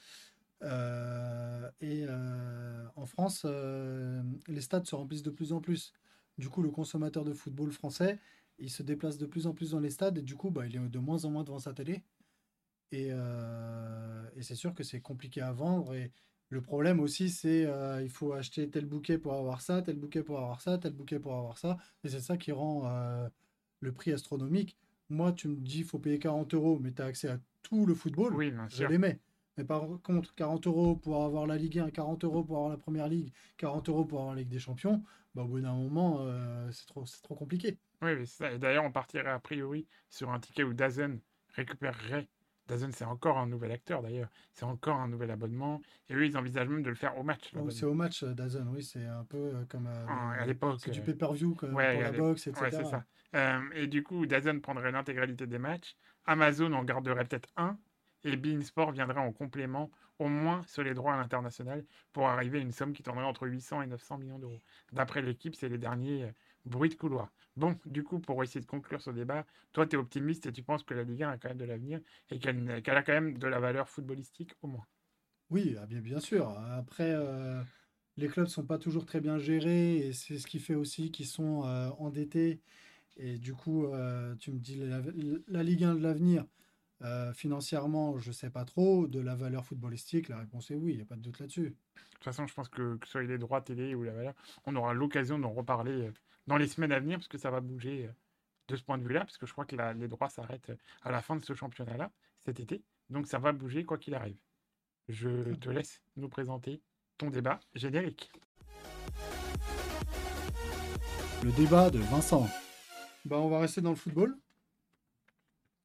Euh, 0.63 1.71
et 1.81 2.05
euh, 2.09 2.87
en 2.97 3.07
France, 3.07 3.43
euh, 3.45 4.23
les 4.49 4.61
stades 4.61 4.87
se 4.87 4.95
remplissent 4.95 5.23
de 5.23 5.31
plus 5.31 5.53
en 5.53 5.61
plus. 5.61 5.93
Du 6.37 6.49
coup, 6.49 6.63
le 6.63 6.71
consommateur 6.71 7.25
de 7.25 7.33
football 7.33 7.73
français, 7.73 8.19
il 8.59 8.71
se 8.71 8.83
déplace 8.83 9.19
de 9.19 9.27
plus 9.27 9.47
en 9.47 9.55
plus 9.55 9.73
dans 9.73 9.81
les 9.81 9.91
stades 9.91 10.19
et 10.19 10.23
du 10.23 10.35
coup, 10.37 10.51
bah, 10.51 10.67
il 10.67 10.77
est 10.77 10.89
de 10.89 10.99
moins 10.99 11.25
en 11.25 11.31
moins 11.31 11.45
devant 11.45 11.59
sa 11.59 11.73
télé. 11.75 12.03
Et, 12.91 13.09
euh, 13.11 14.29
et 14.37 14.43
c'est 14.43 14.55
sûr 14.55 14.75
que 14.75 14.83
c'est 14.83 15.01
compliqué 15.01 15.41
à 15.41 15.53
vendre. 15.53 15.95
Et 15.95 16.13
le 16.49 16.61
problème 16.63 17.01
aussi, 17.01 17.31
c'est 17.31 17.67
euh, 17.67 18.03
il 18.03 18.11
faut 18.11 18.33
acheter 18.33 18.69
tel 18.71 18.87
bouquet 18.87 19.19
pour 19.19 19.35
avoir 19.35 19.61
ça, 19.61 19.83
tel 19.83 19.97
bouquet 19.97 20.23
pour 20.23 20.39
avoir 20.39 20.61
ça, 20.61 20.79
tel 20.79 20.93
bouquet 20.93 21.19
pour 21.19 21.35
avoir 21.35 21.59
ça. 21.59 21.77
Et 22.05 22.09
c'est 22.09 22.21
ça 22.21 22.37
qui 22.37 22.53
rend 22.53 22.87
euh, 22.87 23.29
le 23.81 23.93
prix 23.93 24.13
astronomique. 24.13 24.77
Moi, 25.11 25.33
tu 25.33 25.49
me 25.49 25.57
dis 25.57 25.79
il 25.81 25.85
faut 25.85 25.99
payer 25.99 26.19
40 26.19 26.55
euros, 26.55 26.79
mais 26.81 26.93
tu 26.93 27.03
as 27.03 27.07
accès 27.07 27.29
à 27.29 27.39
tout 27.63 27.87
le 27.87 27.95
football. 27.95 28.35
Oui, 28.35 28.51
bien 28.51 28.69
Je 28.69 28.77
sûr. 28.77 28.89
les 28.89 28.99
mets. 28.99 29.21
Mais 29.59 29.65
par 29.65 29.83
contre, 30.05 30.35
40 30.37 30.67
euros 30.69 30.95
pour 30.97 31.25
avoir 31.25 31.47
la 31.47 31.57
Ligue 31.57 31.81
1, 31.81 31.91
40 31.91 32.25
euros 32.25 32.45
pour 32.45 32.57
avoir 32.59 32.71
la 32.71 32.77
Première 32.77 33.09
Ligue, 33.09 33.33
40 33.57 33.89
euros 33.89 34.05
pour 34.05 34.21
avoir 34.21 34.35
la 34.37 34.43
Ligue 34.43 34.51
des 34.51 34.61
Champions, 34.61 35.03
bah, 35.35 35.43
au 35.43 35.49
bout 35.49 35.61
d'un 35.61 35.75
moment, 35.75 36.19
euh, 36.21 36.71
c'est 36.71 36.87
trop, 36.87 37.05
trop 37.23 37.35
compliqué. 37.35 37.77
Oui, 38.01 38.25
ça. 38.27 38.53
Et 38.53 38.59
d'ailleurs, 38.59 38.85
on 38.85 38.93
partirait 38.93 39.29
a 39.31 39.41
priori 39.41 39.89
sur 40.09 40.31
un 40.31 40.39
ticket 40.39 40.63
où 40.63 40.73
Dazen 40.73 41.21
récupérerait. 41.55 42.29
Dazen, 42.69 42.93
c'est 42.93 43.05
encore 43.05 43.39
un 43.39 43.47
nouvel 43.47 43.73
acteur 43.73 44.01
d'ailleurs. 44.03 44.29
C'est 44.53 44.65
encore 44.65 44.97
un 45.01 45.09
nouvel 45.09 45.31
abonnement. 45.33 45.81
Et 46.09 46.15
eux, 46.15 46.25
ils 46.25 46.37
envisagent 46.37 46.69
même 46.69 46.83
de 46.83 46.91
le 46.91 46.95
faire 46.95 47.19
au 47.19 47.25
match. 47.25 47.53
Donc, 47.53 47.73
C'est 47.73 47.87
au 47.87 47.95
match 47.95 48.23
euh, 48.23 48.35
DAZN, 48.35 48.69
oui, 48.69 48.85
c'est 48.85 49.07
un 49.07 49.25
peu 49.25 49.39
euh, 49.39 49.65
comme 49.69 49.87
euh, 49.89 50.07
Ah, 50.07 50.33
À 50.39 50.47
l'époque. 50.47 50.79
c'est 50.79 50.91
du 50.93 51.01
pay-per-view 51.01 51.57
Ouais, 51.73 51.95
pour 51.95 52.03
la 52.03 52.13
boxe, 52.13 52.47
etc. 52.47 52.63
Ouais, 52.63 52.71
c'est 52.71 52.85
ça. 52.85 53.05
Euh, 53.35 53.61
et 53.75 53.87
du 53.89 54.03
coup, 54.03 54.25
Dazen 54.27 54.61
prendrait 54.61 54.93
l'intégralité 54.93 55.47
des 55.47 55.59
matchs. 55.59 55.97
Amazon 56.27 56.73
en 56.75 56.85
garderait 56.85 57.25
peut-être 57.25 57.49
un. 57.57 57.79
Et 58.25 58.37
Bein 58.37 58.61
Sport 58.63 58.93
viendrait 58.93 59.21
en 59.21 59.33
complément, 59.33 59.91
au 60.19 60.29
moins 60.29 60.63
sur 60.67 60.83
les 60.83 60.95
droits 60.95 61.15
à 61.15 61.17
l'international, 61.17 61.85
pour 62.13 62.29
arriver 62.29 62.59
à 62.59 62.61
une 62.61 62.73
somme 62.73 62.93
qui 62.93 63.03
tournerait 63.03 63.25
entre 63.25 63.47
800 63.47 63.83
et 63.83 63.87
900 63.87 64.19
millions 64.19 64.39
d'euros. 64.39 64.61
D'après 64.93 65.23
l'équipe, 65.23 65.55
c'est 65.55 65.69
les 65.69 65.79
derniers 65.79 66.25
euh, 66.25 66.33
bruits 66.65 66.89
de 66.89 66.95
couloir. 66.95 67.33
Bon, 67.57 67.79
du 67.87 68.03
coup, 68.03 68.19
pour 68.19 68.43
essayer 68.43 68.61
de 68.61 68.67
conclure 68.67 69.01
ce 69.01 69.11
débat, 69.11 69.47
toi, 69.73 69.87
tu 69.87 69.97
es 69.97 69.99
optimiste 69.99 70.47
et 70.47 70.53
tu 70.53 70.63
penses 70.63 70.83
que 70.83 70.95
la 70.95 71.05
Ligue 71.05 71.23
1 71.23 71.31
a 71.31 71.39
quand 71.39 71.49
même 71.49 71.59
de 71.59 71.65
l'avenir 71.65 72.01
et 72.31 72.39
qu'elle 72.39 72.81
a 72.87 73.03
quand 73.03 73.13
même 73.13 73.39
de 73.39 73.47
la 73.47 73.61
valeur 73.61 73.89
footballistique, 73.89 74.53
au 74.63 74.69
moins? 74.69 74.87
Oui, 75.51 75.77
ah, 75.81 75.87
bien, 75.87 76.21
sûr. 76.21 76.49
Après, 76.73 77.13
euh, 77.15 77.63
les 78.17 78.29
clubs 78.29 78.49
sont 78.49 78.67
pas 78.67 78.79
toujours 78.79 79.07
très 79.07 79.21
bien 79.21 79.39
gérés 79.39 79.97
et 79.97 80.13
c'est 80.13 80.39
ce 80.39 80.47
qui 80.47 80.59
fait 80.59 80.75
aussi 80.75 81.11
qu'ils 81.11 81.27
sont 81.27 81.65
euh, 81.65 81.89
endettés. 81.99 82.61
Et 83.17 83.39
du 83.39 83.53
coup, 83.53 83.89
tu 84.39 84.53
me 84.53 84.59
dis 84.61 84.81
la 85.49 85.63
Ligue 85.65 85.83
1 85.83 85.97
de 85.97 86.01
l'avenir, 86.01 86.47
euh, 87.03 87.33
financièrement, 87.33 88.19
je 88.19 88.33
sais 88.33 88.51
pas 88.51 88.65
trop. 88.65 89.07
De 89.07 89.21
la 89.21 89.35
valeur 89.37 89.65
footballistique, 89.65 90.29
la 90.29 90.39
réponse 90.39 90.71
est 90.71 90.75
oui, 90.75 90.93
il 90.93 90.97
n'y 90.97 91.03
a 91.03 91.07
pas 91.07 91.17
de 91.17 91.21
doute 91.23 91.39
là-dessus. 91.39 91.71
De 91.71 91.75
toute 92.15 92.25
façon, 92.25 92.47
je 92.47 92.55
pense 92.55 92.69
que 92.69 92.97
que 92.97 93.07
ce 93.07 93.13
soit 93.13 93.23
les 93.23 93.39
droits 93.39 93.61
télé 93.61 93.95
ou 93.95 94.03
la 94.03 94.13
valeur, 94.13 94.35
on 94.67 94.75
aura 94.77 94.93
l'occasion 94.95 95.39
d'en 95.39 95.51
reparler 95.51 95.93
euh, 96.09 96.13
dans 96.47 96.57
les 96.57 96.67
semaines 96.69 96.93
à 96.93 96.99
venir, 97.01 97.19
parce 97.19 97.29
que 97.29 97.39
ça 97.39 97.51
va 97.51 97.61
bouger 97.61 98.07
euh, 98.07 98.13
de 98.69 98.77
ce 98.77 98.83
point 98.83 98.99
de 98.99 99.05
vue-là, 99.05 99.21
parce 99.21 99.39
que 99.39 99.47
je 99.47 99.53
crois 99.53 99.65
que 99.65 99.77
la- 99.77 99.95
les 99.95 100.09
droits 100.09 100.29
s'arrêtent 100.29 100.73
à 101.03 101.11
la 101.13 101.23
fin 101.23 101.37
de 101.37 101.45
ce 101.45 101.55
championnat-là, 101.55 102.11
cet 102.45 102.59
été. 102.61 102.83
Donc 103.11 103.27
ça 103.27 103.39
va 103.39 103.53
bouger 103.53 103.85
quoi 103.85 103.97
qu'il 103.99 104.15
arrive. 104.15 104.39
Je 105.09 105.55
te 105.55 105.71
laisse 105.71 106.03
nous 106.17 106.29
présenter 106.29 106.83
ton 107.17 107.31
débat 107.31 107.61
générique. 107.75 108.31
Le 111.43 111.53
débat 111.53 111.89
de 111.91 111.99
Vincent. 111.99 112.47
Bah, 113.25 113.37
on 113.39 113.49
va 113.49 113.61
rester 113.61 113.81
dans 113.81 113.91
le 113.91 113.97
football. 113.97 114.37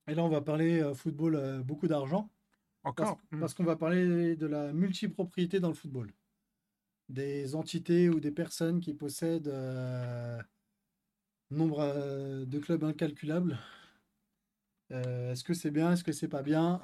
Et 0.08 0.16
là, 0.16 0.24
on 0.24 0.30
va 0.30 0.41
parler 0.41 0.82
euh, 0.82 0.93
football, 0.93 1.36
euh, 1.36 1.62
beaucoup 1.62 1.88
d'argent. 1.88 2.30
Parce, 2.84 3.12
Encore? 3.12 3.22
parce 3.39 3.54
qu'on 3.54 3.64
va 3.64 3.78
parler 3.78 4.36
de 4.36 4.45
la 4.45 4.74
multipropriété 4.74 5.60
dans 5.60 5.70
le 5.70 5.74
football. 5.74 6.12
Des 7.08 7.56
entités 7.56 8.10
ou 8.10 8.20
des 8.20 8.32
personnes 8.32 8.82
qui 8.82 8.93
possèdent 8.93 9.47
euh, 9.47 10.41
nombre 11.49 12.45
de 12.45 12.60
clubs 12.60 12.84
incalculables. 12.84 13.58
Euh, 14.91 15.32
est-ce 15.32 15.43
que 15.43 15.54
c'est 15.54 15.72
bien, 15.72 15.93
est-ce 15.93 16.04
que 16.04 16.12
c'est 16.12 16.28
pas 16.28 16.43
bien? 16.43 16.82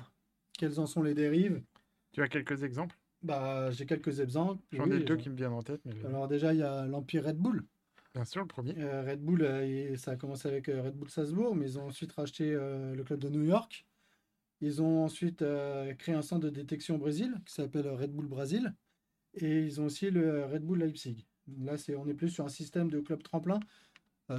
Quelles 0.57 0.80
en 0.80 0.86
sont 0.86 1.03
les 1.03 1.13
dérives? 1.13 1.61
Tu 2.13 2.22
as 2.22 2.28
quelques 2.28 2.63
exemples? 2.63 2.97
Bah, 3.22 3.70
j'ai 3.72 3.86
quelques 3.86 4.20
exemples. 4.22 4.63
J'en 4.72 4.89
oui, 4.89 4.97
ai 4.97 5.03
deux 5.03 5.17
qui 5.17 5.30
me 5.30 5.36
viennent 5.36 5.53
en 5.53 5.61
tête, 5.61 5.82
mais. 5.86 6.05
Alors 6.05 6.28
déjà, 6.28 6.53
il 6.53 6.59
y 6.59 6.63
a 6.63 6.86
l'Empire 6.86 7.26
Red 7.26 7.38
Bull. 7.38 7.65
Bien 8.14 8.26
sûr, 8.26 8.41
le 8.41 8.47
premier. 8.47 8.76
Euh, 8.78 9.03
Red 9.03 9.22
Bull, 9.22 9.41
euh, 9.41 9.95
ça 9.97 10.12
a 10.12 10.16
commencé 10.16 10.47
avec 10.47 10.70
euh, 10.70 10.82
Red 10.82 10.95
Bull 10.95 11.10
Salzbourg, 11.10 11.55
mais 11.55 11.66
ils 11.66 11.80
ont 11.80 11.88
ensuite 11.88 12.12
racheté 12.14 12.51
le 12.51 13.01
club 13.03 13.20
de 13.20 13.30
New 13.30 13.43
York. 13.43 13.86
Ils 14.62 14.82
ont 14.82 15.05
ensuite 15.05 15.43
créé 15.97 16.16
un 16.16 16.22
centre 16.22 16.45
de 16.45 16.49
détection 16.49 16.95
au 16.95 16.97
Brésil 16.97 17.34
qui 17.45 17.53
s'appelle 17.53 17.88
Red 17.88 18.12
Bull 18.12 18.28
Brasil. 18.28 18.74
Et 19.36 19.62
ils 19.62 19.80
ont 19.80 19.86
aussi 19.86 20.12
le 20.12 20.45
Red 20.45 20.64
Bull 20.64 20.80
Leipzig. 20.80 21.26
Là, 21.62 21.78
c'est, 21.78 21.95
on 21.95 22.07
est 22.07 22.14
plus 22.14 22.30
sur 22.30 22.43
un 22.43 22.49
système 22.49 22.89
de 22.89 22.99
club 22.99 23.24
tremplin. 23.24 23.60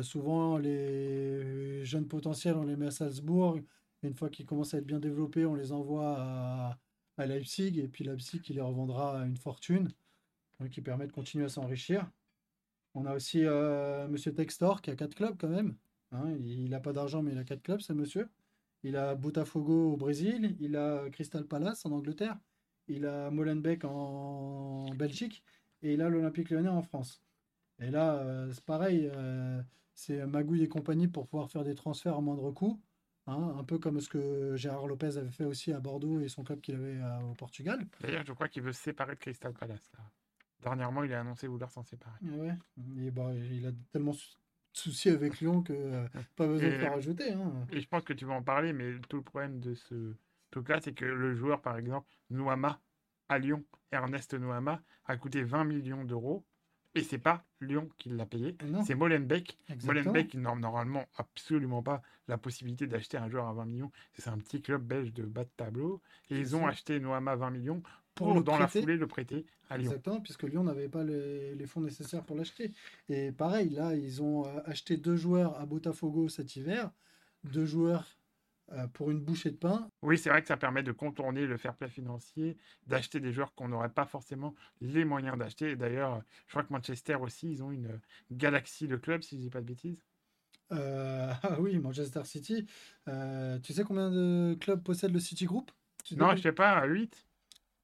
Souvent, 0.03 0.59
les 0.59 1.85
jeunes 1.85 2.07
potentiels, 2.07 2.57
on 2.57 2.65
les 2.65 2.77
met 2.77 2.87
à 2.87 2.91
Salzbourg. 2.91 3.61
Une 4.03 4.15
fois 4.15 4.29
qu'ils 4.29 4.47
commencent 4.47 4.75
à 4.75 4.79
être 4.79 4.87
bien 4.87 5.01
développés, 5.01 5.47
on 5.47 5.55
les 5.55 5.73
envoie 5.73 6.17
à, 6.19 7.27
Leipzig. 7.27 7.79
Et 7.79 7.89
puis 7.89 8.05
Leipzig, 8.05 8.43
il 8.49 8.57
les 8.57 8.61
revendra 8.61 9.25
une 9.27 9.37
fortune, 9.37 9.89
donc 10.59 10.71
qui 10.71 10.83
permet 10.83 11.07
de 11.07 11.13
continuer 11.13 11.47
à 11.47 11.49
s'enrichir. 11.49 12.11
On 12.95 13.07
a 13.07 13.15
aussi 13.15 13.45
euh, 13.45 14.09
Monsieur 14.09 14.35
Textor 14.35 14.83
qui 14.83 14.91
a 14.91 14.97
quatre 14.97 15.15
clubs 15.15 15.37
quand 15.39 15.49
même. 15.49 15.77
Hein, 16.13 16.33
il 16.41 16.71
n'a 16.71 16.81
pas 16.81 16.93
d'argent, 16.93 17.23
mais 17.23 17.33
il 17.33 17.39
a 17.39 17.45
quatre 17.45 17.63
clubs, 17.63 17.81
ce 17.81 17.93
monsieur. 17.93 18.29
Il 18.83 18.97
a 18.97 19.15
Botafogo 19.15 19.93
au 19.93 19.97
Brésil, 19.97 20.57
il 20.59 20.77
a 20.77 21.09
Crystal 21.11 21.45
Palace 21.47 21.85
en 21.87 21.93
Angleterre, 21.93 22.37
il 22.89 23.07
a 23.07 23.31
Molenbeek 23.31 23.85
en 23.85 24.87
Belgique 24.97 25.45
et 25.83 25.95
il 25.95 26.03
a 26.03 26.09
l'Olympique 26.09 26.51
Lyonnais 26.51 26.71
en 26.71 26.83
France. 26.83 27.23
Et 27.79 27.91
là, 27.91 28.15
euh, 28.17 28.51
c'est 28.53 28.65
pareil, 28.65 29.11
euh, 29.15 29.63
c'est 29.95 30.27
Magouille 30.27 30.63
et 30.63 30.69
compagnie 30.69 31.09
pour 31.09 31.29
pouvoir 31.29 31.51
faire 31.51 31.63
des 31.63 31.75
transferts 31.75 32.17
à 32.17 32.21
moindre 32.21 32.51
coût. 32.51 32.81
hein, 33.27 33.55
un 33.59 33.65
peu 33.65 33.79
comme 33.79 34.01
ce 34.01 34.09
que 34.09 34.57
Gérard 34.57 34.87
Lopez 34.87 35.17
avait 35.17 35.31
fait 35.31 35.45
aussi 35.45 35.73
à 35.73 35.79
Bordeaux 35.79 36.21
et 36.21 36.29
son 36.29 36.43
club 36.43 36.61
qu'il 36.61 36.75
avait 36.75 36.99
au 37.31 37.35
Portugal. 37.35 37.87
D'ailleurs, 38.01 38.25
je 38.27 38.33
crois 38.33 38.49
qu'il 38.49 38.63
veut 38.63 38.73
se 38.73 38.83
séparer 38.83 39.15
de 39.15 39.21
Crystal 39.21 39.53
Palace. 39.53 39.91
Là. 39.97 40.05
Dernièrement, 40.63 41.03
il 41.05 41.13
a 41.15 41.21
annoncé 41.21 41.47
vouloir 41.47 41.71
s'en 41.71 41.83
séparer. 41.83 42.19
Ouais. 42.23 42.55
Et 42.99 43.11
bah, 43.11 43.33
il 43.35 43.67
a 43.67 43.71
tellement 43.93 44.13
de 44.13 44.19
soucis 44.73 45.09
avec 45.11 45.41
Lyon 45.41 45.63
que 45.63 45.73
euh, 45.73 46.07
pas 46.37 46.47
besoin 46.47 46.69
de 46.69 46.75
faire 46.79 46.93
rajouter. 46.93 47.33
hein. 47.33 47.67
Et 47.71 47.81
je 47.81 47.89
pense 47.89 48.05
que 48.05 48.13
tu 48.13 48.25
vas 48.25 48.35
en 48.35 48.43
parler, 48.43 48.73
mais 48.73 48.99
tout 49.09 49.17
le 49.17 49.23
problème 49.23 49.61
de 49.61 49.75
ce 49.75 50.15
truc-là, 50.51 50.81
c'est 50.83 50.93
que 50.93 51.05
le 51.05 51.35
joueur, 51.35 51.61
par 51.63 51.77
exemple, 51.77 52.07
Nouama 52.31 52.81
à 53.29 53.39
Lyon, 53.39 53.65
Ernest 53.93 54.35
Nouama, 54.35 54.83
a 55.07 55.17
coûté 55.17 55.43
20 55.43 55.65
millions 55.65 56.05
d'euros. 56.05 56.45
Et 56.97 57.05
c'est 57.05 57.19
pas 57.19 57.45
Lyon 57.61 57.89
qui 57.99 58.09
l'a 58.09 58.27
payé, 58.27 58.57
non, 58.67 58.83
c'est 58.83 58.97
Molenbeek. 58.97 59.57
exactement. 59.69 59.93
Molenbeek, 60.13 60.35
normalement 60.35 61.05
absolument 61.17 61.85
pas 61.85 62.03
la 62.27 62.37
possibilité 62.37 62.89
d'acheter 62.89 63.17
un 63.17 63.29
joueur 63.31 63.47
à 63.47 63.53
20 63.53 63.65
millions. 63.67 63.93
C'est 64.19 64.29
un 64.29 64.39
petit 64.39 64.61
club 64.61 64.83
belge 64.83 65.13
de 65.13 65.23
bas 65.23 65.45
de 65.45 65.51
tableau. 65.57 66.03
Et 66.31 66.39
ils 66.41 66.57
ont 66.57 66.63
ça. 66.63 66.69
acheté 66.71 66.99
Nouama 66.99 67.37
20 67.37 67.51
millions 67.51 67.81
Pour 68.21 68.29
pour, 68.29 68.37
le 68.37 68.45
dans 68.45 68.59
la 68.59 68.69
foulée, 68.69 68.97
le 68.97 69.07
prêter 69.07 69.47
à 69.71 69.79
Lyon. 69.79 69.91
Exactement, 69.91 70.21
puisque 70.21 70.43
Lyon 70.43 70.65
n'avait 70.65 70.89
pas 70.89 71.03
les, 71.03 71.55
les 71.55 71.67
fonds 71.67 71.81
nécessaires 71.81 72.23
pour 72.23 72.37
l'acheter. 72.37 72.73
Et 73.09 73.33
pareil, 73.33 73.71
là, 73.71 73.95
ils 73.95 74.23
ont 74.23 74.47
euh, 74.47 74.61
acheté 74.67 74.99
deux 74.99 75.17
joueurs 75.17 75.59
à 75.59 75.65
Botafogo 75.65 76.29
cet 76.29 76.55
hiver, 76.57 76.91
deux 77.45 77.65
joueurs 77.65 78.19
euh, 78.73 78.87
pour 78.89 79.11
une 79.11 79.21
bouchée 79.21 79.51
de 79.51 79.57
pain. 79.57 79.89
Oui, 80.03 80.19
c'est 80.19 80.29
vrai 80.29 80.43
que 80.43 80.49
ça 80.49 80.57
permet 80.57 80.83
de 80.83 80.93
contourner 80.93 81.47
le 81.47 81.57
fair 81.57 81.75
play 81.75 81.89
financier, 81.89 82.57
d'acheter 82.87 83.19
des 83.19 83.33
joueurs 83.33 83.55
qu'on 83.55 83.69
n'aurait 83.69 83.89
pas 83.89 84.05
forcément 84.05 84.55
les 84.81 85.05
moyens 85.05 85.37
d'acheter. 85.39 85.71
Et 85.71 85.77
D'ailleurs, 85.77 86.23
je 86.47 86.53
crois 86.53 86.63
que 86.63 86.73
Manchester 86.73 87.17
aussi, 87.17 87.51
ils 87.51 87.63
ont 87.65 87.73
une 87.73 88.01
galaxie 88.31 88.87
de 88.87 88.97
clubs, 88.97 89.23
si 89.23 89.37
je 89.37 89.41
dis 89.43 89.51
pas 89.51 89.61
de 89.61 89.67
bêtises. 89.67 90.05
Euh, 90.73 91.33
ah 91.43 91.61
oui, 91.61 91.79
Manchester 91.79 92.25
City. 92.25 92.67
Euh, 93.09 93.59
tu 93.59 93.73
sais 93.73 93.85
combien 93.85 94.11
de 94.11 94.57
clubs 94.61 94.83
possède 94.83 95.13
le 95.13 95.21
City 95.21 95.47
Group? 95.47 95.71
Tu 96.05 96.17
Non, 96.17 96.35
je 96.37 96.43
sais 96.43 96.53
pas, 96.53 96.71
à 96.71 96.87
8, 96.87 97.27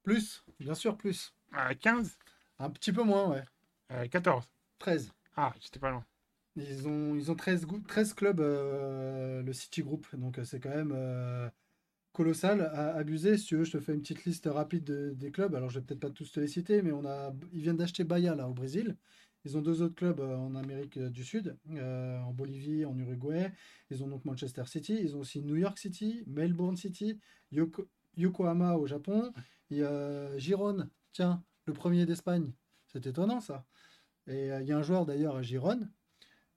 Plus, 0.07 0.41
bien 0.61 0.73
sûr, 0.73 0.95
plus. 0.95 1.33
à 1.51 1.75
15, 1.75 2.17
Un 2.59 2.69
petit 2.69 2.93
peu 2.93 3.03
moins, 3.03 3.29
ouais. 3.29 3.43
à 3.89 4.07
14. 4.07 4.47
13. 4.79 5.11
Ah, 5.35 5.53
j'étais 5.59 5.79
pas 5.79 5.91
loin. 5.91 6.05
Ils 6.55 6.87
ont, 6.87 7.13
ils 7.13 7.29
ont 7.29 7.35
13, 7.35 7.65
gou- 7.65 7.81
13 7.85 8.13
clubs, 8.13 8.39
euh, 8.39 9.41
le 9.43 9.51
City 9.51 9.83
Group. 9.83 10.07
Donc, 10.15 10.39
euh, 10.39 10.45
c'est 10.45 10.61
quand 10.61 10.69
même 10.73 10.93
euh, 10.95 11.49
colossal 12.13 12.61
à 12.61 12.95
abuser. 12.95 13.37
Si 13.37 13.47
tu 13.47 13.57
veux, 13.57 13.65
je 13.65 13.71
te 13.73 13.81
fais 13.81 13.93
une 13.93 13.99
petite 14.01 14.23
liste 14.23 14.45
rapide 14.49 14.85
de- 14.85 15.11
des 15.13 15.29
clubs. 15.29 15.53
Alors, 15.55 15.69
je 15.69 15.79
vais 15.79 15.85
peut-être 15.85 15.99
pas 15.99 16.09
tous 16.09 16.31
te 16.31 16.39
les 16.39 16.47
citer, 16.47 16.81
mais 16.81 16.93
on 16.93 17.05
a, 17.05 17.33
ils 17.51 17.61
viennent 17.61 17.75
d'acheter 17.75 18.05
Bahia, 18.05 18.33
là, 18.33 18.47
au 18.47 18.53
Brésil. 18.53 18.95
Ils 19.43 19.57
ont 19.57 19.61
deux 19.61 19.81
autres 19.81 19.95
clubs 19.95 20.21
euh, 20.21 20.37
en 20.37 20.55
Amérique 20.55 20.97
du 20.99 21.25
Sud, 21.25 21.57
euh, 21.71 22.17
en 22.21 22.31
Bolivie, 22.31 22.85
en 22.85 22.97
Uruguay. 22.97 23.51
Ils 23.91 24.01
ont 24.05 24.07
donc 24.07 24.23
Manchester 24.23 24.63
City. 24.67 24.97
Ils 25.01 25.17
ont 25.17 25.19
aussi 25.19 25.41
New 25.41 25.57
York 25.57 25.77
City, 25.77 26.23
Melbourne 26.27 26.77
City, 26.77 27.19
Yoko- 27.51 27.87
Yokohama 28.15 28.75
au 28.77 28.87
Japon. 28.87 29.33
Il 29.69 29.77
y 29.77 29.83
a 29.83 30.37
Gérone, 30.37 30.89
tiens, 31.11 31.43
le 31.65 31.73
premier 31.73 32.05
d'Espagne. 32.05 32.53
C'est 32.87 33.05
étonnant, 33.05 33.41
ça. 33.41 33.65
Et 34.27 34.51
euh, 34.51 34.61
il 34.61 34.67
y 34.67 34.71
a 34.71 34.77
un 34.77 34.83
joueur 34.83 35.05
d'ailleurs 35.05 35.35
à 35.35 35.41
Gérone, 35.41 35.91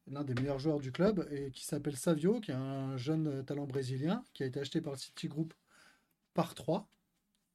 l'un 0.07 0.25
des 0.25 0.35
meilleurs 0.35 0.59
joueurs 0.59 0.81
du 0.81 0.93
club, 0.93 1.27
et 1.31 1.51
qui 1.53 1.65
s'appelle 1.65 1.97
Savio, 1.97 2.41
qui 2.41 2.51
est 2.51 2.55
un 2.55 2.97
jeune 2.97 3.27
euh, 3.29 3.43
talent 3.43 3.67
brésilien, 3.67 4.25
qui 4.33 4.43
a 4.43 4.47
été 4.47 4.61
acheté 4.61 4.81
par 4.81 4.93
le 4.93 4.99
City 4.99 5.29
Group 5.29 5.55
par 6.35 6.55
3, 6.55 6.89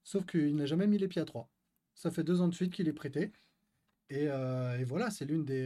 sauf 0.03 0.25
qu'il 0.25 0.55
n'a 0.55 0.65
jamais 0.65 0.87
mis 0.87 0.97
les 0.97 1.07
pieds 1.07 1.21
à 1.21 1.25
3. 1.25 1.49
Ça 1.95 2.11
fait 2.11 2.23
deux 2.23 2.41
ans 2.41 2.47
de 2.47 2.53
suite 2.53 2.73
qu'il 2.73 2.87
est 2.87 2.93
prêté. 2.93 3.31
Et, 4.09 4.27
euh, 4.29 4.83
voilà, 4.85 5.09
c'est 5.09 5.25
l'une 5.25 5.45
des, 5.45 5.65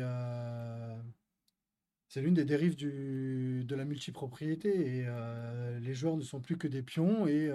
c'est 2.07 2.21
l'une 2.21 2.35
des 2.35 2.45
dérives 2.45 2.75
de 2.77 3.75
la 3.75 3.85
multipropriété. 3.85 4.99
Et 4.99 5.07
les 5.81 5.93
joueurs 5.93 6.17
ne 6.17 6.21
sont 6.21 6.39
plus 6.39 6.57
que 6.57 6.67
des 6.67 6.83
pions. 6.83 7.27
Et 7.27 7.51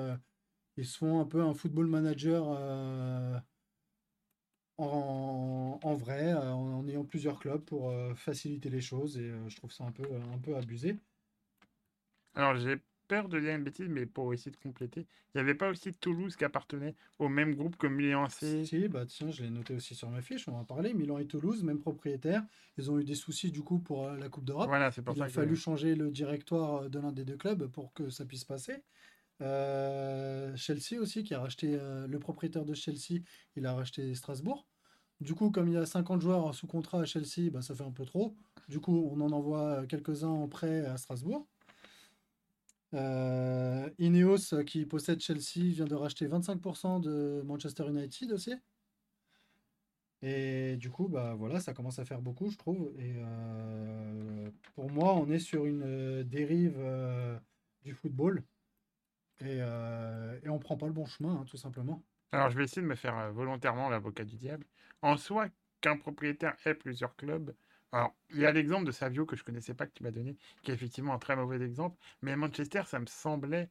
ils 0.77 0.87
se 0.87 0.99
font 0.99 1.21
un 1.21 1.25
peu 1.27 1.43
un 1.43 1.55
football 1.55 1.87
manager 1.87 2.45
euh, 2.49 3.39
en, 4.79 5.79
en 5.83 5.95
vrai, 5.95 6.33
euh, 6.33 6.53
en, 6.53 6.79
en 6.79 6.89
ayant 6.89 7.05
plusieurs 7.05 7.39
clubs 7.39 7.65
pour 7.65 7.91
euh, 7.91 8.15
faciliter 8.15 8.71
les 8.71 8.81
choses. 8.81 9.19
Et 9.19 9.33
je 9.49 9.57
trouve 9.57 9.73
ça 9.73 9.85
un 9.85 9.93
peu, 9.93 10.05
un 10.35 10.39
peu 10.39 10.57
abusé. 10.57 10.97
Alors, 12.35 12.57
j'ai 12.57 12.77
peur 13.07 13.29
de 13.29 13.39
dire 13.39 13.55
une 13.55 13.65
bêtise, 13.65 13.89
mais 13.89 14.07
pour 14.07 14.33
essayer 14.33 14.51
de 14.51 14.57
compléter, 14.57 15.01
il 15.03 15.37
n'y 15.37 15.41
avait 15.41 15.55
pas 15.55 15.69
aussi 15.69 15.93
Toulouse 15.95 16.37
qui 16.37 16.45
appartenait 16.45 16.95
au 17.19 17.29
même 17.29 17.55
groupe 17.55 17.77
que 17.77 17.87
Milan 17.87 18.25
AC 18.25 18.65
Si, 18.65 18.89
bah 18.89 19.05
tiens, 19.07 19.31
je 19.31 19.43
l'ai 19.43 19.51
noté 19.51 19.75
aussi 19.75 19.95
sur 19.95 20.09
ma 20.11 20.23
fiche, 20.23 20.49
on 20.49 20.53
va 20.53 20.59
en 20.59 20.65
parler. 20.65 20.95
Milan 20.95 21.19
et 21.19 21.27
Toulouse, 21.27 21.63
même 21.63 21.79
propriétaire. 21.79 22.45
Ils 22.79 22.91
ont 22.91 22.99
eu 22.99 23.05
des 23.05 23.15
soucis 23.15 23.51
du 23.53 23.63
coup 23.63 23.79
pour 23.79 24.11
la 24.11 24.29
Coupe 24.29 24.45
d'Europe. 24.45 24.69
Voilà, 24.69 24.91
c'est 24.91 25.03
pour 25.03 25.15
Il 25.15 25.23
a 25.23 25.27
ça 25.27 25.29
que... 25.29 25.33
fallu 25.33 25.55
changer 25.55 25.95
le 25.95 26.11
directoire 26.11 26.89
de 26.89 26.99
l'un 26.99 27.13
des 27.13 27.25
deux 27.25 27.37
clubs 27.37 27.67
pour 27.67 27.93
que 27.93 28.09
ça 28.11 28.25
puisse 28.25 28.45
passer. 28.45 28.83
Euh, 29.45 30.57
Chelsea 30.57 30.99
aussi, 31.01 31.23
qui 31.23 31.35
a 31.35 31.41
racheté, 31.41 31.77
euh, 31.79 32.07
le 32.07 32.19
propriétaire 32.19 32.65
de 32.65 32.75
Chelsea, 32.75 33.23
il 33.57 33.67
a 33.67 33.75
racheté 33.75 34.15
Strasbourg. 34.15 34.67
Du 35.21 35.35
coup, 35.35 35.51
comme 35.51 35.69
il 35.69 35.75
y 35.75 35.77
a 35.77 35.87
50 35.87 36.21
joueurs 36.21 36.55
sous 36.55 36.67
contrat 36.67 37.03
à 37.03 37.05
Chelsea, 37.05 37.51
bah, 37.51 37.63
ça 37.63 37.75
fait 37.75 37.85
un 37.85 37.93
peu 37.93 38.05
trop. 38.05 38.35
Du 38.69 38.81
coup, 38.81 39.11
on 39.13 39.21
en 39.21 39.31
envoie 39.33 39.83
euh, 39.83 39.87
quelques-uns 39.87 40.29
en 40.29 40.49
prêt 40.49 40.87
à 40.87 40.97
Strasbourg. 40.97 41.47
Ineos, 43.99 44.63
qui 44.67 44.87
possède 44.87 45.21
Chelsea, 45.21 45.73
vient 45.73 45.85
de 45.85 45.95
racheter 45.97 46.29
25% 46.29 47.01
de 47.01 47.43
Manchester 47.45 47.89
United 47.89 48.33
aussi. 48.33 48.55
Et 50.23 50.77
du 50.77 50.91
coup, 50.91 51.09
bah 51.09 51.35
voilà, 51.35 51.61
ça 51.61 51.75
commence 51.75 51.99
à 51.99 52.05
faire 52.05 52.23
beaucoup, 52.23 52.51
je 52.51 52.57
trouve. 52.57 52.93
Pour 54.75 54.91
moi, 54.91 55.15
on 55.17 55.29
est 55.29 55.41
sur 55.41 55.67
une 55.67 56.23
dérive 56.23 56.79
du 57.83 57.95
football. 57.95 58.45
Et, 59.41 59.59
euh, 59.61 60.39
et 60.43 60.49
on 60.49 60.59
prend 60.59 60.77
pas 60.77 60.87
le 60.87 60.93
bon 60.93 61.07
chemin, 61.07 61.41
hein, 61.41 61.45
tout 61.49 61.57
simplement. 61.57 62.03
Alors, 62.33 62.51
je 62.51 62.57
vais 62.57 62.65
essayer 62.65 62.83
de 62.83 62.87
me 62.87 62.95
faire 62.95 63.17
euh, 63.19 63.31
volontairement 63.31 63.89
l'avocat 63.89 64.25
du 64.25 64.37
diable. 64.37 64.67
En 65.03 65.17
soi, 65.17 65.49
qu'un 65.81 65.97
propriétaire 65.97 66.55
ait 66.65 66.75
plusieurs 66.75 67.15
clubs. 67.17 67.55
Alors, 67.93 68.13
il 68.31 68.39
y 68.41 68.47
a 68.47 68.51
l'exemple 68.53 68.85
de 68.87 68.91
Savio 68.93 69.25
que 69.27 69.37
je 69.37 69.45
connaissais 69.45 69.75
pas, 69.75 69.87
que 69.87 69.93
tu 69.93 70.03
m'as 70.03 70.11
donné, 70.11 70.37
qui 70.63 70.71
est 70.71 70.75
effectivement 70.75 71.15
un 71.15 71.19
très 71.19 71.37
mauvais 71.37 71.61
exemple. 71.65 71.97
Mais 72.23 72.35
Manchester, 72.37 72.83
ça 72.87 72.99
me 72.99 73.07
semblait 73.07 73.71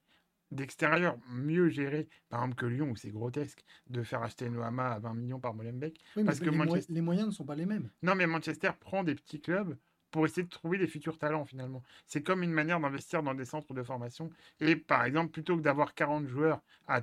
d'extérieur 0.52 1.18
mieux 1.30 1.70
géré, 1.70 2.08
par 2.30 2.42
exemple, 2.42 2.56
que 2.56 2.66
Lyon, 2.68 2.92
où 2.92 2.96
c'est 2.96 3.10
grotesque 3.12 3.64
de 3.90 4.04
faire 4.04 4.22
acheter 4.22 4.50
Noama 4.50 4.92
à 4.92 5.00
20 5.00 5.14
millions 5.16 5.40
par 5.40 5.54
Molenbeek. 5.56 6.00
Oui, 6.16 6.24
mais 6.24 6.26
Parce 6.26 6.40
que 6.40 6.46
les, 6.46 6.52
moy- 6.52 6.66
Manchester. 6.68 6.94
les 6.94 7.02
moyens 7.02 7.28
ne 7.28 7.32
sont 7.34 7.46
pas 7.46 7.56
les 7.56 7.66
mêmes. 7.66 7.90
Non, 8.04 8.16
mais 8.16 8.28
Manchester 8.28 8.72
prend 8.80 9.04
des 9.04 9.16
petits 9.16 9.42
clubs 9.42 9.78
pour 10.14 10.26
essayer 10.28 10.44
de 10.44 10.50
trouver 10.50 10.78
des 10.78 10.86
futurs 10.86 11.18
talents 11.18 11.44
finalement. 11.44 11.82
C'est 12.06 12.22
comme 12.22 12.44
une 12.44 12.52
manière 12.52 12.80
d'investir 12.80 13.24
dans 13.24 13.34
des 13.34 13.46
centres 13.46 13.74
de 13.74 13.82
formation. 13.82 14.30
Et 14.60 14.76
par 14.76 15.04
exemple, 15.06 15.32
plutôt 15.32 15.58
que 15.58 15.62
d'avoir 15.62 15.96
40 15.96 16.28
joueurs 16.28 16.62
à, 16.88 17.02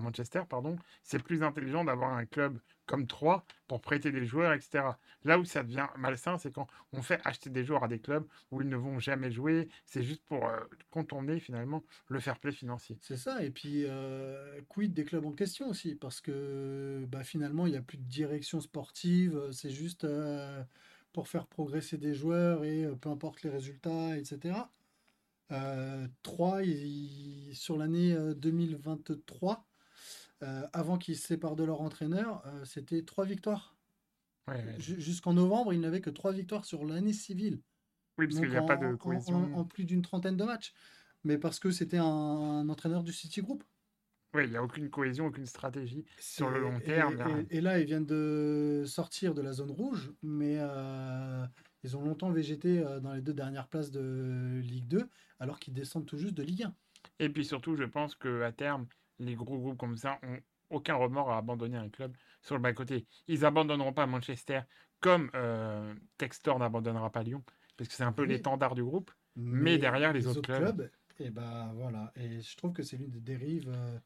Manchester, 0.00 0.42
pardon, 0.48 0.76
c'est 1.02 1.20
plus 1.20 1.42
intelligent 1.42 1.84
d'avoir 1.84 2.16
un 2.16 2.24
club 2.24 2.58
comme 2.86 3.08
3 3.08 3.44
pour 3.66 3.80
prêter 3.80 4.12
des 4.12 4.24
joueurs, 4.24 4.52
etc. 4.52 4.84
Là 5.24 5.40
où 5.40 5.44
ça 5.44 5.64
devient 5.64 5.88
malsain, 5.98 6.38
c'est 6.38 6.52
quand 6.52 6.68
on 6.92 7.02
fait 7.02 7.20
acheter 7.24 7.50
des 7.50 7.64
joueurs 7.64 7.82
à 7.82 7.88
des 7.88 7.98
clubs 7.98 8.24
où 8.52 8.62
ils 8.62 8.68
ne 8.68 8.76
vont 8.76 9.00
jamais 9.00 9.32
jouer. 9.32 9.68
C'est 9.84 10.04
juste 10.04 10.22
pour 10.26 10.46
euh, 10.46 10.60
contourner 10.92 11.40
finalement 11.40 11.82
le 12.06 12.20
fair 12.20 12.38
play 12.38 12.52
financier. 12.52 12.96
C'est 13.00 13.16
ça. 13.16 13.42
Et 13.42 13.50
puis, 13.50 13.86
euh, 13.88 14.60
quid 14.68 14.94
des 14.94 15.04
clubs 15.04 15.26
en 15.26 15.32
question 15.32 15.68
aussi, 15.68 15.96
parce 15.96 16.20
que 16.20 17.04
bah, 17.08 17.24
finalement, 17.24 17.66
il 17.66 17.72
n'y 17.72 17.78
a 17.78 17.82
plus 17.82 17.98
de 17.98 18.04
direction 18.04 18.60
sportive. 18.60 19.48
C'est 19.50 19.70
juste 19.70 20.04
euh, 20.04 20.62
pour 21.16 21.28
faire 21.28 21.46
progresser 21.46 21.96
des 21.96 22.12
joueurs 22.14 22.62
et 22.62 22.84
euh, 22.84 22.94
peu 22.94 23.08
importe 23.08 23.42
les 23.42 23.48
résultats, 23.48 24.18
etc. 24.18 24.70
Euh, 25.50 26.06
3, 26.22 26.62
ils- 26.62 27.54
sur 27.56 27.78
l'année 27.78 28.12
euh, 28.12 28.34
2023, 28.34 29.66
euh, 30.42 30.66
avant 30.74 30.98
qu'ils 30.98 31.16
se 31.16 31.26
séparent 31.26 31.56
de 31.56 31.64
leur 31.64 31.80
entraîneur, 31.80 32.42
euh, 32.44 32.66
c'était 32.66 33.02
3 33.02 33.24
victoires. 33.24 33.78
Ouais, 34.46 34.56
ouais. 34.56 34.74
Ju- 34.78 35.00
Jusqu'en 35.00 35.32
novembre, 35.32 35.72
ils 35.72 35.80
n'avaient 35.80 36.02
que 36.02 36.10
3 36.10 36.32
victoires 36.32 36.66
sur 36.66 36.84
l'année 36.84 37.14
civile. 37.14 37.62
Oui, 38.18 38.26
parce 38.26 38.38
qu'il 38.40 38.50
n'y 38.50 38.56
a 38.56 38.62
en, 38.62 38.66
pas 38.66 38.76
de 38.76 38.84
en- 38.84 38.92
en- 38.92 38.96
cohésion. 38.98 39.54
en 39.56 39.64
plus 39.64 39.84
d'une 39.86 40.02
trentaine 40.02 40.36
de 40.36 40.44
matchs. 40.44 40.74
Mais 41.24 41.38
parce 41.38 41.58
que 41.58 41.70
c'était 41.70 41.96
un, 41.96 42.04
un 42.04 42.68
entraîneur 42.68 43.02
du 43.02 43.12
City 43.14 43.40
Group. 43.40 43.64
Oui, 44.36 44.44
il 44.44 44.50
n'y 44.50 44.56
a 44.56 44.62
aucune 44.62 44.90
cohésion, 44.90 45.26
aucune 45.26 45.46
stratégie 45.46 46.04
sur 46.18 46.50
le 46.50 46.60
long 46.60 46.78
terme. 46.80 47.16
et- 47.50 47.56
et 47.56 47.60
là, 47.60 47.78
ils 47.80 47.86
viennent 47.86 48.06
de 48.06 48.84
sortir 48.86 49.34
de 49.34 49.42
la 49.42 49.52
zone 49.52 49.70
rouge, 49.70 50.12
mais 50.22 50.56
euh, 50.58 51.44
ils 51.82 51.96
ont 51.96 52.02
longtemps 52.02 52.30
végété 52.30 52.80
euh, 52.80 53.00
dans 53.00 53.12
les 53.14 53.22
deux 53.22 53.34
dernières 53.34 53.68
places 53.68 53.90
de 53.90 54.60
Ligue 54.62 54.86
2, 54.88 55.08
alors 55.40 55.58
qu'ils 55.58 55.74
descendent 55.74 56.06
tout 56.06 56.18
juste 56.18 56.34
de 56.34 56.42
Ligue 56.42 56.64
1. 56.64 56.74
Et 57.18 57.28
puis 57.30 57.44
surtout, 57.44 57.76
je 57.76 57.84
pense 57.84 58.14
qu'à 58.14 58.52
terme, 58.52 58.86
les 59.18 59.34
gros 59.34 59.58
groupes 59.58 59.78
comme 59.78 59.96
ça 59.96 60.18
ont 60.22 60.38
aucun 60.68 60.96
remords 60.96 61.30
à 61.30 61.38
abandonner 61.38 61.76
un 61.78 61.88
club 61.88 62.14
sur 62.42 62.56
le 62.56 62.60
bas-côté. 62.60 63.06
Ils 63.28 63.44
abandonneront 63.44 63.92
pas 63.92 64.06
Manchester 64.06 64.60
comme 65.00 65.30
euh, 65.34 65.94
Textor 66.18 66.58
n'abandonnera 66.58 67.10
pas 67.10 67.22
Lyon, 67.22 67.42
parce 67.76 67.88
que 67.88 67.94
c'est 67.94 68.02
un 68.02 68.12
peu 68.12 68.22
Oui, 68.22 68.28
l'étendard 68.28 68.74
du 68.74 68.82
groupe. 68.82 69.10
mais 69.36 69.78
derrière, 69.78 70.12
les 70.12 70.26
autres 70.26 70.40
clubs. 70.42 70.90
et 71.20 71.30
ben 71.30 71.72
voilà. 71.74 72.12
Et 72.16 72.40
je 72.40 72.56
trouve 72.56 72.72
que 72.72 72.82
c'est 72.82 72.96
l'une 72.96 73.10
des 73.10 73.20
dérives 73.20 73.68
euh, 73.68 73.98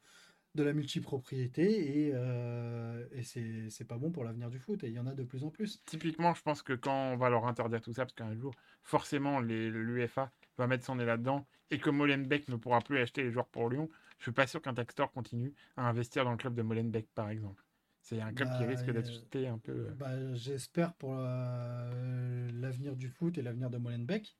de 0.53 0.63
la 0.63 0.73
multipropriété, 0.73 2.07
et, 2.07 2.11
euh, 2.13 3.05
et 3.13 3.23
c'est 3.23 3.85
pas 3.85 3.97
bon 3.97 4.11
pour 4.11 4.23
l'avenir 4.23 4.49
du 4.49 4.59
foot, 4.59 4.83
et 4.83 4.87
il 4.87 4.93
y 4.93 4.99
en 4.99 5.07
a 5.07 5.13
de 5.13 5.23
plus 5.23 5.43
en 5.43 5.49
plus. 5.49 5.81
Typiquement, 5.85 6.33
je 6.33 6.41
pense 6.41 6.61
que 6.61 6.73
quand 6.73 7.13
on 7.13 7.17
va 7.17 7.29
leur 7.29 7.45
interdire 7.47 7.81
tout 7.81 7.93
ça, 7.93 8.03
parce 8.05 8.13
qu'un 8.13 8.35
jour, 8.35 8.53
forcément, 8.83 9.39
l'UEFA 9.39 10.31
va 10.57 10.67
mettre 10.67 10.85
son 10.85 10.95
nez 10.95 11.05
là-dedans, 11.05 11.45
et 11.69 11.79
que 11.79 11.89
Molenbeek 11.89 12.49
ne 12.49 12.57
pourra 12.57 12.81
plus 12.81 12.99
acheter 12.99 13.23
les 13.23 13.31
joueurs 13.31 13.47
pour 13.47 13.69
Lyon, 13.69 13.89
je 14.17 14.23
suis 14.23 14.31
pas 14.33 14.45
sûr 14.45 14.61
qu'un 14.61 14.73
Textor 14.73 15.11
continue 15.11 15.53
à 15.77 15.87
investir 15.87 16.25
dans 16.25 16.31
le 16.31 16.37
club 16.37 16.53
de 16.53 16.61
Molenbeek, 16.61 17.07
par 17.15 17.29
exemple. 17.29 17.63
C'est 18.01 18.19
un 18.19 18.33
club 18.33 18.49
qui 18.49 18.63
Bah, 18.63 18.69
risque 18.69 18.89
euh, 18.89 18.93
d'être 18.93 19.47
un 19.47 19.57
peu... 19.57 19.71
euh, 19.71 19.91
Bah, 19.91 20.33
j'espère 20.33 20.93
pour 20.95 21.13
euh, 21.15 22.49
l'avenir 22.51 22.95
du 22.95 23.07
foot 23.09 23.37
et 23.37 23.41
l'avenir 23.41 23.69
de 23.69 23.77
Molenbeek. 23.77 24.35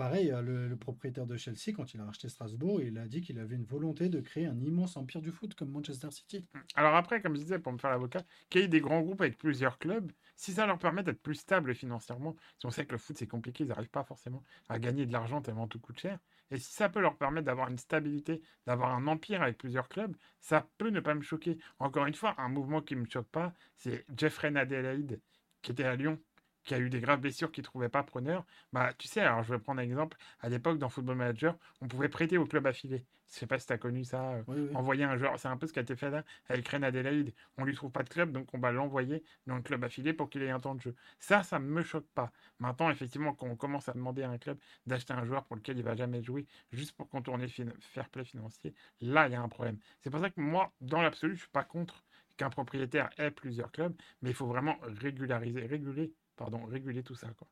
Pareil, 0.00 0.32
euh, 0.32 0.40
le, 0.40 0.76
propriétaire 0.76 1.26
de 1.26 1.36
Chelsea, 1.36 1.74
quand 1.76 1.92
il 1.92 2.00
a 2.00 2.06
racheté 2.06 2.30
Strasbourg, 2.30 2.80
il 2.80 2.96
a 2.96 3.06
dit 3.06 3.20
qu'il 3.20 3.38
avait 3.38 3.56
une 3.56 3.66
volonté 3.66 4.08
de 4.08 4.18
créer 4.20 4.46
un 4.46 4.58
immense 4.58 4.96
empire 4.96 5.20
du 5.20 5.30
foot 5.30 5.54
comme 5.54 5.68
Manchester 5.68 6.10
City. 6.10 6.46
Alors 6.74 6.94
après, 6.94 7.20
comme 7.20 7.34
je 7.34 7.42
disais, 7.42 7.58
pour 7.58 7.70
me 7.70 7.76
faire 7.76 7.90
l'avocat, 7.90 8.22
qu'il 8.48 8.62
y 8.62 8.64
ait 8.64 8.68
des 8.68 8.80
grands 8.80 9.02
groupes 9.02 9.20
avec 9.20 9.36
plusieurs 9.36 9.78
clubs, 9.78 10.10
si 10.36 10.52
ça 10.52 10.64
leur 10.64 10.78
permet 10.78 11.02
d'être 11.02 11.20
plus 11.20 11.34
stables 11.34 11.74
financièrement, 11.74 12.34
si 12.58 12.64
on 12.64 12.70
sait 12.70 12.86
que 12.86 12.92
le 12.92 12.98
foot 12.98 13.18
c'est 13.18 13.26
compliqué, 13.26 13.64
ils 13.64 13.66
n'arrivent 13.66 13.90
pas 13.90 14.02
forcément 14.02 14.42
à 14.70 14.78
gagner 14.78 15.04
de 15.04 15.12
l'argent 15.12 15.42
tellement 15.42 15.68
tout 15.68 15.80
coûte 15.80 16.00
cher, 16.00 16.18
et 16.50 16.56
si 16.56 16.72
ça 16.72 16.88
peut 16.88 17.00
leur 17.00 17.18
permettre 17.18 17.44
d'avoir 17.44 17.68
une 17.68 17.76
stabilité, 17.76 18.40
d'avoir 18.66 18.94
un 18.94 19.06
empire 19.06 19.42
avec 19.42 19.58
plusieurs 19.58 19.90
clubs, 19.90 20.16
ça 20.40 20.66
peut 20.78 20.88
ne 20.88 21.00
pas 21.00 21.14
me 21.14 21.20
choquer. 21.20 21.58
Encore 21.78 22.06
une 22.06 22.14
fois, 22.14 22.34
un 22.38 22.48
mouvement 22.48 22.80
qui 22.80 22.96
ne 22.96 23.02
me 23.02 23.06
choque 23.06 23.28
pas, 23.28 23.52
c'est 23.76 24.06
Jeffrey 24.16 24.50
Adelaide, 24.56 25.20
qui 25.60 25.72
était 25.72 25.84
à 25.84 25.94
Lyon, 25.94 26.18
qui 26.64 26.74
a 26.74 26.78
eu 26.78 26.90
des 26.90 27.00
graves 27.00 27.20
blessures, 27.20 27.50
qui 27.52 27.60
ne 27.60 27.64
trouvait 27.64 27.88
pas 27.88 28.02
preneur. 28.02 28.44
Bah, 28.72 28.92
tu 28.94 29.08
sais, 29.08 29.20
alors 29.20 29.42
je 29.42 29.52
vais 29.54 29.58
prendre 29.60 29.80
un 29.80 29.84
exemple, 29.84 30.16
à 30.40 30.48
l'époque 30.48 30.78
dans 30.78 30.88
Football 30.88 31.16
Manager, 31.16 31.56
on 31.80 31.88
pouvait 31.88 32.08
prêter 32.08 32.38
au 32.38 32.46
club 32.46 32.66
affilié. 32.66 33.06
Je 33.28 33.34
sais 33.38 33.46
pas 33.46 33.58
si 33.58 33.66
tu 33.66 33.72
as 33.72 33.78
connu 33.78 34.04
ça. 34.04 34.32
euh, 34.34 34.44
Oui, 34.46 34.60
oui. 34.60 34.74
envoyer 34.74 35.04
un 35.04 35.16
joueur, 35.16 35.38
c'est 35.38 35.48
un 35.48 35.56
peu 35.56 35.66
ce 35.66 35.72
qui 35.72 35.78
a 35.78 35.82
été 35.82 35.94
fait 35.96 36.10
là 36.10 36.24
avec 36.48 36.66
Rennes 36.68 36.84
Adelaide. 36.84 37.32
On 37.56 37.64
lui 37.64 37.74
trouve 37.74 37.92
pas 37.92 38.02
de 38.02 38.08
club, 38.08 38.32
donc 38.32 38.52
on 38.54 38.58
va 38.58 38.72
l'envoyer 38.72 39.22
dans 39.46 39.56
le 39.56 39.62
club 39.62 39.84
affilié 39.84 40.12
pour 40.12 40.28
qu'il 40.30 40.42
ait 40.42 40.50
un 40.50 40.58
temps 40.60 40.74
de 40.74 40.80
jeu. 40.80 40.94
Ça, 41.20 41.42
ça 41.42 41.58
me 41.60 41.82
choque 41.82 42.08
pas. 42.14 42.32
Maintenant, 42.58 42.90
effectivement, 42.90 43.32
quand 43.34 43.46
on 43.46 43.56
commence 43.56 43.88
à 43.88 43.92
demander 43.92 44.22
à 44.24 44.30
un 44.30 44.38
club 44.38 44.58
d'acheter 44.86 45.12
un 45.12 45.24
joueur 45.24 45.44
pour 45.46 45.56
lequel 45.56 45.78
il 45.78 45.84
va 45.84 45.94
jamais 45.94 46.22
jouer, 46.22 46.46
juste 46.72 46.92
pour 46.96 47.08
contourner 47.08 47.46
le 47.58 47.72
fair 47.80 48.08
play 48.08 48.24
financier, 48.24 48.74
là, 49.00 49.26
il 49.28 49.32
y 49.32 49.34
a 49.36 49.40
un 49.42 49.48
problème. 49.48 49.78
C'est 50.00 50.10
pour 50.10 50.20
ça 50.20 50.30
que 50.30 50.40
moi, 50.40 50.72
dans 50.80 51.00
l'absolu, 51.02 51.34
je 51.36 51.40
suis 51.42 51.50
pas 51.50 51.64
contre 51.64 52.04
qu'un 52.36 52.50
propriétaire 52.50 53.10
ait 53.18 53.30
plusieurs 53.30 53.70
clubs, 53.72 53.94
mais 54.22 54.30
il 54.30 54.34
faut 54.34 54.46
vraiment 54.46 54.76
régulariser, 54.82 55.66
réguler, 55.66 56.12
pardon, 56.40 56.64
réguler 56.64 57.02
tout 57.02 57.14
ça, 57.14 57.28
quoi. 57.34 57.46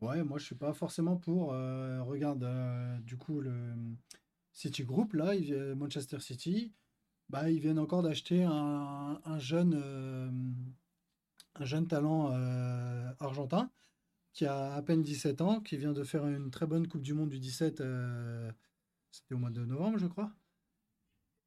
Ouais, 0.00 0.24
moi 0.24 0.38
je 0.38 0.44
suis 0.46 0.54
pas 0.54 0.72
forcément 0.72 1.16
pour. 1.16 1.52
euh, 1.52 2.02
regarde, 2.02 2.42
euh, 2.44 2.98
du 3.00 3.16
coup, 3.18 3.40
le 3.40 3.74
City 4.54 4.84
Group, 4.84 5.12
là, 5.12 5.34
il 5.34 5.74
Manchester 5.76 6.18
City, 6.20 6.72
bah, 7.28 7.50
ils 7.50 7.60
viennent 7.60 7.78
encore 7.78 8.02
d'acheter 8.02 8.42
un, 8.44 9.20
un 9.24 9.38
jeune, 9.38 9.74
euh, 9.76 10.30
un 11.56 11.64
jeune 11.64 11.86
talent 11.86 12.30
argentin 13.20 13.70
qui 14.32 14.46
a 14.46 14.74
à 14.74 14.82
peine 14.82 15.02
17 15.02 15.40
ans, 15.42 15.60
qui 15.60 15.76
vient 15.76 15.92
de 15.92 16.04
faire 16.04 16.26
une 16.26 16.50
très 16.50 16.66
bonne 16.66 16.88
Coupe 16.88 17.02
du 17.02 17.14
Monde 17.14 17.30
du 17.30 17.38
17, 17.38 17.80
euh, 17.82 18.50
c'était 19.12 19.34
au 19.34 19.38
mois 19.38 19.50
de 19.50 19.64
novembre, 19.64 19.98
je 19.98 20.06
crois. 20.08 20.32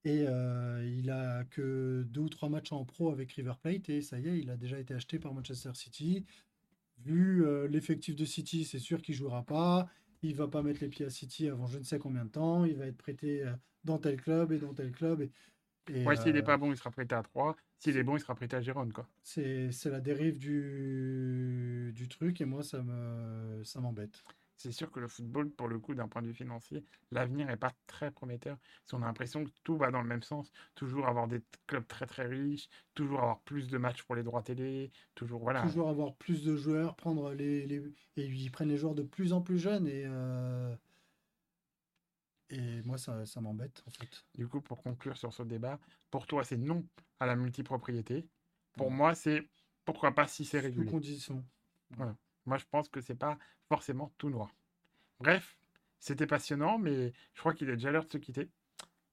Et 0.08 0.26
euh, 0.26 0.89
il 0.97 1.10
a 1.10 1.43
que 1.43 2.05
deux 2.08 2.22
ou 2.22 2.30
trois 2.30 2.47
matchs 2.47 2.72
en 2.72 2.86
pro 2.86 3.12
avec 3.12 3.30
River 3.34 3.55
Plate, 3.62 3.89
et 3.89 4.01
ça 4.01 4.18
y 4.18 4.30
est, 4.30 4.39
il 4.39 4.49
a 4.49 4.55
déjà 4.55 4.80
été 4.80 4.93
acheté 4.93 5.20
par 5.20 5.34
Manchester 5.34 5.72
City. 5.74 6.26
Vu 6.99 7.45
euh, 7.45 7.68
l'effectif 7.68 8.16
de 8.16 8.24
City, 8.24 8.64
c'est 8.64 8.80
sûr 8.80 9.01
qu'il 9.01 9.16
jouera 9.16 9.43
pas. 9.43 9.89
Il 10.22 10.34
va 10.34 10.47
pas 10.47 10.64
mettre 10.64 10.80
les 10.80 10.88
pieds 10.88 11.05
à 11.05 11.10
City 11.10 11.49
avant 11.49 11.68
je 11.68 11.80
ne 11.80 11.84
sais 11.84 11.99
combien 11.99 12.24
de 12.24 12.30
temps. 12.30 12.64
Il 12.64 12.78
va 12.78 12.86
être 12.86 12.97
prêté 12.97 13.43
euh, 13.43 13.51
dans 13.84 13.97
tel 13.97 14.16
club 14.22 14.53
et 14.53 14.60
dans 14.60 14.74
tel 14.74 14.93
club. 14.93 15.24
Et, 15.24 15.32
et, 15.89 16.05
Ouais, 16.05 16.16
s'il 16.16 16.38
est 16.38 16.39
euh, 16.39 16.41
pas 16.41 16.55
bon, 16.55 16.72
il 16.72 16.78
sera 16.78 16.89
prêté 16.89 17.14
à 17.14 17.22
3. 17.22 17.58
S'il 17.78 17.97
est 17.97 18.03
bon, 18.03 18.16
il 18.16 18.22
sera 18.22 18.34
prêté 18.34 18.55
à 18.55 18.62
Gérone, 18.62 18.93
quoi. 18.93 19.10
c'est 19.24 19.74
c'est 19.74 19.89
la 19.89 19.99
dérive 19.99 20.39
du, 20.39 21.91
du 21.93 22.08
truc 22.08 22.39
et 22.39 22.45
moi 22.45 22.64
ça 22.64 22.82
me 22.82 23.62
ça 23.66 23.82
m'embête. 23.82 24.24
C'est 24.58 24.72
sûr 24.72 24.91
que 24.91 24.99
le 24.99 25.08
football, 25.08 25.49
pour 25.51 25.68
le 25.68 25.80
coup, 25.80 25.93
d'un 25.93 26.08
point 26.08 26.22
de 26.22 26.28
vue 26.28 26.34
financier, 26.34 26.84
l'avenir 27.12 27.47
n'est 27.47 27.58
pas 27.58 27.72
très 27.86 28.12
prometteur. 28.12 28.58
Si 28.86 28.95
on 28.95 29.03
a 29.03 29.05
l'impression 29.05 29.45
que 29.45 29.51
tout 29.64 29.78
va 29.78 29.91
dans 29.91 30.01
le 30.01 30.08
même 30.08 30.24
sens, 30.24 30.51
toujours 30.74 31.08
avoir 31.08 31.28
des 31.28 31.41
clubs 31.68 31.88
très 31.88 32.08
très 32.08 32.26
riches, 32.26 32.68
toujours 32.95 33.20
avoir 33.20 33.41
plus 33.41 33.68
de 33.68 33.78
matchs 33.78 34.03
pour 34.03 34.16
les 34.16 34.24
droits 34.24 34.41
télé, 34.41 34.91
toujours 35.14 35.41
voilà. 35.41 35.62
Toujours 35.62 35.89
avoir 35.89 36.16
plus 36.16 36.43
de 36.43 36.55
joueurs, 36.55 36.95
prendre 36.95 37.34
les, 37.34 37.68
les... 37.68 37.78
et 38.18 38.26
ils 38.26 38.51
prennent 38.51 38.70
les 38.70 38.78
joueurs 38.78 38.95
de 38.95 39.03
plus 39.03 39.32
en 39.32 39.41
plus 39.41 39.60
jeunes 39.60 39.88
et 39.88 40.03
euh, 40.08 40.76
et 42.49 42.82
moi 42.84 42.97
ça, 42.97 43.26
ça 43.26 43.41
m'embête 43.41 43.84
en 43.86 43.91
fait. 43.91 44.26
Du 44.36 44.47
coup, 44.47 44.62
pour 44.62 44.82
conclure 44.82 45.18
sur 45.18 45.34
ce 45.34 45.43
débat, 45.43 45.80
pour 46.10 46.26
toi 46.26 46.43
c'est 46.43 46.58
non 46.58 46.84
à 47.20 47.28
la 47.28 47.36
multipropriété. 47.36 48.28
Pour 48.74 48.89
moi 48.89 49.14
c'est 49.14 49.47
pourquoi 49.86 50.14
pas 50.14 50.28
si 50.28 50.45
c'est 50.45 50.60
régulé. 50.60 50.89
condition. 50.89 51.43
Voilà. 51.91 52.16
Moi, 52.48 52.58
je 52.58 52.66
pense 52.72 52.89
que 52.89 53.02
c'est 53.02 53.14
pas 53.14 53.38
forcément 53.68 54.14
tout 54.18 54.30
noir. 54.30 54.56
Bref, 55.20 55.58
c'était 56.00 56.28
passionnant, 56.28 56.78
mais 56.78 57.14
je 57.34 57.39
crois 57.39 57.54
qu'il 57.54 57.70
est 57.70 57.76
déjà 57.76 57.91
l'heure 57.91 58.06
de 58.06 58.12
se 58.12 58.18
quitter. 58.18 58.50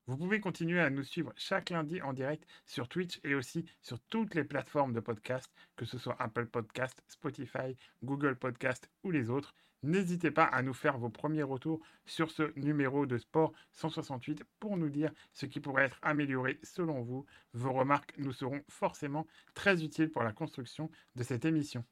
Vous 0.07 0.16
pouvez 0.16 0.39
continuer 0.39 0.80
à 0.80 0.89
nous 0.89 1.03
suivre 1.03 1.32
chaque 1.37 1.70
lundi 1.70 2.01
en 2.01 2.12
direct 2.12 2.47
sur 2.64 2.89
Twitch 2.89 3.20
et 3.24 3.35
aussi 3.35 3.64
sur 3.80 3.99
toutes 4.11 4.35
les 4.35 4.45
plateformes 4.45 4.93
de 4.93 5.01
podcast, 5.01 5.51
que 5.76 5.85
ce 5.85 5.99
soit 5.99 6.16
Apple 6.20 6.47
Podcast, 6.47 7.03
Spotify, 7.09 7.76
Google 8.05 8.37
Podcast 8.37 8.89
ou 9.03 9.11
les 9.11 9.30
autres. 9.30 9.55
N'hésitez 9.82 10.30
pas 10.30 10.45
à 10.45 10.62
nous 10.62 10.72
faire 10.72 10.97
vos 10.97 11.11
premiers 11.11 11.43
retours 11.43 11.80
sur 12.07 12.30
ce 12.30 12.53
numéro 12.59 13.05
de 13.05 13.18
Sport 13.18 13.53
168 13.72 14.45
pour 14.61 14.76
nous 14.76 14.91
dire 14.91 15.11
ce 15.32 15.47
qui 15.47 15.59
pourrait 15.59 15.87
être 15.87 15.99
amélioré 16.03 16.61
selon 16.62 17.03
vous. 17.03 17.26
Vos 17.53 17.72
remarques 17.72 18.14
nous 18.16 18.32
seront 18.32 18.62
forcément 18.68 19.26
très 19.55 19.82
utiles 19.82 20.11
pour 20.11 20.22
la 20.22 20.32
construction 20.32 20.91
de 21.16 21.22
cette 21.22 21.45
émission. 21.47 21.85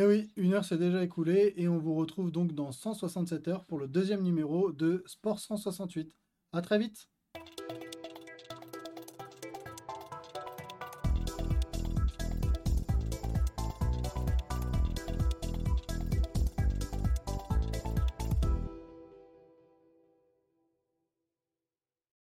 Eh 0.00 0.06
oui, 0.06 0.30
une 0.36 0.54
heure 0.54 0.64
s'est 0.64 0.78
déjà 0.78 1.02
écoulée 1.02 1.54
et 1.56 1.66
on 1.66 1.76
vous 1.76 1.96
retrouve 1.96 2.30
donc 2.30 2.54
dans 2.54 2.70
167 2.70 3.48
heures 3.48 3.64
pour 3.64 3.80
le 3.80 3.88
deuxième 3.88 4.22
numéro 4.22 4.70
de 4.70 5.02
Sport 5.06 5.40
168. 5.40 6.14
À 6.52 6.62
très 6.62 6.78
vite 6.78 7.08